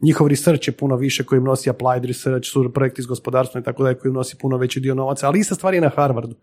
Njihov 0.00 0.28
research 0.28 0.68
je 0.68 0.72
puno 0.72 0.96
više 0.96 1.24
koji 1.24 1.40
nosi 1.40 1.70
applied 1.70 2.04
research, 2.04 2.48
su 2.48 2.72
projekti 2.72 3.00
iz 3.00 3.06
gospodarstva 3.06 3.60
i 3.60 3.64
tako 3.64 3.84
da 3.84 3.94
koji 3.94 4.10
im 4.10 4.14
nosi 4.14 4.36
puno 4.38 4.56
veći 4.56 4.80
dio 4.80 4.94
novaca, 4.94 5.26
ali 5.26 5.40
ista 5.40 5.54
stvar 5.54 5.74
je 5.74 5.80
na 5.80 5.90
Harvardu. 5.96 6.34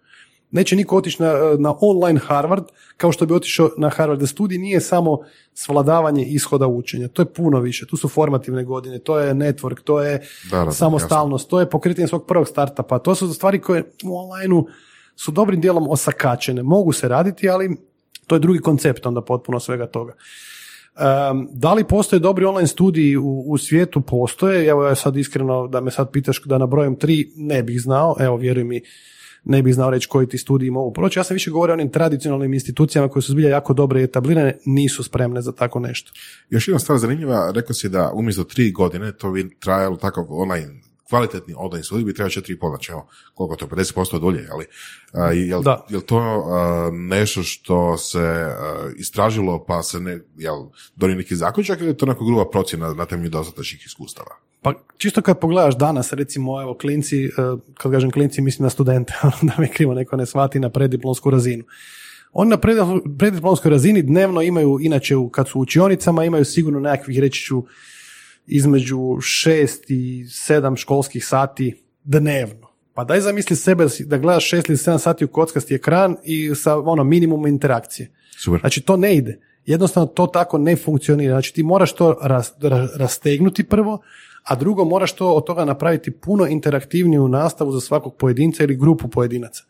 Neće 0.56 0.76
niko 0.76 0.98
otići 0.98 1.24
na, 1.24 1.34
na 1.60 1.76
online 1.82 2.20
Harvard 2.20 2.64
kao 2.98 3.12
što 3.12 3.26
bi 3.26 3.34
otišao 3.34 3.70
na 3.78 3.90
Harvard. 3.90 4.28
Studij 4.28 4.58
nije 4.58 4.82
samo 4.82 5.20
svladavanje 5.54 6.26
ishoda 6.26 6.68
učenja. 6.68 7.08
To 7.08 7.22
je 7.22 7.34
puno 7.34 7.60
više. 7.60 7.88
Tu 7.88 7.98
su 7.98 8.10
formativne 8.10 8.64
godine, 8.64 9.00
to 9.00 9.20
je 9.20 9.34
network, 9.34 9.82
to 9.84 10.02
je 10.02 10.22
Da, 10.52 10.64
da, 10.64 10.72
samostalnost, 10.72 11.50
to 11.50 11.60
je 11.60 11.70
pokretanje 11.70 12.08
svog 12.08 12.26
prvog 12.28 12.48
startupa. 12.48 13.00
To 13.00 13.16
su 13.16 13.34
stvari 13.34 13.60
koje 13.62 13.84
u 14.04 14.18
online 14.18 14.64
su 15.16 15.32
dobrim 15.32 15.62
dijelom 15.62 15.90
osakačene. 15.90 16.64
Mogu 16.64 16.92
se 16.92 17.08
raditi, 17.08 17.50
ali 17.50 17.78
to 18.28 18.36
je 18.36 18.40
drugi 18.40 18.60
koncept 18.60 19.06
onda 19.06 19.22
potpuno 19.22 19.60
svega 19.60 19.88
toga. 19.88 20.14
Um, 20.14 21.50
da 21.52 21.74
li 21.74 21.84
postoje 21.84 22.20
dobri 22.20 22.46
online 22.46 22.68
studiji 22.68 23.18
u, 23.18 23.44
u 23.48 23.58
svijetu? 23.58 24.02
Postoje. 24.02 24.68
Evo 24.68 24.86
ja 24.86 24.96
sad 24.96 25.18
iskreno 25.18 25.68
da 25.68 25.82
me 25.82 25.92
sad 25.92 26.12
pitaš 26.12 26.42
da 26.46 26.58
nabrojim 26.58 26.96
tri, 26.96 27.32
ne 27.36 27.64
bih 27.64 27.82
znao. 27.82 28.16
Evo 28.20 28.38
vjeruj 28.38 28.64
mi, 28.64 28.82
ne 29.46 29.62
bih 29.62 29.74
znao 29.74 29.90
reći 29.90 30.08
koji 30.08 30.28
ti 30.28 30.38
studiji 30.38 30.72
mogu 30.72 30.94
proći. 30.94 31.20
Ja 31.20 31.24
sam 31.24 31.36
više 31.36 31.52
govorio 31.52 31.74
o 31.74 31.78
onim 31.78 31.90
tradicionalnim 31.90 32.54
institucijama 32.54 33.10
koje 33.10 33.24
su 33.24 33.32
zbilja 33.32 33.50
jako 33.50 33.74
dobre 33.74 34.02
i 34.02 34.04
etablirane, 34.04 34.58
nisu 34.66 35.04
spremne 35.04 35.42
za 35.42 35.52
tako 35.52 35.80
nešto. 35.80 36.12
Još 36.50 36.68
jedna 36.68 36.80
stvar 36.80 36.98
zanimljiva, 36.98 37.52
rekao 37.56 37.74
si 37.74 37.90
da 37.90 38.12
umjesto 38.14 38.44
tri 38.44 38.72
godine 38.72 39.12
to 39.12 39.32
bi 39.32 39.50
trajalo 39.60 39.98
takav 39.98 40.26
online 40.30 40.86
kvalitetni 41.10 41.54
online 41.58 41.84
studij 41.84 42.06
bi 42.06 42.14
trebao 42.14 42.30
četiri 42.30 42.58
znači 42.70 42.92
evo, 42.92 43.08
koliko 43.34 43.56
to, 43.56 43.66
50% 43.66 44.20
dulje, 44.20 44.48
ali 44.52 44.66
a, 45.14 45.32
jel, 45.32 45.62
Da. 45.64 45.86
jel 45.90 46.02
to 46.02 46.18
a, 46.18 46.90
nešto 46.94 47.44
što 47.44 47.98
se 47.98 48.20
a, 48.20 48.90
istražilo 48.98 49.66
pa 49.66 49.84
se 49.84 50.00
ne, 50.00 50.20
jel, 50.38 50.56
donio 50.96 51.16
neki 51.16 51.36
zaključak 51.36 51.80
ili 51.80 51.90
je 51.90 51.98
to 51.98 52.06
neka 52.06 52.26
gruba 52.26 52.50
procjena 52.50 52.94
na 52.94 53.06
temelju 53.06 53.30
dosadašnjih 53.30 53.86
iskustava? 53.86 54.32
Pa 54.62 54.74
čisto 54.98 55.22
kad 55.22 55.40
pogledaš 55.40 55.78
danas, 55.78 56.14
recimo, 56.14 56.62
evo, 56.62 56.78
klinci, 56.78 57.26
eh, 57.26 57.30
kad 57.74 57.92
kažem 57.92 58.12
klinci, 58.12 58.42
mislim 58.42 58.64
na 58.64 58.70
studente, 58.70 59.14
da 59.48 59.54
me 59.58 59.72
krivo 59.72 59.94
neko 59.94 60.16
ne 60.16 60.26
shvati 60.26 60.60
na 60.60 60.70
preddiplomsku 60.70 61.30
razinu. 61.30 61.64
Oni 62.34 62.50
na 62.50 62.58
pred- 62.58 63.18
preddiplomskoj 63.18 63.72
razini 63.72 64.02
dnevno 64.02 64.42
imaju, 64.42 64.78
inače 64.82 65.16
kad 65.32 65.48
su 65.50 65.60
u 65.60 65.62
učionicama, 65.62 66.26
imaju 66.26 66.46
sigurno 66.46 66.80
nekakvih, 66.80 67.20
reći 67.20 67.42
ću, 67.42 67.64
između 68.48 69.22
šest 69.22 69.90
i 69.90 70.26
sedam 70.30 70.76
školskih 70.76 71.26
sati 71.26 71.84
dnevno. 72.04 72.68
Pa 72.94 73.04
daj 73.04 73.22
zamisli 73.22 73.56
sebe 73.56 73.86
da 74.00 74.18
gledaš 74.18 74.50
šest 74.50 74.70
ili 74.70 74.78
sedam 74.78 75.00
sati 75.00 75.26
u 75.26 75.28
kockasti 75.28 75.76
ekran 75.76 76.18
i 76.24 76.56
sa 76.56 76.78
ono 76.80 77.04
minimum 77.04 77.48
interakcije. 77.48 78.12
Super. 78.44 78.60
Znači 78.60 78.82
to 78.82 78.98
ne 78.98 79.16
ide. 79.16 79.40
Jednostavno 79.66 80.08
to 80.08 80.28
tako 80.28 80.58
ne 80.58 80.76
funkcionira. 80.76 81.34
Znači 81.34 81.54
ti 81.54 81.64
moraš 81.64 81.94
to 81.94 82.18
ras- 82.22 82.54
ra- 82.60 82.98
rastegnuti 82.98 83.64
prvo, 83.64 84.02
a 84.44 84.56
drugo 84.56 84.86
moraš 84.86 85.12
to 85.12 85.34
od 85.34 85.46
toga 85.46 85.66
napraviti 85.66 86.12
puno 86.12 86.48
interaktivniju 86.48 87.28
nastavu 87.28 87.72
za 87.72 87.82
svakog 87.82 88.16
pojedinca 88.16 88.64
ili 88.64 88.76
grupu 88.76 89.08
pojedinaca. 89.08 89.64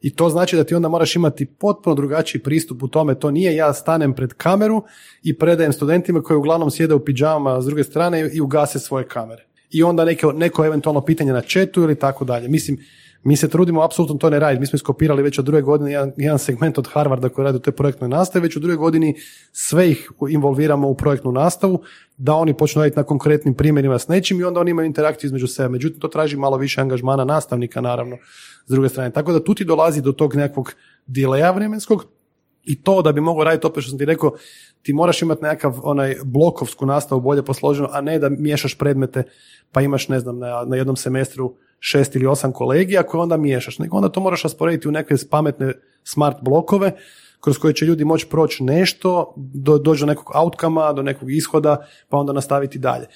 I 0.00 0.14
to 0.14 0.28
znači 0.28 0.56
da 0.56 0.64
ti 0.64 0.74
onda 0.74 0.88
moraš 0.88 1.16
imati 1.16 1.46
potpuno 1.46 1.96
drugačiji 1.96 2.42
pristup 2.42 2.82
u 2.82 2.88
tome. 2.88 3.14
To 3.14 3.30
nije 3.30 3.56
ja 3.56 3.72
stanem 3.72 4.14
pred 4.14 4.32
kameru 4.32 4.82
i 5.22 5.38
predajem 5.38 5.72
studentima 5.72 6.22
koji 6.22 6.36
uglavnom 6.36 6.70
sjede 6.70 6.94
u 6.94 7.04
pidžamama 7.04 7.62
s 7.62 7.64
druge 7.64 7.84
strane 7.84 8.30
i 8.32 8.40
ugase 8.40 8.78
svoje 8.78 9.08
kamere. 9.08 9.46
I 9.70 9.82
onda 9.82 10.04
neko, 10.04 10.32
neko 10.32 10.64
eventualno 10.64 11.00
pitanje 11.00 11.32
na 11.32 11.40
četu 11.40 11.82
ili 11.82 11.98
tako 11.98 12.24
dalje. 12.24 12.48
Mislim, 12.48 12.78
mi 13.26 13.36
se 13.36 13.48
trudimo 13.48 13.82
apsolutno 13.82 14.16
to 14.16 14.30
ne 14.30 14.38
raditi. 14.38 14.60
Mi 14.60 14.66
smo 14.66 14.76
iskopirali 14.76 15.22
već 15.22 15.38
od 15.38 15.44
druge 15.44 15.62
godine 15.62 15.92
jedan, 15.92 16.12
jedan 16.16 16.38
segment 16.38 16.78
od 16.78 16.88
Harvarda 16.92 17.28
koji 17.28 17.44
radi 17.44 17.56
u 17.56 17.60
toj 17.60 17.72
projektnoj 17.72 18.08
nastavi. 18.08 18.42
Već 18.42 18.56
u 18.56 18.60
drugoj 18.60 18.76
godini 18.76 19.14
sve 19.52 19.90
ih 19.90 20.10
involviramo 20.30 20.88
u 20.88 20.94
projektnu 20.94 21.32
nastavu 21.32 21.82
da 22.16 22.34
oni 22.34 22.54
počnu 22.54 22.82
raditi 22.82 22.96
na 22.96 23.02
konkretnim 23.02 23.54
primjerima 23.54 23.98
s 23.98 24.08
nečim 24.08 24.40
i 24.40 24.44
onda 24.44 24.60
oni 24.60 24.70
imaju 24.70 24.86
interakciju 24.86 25.28
između 25.28 25.46
sebe. 25.46 25.68
Međutim, 25.68 26.00
to 26.00 26.08
traži 26.08 26.36
malo 26.36 26.56
više 26.56 26.80
angažmana 26.80 27.24
nastavnika, 27.24 27.80
naravno, 27.80 28.16
s 28.66 28.70
druge 28.70 28.88
strane. 28.88 29.12
Tako 29.12 29.32
da 29.32 29.44
tu 29.44 29.54
ti 29.54 29.64
dolazi 29.64 30.02
do 30.02 30.12
tog 30.12 30.34
nekakvog 30.34 30.72
dileja 31.06 31.50
vremenskog 31.50 32.06
i 32.64 32.82
to 32.82 33.02
da 33.02 33.12
bi 33.12 33.20
mogao 33.20 33.44
raditi, 33.44 33.66
opet 33.66 33.82
što 33.82 33.90
sam 33.90 33.98
ti 33.98 34.04
rekao, 34.04 34.32
ti 34.82 34.92
moraš 34.92 35.22
imati 35.22 35.42
nekakav 35.42 35.80
onaj 35.82 36.16
blokovsku 36.24 36.86
nastavu 36.86 37.20
bolje 37.20 37.42
posloženu, 37.42 37.88
a 37.92 38.00
ne 38.00 38.18
da 38.18 38.28
miješaš 38.28 38.78
predmete, 38.78 39.22
pa 39.72 39.80
imaš, 39.80 40.08
ne 40.08 40.20
znam, 40.20 40.38
na, 40.38 40.64
na 40.66 40.76
jednom 40.76 40.96
semestru 40.96 41.54
šest 41.80 42.16
ili 42.16 42.26
osam 42.26 42.52
kolegija 42.52 43.02
koje 43.02 43.20
onda 43.20 43.36
miješaš, 43.36 43.78
nego 43.78 43.96
onda 43.96 44.08
to 44.08 44.20
moraš 44.20 44.42
rasporediti 44.42 44.88
u 44.88 44.92
neke 44.92 45.14
pametne 45.30 45.72
smart 46.04 46.36
blokove 46.42 46.92
kroz 47.40 47.58
koje 47.58 47.74
će 47.74 47.84
ljudi 47.84 48.04
moći 48.04 48.26
proći 48.26 48.64
nešto, 48.64 49.34
do, 49.36 49.78
doći 49.78 50.00
do 50.00 50.06
nekog 50.06 50.30
outkama, 50.34 50.92
do 50.92 51.02
nekog 51.02 51.30
ishoda, 51.32 51.86
pa 52.08 52.16
onda 52.16 52.32
nastaviti 52.32 52.78
dalje. 52.78 53.06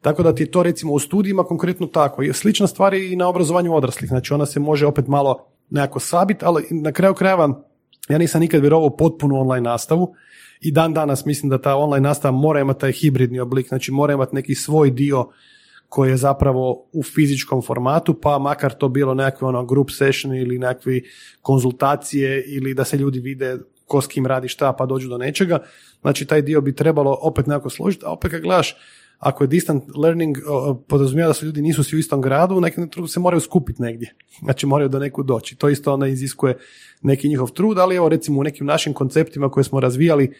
Tako 0.00 0.22
da 0.22 0.34
ti 0.34 0.42
je 0.42 0.50
to 0.50 0.62
recimo 0.62 0.92
u 0.92 0.98
studijima 0.98 1.44
konkretno 1.44 1.86
tako. 1.86 2.22
I 2.22 2.32
Slična 2.32 2.66
stvar 2.66 2.94
je 2.94 3.12
i 3.12 3.16
na 3.16 3.28
obrazovanju 3.28 3.74
odraslih. 3.74 4.08
Znači 4.08 4.34
ona 4.34 4.46
se 4.46 4.60
može 4.60 4.86
opet 4.86 5.06
malo 5.06 5.46
nekako 5.70 6.00
sabiti, 6.00 6.44
ali 6.44 6.66
na 6.70 6.92
kraju 6.92 7.14
krajeva 7.14 7.62
ja 8.08 8.18
nisam 8.18 8.40
nikad 8.40 8.60
vjerovao 8.60 8.96
potpunu 8.96 9.40
online 9.40 9.70
nastavu 9.70 10.14
i 10.60 10.72
dan 10.72 10.94
danas 10.94 11.24
mislim 11.24 11.50
da 11.50 11.60
ta 11.60 11.76
online 11.76 12.08
nastava 12.08 12.36
mora 12.36 12.60
imati 12.60 12.80
taj 12.80 12.92
hibridni 12.92 13.40
oblik, 13.40 13.68
znači 13.68 13.92
mora 13.92 14.12
imati 14.12 14.34
neki 14.34 14.54
svoj 14.54 14.90
dio 14.90 15.28
koji 15.88 16.10
je 16.10 16.16
zapravo 16.16 16.88
u 16.92 17.02
fizičkom 17.02 17.62
formatu, 17.62 18.14
pa 18.20 18.38
makar 18.38 18.74
to 18.74 18.88
bilo 18.88 19.14
nekakve 19.14 19.48
ono 19.48 19.64
group 19.64 19.90
session 19.90 20.34
ili 20.34 20.58
nekakve 20.58 21.00
konzultacije 21.42 22.44
ili 22.46 22.74
da 22.74 22.84
se 22.84 22.96
ljudi 22.96 23.20
vide 23.20 23.58
ko 23.86 24.00
s 24.00 24.06
kim 24.06 24.26
radi 24.26 24.48
šta 24.48 24.72
pa 24.72 24.86
dođu 24.86 25.08
do 25.08 25.18
nečega. 25.18 25.58
Znači 26.00 26.26
taj 26.26 26.42
dio 26.42 26.60
bi 26.60 26.74
trebalo 26.74 27.18
opet 27.22 27.46
nekako 27.46 27.70
složiti, 27.70 28.04
a 28.06 28.10
opet 28.10 28.30
kad 28.30 28.40
gledaš 28.40 28.76
ako 29.18 29.44
je 29.44 29.48
distant 29.48 29.84
learning 29.96 30.36
podrazumijeva 30.88 31.28
da 31.28 31.34
su 31.34 31.46
ljudi 31.46 31.62
nisu 31.62 31.84
svi 31.84 31.96
u 31.96 31.98
istom 31.98 32.20
gradu, 32.20 32.56
u 32.56 32.60
nekom 32.60 32.88
trenutku 32.88 33.12
se 33.12 33.20
moraju 33.20 33.40
skupiti 33.40 33.82
negdje. 33.82 34.14
Znači 34.42 34.66
moraju 34.66 34.88
do 34.88 34.98
nekud 34.98 35.26
doći. 35.26 35.56
To 35.56 35.68
isto 35.68 35.92
onda 35.92 36.06
iziskuje 36.06 36.58
neki 37.02 37.28
njihov 37.28 37.50
trud, 37.50 37.78
ali 37.78 37.96
evo 37.96 38.08
recimo 38.08 38.40
u 38.40 38.42
nekim 38.44 38.66
našim 38.66 38.92
konceptima 38.92 39.48
koje 39.50 39.64
smo 39.64 39.80
razvijali 39.80 40.34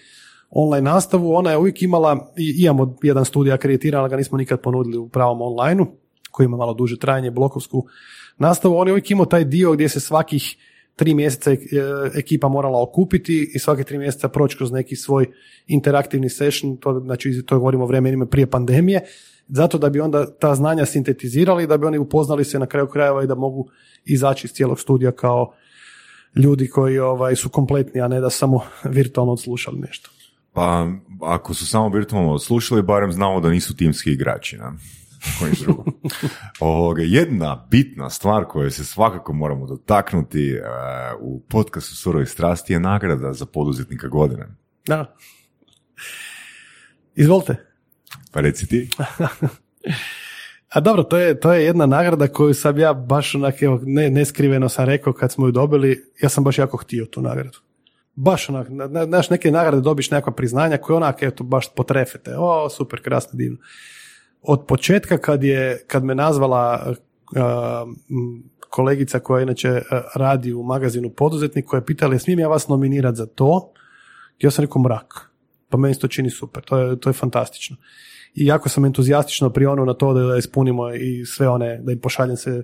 online 0.50 0.90
nastavu, 0.90 1.34
ona 1.34 1.50
je 1.50 1.58
uvijek 1.58 1.82
imala, 1.82 2.32
i 2.36 2.64
imamo 2.64 2.96
jedan 3.02 3.24
studij 3.24 3.52
akreditiran, 3.52 4.00
ali 4.00 4.10
ga 4.10 4.16
nismo 4.16 4.38
nikad 4.38 4.60
ponudili 4.60 4.98
u 4.98 5.08
pravom 5.08 5.42
online 5.42 5.86
koji 6.30 6.44
ima 6.44 6.56
malo 6.56 6.74
duže 6.74 6.98
trajanje, 6.98 7.30
blokovsku 7.30 7.86
nastavu, 8.38 8.76
on 8.76 8.88
je 8.88 8.92
uvijek 8.92 9.10
imao 9.10 9.26
taj 9.26 9.44
dio 9.44 9.72
gdje 9.72 9.88
se 9.88 10.00
svakih 10.00 10.56
tri 10.96 11.14
mjeseca 11.14 11.52
e, 11.52 11.56
ekipa 12.14 12.48
morala 12.48 12.82
okupiti 12.82 13.50
i 13.54 13.58
svake 13.58 13.84
tri 13.84 13.98
mjeseca 13.98 14.28
proći 14.28 14.56
kroz 14.56 14.72
neki 14.72 14.96
svoj 14.96 15.26
interaktivni 15.66 16.28
session, 16.28 16.76
to, 16.76 17.00
znači 17.00 17.42
to 17.46 17.58
govorimo 17.58 17.84
o 17.84 17.86
vremenima 17.86 18.26
prije 18.26 18.46
pandemije, 18.46 19.04
zato 19.48 19.78
da 19.78 19.88
bi 19.88 20.00
onda 20.00 20.38
ta 20.38 20.54
znanja 20.54 20.86
sintetizirali, 20.86 21.66
da 21.66 21.76
bi 21.76 21.86
oni 21.86 21.98
upoznali 21.98 22.44
se 22.44 22.58
na 22.58 22.66
kraju 22.66 22.86
krajeva 22.86 23.24
i 23.24 23.26
da 23.26 23.34
mogu 23.34 23.68
izaći 24.04 24.46
iz 24.46 24.52
cijelog 24.52 24.80
studija 24.80 25.12
kao 25.12 25.52
ljudi 26.36 26.68
koji 26.68 26.98
ovaj, 26.98 27.36
su 27.36 27.48
kompletni, 27.48 28.00
a 28.00 28.08
ne 28.08 28.20
da 28.20 28.30
samo 28.30 28.60
virtualno 28.98 29.32
odslušali 29.32 29.78
nešto. 29.78 30.10
Pa, 30.58 30.86
ako 31.22 31.54
su 31.54 31.66
samo 31.66 31.88
virtualno 31.88 32.38
slušali, 32.38 32.82
barem 32.82 33.12
znamo 33.12 33.40
da 33.40 33.50
nisu 33.50 33.76
timski 33.76 34.10
igrači, 34.10 34.56
na? 34.56 34.72
Koji 35.38 35.52
drugo. 35.60 35.84
Ovoga, 36.60 37.02
jedna 37.02 37.66
bitna 37.70 38.10
stvar 38.10 38.44
koju 38.44 38.70
se 38.70 38.84
svakako 38.84 39.32
moramo 39.32 39.66
dotaknuti 39.66 40.50
e, 40.50 40.62
u 41.20 41.40
podcastu 41.40 41.96
Surove 41.96 42.26
strasti 42.26 42.72
je 42.72 42.80
nagrada 42.80 43.32
za 43.32 43.46
poduzetnika 43.46 44.08
godine. 44.08 44.46
Da. 44.86 45.16
Izvolite. 47.14 47.56
Pa 48.32 48.40
reci 48.40 48.66
ti. 48.66 48.90
A 50.74 50.80
dobro, 50.80 51.02
to 51.02 51.18
je, 51.18 51.40
to 51.40 51.52
je 51.52 51.64
jedna 51.64 51.86
nagrada 51.86 52.28
koju 52.28 52.54
sam 52.54 52.78
ja 52.78 52.92
baš 52.92 53.34
onak, 53.34 53.62
evo, 53.62 53.80
ne, 53.82 54.10
neskriveno 54.10 54.68
sam 54.68 54.84
rekao 54.84 55.12
kad 55.12 55.32
smo 55.32 55.46
ju 55.46 55.52
dobili, 55.52 56.04
ja 56.22 56.28
sam 56.28 56.44
baš 56.44 56.58
jako 56.58 56.76
htio 56.76 57.06
tu 57.06 57.22
nagradu. 57.22 57.58
Baš 58.20 58.48
onak, 58.48 58.66
na- 58.70 58.86
na- 58.86 59.04
znaš, 59.04 59.30
neke 59.30 59.50
nagrade 59.50 59.80
dobiš 59.80 60.10
nekakva 60.10 60.32
priznanja 60.32 60.76
koje 60.76 60.96
onak, 60.96 61.22
eto, 61.22 61.44
baš 61.44 61.74
potrefete. 61.74 62.34
O, 62.38 62.68
super, 62.70 63.02
krasno, 63.02 63.36
divno. 63.36 63.58
Od 64.42 64.64
početka 64.66 65.18
kad 65.18 65.44
je, 65.44 65.84
kad 65.86 66.04
me 66.04 66.14
nazvala 66.14 66.86
uh, 66.86 67.94
kolegica 68.70 69.18
koja 69.18 69.42
inače 69.42 69.82
radi 70.14 70.52
u 70.52 70.62
magazinu 70.62 71.10
Poduzetnik, 71.10 71.64
koja 71.64 71.78
je 71.78 71.86
pitala, 71.86 72.12
"Jel 72.12 72.18
smijem 72.18 72.38
ja 72.38 72.48
vas 72.48 72.68
nominirati 72.68 73.16
za 73.16 73.26
to? 73.26 73.72
Ja 74.40 74.50
sam 74.50 74.64
rekao 74.64 74.82
mrak. 74.82 75.30
Pa 75.68 75.76
meni 75.76 75.94
se 75.94 76.00
to 76.00 76.08
čini 76.08 76.30
super, 76.30 76.62
to 76.62 76.78
je, 76.78 77.00
to 77.00 77.08
je 77.08 77.12
fantastično. 77.12 77.76
I 78.34 78.46
jako 78.46 78.68
sam 78.68 78.84
entuzijastično 78.84 79.50
prionuo 79.50 79.84
na 79.84 79.94
to 79.94 80.12
da, 80.14 80.22
da 80.22 80.36
ispunimo 80.36 80.90
i 80.94 81.24
sve 81.26 81.48
one, 81.48 81.80
da 81.82 81.92
im 81.92 82.00
pošaljem 82.00 82.36
se 82.36 82.62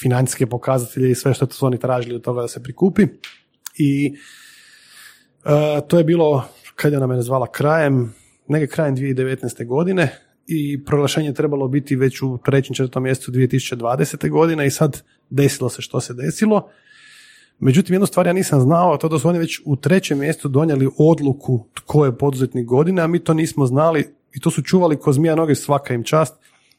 financijske 0.00 0.46
pokazatelje 0.46 1.10
i 1.10 1.14
sve 1.14 1.34
što 1.34 1.46
su 1.46 1.66
oni 1.66 1.78
tražili 1.78 2.14
od 2.16 2.22
toga 2.22 2.40
da 2.42 2.48
se 2.48 2.62
prikupi. 2.62 3.06
I 3.78 4.14
e, 5.44 5.80
to 5.88 5.98
je 5.98 6.04
bilo, 6.04 6.44
kad 6.76 6.92
je 6.92 6.98
ona 6.98 7.06
mene 7.06 7.22
zvala 7.22 7.46
krajem, 7.46 8.14
negdje 8.48 8.66
krajem 8.66 8.96
2019. 8.96 9.66
godine 9.66 10.18
i 10.46 10.84
proglašenje 10.84 11.28
je 11.28 11.34
trebalo 11.34 11.68
biti 11.68 11.96
već 11.96 12.22
u 12.22 12.38
trećem, 12.44 12.74
četvrtom 12.74 13.02
mjesecu 13.02 13.32
2020. 13.32 14.30
godine 14.30 14.66
i 14.66 14.70
sad 14.70 15.02
desilo 15.30 15.70
se 15.70 15.82
što 15.82 16.00
se 16.00 16.14
desilo. 16.14 16.68
Međutim, 17.58 17.94
jednu 17.94 18.06
stvar 18.06 18.26
ja 18.26 18.32
nisam 18.32 18.60
znao, 18.60 18.92
a 18.92 18.98
to 18.98 19.08
da 19.08 19.18
su 19.18 19.28
oni 19.28 19.38
već 19.38 19.60
u 19.64 19.76
trećem 19.76 20.18
mjestu 20.18 20.48
donijeli 20.48 20.88
odluku 20.98 21.66
tko 21.74 22.04
je 22.04 22.18
poduzetnik 22.18 22.66
godine, 22.66 23.02
a 23.02 23.06
mi 23.06 23.18
to 23.18 23.34
nismo 23.34 23.66
znali 23.66 24.14
i 24.34 24.40
to 24.40 24.50
su 24.50 24.62
čuvali 24.62 24.96
ko 24.96 25.12
zmija 25.12 25.34
noge 25.34 25.54
svaka 25.54 25.94
im 25.94 26.04
čast 26.04 26.34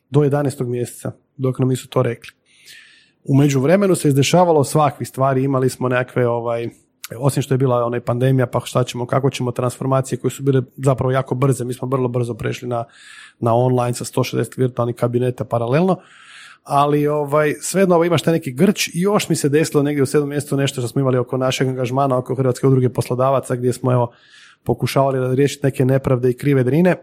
do 0.10 0.20
11. 0.20 0.66
mjeseca, 0.66 1.12
dok 1.38 1.60
nam 1.60 1.70
nisu 1.70 1.88
to 1.88 2.02
rekli. 2.02 2.32
U 3.24 3.36
međuvremenu 3.38 3.96
se 3.96 4.08
izdešavalo 4.08 4.64
svakvih 4.64 5.08
stvari, 5.08 5.44
imali 5.44 5.70
smo 5.70 5.90
nekakve 5.90 6.28
ovaj, 6.28 6.70
osim 7.18 7.44
što 7.44 7.54
je 7.54 7.58
bila 7.58 7.86
onaj 7.86 8.00
pandemija, 8.00 8.48
pa 8.48 8.60
šta 8.66 8.84
ćemo, 8.84 9.06
kako 9.06 9.30
ćemo 9.30 9.52
transformacije 9.52 10.20
koje 10.20 10.32
su 10.32 10.44
bile 10.44 10.62
zapravo 10.78 11.12
jako 11.12 11.36
brze, 11.36 11.66
mi 11.66 11.74
smo 11.74 11.88
vrlo 11.88 12.08
brzo 12.08 12.34
prešli 12.34 12.68
na, 12.68 12.84
na 13.40 13.56
online 13.56 13.94
sa 13.94 14.06
160 14.06 14.58
virtualnih 14.58 14.96
kabineta 14.96 15.46
paralelno, 15.46 15.98
ali 16.64 17.08
ovaj, 17.08 17.54
svejedno 17.62 17.96
ovo 17.96 18.06
imaš 18.06 18.22
taj 18.22 18.34
neki 18.34 18.52
grč. 18.52 18.88
I 18.88 18.92
još 19.02 19.30
mi 19.30 19.36
se 19.36 19.50
desilo 19.50 19.84
negdje 19.84 20.04
u 20.04 20.06
sedmom 20.06 20.30
mjestu 20.30 20.58
nešto 20.58 20.82
što 20.82 20.88
smo 20.88 21.02
imali 21.02 21.18
oko 21.18 21.38
našeg 21.38 21.68
angažmana, 21.68 22.18
oko 22.18 22.36
Hrvatske 22.36 22.68
udruge 22.68 22.90
poslodavaca 22.90 23.56
gdje 23.56 23.74
smo 23.74 23.92
evo 23.92 24.12
pokušavali 24.64 25.20
da 25.20 25.34
riješiti 25.34 25.66
neke 25.66 25.86
nepravde 25.86 26.30
i 26.30 26.38
krive 26.38 26.64
drine. 26.64 26.96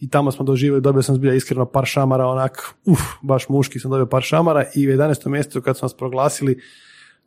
I 0.00 0.08
tamo 0.10 0.32
smo 0.32 0.44
doživjeli, 0.44 0.80
dobio 0.80 1.02
sam 1.02 1.14
zbilja 1.14 1.34
iskreno 1.34 1.66
par 1.66 1.84
šamara, 1.84 2.26
onak, 2.26 2.74
uf, 2.84 3.00
baš 3.22 3.48
muški 3.48 3.78
sam 3.78 3.90
dobio 3.90 4.06
par 4.06 4.22
šamara. 4.22 4.64
I 4.74 4.88
u 4.88 4.90
11. 4.90 5.28
mjesecu 5.28 5.62
kad 5.62 5.78
smo 5.78 5.86
nas 5.86 5.96
proglasili, 5.96 6.60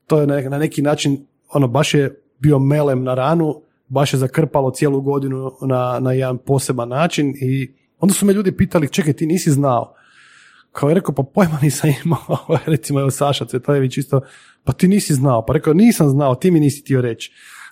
to 0.08 0.20
je 0.20 0.28
na 0.28 0.58
neki 0.58 0.82
način, 0.82 1.26
ono, 1.56 1.68
baš 1.68 1.94
je 1.94 2.22
bio 2.40 2.60
melem 2.60 3.04
na 3.04 3.14
ranu, 3.14 3.62
baš 3.88 4.14
je 4.14 4.20
zakrpalo 4.20 4.72
cijelu 4.72 5.02
godinu 5.02 5.52
na, 5.62 6.00
na 6.00 6.14
jedan 6.14 6.38
poseban 6.38 6.90
način 6.90 7.34
i 7.42 7.74
onda 8.00 8.14
su 8.14 8.26
me 8.26 8.34
ljudi 8.34 8.58
pitali, 8.58 8.90
čekaj, 8.90 9.14
ti 9.14 9.26
nisi 9.26 9.52
znao. 9.52 9.96
Kao 10.72 10.90
je 10.90 10.96
rekao, 10.96 11.16
pa 11.16 11.24
pojma 11.24 11.60
nisam 11.62 11.90
imao, 12.06 12.38
recimo 12.66 13.00
evo 13.00 13.12
Saša 13.12 13.46
Cvetojević 13.46 13.98
isto, 13.98 14.22
pa 14.64 14.74
ti 14.74 14.88
nisi 14.88 15.14
znao, 15.14 15.46
pa 15.46 15.54
rekao, 15.54 15.74
nisam 15.74 16.10
znao, 16.10 16.36
ti 16.36 16.52
mi 16.52 16.60
nisi 16.60 16.82
htio 16.82 17.02
reći. 17.02 17.32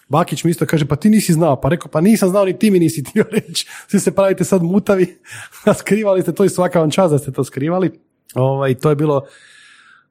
Bakić 0.09 0.43
mi 0.43 0.51
isto 0.51 0.65
kaže, 0.65 0.85
pa 0.85 0.95
ti 0.95 1.09
nisi 1.09 1.33
znao, 1.33 1.61
pa 1.61 1.69
rekao, 1.69 1.91
pa 1.91 2.01
nisam 2.01 2.29
znao 2.29 2.45
ni 2.45 2.59
ti 2.59 2.71
mi 2.71 2.79
nisi 2.79 3.03
htio 3.03 3.25
reći. 3.31 3.67
Svi 3.89 3.99
se 3.99 4.15
pravite 4.15 4.43
sad 4.43 4.63
mutavi, 4.63 5.19
skrivali 5.79 6.21
ste 6.21 6.33
to 6.33 6.45
i 6.45 6.49
svaka 6.49 6.79
vam 6.79 6.91
čast 6.91 7.11
da 7.11 7.17
ste 7.17 7.31
to 7.31 7.43
skrivali. 7.43 7.91
Ovaj, 8.35 8.75
to 8.75 8.89
je 8.89 8.95
bilo 8.95 9.25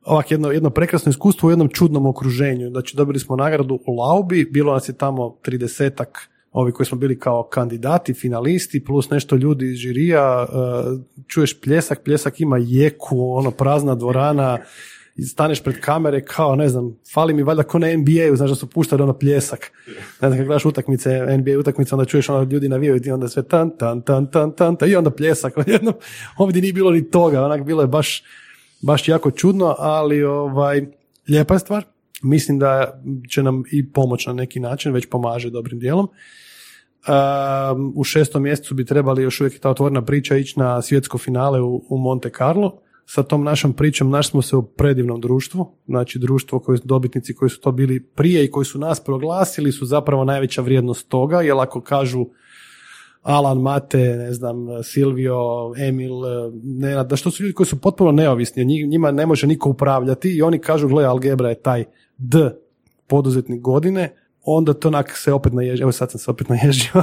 ovak 0.05 0.31
jedno, 0.31 0.51
jedno 0.51 0.71
prekrasno 0.71 1.11
iskustvo 1.11 1.47
u 1.47 1.53
jednom 1.53 1.69
čudnom 1.69 2.07
okruženju. 2.07 2.71
Znači 2.71 2.97
dobili 2.97 3.19
smo 3.19 3.37
nagradu 3.37 3.81
u 3.87 3.93
Laubi, 3.93 4.49
bilo 4.51 4.73
nas 4.73 4.89
je 4.89 4.93
tamo 4.93 5.37
tridesetak 5.43 6.29
ovi 6.53 6.73
koji 6.73 6.87
smo 6.87 6.99
bili 6.99 7.19
kao 7.19 7.43
kandidati, 7.43 8.15
finalisti, 8.15 8.85
plus 8.85 9.11
nešto 9.11 9.37
ljudi 9.37 9.71
iz 9.71 9.77
žirija, 9.77 10.47
e, 10.49 10.55
čuješ 11.29 11.61
pljesak, 11.61 12.03
pljesak 12.05 12.41
ima 12.41 12.57
jeku, 12.61 13.35
ono 13.35 13.51
prazna 13.51 13.95
dvorana, 13.95 14.59
staneš 15.29 15.63
pred 15.63 15.81
kamere 15.81 16.25
kao, 16.25 16.57
ne 16.57 16.69
znam, 16.69 16.97
fali 17.15 17.35
mi 17.35 17.43
valjda 17.43 17.63
ko 17.63 17.79
na 17.79 17.87
NBA-u, 17.97 18.37
znaš 18.37 18.51
da 18.51 18.57
su 18.57 18.67
puštali 18.67 19.03
ono 19.03 19.19
pljesak. 19.19 19.73
Ne 20.21 20.29
znam, 20.29 20.39
kad 20.39 20.47
gledaš 20.47 20.65
utakmice, 20.65 21.39
NBA 21.39 21.59
utakmice, 21.59 21.95
onda 21.95 22.05
čuješ 22.05 22.29
ono 22.29 22.43
ljudi 22.43 22.69
navijaju 22.69 23.01
i 23.05 23.11
onda 23.11 23.29
sve 23.29 23.43
tan, 23.43 23.77
tan, 23.79 24.03
tan, 24.03 24.31
tan, 24.31 24.53
tan, 24.57 24.77
i 24.87 24.97
onda 24.97 25.11
pljesak. 25.11 25.55
Ovdje 26.39 26.63
nije 26.63 26.73
bilo 26.73 26.91
ni 26.91 27.11
toga, 27.11 27.45
onak 27.45 27.65
bilo 27.65 27.83
je 27.83 27.89
baš, 27.89 28.23
baš 28.83 29.09
jako 29.09 29.31
čudno, 29.31 29.75
ali 29.79 30.25
ovaj, 30.25 30.87
lijepa 31.29 31.55
je 31.55 31.61
stvar. 31.61 31.85
Mislim 32.23 32.59
da 32.59 33.03
će 33.31 33.43
nam 33.43 33.63
i 33.73 33.93
pomoć 33.93 34.27
na 34.27 34.33
neki 34.33 34.61
način, 34.61 34.93
već 34.93 35.07
pomaže 35.11 35.51
dobrim 35.51 35.79
dijelom. 35.79 36.09
Um, 37.09 37.93
u 37.97 38.05
šestom 38.05 38.43
mjesecu 38.43 38.75
bi 38.75 38.85
trebali 38.85 39.23
još 39.23 39.41
uvijek 39.41 39.61
ta 39.61 39.71
otvorena 39.71 40.03
priča 40.03 40.37
ići 40.37 40.59
na 40.59 40.83
svjetsko 40.83 41.19
finale 41.19 41.61
u, 41.61 41.99
Monte 41.99 42.31
Carlo 42.39 42.79
sa 43.07 43.23
tom 43.23 43.45
našom 43.45 43.73
pričom 43.73 44.11
našli 44.11 44.31
smo 44.31 44.43
se 44.43 44.57
u 44.57 44.63
predivnom 44.63 45.21
društvu, 45.21 45.71
znači 45.87 46.19
društvo 46.19 46.59
koje 46.59 46.79
dobitnici 46.85 47.35
koji 47.35 47.51
su 47.51 47.61
to 47.61 47.73
bili 47.73 48.01
prije 48.01 48.45
i 48.45 48.51
koji 48.51 48.65
su 48.65 48.79
nas 48.79 49.05
proglasili 49.05 49.73
su 49.73 49.87
zapravo 49.87 50.25
najveća 50.25 50.63
vrijednost 50.63 51.09
toga, 51.09 51.41
jer 51.41 51.57
ako 51.59 51.81
kažu 51.81 52.27
Alan, 53.23 53.59
Mate, 53.59 53.99
ne 53.99 54.33
znam, 54.33 54.57
Silvio, 54.83 55.37
Emil, 55.77 56.13
Nenad, 56.63 57.07
da 57.07 57.17
što 57.17 57.31
su 57.31 57.43
ljudi 57.43 57.55
koji 57.55 57.67
su 57.67 57.81
potpuno 57.81 58.13
neovisni, 58.13 58.65
njima 58.65 59.11
ne 59.11 59.27
može 59.27 59.47
niko 59.47 59.71
upravljati 59.71 60.37
i 60.37 60.43
oni 60.43 60.59
kažu, 60.59 60.89
gle, 60.89 61.05
Algebra 61.05 61.49
je 61.49 61.63
taj 61.63 61.85
D 62.19 62.51
poduzetnik 63.07 63.61
godine, 63.61 64.17
onda 64.45 64.75
to 64.75 64.89
onak 64.89 65.17
se 65.17 65.33
opet 65.33 65.53
naježio, 65.53 65.83
evo 65.83 65.93
sad 65.93 66.11
sam 66.11 66.21
se 66.21 66.31
opet 66.31 66.49
naježio 66.55 67.03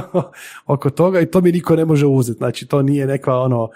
oko 0.66 0.90
toga 0.90 1.20
i 1.20 1.26
to 1.26 1.40
mi 1.40 1.52
niko 1.52 1.76
ne 1.76 1.84
može 1.84 2.06
uzeti, 2.06 2.38
znači 2.38 2.66
to 2.66 2.82
nije 2.82 3.06
neka 3.06 3.38
ono, 3.38 3.68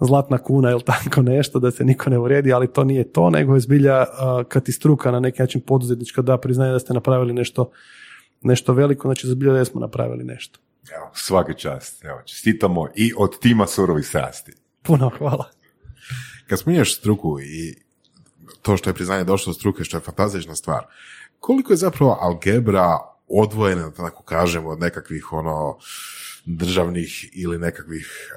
zlatna 0.00 0.38
kuna 0.38 0.70
ili 0.70 0.82
tako 0.92 1.22
nešto 1.22 1.58
da 1.58 1.70
se 1.70 1.84
niko 1.84 2.10
ne 2.10 2.18
uredi, 2.18 2.52
ali 2.52 2.72
to 2.72 2.84
nije 2.84 3.12
to, 3.12 3.30
nego 3.30 3.54
je 3.54 3.60
zbilja 3.60 4.04
kad 4.48 4.64
ti 4.64 4.72
struka 4.72 5.10
na 5.10 5.20
neki 5.20 5.42
način 5.42 5.60
poduzetnička 5.60 6.22
da 6.22 6.38
priznaje 6.38 6.72
da 6.72 6.78
ste 6.78 6.94
napravili 6.94 7.32
nešto, 7.32 7.70
nešto 8.42 8.72
veliko, 8.72 9.08
znači 9.08 9.26
zbilja 9.26 9.52
da 9.52 9.64
smo 9.64 9.80
napravili 9.80 10.24
nešto. 10.24 10.58
Evo, 10.94 11.10
svaki 11.14 11.54
čast. 11.58 12.04
Evo, 12.04 12.22
čestitamo 12.24 12.88
i 12.94 13.12
od 13.16 13.40
tima 13.40 13.66
surovi 13.66 14.02
sasti. 14.02 14.52
Puno 14.82 15.10
hvala. 15.18 15.50
Kad 16.48 16.58
spominješ 16.58 16.98
struku 16.98 17.40
i 17.40 17.76
to 18.62 18.76
što 18.76 18.90
je 18.90 18.94
priznanje 18.94 19.24
došlo 19.24 19.50
od 19.50 19.56
struke, 19.56 19.84
što 19.84 19.96
je 19.96 20.00
fantastična 20.00 20.54
stvar, 20.54 20.86
koliko 21.40 21.72
je 21.72 21.76
zapravo 21.76 22.18
algebra 22.20 22.98
odvojena, 23.28 23.82
da 23.82 23.94
tako 23.94 24.22
kažemo, 24.22 24.68
od 24.68 24.80
nekakvih 24.80 25.32
ono 25.32 25.78
državnih 26.44 27.30
ili 27.32 27.58
nekakvih 27.58 28.32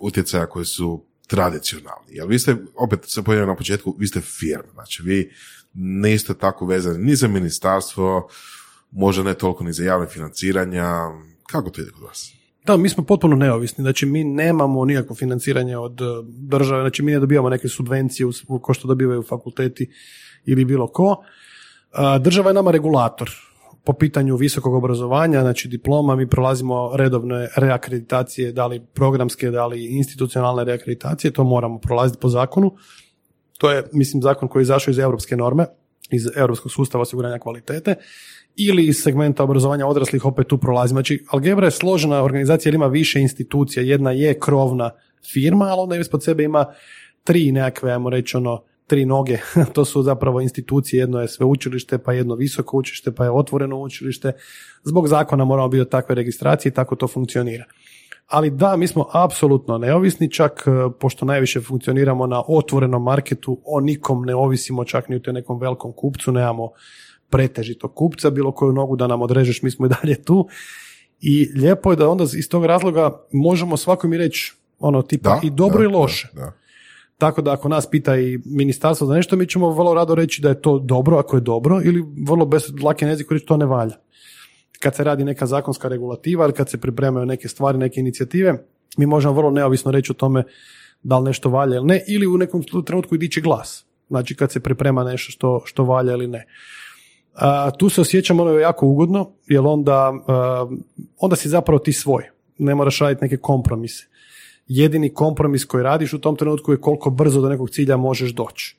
utjecaja 0.00 0.46
koji 0.46 0.64
su 0.64 1.04
tradicionalni. 1.26 2.08
Jer 2.08 2.28
vi 2.28 2.38
ste, 2.38 2.56
opet 2.76 3.00
se 3.04 3.22
pojavio 3.22 3.46
na 3.46 3.56
početku, 3.56 3.96
vi 3.98 4.06
ste 4.06 4.20
firma, 4.20 4.72
znači 4.72 5.02
vi 5.02 5.32
niste 5.74 6.34
tako 6.34 6.66
vezani 6.66 7.04
ni 7.04 7.16
za 7.16 7.28
ministarstvo, 7.28 8.28
možda 8.90 9.22
ne 9.22 9.34
toliko 9.34 9.64
ni 9.64 9.72
za 9.72 9.84
javne 9.84 10.06
financiranja. 10.06 10.90
Kako 11.46 11.70
to 11.70 11.82
ide 11.82 11.90
kod 11.90 12.02
vas? 12.02 12.32
Da, 12.66 12.76
mi 12.76 12.88
smo 12.88 13.04
potpuno 13.04 13.36
neovisni, 13.36 13.82
znači 13.82 14.06
mi 14.06 14.24
nemamo 14.24 14.84
nikakvo 14.84 15.16
financiranje 15.16 15.76
od 15.76 16.00
e, 16.00 16.04
države, 16.26 16.82
znači 16.82 17.02
mi 17.02 17.12
ne 17.12 17.20
dobijamo 17.20 17.48
neke 17.48 17.68
subvencije 17.68 18.26
ko 18.62 18.74
što 18.74 18.88
dobivaju 18.88 19.22
fakulteti 19.22 19.90
ili 20.44 20.64
bilo 20.64 20.86
ko. 20.86 21.16
E, 21.92 22.18
država 22.18 22.50
je 22.50 22.54
nama 22.54 22.70
regulator, 22.70 23.30
po 23.84 23.92
pitanju 23.92 24.36
visokog 24.36 24.74
obrazovanja, 24.74 25.40
znači 25.40 25.68
diploma, 25.68 26.16
mi 26.16 26.30
prolazimo 26.30 26.96
redovne 26.96 27.48
reakreditacije, 27.56 28.52
da 28.52 28.66
li 28.66 28.82
programske, 28.94 29.50
da 29.50 29.66
li 29.66 29.84
institucionalne 29.84 30.64
reakreditacije, 30.64 31.30
to 31.30 31.44
moramo 31.44 31.78
prolaziti 31.78 32.20
po 32.20 32.28
zakonu. 32.28 32.76
To 33.58 33.70
je, 33.70 33.84
mislim, 33.92 34.22
zakon 34.22 34.48
koji 34.48 34.60
je 34.60 34.62
izašao 34.62 34.92
iz 34.92 34.98
europske 34.98 35.36
norme, 35.36 35.66
iz 36.10 36.26
europskog 36.36 36.72
sustava 36.72 37.02
osiguranja 37.02 37.38
kvalitete, 37.38 37.94
ili 38.56 38.86
iz 38.86 39.02
segmenta 39.02 39.44
obrazovanja 39.44 39.86
odraslih 39.86 40.24
opet 40.24 40.46
tu 40.46 40.58
prolazimo. 40.58 40.98
Znači, 40.98 41.24
Algebra 41.30 41.66
je 41.66 41.70
složena 41.70 42.22
organizacija 42.22 42.70
jer 42.70 42.74
ima 42.74 42.86
više 42.86 43.20
institucija. 43.20 43.82
Jedna 43.82 44.10
je 44.10 44.38
krovna 44.38 44.90
firma, 45.32 45.64
ali 45.64 45.80
onda 45.80 45.96
ispod 45.96 46.24
sebe 46.24 46.44
ima 46.44 46.66
tri 47.24 47.52
nekakve, 47.52 47.92
ajmo 47.92 48.10
reći, 48.10 48.36
ono, 48.36 48.62
tri 48.86 49.04
noge, 49.04 49.38
to 49.74 49.84
su 49.84 50.02
zapravo 50.02 50.40
institucije, 50.40 51.00
jedno 51.00 51.20
je 51.20 51.28
sveučilište, 51.28 51.98
pa 51.98 52.12
jedno 52.12 52.34
visoko 52.34 52.78
učilište, 52.78 53.12
pa 53.12 53.24
je 53.24 53.30
otvoreno 53.30 53.78
učilište. 53.78 54.32
Zbog 54.84 55.08
zakona 55.08 55.44
moramo 55.44 55.68
biti 55.68 55.90
takve 55.90 56.14
registracije 56.14 56.70
i 56.70 56.74
tako 56.74 56.96
to 56.96 57.08
funkcionira. 57.08 57.64
Ali 58.26 58.50
da, 58.50 58.76
mi 58.76 58.86
smo 58.86 59.06
apsolutno 59.12 59.78
neovisni, 59.78 60.30
čak 60.30 60.64
e, 60.66 60.70
pošto 61.00 61.24
najviše 61.24 61.60
funkcioniramo 61.60 62.26
na 62.26 62.42
otvorenom 62.48 63.02
marketu, 63.02 63.60
o 63.64 63.80
nikom 63.80 64.24
ne 64.24 64.34
ovisimo, 64.34 64.84
čak 64.84 65.08
ni 65.08 65.16
u 65.16 65.32
nekom 65.32 65.60
velikom 65.60 65.92
kupcu, 65.92 66.32
nemamo 66.32 66.70
pretežitog 67.34 67.94
kupca, 67.94 68.30
bilo 68.30 68.52
koju 68.52 68.72
nogu 68.72 68.96
da 68.96 69.06
nam 69.06 69.22
odrežeš, 69.22 69.62
mi 69.62 69.70
smo 69.70 69.86
i 69.86 69.88
dalje 69.88 70.22
tu. 70.22 70.48
I 71.20 71.48
lijepo 71.56 71.90
je 71.90 71.96
da 71.96 72.08
onda 72.08 72.24
iz 72.24 72.48
tog 72.48 72.64
razloga 72.64 73.26
možemo 73.32 73.76
svakom 73.76 74.12
i 74.12 74.18
reći 74.18 74.52
ono 74.78 75.02
tipa 75.02 75.40
i 75.42 75.50
dobro 75.50 75.84
i 75.84 75.86
loše. 75.86 76.28
da. 76.34 76.52
Tako 77.18 77.42
da 77.42 77.52
ako 77.52 77.68
nas 77.68 77.90
pita 77.90 78.16
i 78.16 78.38
ministarstvo 78.44 79.06
za 79.06 79.14
nešto, 79.14 79.36
mi 79.36 79.46
ćemo 79.46 79.70
vrlo 79.70 79.94
rado 79.94 80.14
reći 80.14 80.42
da 80.42 80.48
je 80.48 80.62
to 80.62 80.78
dobro, 80.78 81.18
ako 81.18 81.36
je 81.36 81.40
dobro, 81.40 81.80
ili 81.84 82.04
vrlo 82.28 82.46
bez 82.46 82.62
lake 82.82 83.06
jeziku 83.06 83.34
reći 83.34 83.46
to 83.46 83.56
ne 83.56 83.66
valja. 83.66 83.96
Kad 84.80 84.94
se 84.94 85.04
radi 85.04 85.24
neka 85.24 85.46
zakonska 85.46 85.88
regulativa 85.88 86.44
ili 86.44 86.54
kad 86.54 86.70
se 86.70 86.80
pripremaju 86.80 87.26
neke 87.26 87.48
stvari, 87.48 87.78
neke 87.78 88.00
inicijative, 88.00 88.66
mi 88.96 89.06
možemo 89.06 89.34
vrlo 89.34 89.50
neovisno 89.50 89.90
reći 89.90 90.12
o 90.12 90.14
tome 90.14 90.44
da 91.02 91.18
li 91.18 91.24
nešto 91.24 91.48
valja 91.48 91.76
ili 91.76 91.86
ne, 91.86 92.04
ili 92.08 92.26
u 92.26 92.38
nekom 92.38 92.62
trenutku 92.86 93.14
i 93.14 93.18
dići 93.18 93.40
glas. 93.40 93.84
Znači 94.08 94.34
kad 94.34 94.52
se 94.52 94.60
priprema 94.60 95.04
nešto 95.04 95.32
što, 95.32 95.62
što 95.64 95.84
valja 95.84 96.12
ili 96.12 96.26
ne. 96.26 96.46
A, 97.34 97.70
tu 97.70 97.88
se 97.88 98.00
osjećamo 98.00 98.42
ono 98.42 98.52
jako 98.52 98.86
ugodno, 98.86 99.30
jer 99.46 99.60
onda, 99.66 100.12
onda 101.18 101.36
si 101.36 101.48
zapravo 101.48 101.78
ti 101.78 101.92
svoj. 101.92 102.30
Ne 102.58 102.74
moraš 102.74 102.98
raditi 102.98 103.24
neke 103.24 103.36
kompromise 103.36 104.14
jedini 104.68 105.14
kompromis 105.14 105.64
koji 105.64 105.82
radiš 105.82 106.12
u 106.12 106.18
tom 106.18 106.36
trenutku 106.36 106.72
je 106.72 106.80
koliko 106.80 107.10
brzo 107.10 107.40
do 107.40 107.48
nekog 107.48 107.70
cilja 107.70 107.96
možeš 107.96 108.34
doći. 108.34 108.76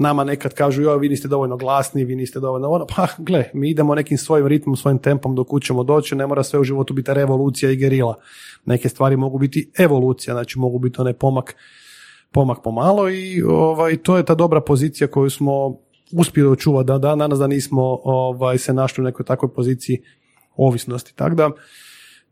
nama 0.00 0.24
nekad 0.24 0.54
kažu, 0.54 0.82
joj, 0.82 0.98
vi 0.98 1.08
niste 1.08 1.28
dovoljno 1.28 1.56
glasni, 1.56 2.04
vi 2.04 2.16
niste 2.16 2.40
dovoljno 2.40 2.68
ono, 2.68 2.86
pa 2.96 3.06
gle, 3.18 3.50
mi 3.54 3.70
idemo 3.70 3.94
nekim 3.94 4.18
svojim 4.18 4.46
ritmom, 4.46 4.76
svojim 4.76 4.98
tempom 4.98 5.34
dok 5.34 5.48
ćemo 5.62 5.84
doći, 5.84 6.14
ne 6.14 6.26
mora 6.26 6.42
sve 6.42 6.60
u 6.60 6.64
životu 6.64 6.94
biti 6.94 7.14
revolucija 7.14 7.70
i 7.70 7.76
gerila. 7.76 8.14
Neke 8.64 8.88
stvari 8.88 9.16
mogu 9.16 9.38
biti 9.38 9.70
evolucija, 9.78 10.34
znači 10.34 10.58
mogu 10.58 10.78
biti 10.78 11.00
onaj 11.00 11.12
pomak, 11.12 11.56
pomak 12.32 12.62
pomalo 12.62 13.10
i 13.10 13.42
ovaj, 13.42 13.96
to 13.96 14.16
je 14.16 14.24
ta 14.24 14.34
dobra 14.34 14.60
pozicija 14.60 15.08
koju 15.08 15.30
smo 15.30 15.78
uspjeli 16.12 16.50
očuvati 16.50 16.86
da 16.86 16.98
danas 16.98 17.38
da 17.38 17.46
nismo 17.46 17.82
ovaj, 18.04 18.58
se 18.58 18.72
našli 18.72 19.02
u 19.02 19.04
nekoj 19.04 19.26
takvoj 19.26 19.54
poziciji 19.54 20.02
ovisnosti. 20.56 21.14
Tako 21.16 21.34
da, 21.34 21.50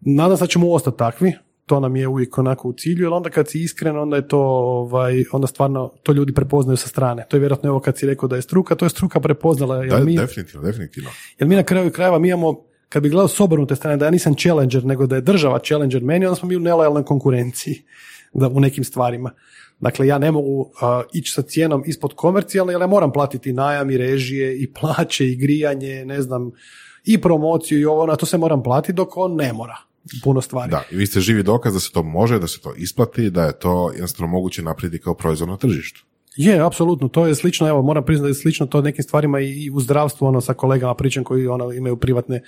nadam 0.01 0.37
se 0.37 0.43
da 0.43 0.47
ćemo 0.47 0.73
ostati 0.73 0.99
takvi, 0.99 1.33
to 1.67 1.81
nam 1.81 1.97
je 1.97 2.09
uvijek 2.09 2.39
onako 2.39 2.69
u 2.69 2.73
cilju, 2.73 3.05
jer 3.05 3.13
onda 3.13 3.31
kad 3.31 3.49
si 3.49 3.63
iskren, 3.63 3.97
onda 3.99 4.17
je 4.17 4.29
to, 4.29 4.41
ovaj, 4.41 5.25
onda 5.33 5.47
stvarno 5.47 5.93
to 6.03 6.13
ljudi 6.13 6.35
prepoznaju 6.35 6.77
sa 6.77 6.89
strane. 6.89 7.27
To 7.29 7.37
je 7.37 7.41
vjerojatno 7.41 7.71
ovo 7.71 7.81
kad 7.81 7.99
si 7.99 8.07
rekao 8.07 8.29
da 8.29 8.37
je 8.37 8.43
struka, 8.43 8.75
to 8.75 8.85
je 8.85 8.91
struka 8.91 9.21
prepoznala. 9.21 9.77
Jer 9.77 9.91
Da, 9.91 10.05
mi, 10.05 10.17
definitivno, 10.17 10.67
definitivno. 10.67 11.11
jer 11.39 11.49
mi 11.49 11.57
na 11.57 11.63
kraju 11.63 11.91
krajeva 11.91 12.19
mi 12.19 12.29
imamo, 12.29 12.65
kad 12.89 13.03
bi 13.03 13.09
gledao 13.09 13.29
s 13.29 13.41
obrnute 13.41 13.77
strane, 13.77 13.97
da 13.97 14.05
ja 14.05 14.11
nisam 14.11 14.35
challenger, 14.35 14.85
nego 14.85 15.07
da 15.07 15.17
je 15.17 15.21
država 15.21 15.59
challenger 15.59 16.03
meni, 16.03 16.27
onda 16.27 16.37
smo 16.37 16.49
mi 16.49 16.57
u 16.57 16.61
nelojalnoj 16.61 17.05
konkurenciji 17.05 17.83
da, 18.35 18.49
u 18.49 18.61
nekim 18.61 18.85
stvarima. 18.85 19.31
Dakle, 19.81 20.07
ja 20.07 20.19
ne 20.19 20.31
mogu 20.33 20.61
uh, 20.61 20.69
ići 21.13 21.33
sa 21.33 21.43
cijenom 21.43 21.83
ispod 21.87 22.15
komercijalne, 22.15 22.73
jer 22.73 22.81
ja 22.81 22.87
moram 22.87 23.13
platiti 23.13 23.53
najam 23.53 23.91
i 23.91 23.97
režije 23.97 24.57
i 24.59 24.73
plaće 24.73 25.29
i 25.29 25.37
grijanje, 25.37 26.05
ne 26.05 26.23
znam, 26.23 26.51
i 27.05 27.21
promociju 27.21 27.81
i 27.81 27.85
ovo, 27.85 28.07
na 28.07 28.17
to 28.17 28.27
se 28.27 28.39
moram 28.39 28.63
platiti 28.63 28.93
dok 28.93 29.17
on 29.17 29.35
ne 29.35 29.53
mora 29.53 29.77
puno 30.25 30.41
stvari. 30.41 30.71
Da, 30.71 30.83
i 30.91 30.97
vi 30.97 31.07
ste 31.07 31.21
živi 31.21 31.43
dokaz 31.43 31.75
da 31.75 31.81
se 31.81 31.93
to 31.93 32.03
može, 32.03 32.39
da 32.39 32.47
se 32.47 32.61
to 32.61 32.75
isplati, 32.77 33.31
da 33.31 33.45
je 33.45 33.59
to 33.59 33.91
jednostavno 33.93 34.33
moguće 34.33 34.63
napraviti 34.63 35.03
kao 35.03 35.15
proizvod 35.15 35.49
na 35.49 35.57
tržištu. 35.57 36.05
Je, 36.37 36.61
apsolutno, 36.61 37.09
to 37.09 37.27
je 37.27 37.35
slično, 37.35 37.69
evo, 37.69 37.83
moram 37.83 38.05
priznati 38.05 38.23
da 38.25 38.29
je 38.29 38.35
slično 38.35 38.67
to 38.67 38.81
nekim 38.81 39.03
stvarima 39.03 39.41
i 39.41 39.71
u 39.71 39.81
zdravstvu, 39.81 40.27
ono, 40.27 40.41
sa 40.41 40.55
kolegama 40.55 40.95
pričam 40.95 41.25
koji 41.25 41.47
ono, 41.47 41.73
imaju 41.73 41.97
privatne 41.97 42.43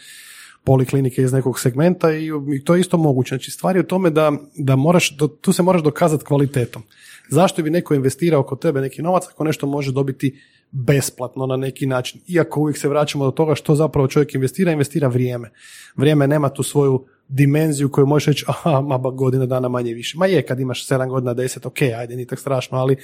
poliklinike 0.69 1.23
iz 1.23 1.32
nekog 1.32 1.61
segmenta 1.61 2.12
i, 2.12 2.31
i 2.57 2.65
to 2.65 2.74
je 2.74 2.81
isto 2.81 2.97
moguće. 2.97 3.28
Znači, 3.28 3.51
stvar 3.51 3.77
je 3.77 3.81
u 3.81 3.86
tome 3.86 4.11
da, 4.11 4.32
da 4.57 4.77
moraš, 4.77 5.16
do- 5.16 5.28
tu 5.28 5.53
se 5.53 5.62
moraš 5.62 5.82
dokazati 5.82 6.24
kvalitetom. 6.24 6.82
Zašto 7.31 7.62
bi 7.62 7.70
neko 7.70 7.95
investirao 7.95 8.43
kod 8.43 8.61
tebe 8.61 8.81
neki 8.81 9.03
novac 9.03 9.24
ako 9.31 9.45
nešto 9.45 9.66
može 9.66 9.93
dobiti 9.93 10.40
besplatno 10.70 11.47
na 11.47 11.57
neki 11.57 11.86
način. 11.86 12.20
Iako 12.28 12.61
uvijek 12.61 12.78
se 12.78 12.89
vraćamo 12.89 13.24
do 13.24 13.31
toga 13.31 13.55
što 13.55 13.74
zapravo 13.74 14.09
čovjek 14.09 14.35
investira, 14.35 14.73
investira 14.73 15.09
vrijeme. 15.09 15.51
Vrijeme 15.97 16.27
nema 16.27 16.49
tu 16.49 16.62
svoju 16.62 17.05
dimenziju 17.28 17.89
koju 17.90 18.07
možeš 18.07 18.27
reći, 18.27 18.45
aha, 18.49 18.81
ma 18.81 18.99
godina 18.99 19.47
dana 19.47 19.69
manje 19.69 19.95
više. 19.95 20.19
Ma 20.19 20.27
je, 20.27 20.43
kad 20.43 20.61
imaš 20.61 20.86
7 20.89 21.09
godina, 21.09 21.35
10, 21.35 21.66
ok, 21.66 21.82
ajde, 21.82 22.16
nije 22.16 22.27
tako 22.27 22.40
strašno, 22.40 22.78
ali 22.78 22.97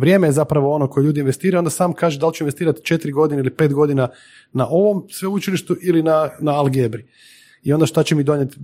vrijeme 0.00 0.28
je 0.28 0.32
zapravo 0.32 0.74
ono 0.74 0.88
koje 0.88 1.04
ljudi 1.04 1.20
investiraju, 1.20 1.58
onda 1.58 1.70
sam 1.70 1.92
kaže 1.92 2.18
da 2.18 2.26
li 2.26 2.34
ću 2.34 2.44
investirati 2.44 2.80
4 2.80 3.12
godine 3.12 3.40
ili 3.40 3.50
5 3.50 3.72
godina 3.72 4.08
na 4.52 4.66
ovom 4.68 5.06
sveučilištu 5.10 5.76
ili 5.82 6.02
na, 6.02 6.30
na 6.40 6.52
algebri. 6.52 7.06
I 7.62 7.72
onda 7.72 7.86
šta 7.86 8.02
će 8.02 8.14
mi 8.14 8.22
donijeti 8.22 8.56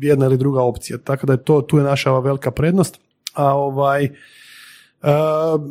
jedna 0.00 0.26
ili 0.26 0.38
druga 0.38 0.62
opcija. 0.62 0.98
Tako 0.98 1.26
da 1.26 1.32
je 1.32 1.44
to, 1.44 1.60
tu 1.60 1.78
je 1.78 1.84
naša 1.84 2.18
velika 2.18 2.50
prednost. 2.50 3.00
A 3.34 3.54
ovaj, 3.54 4.10
Uh, 5.02 5.08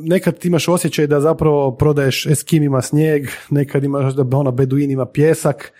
nekad 0.03 0.45
imaš 0.45 0.67
osjećaj 0.67 1.07
da 1.07 1.19
zapravo 1.21 1.75
prodaješ 1.75 2.25
eskimima 2.25 2.81
snijeg, 2.81 3.27
nekad 3.49 3.83
imaš 3.83 4.13
da 4.13 4.37
ono 4.37 4.51
beduinima 4.51 5.05
pjesak. 5.05 5.71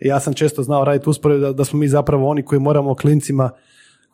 Ja 0.00 0.20
sam 0.20 0.34
često 0.34 0.62
znao 0.62 0.84
raditi 0.84 1.10
usporedbu 1.10 1.46
da, 1.46 1.52
da 1.52 1.64
smo 1.64 1.78
mi 1.78 1.88
zapravo 1.88 2.28
oni 2.28 2.42
koji 2.42 2.60
moramo 2.60 2.94
klincima 2.94 3.50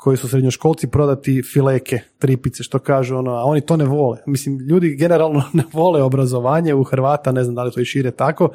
koji 0.01 0.17
su 0.17 0.29
srednjoškolci 0.29 0.87
prodati 0.87 1.43
fileke, 1.43 2.01
tripice, 2.19 2.63
što 2.63 2.79
kažu, 2.79 3.17
ono, 3.17 3.31
a 3.31 3.45
oni 3.45 3.61
to 3.61 3.77
ne 3.77 3.85
vole. 3.85 4.19
Mislim, 4.27 4.59
ljudi 4.59 4.97
generalno 4.97 5.43
ne 5.53 5.65
vole 5.73 6.03
obrazovanje 6.03 6.75
u 6.75 6.85
Hrvata, 6.85 7.33
ne 7.33 7.45
znam 7.45 7.55
da 7.55 7.63
li 7.63 7.73
to 7.73 7.81
i 7.81 7.85
šire 7.85 8.11
tako. 8.11 8.49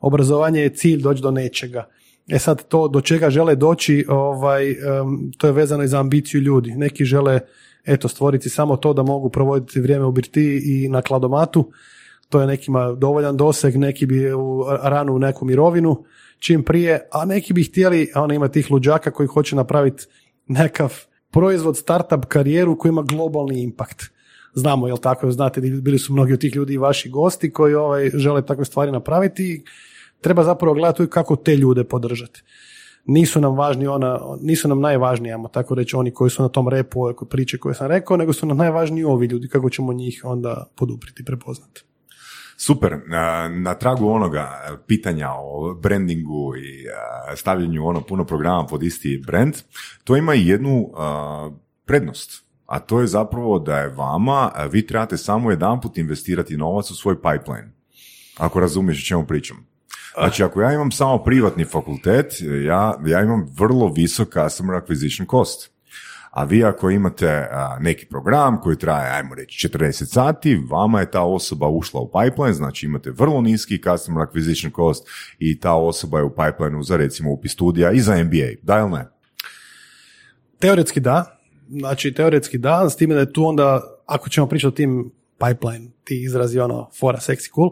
Obrazovanje 0.00 0.60
je 0.60 0.74
cilj 0.74 1.02
doći 1.02 1.22
do 1.22 1.30
nečega. 1.30 1.88
E 2.28 2.38
sad, 2.38 2.68
to 2.68 2.88
do 2.88 3.00
čega 3.00 3.30
žele 3.30 3.56
doći, 3.56 4.04
ovaj, 4.08 4.74
to 5.38 5.46
je 5.46 5.52
vezano 5.52 5.82
i 5.82 5.88
za 5.88 6.00
ambiciju 6.00 6.40
ljudi. 6.40 6.70
Neki 6.70 7.04
žele 7.04 7.40
eto, 7.84 8.08
stvoriti 8.08 8.48
samo 8.48 8.76
to 8.76 8.92
da 8.92 9.02
mogu 9.02 9.28
provoditi 9.28 9.80
vrijeme 9.80 10.04
u 10.04 10.12
birtiji 10.12 10.60
i 10.64 10.88
na 10.88 11.02
kladomatu. 11.02 11.70
To 12.28 12.40
je 12.40 12.46
nekima 12.46 12.92
dovoljan 12.92 13.36
doseg, 13.36 13.76
neki 13.76 14.06
bi 14.06 14.32
u 14.32 14.64
ranu 14.82 15.14
u 15.14 15.18
neku 15.18 15.44
mirovinu 15.44 16.04
čim 16.42 16.62
prije, 16.62 17.08
a 17.12 17.24
neki 17.24 17.52
bi 17.52 17.64
htjeli, 17.64 18.10
a 18.14 18.22
ona 18.22 18.34
ima 18.34 18.48
tih 18.48 18.70
luđaka 18.70 19.10
koji 19.10 19.26
hoće 19.26 19.56
napraviti 19.56 20.06
nekav 20.48 20.92
proizvod, 21.30 21.76
startup 21.76 22.24
karijeru 22.24 22.78
koji 22.78 22.90
ima 22.90 23.02
globalni 23.02 23.62
impakt. 23.62 24.02
Znamo, 24.54 24.86
jel 24.86 24.96
tako, 24.96 25.30
znate, 25.30 25.60
bili 25.60 25.98
su 25.98 26.12
mnogi 26.12 26.32
od 26.32 26.40
tih 26.40 26.56
ljudi 26.56 26.74
i 26.74 26.78
vaši 26.78 27.10
gosti 27.10 27.52
koji 27.52 27.74
ovaj, 27.74 28.10
žele 28.14 28.46
takve 28.46 28.64
stvari 28.64 28.92
napraviti 28.92 29.44
i 29.44 29.62
treba 30.20 30.44
zapravo 30.44 30.74
gledati 30.74 31.06
kako 31.10 31.36
te 31.36 31.56
ljude 31.56 31.84
podržati. 31.84 32.42
Nisu 33.04 33.40
nam 33.40 33.56
važni 33.56 33.86
ona, 33.86 34.20
nisu 34.40 34.68
nam 34.68 34.80
najvažniji, 34.80 35.32
ajmo 35.32 35.48
tako 35.48 35.74
reći, 35.74 35.96
oni 35.96 36.10
koji 36.10 36.30
su 36.30 36.42
na 36.42 36.48
tom 36.48 36.68
repu, 36.68 37.02
ove 37.02 37.14
priče 37.30 37.58
koje 37.58 37.74
sam 37.74 37.86
rekao, 37.86 38.16
nego 38.16 38.32
su 38.32 38.46
nam 38.46 38.56
najvažniji 38.56 39.04
ovi 39.04 39.26
ljudi, 39.26 39.48
kako 39.48 39.70
ćemo 39.70 39.92
njih 39.92 40.20
onda 40.24 40.66
podupriti, 40.76 41.24
prepoznati. 41.24 41.84
Super, 42.64 43.00
na, 43.50 43.74
tragu 43.74 44.08
onoga 44.08 44.40
e, 44.40 44.76
pitanja 44.86 45.30
o 45.32 45.74
brandingu 45.74 46.56
i 46.56 46.84
e, 46.84 47.36
stavljanju 47.36 47.86
ono 47.86 48.00
puno 48.00 48.24
programa 48.24 48.66
pod 48.66 48.82
isti 48.82 49.22
brand, 49.26 49.54
to 50.04 50.16
ima 50.16 50.34
i 50.34 50.46
jednu 50.46 50.78
e, 50.78 50.92
prednost, 51.84 52.44
a 52.66 52.78
to 52.78 53.00
je 53.00 53.06
zapravo 53.06 53.58
da 53.58 53.78
je 53.78 53.88
vama, 53.88 54.50
vi 54.70 54.86
trebate 54.86 55.16
samo 55.16 55.50
jedanput 55.50 55.98
investirati 55.98 56.56
novac 56.56 56.90
u 56.90 56.94
svoj 56.94 57.14
pipeline, 57.14 57.72
ako 58.38 58.60
razumiješ 58.60 59.02
o 59.02 59.06
čemu 59.06 59.26
pričam. 59.26 59.66
Znači, 60.14 60.42
ako 60.42 60.62
ja 60.62 60.72
imam 60.72 60.90
samo 60.90 61.18
privatni 61.18 61.64
fakultet, 61.64 62.32
ja, 62.66 62.98
ja 63.06 63.22
imam 63.22 63.46
vrlo 63.58 63.92
visok 63.92 64.28
customer 64.28 64.82
acquisition 64.82 65.30
cost. 65.30 65.70
A 66.32 66.44
vi 66.44 66.64
ako 66.64 66.90
imate 66.90 67.48
neki 67.80 68.06
program 68.06 68.60
koji 68.60 68.76
traje, 68.76 69.10
ajmo 69.10 69.34
reći, 69.34 69.68
40 69.68 70.04
sati, 70.04 70.62
vama 70.70 71.00
je 71.00 71.10
ta 71.10 71.22
osoba 71.22 71.68
ušla 71.68 72.00
u 72.00 72.10
pipeline, 72.10 72.54
znači 72.54 72.86
imate 72.86 73.10
vrlo 73.10 73.40
niski 73.40 73.82
customer 73.82 74.26
acquisition 74.26 74.74
cost 74.76 75.08
i 75.38 75.60
ta 75.60 75.74
osoba 75.74 76.18
je 76.18 76.24
u 76.24 76.30
pipelineu 76.30 76.82
za 76.82 76.96
recimo 76.96 77.32
upis 77.32 77.52
studija 77.52 77.92
i 77.92 78.00
za 78.00 78.24
MBA. 78.24 78.48
Da 78.62 78.78
ili 78.78 78.90
ne? 78.90 79.08
Teoretski 80.58 81.00
da, 81.00 81.38
znači 81.70 82.14
teoretski 82.14 82.58
da, 82.58 82.90
s 82.90 82.96
time 82.96 83.14
da 83.14 83.20
je 83.20 83.32
tu 83.32 83.44
onda, 83.44 83.82
ako 84.06 84.28
ćemo 84.28 84.46
pričati 84.46 84.68
o 84.68 84.76
tim 84.76 85.10
pipeline, 85.38 85.90
ti 86.04 86.22
izrazi 86.22 86.58
ono, 86.58 86.90
fora, 87.00 87.18
sexy, 87.18 87.54
cool, 87.54 87.70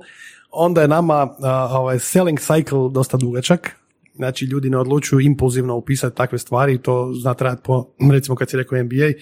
onda 0.50 0.82
je 0.82 0.88
nama 0.88 1.36
a, 1.42 1.78
ovaj 1.78 1.98
selling 1.98 2.38
cycle 2.38 2.92
dosta 2.92 3.16
dugačak, 3.16 3.79
znači 4.20 4.44
ljudi 4.44 4.70
ne 4.70 4.78
odlučuju 4.78 5.20
impulzivno 5.20 5.76
upisati 5.76 6.16
takve 6.16 6.38
stvari 6.38 6.78
to 6.78 7.12
zna 7.14 7.34
trajati 7.34 7.62
po, 7.64 7.86
recimo 8.12 8.36
kad 8.36 8.50
si 8.50 8.56
rekao 8.56 8.82
MBA, 8.84 9.12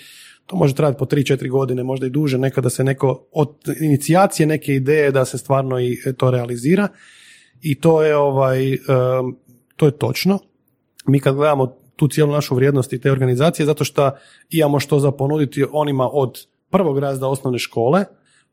to 0.47 0.57
može 0.57 0.75
trajati 0.75 0.99
po 0.99 1.05
3-4 1.05 1.51
godine, 1.51 1.83
možda 1.83 2.07
i 2.07 2.11
duže, 2.11 2.39
nekada 2.39 2.71
se 2.71 2.85
neko 2.85 3.27
od 3.33 3.55
inicijacije 3.81 4.47
neke 4.47 4.75
ideje 4.75 5.11
da 5.11 5.25
se 5.25 5.39
stvarno 5.39 5.81
i 5.81 5.99
to 6.17 6.31
realizira 6.31 6.89
i 7.61 7.75
to 7.81 8.03
je 8.03 8.17
ovaj, 8.17 8.73
em, 8.73 8.79
to 9.77 9.87
je 9.87 9.99
točno. 9.99 10.39
Mi 11.07 11.21
kad 11.21 11.35
gledamo 11.35 11.77
tu 11.97 12.09
cijelu 12.09 12.33
našu 12.33 12.55
vrijednost 12.55 12.93
i 12.93 13.01
te 13.01 13.13
organizacije, 13.13 13.67
zato 13.67 13.85
što 13.85 14.11
imamo 14.51 14.81
što 14.81 14.99
za 14.99 15.13
ponuditi 15.13 15.65
onima 15.73 16.09
od 16.13 16.47
prvog 16.71 16.99
razda 16.99 17.29
osnovne 17.29 17.59
škole, 17.59 18.05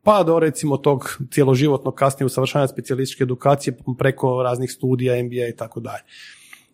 pa 0.04 0.24
do 0.24 0.40
recimo 0.40 0.78
tog 0.78 1.18
cjeloživotnog 1.32 1.96
kasnije 1.96 2.26
usavršavanja 2.26 2.68
specijalističke 2.68 3.24
edukacije 3.24 3.78
preko 3.98 4.44
raznih 4.44 4.72
studija, 4.72 5.24
MBA 5.24 5.48
i 5.50 5.56
tako 5.58 5.80
dalje. 5.80 6.04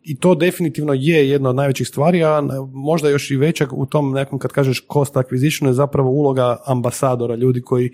I 0.04 0.20
to 0.20 0.36
definitivno 0.36 0.94
je 0.94 1.30
jedna 1.30 1.50
od 1.50 1.56
najvećih 1.56 1.88
stvari, 1.88 2.24
a 2.24 2.42
možda 2.74 3.10
još 3.10 3.32
i 3.32 3.36
veća 3.36 3.68
u 3.72 3.86
tom 3.86 4.12
nekom 4.12 4.40
kad 4.40 4.52
kažeš 4.52 4.86
cost 4.94 5.14
acquisition 5.16 5.68
je 5.68 5.74
zapravo 5.74 6.10
uloga 6.10 6.58
ambasadora, 6.66 7.36
ljudi 7.36 7.62
koji 7.62 7.92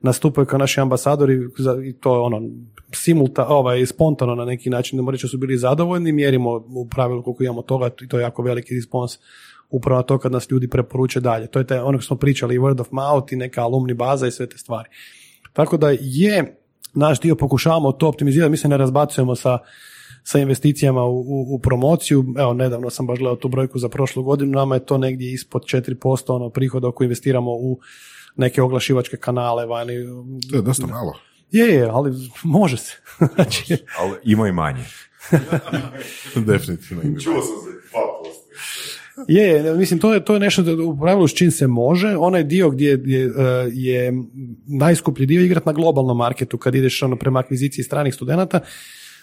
nastupaju 0.00 0.46
kao 0.46 0.58
naši 0.58 0.80
ambasadori 0.80 1.48
i 1.84 1.92
to 1.92 2.14
je 2.14 2.20
ono 2.20 2.42
simulta, 2.94 3.46
ovaj, 3.48 3.86
spontano 3.86 4.34
na 4.34 4.44
neki 4.44 4.70
način, 4.70 5.04
ne 5.04 5.12
reći 5.12 5.28
su 5.28 5.38
bili 5.38 5.58
zadovoljni, 5.58 6.12
mjerimo 6.12 6.50
u 6.50 6.88
pravilu 6.88 7.22
koliko 7.22 7.44
imamo 7.44 7.62
toga 7.62 7.90
i 8.02 8.08
to 8.08 8.18
je 8.18 8.22
jako 8.22 8.42
veliki 8.42 8.74
respons 8.74 9.18
upravo 9.70 9.96
na 9.96 10.02
to 10.02 10.18
kad 10.18 10.32
nas 10.32 10.50
ljudi 10.50 10.68
preporuče 10.68 11.20
dalje. 11.20 11.46
To 11.46 11.58
je 11.58 11.66
taj, 11.66 11.78
ono 11.78 11.98
što 11.98 12.06
smo 12.06 12.16
pričali, 12.16 12.54
i 12.54 12.58
word 12.58 12.80
of 12.80 12.90
mouth 12.90 13.32
i 13.32 13.36
neka 13.36 13.62
alumni 13.62 13.94
baza 13.94 14.26
i 14.26 14.30
sve 14.30 14.48
te 14.48 14.58
stvari. 14.58 14.88
Tako 15.52 15.76
da 15.76 15.90
je 16.00 16.56
naš 16.94 17.20
dio 17.20 17.36
pokušavamo 17.36 17.92
to 17.92 18.08
optimizirati, 18.08 18.50
mi 18.50 18.56
se 18.56 18.68
ne 18.68 18.76
razbacujemo 18.76 19.34
sa, 19.34 19.58
sa 20.24 20.38
investicijama 20.38 21.04
u, 21.04 21.20
u, 21.20 21.54
u 21.54 21.58
promociju. 21.58 22.24
Evo, 22.38 22.54
nedavno 22.54 22.90
sam 22.90 23.06
baš 23.06 23.18
gledao 23.18 23.36
tu 23.36 23.48
brojku 23.48 23.78
za 23.78 23.88
prošlu 23.88 24.22
godinu, 24.22 24.52
nama 24.52 24.74
je 24.74 24.84
to 24.84 24.98
negdje 24.98 25.32
ispod 25.32 25.62
4% 25.62 26.32
ono 26.32 26.50
prihoda 26.50 26.88
ako 26.88 27.04
investiramo 27.04 27.50
u 27.50 27.80
neke 28.36 28.62
oglašivačke 28.62 29.16
kanale 29.16 29.66
vani. 29.66 29.94
To 30.50 30.56
je 30.56 30.62
dosta 30.62 30.86
malo. 30.86 31.14
Je, 31.50 31.66
je, 31.66 31.88
ali 31.90 32.12
može 32.42 32.76
se. 32.76 32.96
znači, 33.34 33.76
Ali 33.98 34.18
ima 34.24 34.48
i 34.48 34.52
manje. 34.52 34.84
Definitivno. 36.46 37.02
ima. 37.02 37.20
sam 37.20 37.32
se, 37.32 37.72
Je, 39.28 39.44
je, 39.48 39.74
mislim, 39.74 40.00
to 40.00 40.14
je, 40.14 40.24
to 40.24 40.34
je 40.34 40.40
nešto 40.40 40.62
da 40.62 40.82
u 40.82 40.98
pravilu 41.00 41.28
s 41.28 41.34
čim 41.34 41.50
se 41.50 41.66
može. 41.66 42.16
Onaj 42.16 42.44
dio 42.44 42.70
gdje, 42.70 42.96
gdje 42.96 43.26
uh, 43.26 43.34
je 43.72 44.12
najskuplji 44.66 45.26
dio 45.26 45.44
igrat 45.44 45.66
na 45.66 45.72
globalnom 45.72 46.16
marketu, 46.16 46.58
kad 46.58 46.74
ideš 46.74 47.02
ono 47.02 47.16
prema 47.16 47.38
akviziciji 47.38 47.84
stranih 47.84 48.14
studenata, 48.14 48.60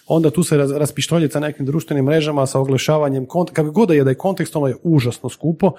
onda 0.10 0.30
tu 0.30 0.44
se 0.44 0.57
raz, 0.57 0.72
raspištolje 0.72 1.30
sa 1.30 1.40
nekim 1.40 1.65
društvenim 1.65 2.06
mrežama, 2.06 2.45
sa 2.45 2.60
oglašavanjem, 2.60 3.27
kont- 3.27 3.52
kako 3.53 3.72
god 3.72 3.88
da 3.88 3.94
je 3.94 4.03
da 4.03 4.10
je 4.10 4.15
kontekstualno 4.15 4.68
je 4.68 4.76
užasno 4.84 5.30
skupo, 5.30 5.72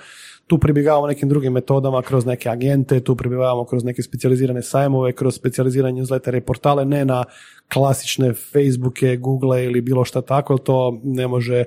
tu 0.47 0.59
pribjegavamo 0.59 1.07
nekim 1.07 1.29
drugim 1.29 1.53
metodama 1.53 2.03
kroz 2.03 2.27
neke 2.27 2.49
agente, 2.49 3.01
tu 3.01 3.17
pribjegavamo 3.17 3.65
kroz 3.65 3.85
neke 3.85 4.03
specijalizirane 4.03 4.63
sajmove, 4.63 5.13
kroz 5.13 5.35
specijalizirane 5.35 6.01
newslettere 6.01 6.37
i 6.37 6.41
portale, 6.41 6.85
ne 6.85 7.05
na 7.05 7.25
klasične 7.73 8.33
Facebooke, 8.35 9.17
Google 9.17 9.65
ili 9.65 9.81
bilo 9.81 10.05
šta 10.05 10.23
tako, 10.23 10.59
to 10.59 11.01
ne 11.05 11.29
može 11.29 11.65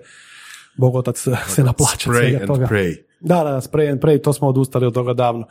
Bogotac 0.77 1.18
se 1.48 1.64
naplaća 1.64 2.10
Spray 2.10 2.19
svega 2.19 2.38
and 2.38 2.48
toga. 2.48 2.68
pray. 2.68 2.98
Da, 3.19 3.44
da, 3.44 3.61
spray 3.61 3.91
and 3.91 4.02
pray, 4.02 4.22
to 4.22 4.34
smo 4.34 4.48
odustali 4.48 4.85
od 4.85 4.94
toga 4.94 5.14
davno. 5.14 5.45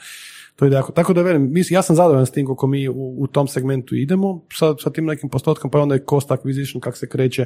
To 0.62 0.66
ide 0.66 0.76
jako. 0.76 0.93
Tako 0.93 1.12
da 1.12 1.22
velim, 1.22 1.52
mislim, 1.52 1.74
ja 1.74 1.82
sam 1.82 1.97
zadovoljan 1.97 2.26
s 2.26 2.30
tim 2.30 2.47
kako 2.47 2.66
mi 2.66 2.89
u, 2.89 3.14
u 3.18 3.26
tom 3.26 3.48
segmentu 3.48 3.94
idemo, 3.94 4.47
sa, 4.59 4.74
sa 4.78 4.90
tim 4.90 5.05
nekim 5.05 5.30
postotkom, 5.30 5.70
pa 5.70 5.80
onda 5.80 5.94
je 5.94 6.05
cost 6.10 6.28
acquisition 6.28 6.80
kako 6.80 6.97
se 6.97 7.09
kreće 7.09 7.44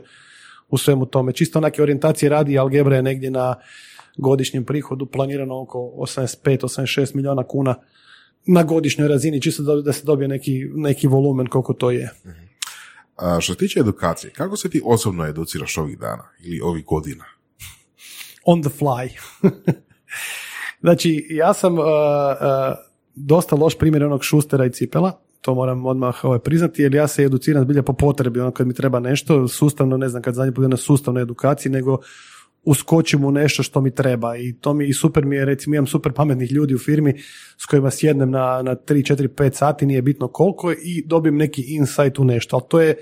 u 0.69 0.79
svemu 0.79 1.07
tome. 1.07 1.33
Čisto 1.33 1.61
neke 1.61 1.83
orijentacije 1.83 2.29
radi, 2.29 2.59
Algebra 2.59 2.97
je 2.97 3.03
negdje 3.03 3.31
na 3.31 3.55
godišnjem 4.17 4.65
prihodu 4.65 5.07
planirano 5.07 5.63
oko 5.63 5.79
85-86 5.79 7.15
milijuna 7.15 7.45
kuna 7.45 7.75
na 8.47 8.63
godišnjoj 8.63 9.09
razini, 9.09 9.43
čisto 9.43 9.63
da, 9.63 9.83
da 9.83 9.93
se 9.93 10.05
dobije 10.05 10.29
neki, 10.29 10.65
neki 10.75 11.07
volumen 11.07 11.47
koliko 11.47 11.73
to 11.73 11.91
je. 11.91 12.11
A 13.17 13.41
što 13.41 13.53
se 13.53 13.59
tiče 13.59 13.81
edukacije, 13.81 14.31
kako 14.31 14.57
se 14.57 14.71
ti 14.71 14.83
osobno 14.85 15.27
educiraš 15.27 15.79
ovih 15.79 15.99
dana 15.99 16.25
ili 16.45 16.61
ovih 16.61 16.85
godina? 16.85 17.25
on 18.47 18.63
the 18.63 18.71
fly. 18.71 19.09
znači, 20.85 21.27
ja 21.31 21.55
sam 21.55 21.79
uh, 21.79 21.85
uh, 21.85 22.86
dosta 23.17 23.57
loš 23.57 23.79
primjer 23.79 24.05
onog 24.05 24.25
šustera 24.25 24.67
i 24.67 24.73
cipela, 24.73 25.21
to 25.41 25.55
moram 25.55 25.87
odmah 25.87 26.25
ovaj, 26.25 26.39
priznati, 26.39 26.83
jer 26.83 26.95
ja 26.95 27.09
se 27.09 27.23
educiram 27.23 27.65
zbilja 27.65 27.83
po 27.83 27.93
potrebi, 27.93 28.41
ono 28.41 28.51
kad 28.51 28.67
mi 28.67 28.75
treba 28.75 29.01
nešto, 29.01 29.49
sustavno, 29.49 29.97
ne 29.97 30.09
znam, 30.09 30.23
kad 30.23 30.35
zadnji 30.35 30.55
put 30.55 30.71
na 30.71 30.77
sustavnoj 30.77 31.23
edukaciji, 31.23 31.73
nego 31.73 31.99
uskočim 32.65 33.25
u 33.25 33.31
nešto 33.31 33.63
što 33.63 33.81
mi 33.81 33.95
treba. 33.95 34.37
I 34.37 34.53
to 34.53 34.75
mi 34.75 34.89
i 34.89 34.93
super 34.93 35.25
mi 35.25 35.37
je, 35.37 35.45
recimo 35.45 35.75
imam 35.75 35.87
super 35.87 36.13
pametnih 36.13 36.53
ljudi 36.53 36.75
u 36.75 36.79
firmi 36.79 37.15
s 37.59 37.67
kojima 37.67 37.91
sjednem 37.91 38.31
na, 38.31 38.63
na 38.63 38.77
3, 38.77 39.15
4, 39.15 39.29
5 39.29 39.53
sati, 39.53 39.87
nije 39.87 40.03
bitno 40.03 40.29
koliko 40.29 40.73
i 40.73 41.03
dobijem 41.07 41.37
neki 41.37 41.63
insight 41.63 42.19
u 42.19 42.25
nešto, 42.25 42.57
ali 42.57 42.65
to 42.69 42.81
je, 42.81 42.97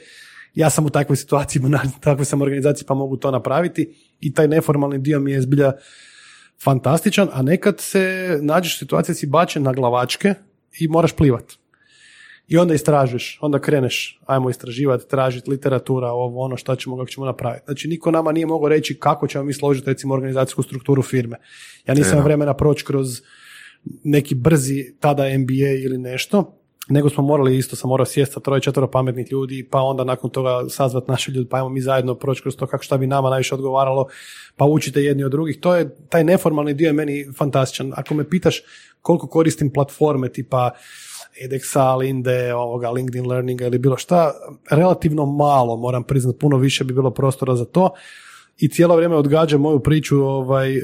ja 0.54 0.70
sam 0.70 0.86
u 0.86 0.90
takvoj 0.90 1.16
situaciji, 1.16 1.62
na 1.68 1.82
takvoj 2.00 2.24
sam 2.24 2.42
organizaciji 2.42 2.86
pa 2.88 2.94
mogu 2.94 3.16
to 3.16 3.30
napraviti. 3.30 3.94
I 4.20 4.34
taj 4.34 4.48
neformalni 4.48 4.98
dio 4.98 5.20
mi 5.20 5.32
je 5.32 5.42
zbilja 5.42 5.72
fantastičan, 6.62 7.28
a 7.32 7.42
nekad 7.42 7.80
se 7.80 8.38
nađeš 8.42 8.74
u 8.74 8.78
situaciji 8.78 9.14
si 9.14 9.26
bačen 9.26 9.62
na 9.62 9.72
glavačke 9.72 10.34
i 10.80 10.88
moraš 10.88 11.12
plivat. 11.12 11.44
I 12.48 12.58
onda 12.58 12.74
istražiš, 12.74 13.38
onda 13.40 13.58
kreneš, 13.58 14.20
ajmo 14.26 14.50
istraživati, 14.50 15.08
tražiti 15.08 15.50
literatura, 15.50 16.10
ovo, 16.10 16.40
ono, 16.44 16.56
šta 16.56 16.76
ćemo, 16.76 16.96
kako 16.96 17.10
ćemo 17.10 17.26
napraviti. 17.26 17.64
Znači, 17.64 17.88
niko 17.88 18.10
nama 18.10 18.32
nije 18.32 18.46
mogao 18.46 18.68
reći 18.68 18.98
kako 18.98 19.26
ćemo 19.26 19.44
mi 19.44 19.52
složiti, 19.52 19.86
recimo, 19.86 20.14
organizacijsku 20.14 20.62
strukturu 20.62 21.02
firme. 21.02 21.36
Ja 21.86 21.94
nisam 21.94 22.24
vremena 22.24 22.54
proći 22.54 22.84
kroz 22.84 23.20
neki 24.04 24.34
brzi 24.34 24.94
tada 25.00 25.22
MBA 25.38 25.70
ili 25.84 25.98
nešto, 25.98 26.63
nego 26.88 27.08
smo 27.08 27.24
morali, 27.24 27.58
isto 27.58 27.76
sam 27.76 27.88
morao 27.88 28.06
sjesti 28.06 28.40
troje, 28.40 28.60
četvero 28.60 28.90
pametnih 28.90 29.32
ljudi, 29.32 29.68
pa 29.70 29.80
onda 29.80 30.04
nakon 30.04 30.30
toga 30.30 30.68
sazvat 30.68 31.08
naše 31.08 31.32
ljudi, 31.32 31.48
pa 31.48 31.56
ajmo 31.56 31.68
mi 31.68 31.80
zajedno 31.80 32.14
proći 32.14 32.42
kroz 32.42 32.56
to 32.56 32.66
kako 32.66 32.84
šta 32.84 32.96
bi 32.96 33.06
nama 33.06 33.30
najviše 33.30 33.54
odgovaralo, 33.54 34.06
pa 34.56 34.64
učite 34.64 35.02
jedni 35.02 35.24
od 35.24 35.30
drugih. 35.30 35.60
To 35.60 35.74
je, 35.74 35.96
taj 36.08 36.24
neformalni 36.24 36.74
dio 36.74 36.86
je 36.86 36.92
meni 36.92 37.26
fantastičan. 37.38 37.92
Ako 37.96 38.14
me 38.14 38.28
pitaš 38.28 38.62
koliko 39.00 39.26
koristim 39.26 39.72
platforme 39.72 40.28
tipa 40.28 40.70
edxa, 41.42 41.96
Linde, 41.98 42.54
ovoga, 42.54 42.90
LinkedIn 42.90 43.26
Learninga 43.26 43.66
ili 43.66 43.78
bilo 43.78 43.96
šta, 43.96 44.32
relativno 44.70 45.26
malo, 45.26 45.76
moram 45.76 46.04
priznati, 46.04 46.38
puno 46.38 46.56
više 46.56 46.84
bi 46.84 46.94
bilo 46.94 47.10
prostora 47.10 47.56
za 47.56 47.64
to 47.64 47.90
i 48.58 48.68
cijelo 48.68 48.96
vrijeme 48.96 49.16
odgađam 49.16 49.60
moju 49.60 49.80
priču 49.80 50.20
ovaj, 50.20 50.76
e, 50.76 50.80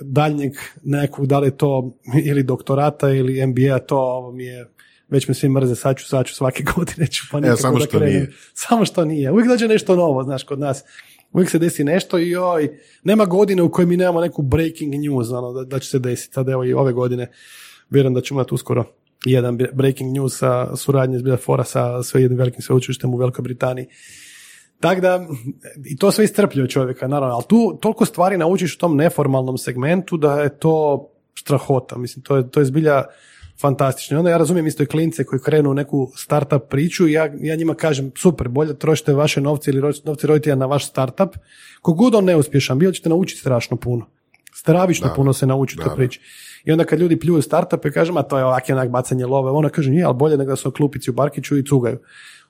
daljnjeg 0.00 0.52
nekog, 0.84 1.26
da 1.26 1.38
li 1.38 1.46
je 1.46 1.56
to 1.56 1.90
ili 2.24 2.42
doktorata 2.42 3.10
ili 3.10 3.46
MBA, 3.46 3.78
to 3.78 3.98
ovo 3.98 4.32
mi 4.32 4.44
je 4.44 4.66
već 5.10 5.28
me 5.28 5.34
svi 5.34 5.48
mrze, 5.48 5.74
sad 5.74 5.98
ću, 5.98 6.06
sad 6.06 6.26
ću 6.26 6.34
svake 6.34 6.64
godine 6.76 7.06
ću 7.06 7.24
pa 7.30 7.40
nikako 7.40 7.60
samo 7.60 7.78
da 7.78 7.84
što 7.84 7.98
krenem. 7.98 8.14
nije. 8.14 8.32
Samo 8.54 8.84
što 8.84 9.04
nije. 9.04 9.30
Uvijek 9.30 9.48
dođe 9.48 9.68
nešto 9.68 9.96
novo, 9.96 10.22
znaš, 10.22 10.42
kod 10.42 10.58
nas. 10.58 10.84
Uvijek 11.32 11.50
se 11.50 11.58
desi 11.58 11.84
nešto 11.84 12.18
i 12.18 12.30
joj, 12.30 12.78
nema 13.04 13.24
godine 13.24 13.62
u 13.62 13.70
kojoj 13.70 13.86
mi 13.86 13.96
nemamo 13.96 14.20
neku 14.20 14.42
breaking 14.42 14.94
news, 14.94 15.30
ono, 15.30 15.52
da, 15.52 15.64
da 15.64 15.78
će 15.78 15.88
se 15.88 15.98
desiti. 15.98 16.34
Sad 16.34 16.48
evo 16.48 16.64
i 16.64 16.72
ove 16.72 16.92
godine, 16.92 17.30
vjerujem 17.90 18.14
da 18.14 18.20
ćemo 18.20 18.40
imati 18.40 18.54
uskoro 18.54 18.84
jedan 19.24 19.58
breaking 19.72 20.12
news 20.12 20.38
sa 20.38 20.76
suradnje 20.76 21.18
zbilja 21.18 21.36
fora 21.36 21.64
sa 21.64 22.02
sve 22.02 22.22
jednim 22.22 22.38
velikim 22.38 22.62
sveučilištem 22.62 23.14
u 23.14 23.16
Velikoj 23.16 23.42
Britaniji. 23.42 23.86
Tako 24.80 25.00
da, 25.00 25.26
i 25.84 25.96
to 25.96 26.10
sve 26.10 26.24
iscrpljuje 26.24 26.68
čovjeka, 26.68 27.08
naravno, 27.08 27.34
ali 27.34 27.44
tu 27.48 27.78
toliko 27.82 28.04
stvari 28.04 28.36
naučiš 28.36 28.74
u 28.74 28.78
tom 28.78 28.96
neformalnom 28.96 29.58
segmentu 29.58 30.16
da 30.16 30.40
je 30.40 30.58
to 30.58 31.06
strahota, 31.38 31.98
mislim, 31.98 32.22
to 32.22 32.36
je, 32.36 32.50
to 32.50 32.60
je 32.60 32.66
zbilja 32.66 33.04
fantastično. 33.60 34.18
Onda 34.18 34.30
ja 34.30 34.36
razumijem 34.36 34.66
isto 34.66 34.82
i 34.82 34.86
klince 34.86 35.24
koji 35.24 35.40
krenu 35.40 35.70
u 35.70 35.74
neku 35.74 36.12
startup 36.16 36.62
priču 36.70 37.08
i 37.08 37.12
ja, 37.12 37.30
ja 37.40 37.56
njima 37.56 37.74
kažem, 37.74 38.12
super, 38.16 38.48
bolje 38.48 38.78
trošite 38.78 39.12
vaše 39.12 39.40
novce 39.40 39.70
ili 39.70 39.92
novce 40.04 40.26
roditelja 40.26 40.56
na 40.56 40.66
vaš 40.66 40.88
startup, 40.88 41.36
kogod 41.82 42.14
on 42.14 42.24
neuspješan 42.24 42.78
bio 42.78 42.92
ćete 42.92 43.08
naučiti 43.08 43.40
strašno 43.40 43.76
puno. 43.76 44.06
Stravično 44.54 45.08
Da, 45.08 45.14
puno 45.14 45.32
se 45.32 45.46
naučiti 45.46 45.82
da, 45.84 45.92
u 45.92 45.96
priči. 45.96 46.20
I 46.64 46.72
onda 46.72 46.84
kad 46.84 47.00
ljudi 47.00 47.20
pljuju 47.20 47.42
startupe, 47.42 47.90
kažem, 47.90 48.16
a 48.16 48.22
to 48.22 48.38
je 48.38 48.44
ovak 48.44 48.62
onak 48.68 48.90
bacanje 48.90 49.26
love, 49.26 49.50
ona 49.50 49.68
kaže, 49.68 49.90
nije, 49.90 50.04
ali 50.04 50.14
bolje 50.14 50.36
nego 50.36 50.50
da 50.50 50.56
su 50.56 50.68
na 50.68 50.72
klupici 50.72 51.10
u 51.10 51.12
Barkiću 51.12 51.58
i 51.58 51.64
cugaju. 51.64 51.98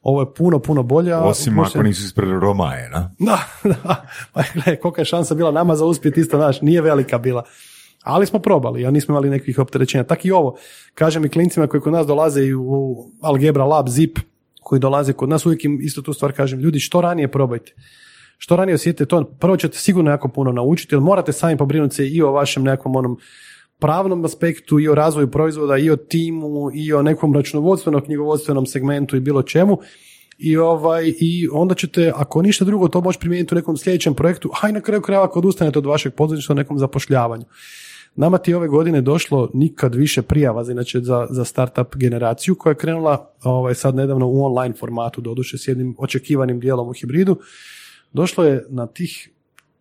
Ovo 0.02 0.22
je 0.22 0.34
puno, 0.34 0.58
puno 0.58 0.82
bolje. 0.82 1.16
Osim 1.16 1.58
ako 1.58 1.82
nisu 1.82 2.04
ispred 2.04 2.28
Romaje, 2.28 2.88
na? 2.88 3.10
da, 3.18 3.38
da. 3.84 4.06
Pa 4.32 4.42
gledaj, 4.54 4.76
kolika 4.76 5.00
je 5.00 5.04
šansa 5.04 5.34
bila 5.34 5.50
nama 5.50 5.76
za 5.76 5.84
uspjet 5.84 6.18
isto 6.18 6.38
naš, 6.38 6.60
nije 6.60 6.82
velika 6.82 7.18
bila. 7.18 7.44
Ali 8.02 8.26
smo 8.26 8.38
probali, 8.38 8.86
a 8.86 8.90
nismo 8.90 9.12
imali 9.12 9.30
nekih 9.30 9.58
opterećenja. 9.58 10.04
Tako 10.04 10.20
i 10.24 10.30
ovo, 10.30 10.56
kažem 10.94 11.24
i 11.24 11.28
klincima 11.28 11.66
koji 11.66 11.80
kod 11.80 11.92
nas 11.92 12.06
dolaze 12.06 12.42
i 12.42 12.54
u 12.54 12.96
Algebra 13.20 13.64
Lab, 13.64 13.88
ZIP, 13.88 14.18
koji 14.60 14.80
dolaze 14.80 15.12
kod 15.12 15.28
nas, 15.28 15.46
uvijek 15.46 15.64
im 15.64 15.78
isto 15.82 16.02
tu 16.02 16.12
stvar 16.12 16.32
kažem, 16.32 16.60
ljudi 16.60 16.80
što 16.80 17.00
ranije 17.00 17.28
probajte. 17.28 17.72
Što 18.38 18.56
ranije 18.56 18.74
osjetite 18.74 19.06
to, 19.06 19.24
prvo 19.24 19.56
ćete 19.56 19.78
sigurno 19.78 20.10
jako 20.10 20.28
puno 20.28 20.52
naučiti, 20.52 20.94
jer 20.94 21.00
morate 21.00 21.32
sami 21.32 21.56
pobrinuti 21.56 21.94
se 21.94 22.08
i 22.08 22.22
o 22.22 22.32
vašem 22.32 22.62
nekom 22.62 22.96
onom 22.96 23.18
pravnom 23.78 24.24
aspektu 24.24 24.80
i 24.80 24.88
o 24.88 24.94
razvoju 24.94 25.30
proizvoda 25.30 25.76
i 25.76 25.90
o 25.90 25.96
timu 25.96 26.70
i 26.74 26.92
o 26.92 27.02
nekom 27.02 27.34
računovodstvenom 27.34 28.04
knjigovodstvenom 28.04 28.66
segmentu 28.66 29.16
i 29.16 29.20
bilo 29.20 29.42
čemu. 29.42 29.78
I 30.38 30.56
ovaj 30.56 31.12
i 31.20 31.48
onda 31.52 31.74
ćete 31.74 32.12
ako 32.16 32.42
ništa 32.42 32.64
drugo 32.64 32.88
to 32.88 33.00
moći 33.00 33.18
primijeniti 33.18 33.54
u 33.54 33.56
nekom 33.56 33.76
sljedećem 33.76 34.14
projektu 34.14 34.50
a 34.62 34.68
i 34.68 34.72
na 34.72 34.80
kraju 34.80 35.02
krajeva 35.02 35.24
ako 35.24 35.38
odustanete 35.38 35.78
od 35.78 35.86
vašeg 35.86 36.14
poduzetništva 36.14 36.52
u 36.52 36.56
nekom 36.56 36.78
zapošljavanju 36.78 37.44
nama 38.16 38.38
ti 38.38 38.54
ove 38.54 38.68
godine 38.68 39.00
došlo 39.00 39.50
nikad 39.54 39.94
više 39.94 40.22
prijava 40.22 40.64
za, 40.64 40.72
inače 40.72 41.00
za, 41.00 41.26
za 41.30 41.44
startup 41.44 41.96
generaciju 41.96 42.54
koja 42.54 42.70
je 42.70 42.74
krenula 42.74 43.30
ovaj, 43.42 43.74
sad 43.74 43.94
nedavno 43.94 44.26
u 44.28 44.44
online 44.44 44.74
formatu 44.74 45.20
doduše 45.20 45.58
s 45.58 45.68
jednim 45.68 45.94
očekivanim 45.98 46.60
dijelom 46.60 46.88
u 46.88 46.92
hibridu 46.92 47.38
došlo 48.12 48.44
je 48.44 48.66
na 48.68 48.86
tih 48.86 49.30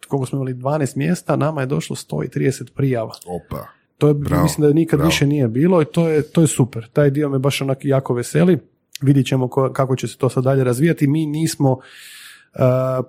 koliko 0.08 0.26
smo 0.26 0.38
imali 0.38 0.54
12 0.54 0.98
mjesta, 0.98 1.36
nama 1.36 1.62
je 1.62 1.68
došlo 1.68 1.96
130 1.96 2.72
prijava. 2.76 3.12
Opa. 3.28 3.68
To 3.98 4.08
je, 4.08 4.14
Bravo, 4.14 4.44
mislim 4.44 4.68
da 4.68 4.74
nikad 4.74 4.98
bravo. 4.98 5.10
više 5.10 5.28
nije 5.28 5.48
bilo 5.48 5.82
i 5.82 5.86
to 5.86 6.08
je, 6.10 6.22
to 6.22 6.42
je 6.42 6.48
super. 6.48 6.88
Taj 6.94 7.10
dio 7.10 7.30
me 7.30 7.40
baš 7.40 7.62
onak 7.62 7.78
jako 7.82 8.14
veseli. 8.14 8.58
Vidit 9.02 9.28
ćemo 9.28 9.48
ko- 9.48 9.74
kako 9.74 9.96
će 9.96 10.08
se 10.08 10.18
to 10.18 10.30
sad 10.30 10.44
dalje 10.44 10.64
razvijati. 10.64 11.08
Mi 11.08 11.26
nismo 11.26 11.72
uh, 11.72 11.80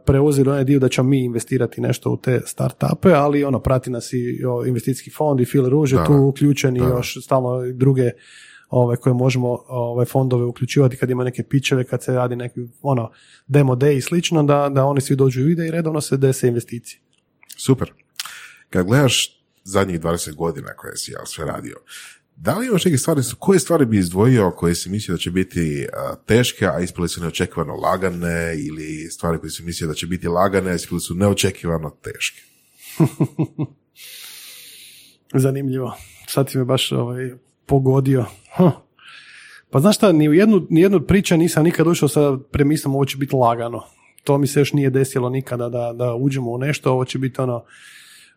preuzeli 0.06 0.50
onaj 0.50 0.64
dio 0.64 0.78
da 0.78 0.88
ćemo 0.88 1.08
mi 1.08 1.24
investirati 1.24 1.80
nešto 1.80 2.10
u 2.10 2.16
te 2.16 2.40
startupe, 2.46 3.12
ali 3.12 3.44
ono, 3.44 3.60
prati 3.60 3.90
nas 3.90 4.12
i 4.12 4.40
investicijski 4.66 5.10
fond 5.10 5.40
i 5.40 5.44
Phil 5.44 5.68
Ruže 5.68 5.96
Da, 5.96 6.04
tu 6.04 6.14
uključeni 6.14 6.80
da. 6.80 6.86
još 6.86 7.24
stalno 7.24 7.72
druge 7.72 8.10
ove 8.70 8.96
koje 8.96 9.14
možemo 9.14 9.58
ove 9.68 10.04
fondove 10.04 10.44
uključivati 10.44 10.96
kad 10.96 11.10
ima 11.10 11.24
neke 11.24 11.42
pičeve, 11.42 11.84
kad 11.84 12.02
se 12.02 12.12
radi 12.12 12.36
neki 12.36 12.60
ono 12.82 13.10
demo 13.46 13.74
day 13.74 13.96
i 13.96 14.00
slično, 14.00 14.42
da, 14.42 14.68
da 14.68 14.84
oni 14.84 15.00
svi 15.00 15.16
dođu 15.16 15.40
i 15.40 15.44
vide 15.44 15.66
i 15.66 15.70
redovno 15.70 16.00
se 16.00 16.16
dese 16.16 16.48
investicije. 16.48 17.00
Super. 17.56 17.92
Kad 18.70 18.86
gledaš 18.86 19.42
zadnjih 19.64 20.00
20 20.00 20.34
godina 20.34 20.68
koje 20.76 20.96
si 20.96 21.12
ja 21.12 21.26
sve 21.26 21.44
radio, 21.44 21.76
da 22.42 22.58
li 22.58 22.66
imaš 22.66 22.84
neke 22.84 22.98
stvari, 22.98 23.20
koje 23.38 23.58
stvari 23.58 23.86
bi 23.86 23.98
izdvojio 23.98 24.50
koje 24.50 24.74
si 24.74 24.90
mislio 24.90 25.14
da 25.14 25.18
će 25.18 25.30
biti 25.30 25.86
teške, 26.26 26.66
a 26.66 26.80
ispale 26.80 27.08
su 27.08 27.20
neočekivano 27.20 27.74
lagane, 27.74 28.54
ili 28.68 29.10
stvari 29.10 29.38
koje 29.38 29.50
si 29.50 29.62
mislio 29.62 29.88
da 29.88 29.94
će 29.94 30.06
biti 30.06 30.28
lagane, 30.28 30.70
a 30.70 30.74
ispale 30.74 31.00
su 31.00 31.14
neočekivano 31.14 31.90
teške? 31.90 32.40
Zanimljivo. 35.42 35.96
Sad 36.28 36.50
ti 36.50 36.58
me 36.58 36.64
baš 36.64 36.92
ovaj, 36.92 37.30
pogodio. 37.66 38.24
Huh. 38.56 38.72
Pa 39.70 39.80
znaš 39.80 39.96
šta, 39.96 40.12
ni 40.12 40.28
u 40.28 40.32
jednu, 40.32 40.66
ni 40.70 40.80
jednu 40.80 41.00
priču 41.00 41.36
nisam 41.36 41.64
nikad 41.64 41.86
ušao 41.86 42.08
sa 42.08 42.38
premisom 42.52 42.94
ovo 42.94 43.04
će 43.04 43.16
biti 43.16 43.36
lagano. 43.36 43.82
To 44.24 44.38
mi 44.38 44.46
se 44.46 44.60
još 44.60 44.72
nije 44.72 44.90
desilo 44.90 45.30
nikada 45.30 45.68
da, 45.68 45.92
da 45.92 46.14
uđemo 46.14 46.50
u 46.50 46.58
nešto, 46.58 46.92
ovo 46.92 47.04
će 47.04 47.18
biti 47.18 47.40
ono 47.40 47.64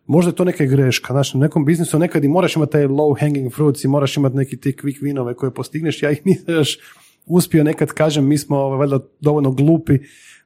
možda 0.06 0.30
je 0.30 0.36
to 0.36 0.44
neka 0.44 0.64
greška. 0.64 1.12
Znači, 1.12 1.36
u 1.36 1.40
nekom 1.40 1.64
biznisu 1.64 1.98
nekad 1.98 2.24
i 2.24 2.28
moraš 2.28 2.56
imati 2.56 2.72
taj 2.72 2.86
low 2.86 3.20
hanging 3.20 3.52
fruits 3.52 3.84
i 3.84 3.88
moraš 3.88 4.16
imati 4.16 4.36
neki 4.36 4.60
ti 4.60 4.76
quick 4.82 5.02
winove 5.02 5.34
koje 5.34 5.54
postigneš. 5.54 6.02
Ja 6.02 6.10
ih 6.10 6.26
nisam 6.26 6.54
još 6.54 6.78
uspio 7.26 7.64
nekad, 7.64 7.88
kažem, 7.88 8.28
mi 8.28 8.38
smo 8.38 8.56
ovaj, 8.56 8.78
valjda 8.78 8.98
dovoljno 9.20 9.50
glupi 9.50 9.98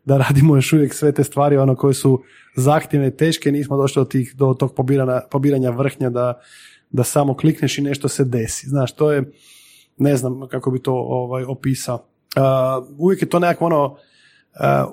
da 0.04 0.16
radimo 0.16 0.56
još 0.56 0.72
uvijek 0.72 0.94
sve 0.94 1.12
te 1.12 1.24
stvari 1.24 1.56
ono 1.56 1.76
koje 1.76 1.94
su 1.94 2.22
zahtjevne 2.56 3.10
teške, 3.10 3.52
nismo 3.52 3.76
došli 3.76 4.00
do, 4.00 4.04
tih, 4.04 4.34
do 4.36 4.54
tog 4.58 4.74
pobiranja, 4.74 5.20
pobiranja 5.30 5.70
vrhnja 5.70 6.10
da, 6.10 6.40
da 6.90 7.04
samo 7.04 7.36
klikneš 7.36 7.78
i 7.78 7.82
nešto 7.82 8.08
se 8.08 8.24
desi. 8.24 8.68
Znaš, 8.68 8.92
to 8.92 9.12
je, 9.12 9.32
ne 9.98 10.16
znam 10.16 10.48
kako 10.48 10.70
bi 10.70 10.82
to 10.82 10.92
ovaj, 10.92 11.44
opisao. 11.44 11.94
Uh, 12.36 12.88
uvijek 12.98 13.22
je 13.22 13.28
to 13.28 13.38
nekako 13.38 13.66
ono, 13.66 13.96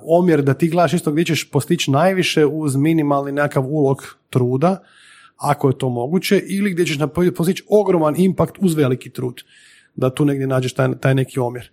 omjer 0.04 0.42
da 0.42 0.54
ti 0.54 0.70
gledaš 0.70 0.94
isto 0.94 1.12
gdje 1.12 1.26
ćeš 1.26 1.50
postići 1.50 1.92
najviše 1.92 2.46
uz 2.46 2.76
minimalni 2.76 3.32
nekakav 3.32 3.66
ulog 3.68 4.18
truda, 4.30 4.84
ako 5.38 5.68
je 5.68 5.78
to 5.78 5.90
moguće, 5.90 6.42
ili 6.48 6.72
gdje 6.72 6.86
ćeš 6.86 6.98
postići 7.38 7.64
ogroman 7.70 8.16
impakt 8.18 8.56
uz 8.60 8.76
veliki 8.76 9.10
trud. 9.10 9.42
Da 9.96 10.10
tu 10.10 10.26
negdje 10.26 10.48
nađeš 10.48 10.74
taj, 10.74 10.98
taj 11.00 11.16
neki 11.16 11.40
omjer. 11.40 11.72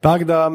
Tako 0.00 0.24
da 0.24 0.50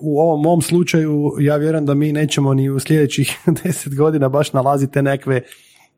u 0.00 0.20
ovom 0.20 0.42
mom 0.42 0.62
slučaju 0.62 1.32
ja 1.40 1.56
vjerujem 1.56 1.86
da 1.86 1.94
mi 1.94 2.12
nećemo 2.12 2.54
ni 2.54 2.70
u 2.70 2.80
sljedećih 2.80 3.38
deset 3.64 3.96
godina 3.96 4.28
baš 4.28 4.52
nalaziti 4.52 4.92
te 4.92 5.02
nekve 5.02 5.42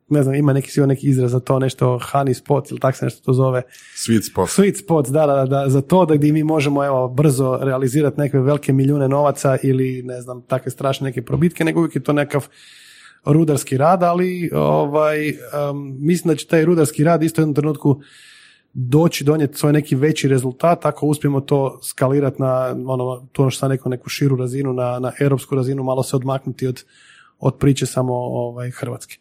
ne 0.08 0.22
znam, 0.22 0.34
ima 0.34 0.52
neki 0.52 0.80
neki 0.80 1.08
izraz 1.08 1.30
za 1.30 1.40
to, 1.40 1.58
nešto 1.58 1.98
honey 2.12 2.34
spot 2.34 2.70
ili 2.70 2.80
tak 2.80 2.96
se 2.96 3.04
nešto 3.04 3.24
to 3.24 3.32
zove. 3.32 3.62
Sweet 3.96 4.30
spot. 4.30 4.48
Sweet 4.48 4.84
spot, 4.84 5.08
da, 5.08 5.26
da, 5.26 5.46
da, 5.46 5.64
za 5.68 5.80
to 5.80 6.04
da 6.04 6.16
gdje 6.16 6.32
mi 6.32 6.42
možemo 6.42 6.84
evo, 6.84 7.08
brzo 7.08 7.58
realizirati 7.62 8.20
neke 8.20 8.38
velike 8.38 8.72
milijune 8.72 9.08
novaca 9.08 9.58
ili 9.62 10.02
ne 10.02 10.20
znam, 10.20 10.42
takve 10.42 10.70
strašne 10.70 11.04
neke 11.04 11.22
probitke, 11.22 11.64
nego 11.64 11.80
uvijek 11.80 11.94
je 11.94 12.02
to 12.02 12.12
nekav 12.12 12.46
rudarski 13.24 13.76
rad, 13.76 14.02
ali 14.02 14.50
ovaj, 14.54 15.34
mislim 15.98 16.32
da 16.32 16.36
će 16.36 16.46
taj 16.46 16.64
rudarski 16.64 17.04
rad 17.04 17.22
isto 17.22 17.40
u 17.40 17.42
jednom 17.42 17.54
trenutku 17.54 18.00
doći 18.72 19.24
donijeti 19.24 19.58
svoj 19.58 19.72
neki 19.72 19.96
veći 19.96 20.28
rezultat 20.28 20.86
ako 20.86 21.06
uspijemo 21.06 21.40
to 21.40 21.80
skalirati 21.82 22.42
na 22.42 22.76
ono, 22.86 23.28
to 23.32 23.42
ono 23.42 23.50
što 23.50 23.58
sam 23.58 23.70
rekao, 23.70 23.90
neku 23.90 24.08
širu 24.08 24.36
razinu, 24.36 24.72
na, 24.72 24.98
na 24.98 25.12
europsku 25.20 25.54
razinu, 25.54 25.82
malo 25.82 26.02
se 26.02 26.16
odmaknuti 26.16 26.66
od, 26.66 26.84
od 27.38 27.56
priče 27.58 27.86
samo 27.86 28.14
ovaj, 28.14 28.70
Hrvatske. 28.70 29.16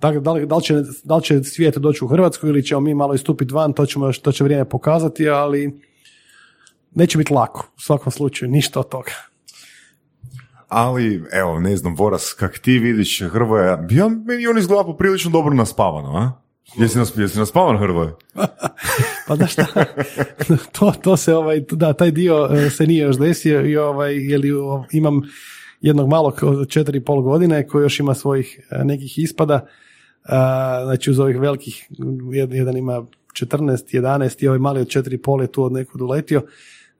Dakle, 0.00 0.20
da 0.20 0.32
li, 0.32 0.46
da, 0.46 0.56
li 0.56 0.62
će, 0.62 0.74
da 1.04 1.16
li 1.16 1.22
će 1.22 1.44
svijet 1.44 1.76
doći 1.76 2.04
u 2.04 2.08
Hrvatsku 2.08 2.46
ili 2.46 2.64
ćemo 2.64 2.80
mi 2.80 2.94
malo 2.94 3.14
istupiti 3.14 3.54
van, 3.54 3.72
to, 3.72 3.86
ćemo, 3.86 4.12
to 4.12 4.32
će 4.32 4.44
vrijeme 4.44 4.64
pokazati, 4.64 5.28
ali 5.28 5.80
neće 6.94 7.18
biti 7.18 7.32
lako 7.32 7.70
u 7.76 7.80
svakom 7.80 8.12
slučaju, 8.12 8.50
ništa 8.50 8.80
od 8.80 8.88
toga. 8.88 9.12
Ali, 10.68 11.24
evo, 11.32 11.60
ne 11.60 11.76
znam, 11.76 11.94
Voras, 11.94 12.32
kak 12.32 12.58
ti 12.58 12.78
vidiš 12.78 13.22
Hrvoja, 13.30 13.86
ja, 13.90 14.08
meni 14.08 14.46
on 14.46 14.58
izgleda 14.58 14.84
poprilično 14.84 15.30
dobro 15.30 15.54
naspavano, 15.54 16.16
a? 16.16 16.48
Jesi, 16.76 16.98
nas, 16.98 17.12
jesi 17.16 17.38
naspavan 17.38 17.78
Hrvoje? 17.78 18.12
pa 19.28 19.36
da 19.36 19.46
šta, 19.46 19.66
to, 20.72 20.92
to 21.02 21.16
se, 21.16 21.34
ovaj, 21.34 21.60
da, 21.70 21.92
taj 21.92 22.10
dio 22.10 22.48
e, 22.52 22.70
se 22.70 22.86
nije 22.86 23.02
još 23.02 23.18
desio 23.18 23.66
i 23.66 23.76
ovaj, 23.76 24.14
jeli, 24.14 24.48
imam 24.92 25.22
jednog 25.80 26.08
malog 26.08 26.38
od 26.42 26.68
četiri 26.68 26.98
i 26.98 27.04
pol 27.04 27.22
godine 27.22 27.66
koji 27.66 27.82
još 27.82 28.00
ima 28.00 28.14
svojih 28.14 28.60
e, 28.70 28.84
nekih 28.84 29.18
ispada, 29.18 29.66
znači 30.84 31.10
uz 31.10 31.18
ovih 31.18 31.40
velikih, 31.40 31.88
jedan 32.50 32.76
ima 32.76 33.02
14, 33.32 34.00
11 34.00 34.44
i 34.44 34.48
ovaj 34.48 34.58
mali 34.58 34.80
od 34.80 34.88
četiri 34.88 35.18
pol 35.18 35.42
je 35.42 35.52
tu 35.52 35.64
od 35.64 35.72
nekud 35.72 36.00
uletio, 36.00 36.42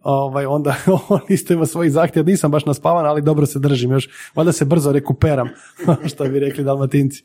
ovaj, 0.02 0.46
onda 0.46 0.76
on 1.08 1.20
isto 1.28 1.52
ima 1.52 1.66
svojih 1.66 1.92
zahtjeva, 1.92 2.26
nisam 2.26 2.50
baš 2.50 2.64
naspavan, 2.64 3.06
ali 3.06 3.22
dobro 3.22 3.46
se 3.46 3.58
držim 3.58 3.92
još, 3.92 4.08
valjda 4.34 4.52
se 4.52 4.64
brzo 4.64 4.92
rekuperam, 4.92 5.48
što 6.10 6.24
bi 6.24 6.38
rekli 6.38 6.64
dalmatinci. 6.64 7.24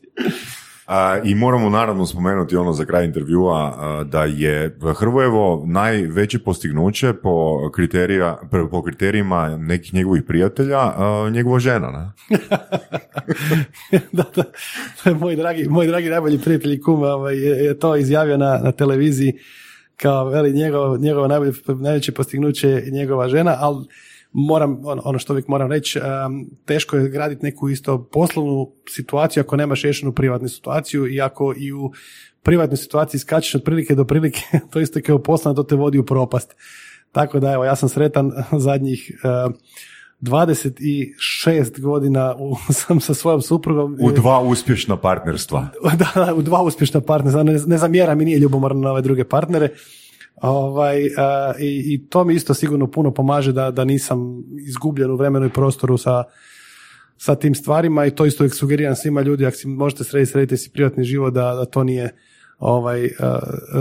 I 1.24 1.36
moramo 1.36 1.70
naravno 1.70 2.06
spomenuti 2.06 2.56
ono 2.56 2.74
za 2.74 2.86
kraj 2.86 3.06
intervjua 3.06 3.78
da 4.04 4.24
je 4.24 4.78
Hrvojevo 4.96 5.64
najveće 5.66 6.40
postignuće 6.40 7.14
po, 7.14 7.70
kriterija, 7.72 8.42
po 8.72 8.84
kriterijima 8.84 9.58
nekih 9.58 9.94
njegovih 9.94 10.24
prijatelja 10.28 10.94
njegova 11.32 11.60
žena, 11.60 11.92
ne? 11.92 12.38
da, 14.12 14.24
da. 14.36 14.44
Moj 15.14 15.36
dragi, 15.36 15.68
moj 15.70 15.88
dragi 15.88 16.10
najbolji 16.10 16.40
prijatelj 16.40 16.74
i 16.74 16.82
kum 16.82 17.04
ovaj, 17.04 17.38
je, 17.38 17.66
je 17.66 17.80
to 17.80 17.96
izjavio 17.96 18.38
na, 18.38 18.60
na 18.64 18.72
televiziji 18.72 19.34
kao 19.96 20.30
veli 20.30 20.54
njegov, 20.54 20.98
njegovo 20.98 21.28
najbolje, 21.28 21.54
najveće 21.68 22.12
postignuće 22.12 22.84
njegova 22.92 23.30
žena, 23.30 23.56
ali 23.60 23.86
moram, 24.34 24.82
ono, 24.86 25.20
što 25.20 25.34
uvijek 25.34 25.48
moram 25.48 25.72
reći, 25.72 26.00
teško 26.66 26.98
je 26.98 27.10
graditi 27.10 27.46
neku 27.46 27.70
isto 27.70 28.10
poslovnu 28.12 28.72
situaciju 28.90 29.42
ako 29.42 29.56
nemaš 29.56 29.82
riješenu 29.82 30.12
privatnu 30.12 30.48
situaciju 30.48 31.08
i 31.08 31.22
ako 31.22 31.54
i 31.58 31.74
u 31.74 31.92
privatnoj 32.44 32.78
situaciji 32.78 33.20
skačeš 33.20 33.56
od 33.56 33.64
prilike 33.64 33.96
do 33.96 34.06
prilike, 34.06 34.42
to 34.72 34.80
isto 34.80 35.00
kao 35.06 35.20
poslovno, 35.20 35.64
to 35.64 35.68
te 35.68 35.76
vodi 35.76 35.98
u 35.98 36.06
propast. 36.06 36.56
Tako 37.12 37.40
da, 37.40 37.52
evo, 37.52 37.66
ja 37.66 37.76
sam 37.76 37.90
sretan 37.90 38.32
zadnjih 38.68 39.12
uh, 39.48 39.54
26 40.22 41.82
godina 41.82 42.36
u, 42.40 42.56
sam 42.74 43.00
sa 43.00 43.14
svojom 43.14 43.42
suprugom. 43.42 43.98
U 44.02 44.12
dva 44.12 44.40
uspješna 44.40 44.98
partnerstva. 44.98 45.68
Da, 45.98 46.34
u 46.34 46.42
dva 46.42 46.62
uspješna 46.62 47.02
partnerstva. 47.02 47.44
Ne, 47.44 47.54
ne 47.66 47.78
zamjera 47.78 48.16
mi 48.16 48.26
nije 48.26 48.40
ljubomorno 48.40 48.82
na 48.82 48.92
ove 48.92 49.02
druge 49.02 49.24
partnere. 49.24 49.70
Ovaj, 50.42 51.02
i, 51.60 51.94
i, 51.94 52.08
to 52.10 52.24
mi 52.24 52.34
isto 52.34 52.54
sigurno 52.54 52.92
puno 52.92 53.12
pomaže 53.12 53.52
da, 53.52 53.72
da 53.72 53.86
nisam 53.86 54.44
izgubljen 54.68 55.12
u 55.12 55.16
vremenu 55.16 55.46
i 55.46 55.54
prostoru 55.54 55.98
sa, 55.98 56.24
sa 57.18 57.36
tim 57.36 57.56
stvarima 57.56 58.06
i 58.06 58.12
to 58.12 58.26
isto 58.26 58.50
sugeriram 58.50 58.96
svima 58.96 59.22
ljudi, 59.22 59.46
ako 59.46 59.58
si 59.58 59.68
možete 59.68 60.04
srediti, 60.04 60.32
sredite 60.32 60.58
si 60.58 60.70
privatni 60.70 61.04
život, 61.04 61.34
da, 61.34 61.54
da 61.54 61.66
to 61.66 61.84
nije 61.84 62.16
ovaj 62.60 63.10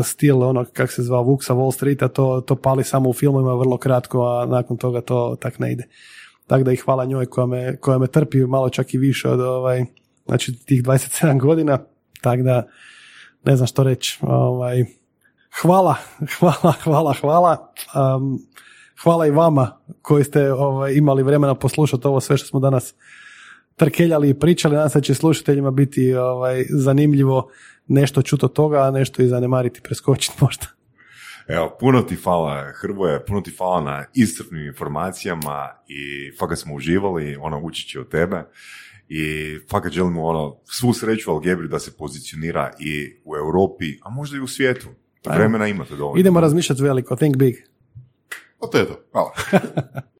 stil 0.04 0.42
ono 0.42 0.64
kak 0.72 0.90
se 0.90 1.02
zvao 1.02 1.22
Vuksa 1.22 1.54
Wall 1.54 1.74
Streeta, 1.74 2.08
to, 2.08 2.40
to 2.40 2.56
pali 2.56 2.84
samo 2.84 3.08
u 3.08 3.12
filmovima 3.12 3.54
vrlo 3.54 3.76
kratko, 3.76 4.22
a 4.26 4.46
nakon 4.46 4.76
toga 4.76 5.00
to 5.00 5.36
tak 5.40 5.58
ne 5.58 5.72
ide. 5.72 5.88
Tako 6.46 6.64
da 6.64 6.72
ih 6.72 6.82
hvala 6.84 7.04
njoj 7.04 7.26
koja 7.26 7.46
me, 7.46 7.76
koja 7.76 7.98
me 7.98 8.06
trpi 8.06 8.38
malo 8.38 8.68
čak 8.68 8.94
i 8.94 8.98
više 8.98 9.28
od 9.28 9.40
ovaj, 9.40 9.84
znači 10.26 10.64
tih 10.66 10.82
27 10.82 11.40
godina, 11.40 11.78
tako 12.20 12.42
da 12.42 12.68
ne 13.44 13.56
znam 13.56 13.66
što 13.66 13.82
reći. 13.82 14.18
Ovaj, 14.22 14.84
Hvala, 15.60 15.94
hvala, 16.38 16.74
hvala, 16.84 17.14
hvala. 17.20 17.72
Um, 18.16 18.38
hvala 19.02 19.26
i 19.26 19.30
vama 19.30 19.78
koji 20.02 20.24
ste 20.24 20.52
ovaj, 20.52 20.94
imali 20.94 21.22
vremena 21.22 21.54
poslušati 21.54 22.06
ovo 22.06 22.20
sve 22.20 22.36
što 22.36 22.46
smo 22.46 22.60
danas 22.60 22.94
trkeljali 23.76 24.28
i 24.28 24.38
pričali. 24.38 24.74
Nadam 24.74 24.90
se 24.90 24.98
da 24.98 25.02
će 25.02 25.14
slušateljima 25.14 25.70
biti 25.70 26.14
ovaj, 26.14 26.64
zanimljivo 26.70 27.50
nešto 27.86 28.22
čuti 28.22 28.44
od 28.44 28.52
toga, 28.52 28.82
a 28.82 28.90
nešto 28.90 29.22
i 29.22 29.28
zanemariti, 29.28 29.80
preskočiti 29.80 30.36
možda. 30.40 30.66
Evo, 31.48 31.76
puno 31.80 32.02
ti 32.02 32.16
hvala 32.16 32.72
Hrvoje, 32.74 33.24
puno 33.26 33.40
ti 33.40 33.50
hvala 33.58 33.80
na 33.80 34.04
iscrpnim 34.14 34.66
informacijama 34.66 35.68
i 35.88 36.32
fakat 36.38 36.58
smo 36.58 36.74
uživali, 36.74 37.36
ono, 37.40 37.70
će 37.70 38.00
od 38.00 38.08
tebe 38.08 38.44
i 39.08 39.58
fakat 39.70 39.92
želimo 39.92 40.24
ono, 40.24 40.56
svu 40.64 40.92
sreću 40.92 41.30
Algebri 41.30 41.68
da 41.68 41.78
se 41.78 41.96
pozicionira 41.96 42.70
i 42.80 43.20
u 43.24 43.36
Europi, 43.36 43.98
a 44.02 44.10
možda 44.10 44.36
i 44.36 44.40
u 44.40 44.46
svijetu. 44.46 44.88
Pa 45.22 45.34
Vremena 45.34 45.68
imate 45.68 45.96
dovoljno. 45.96 46.20
Idemo 46.20 46.40
razmišljati 46.40 46.82
veliko, 46.82 47.16
think 47.16 47.36
big. 47.36 47.54
O 48.60 48.66
to 48.66 48.78
je 48.78 48.86
to. 48.86 49.00
Hvala. 49.12 49.32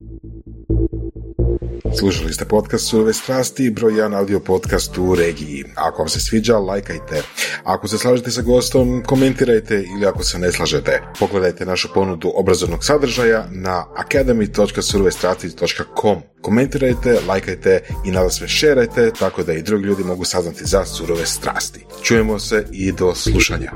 Slušali 1.99 2.33
ste 2.33 2.45
podcast 2.45 2.89
Surove 2.89 3.13
strasti, 3.13 3.71
broj 3.71 3.93
1 3.93 4.17
audio 4.17 4.41
podcast 4.41 4.99
u 4.99 5.15
regiji. 5.15 5.65
Ako 5.75 5.99
vam 5.99 6.09
se 6.09 6.21
sviđa, 6.21 6.59
lajkajte. 6.59 7.23
Ako 7.65 7.89
se 7.89 7.99
slažete 7.99 8.31
sa 8.31 8.43
gostom, 8.43 9.03
komentirajte 9.07 9.85
ili 9.97 10.07
ako 10.07 10.23
se 10.23 10.39
ne 10.39 10.53
slažete, 10.53 11.03
pogledajte 11.19 11.67
našu 11.67 11.89
ponudu 11.95 12.33
obrazovnog 12.35 12.85
sadržaja 12.85 13.47
na 13.51 13.87
academy.surovestrasti.com. 13.97 16.23
Komentirajte, 16.41 17.19
lajkajte 17.29 17.81
i 18.05 18.11
nada 18.11 18.31
sve 18.31 18.49
šerajte 18.49 19.11
tako 19.19 19.43
da 19.43 19.53
i 19.53 19.63
drugi 19.63 19.85
ljudi 19.85 20.05
mogu 20.05 20.25
saznati 20.25 20.65
za 20.65 20.85
surove 20.85 21.27
strasti. 21.27 21.87
Čujemo 22.03 22.39
se 22.39 22.67
i 22.73 22.93
do 22.93 23.15
slušanja. 23.15 23.73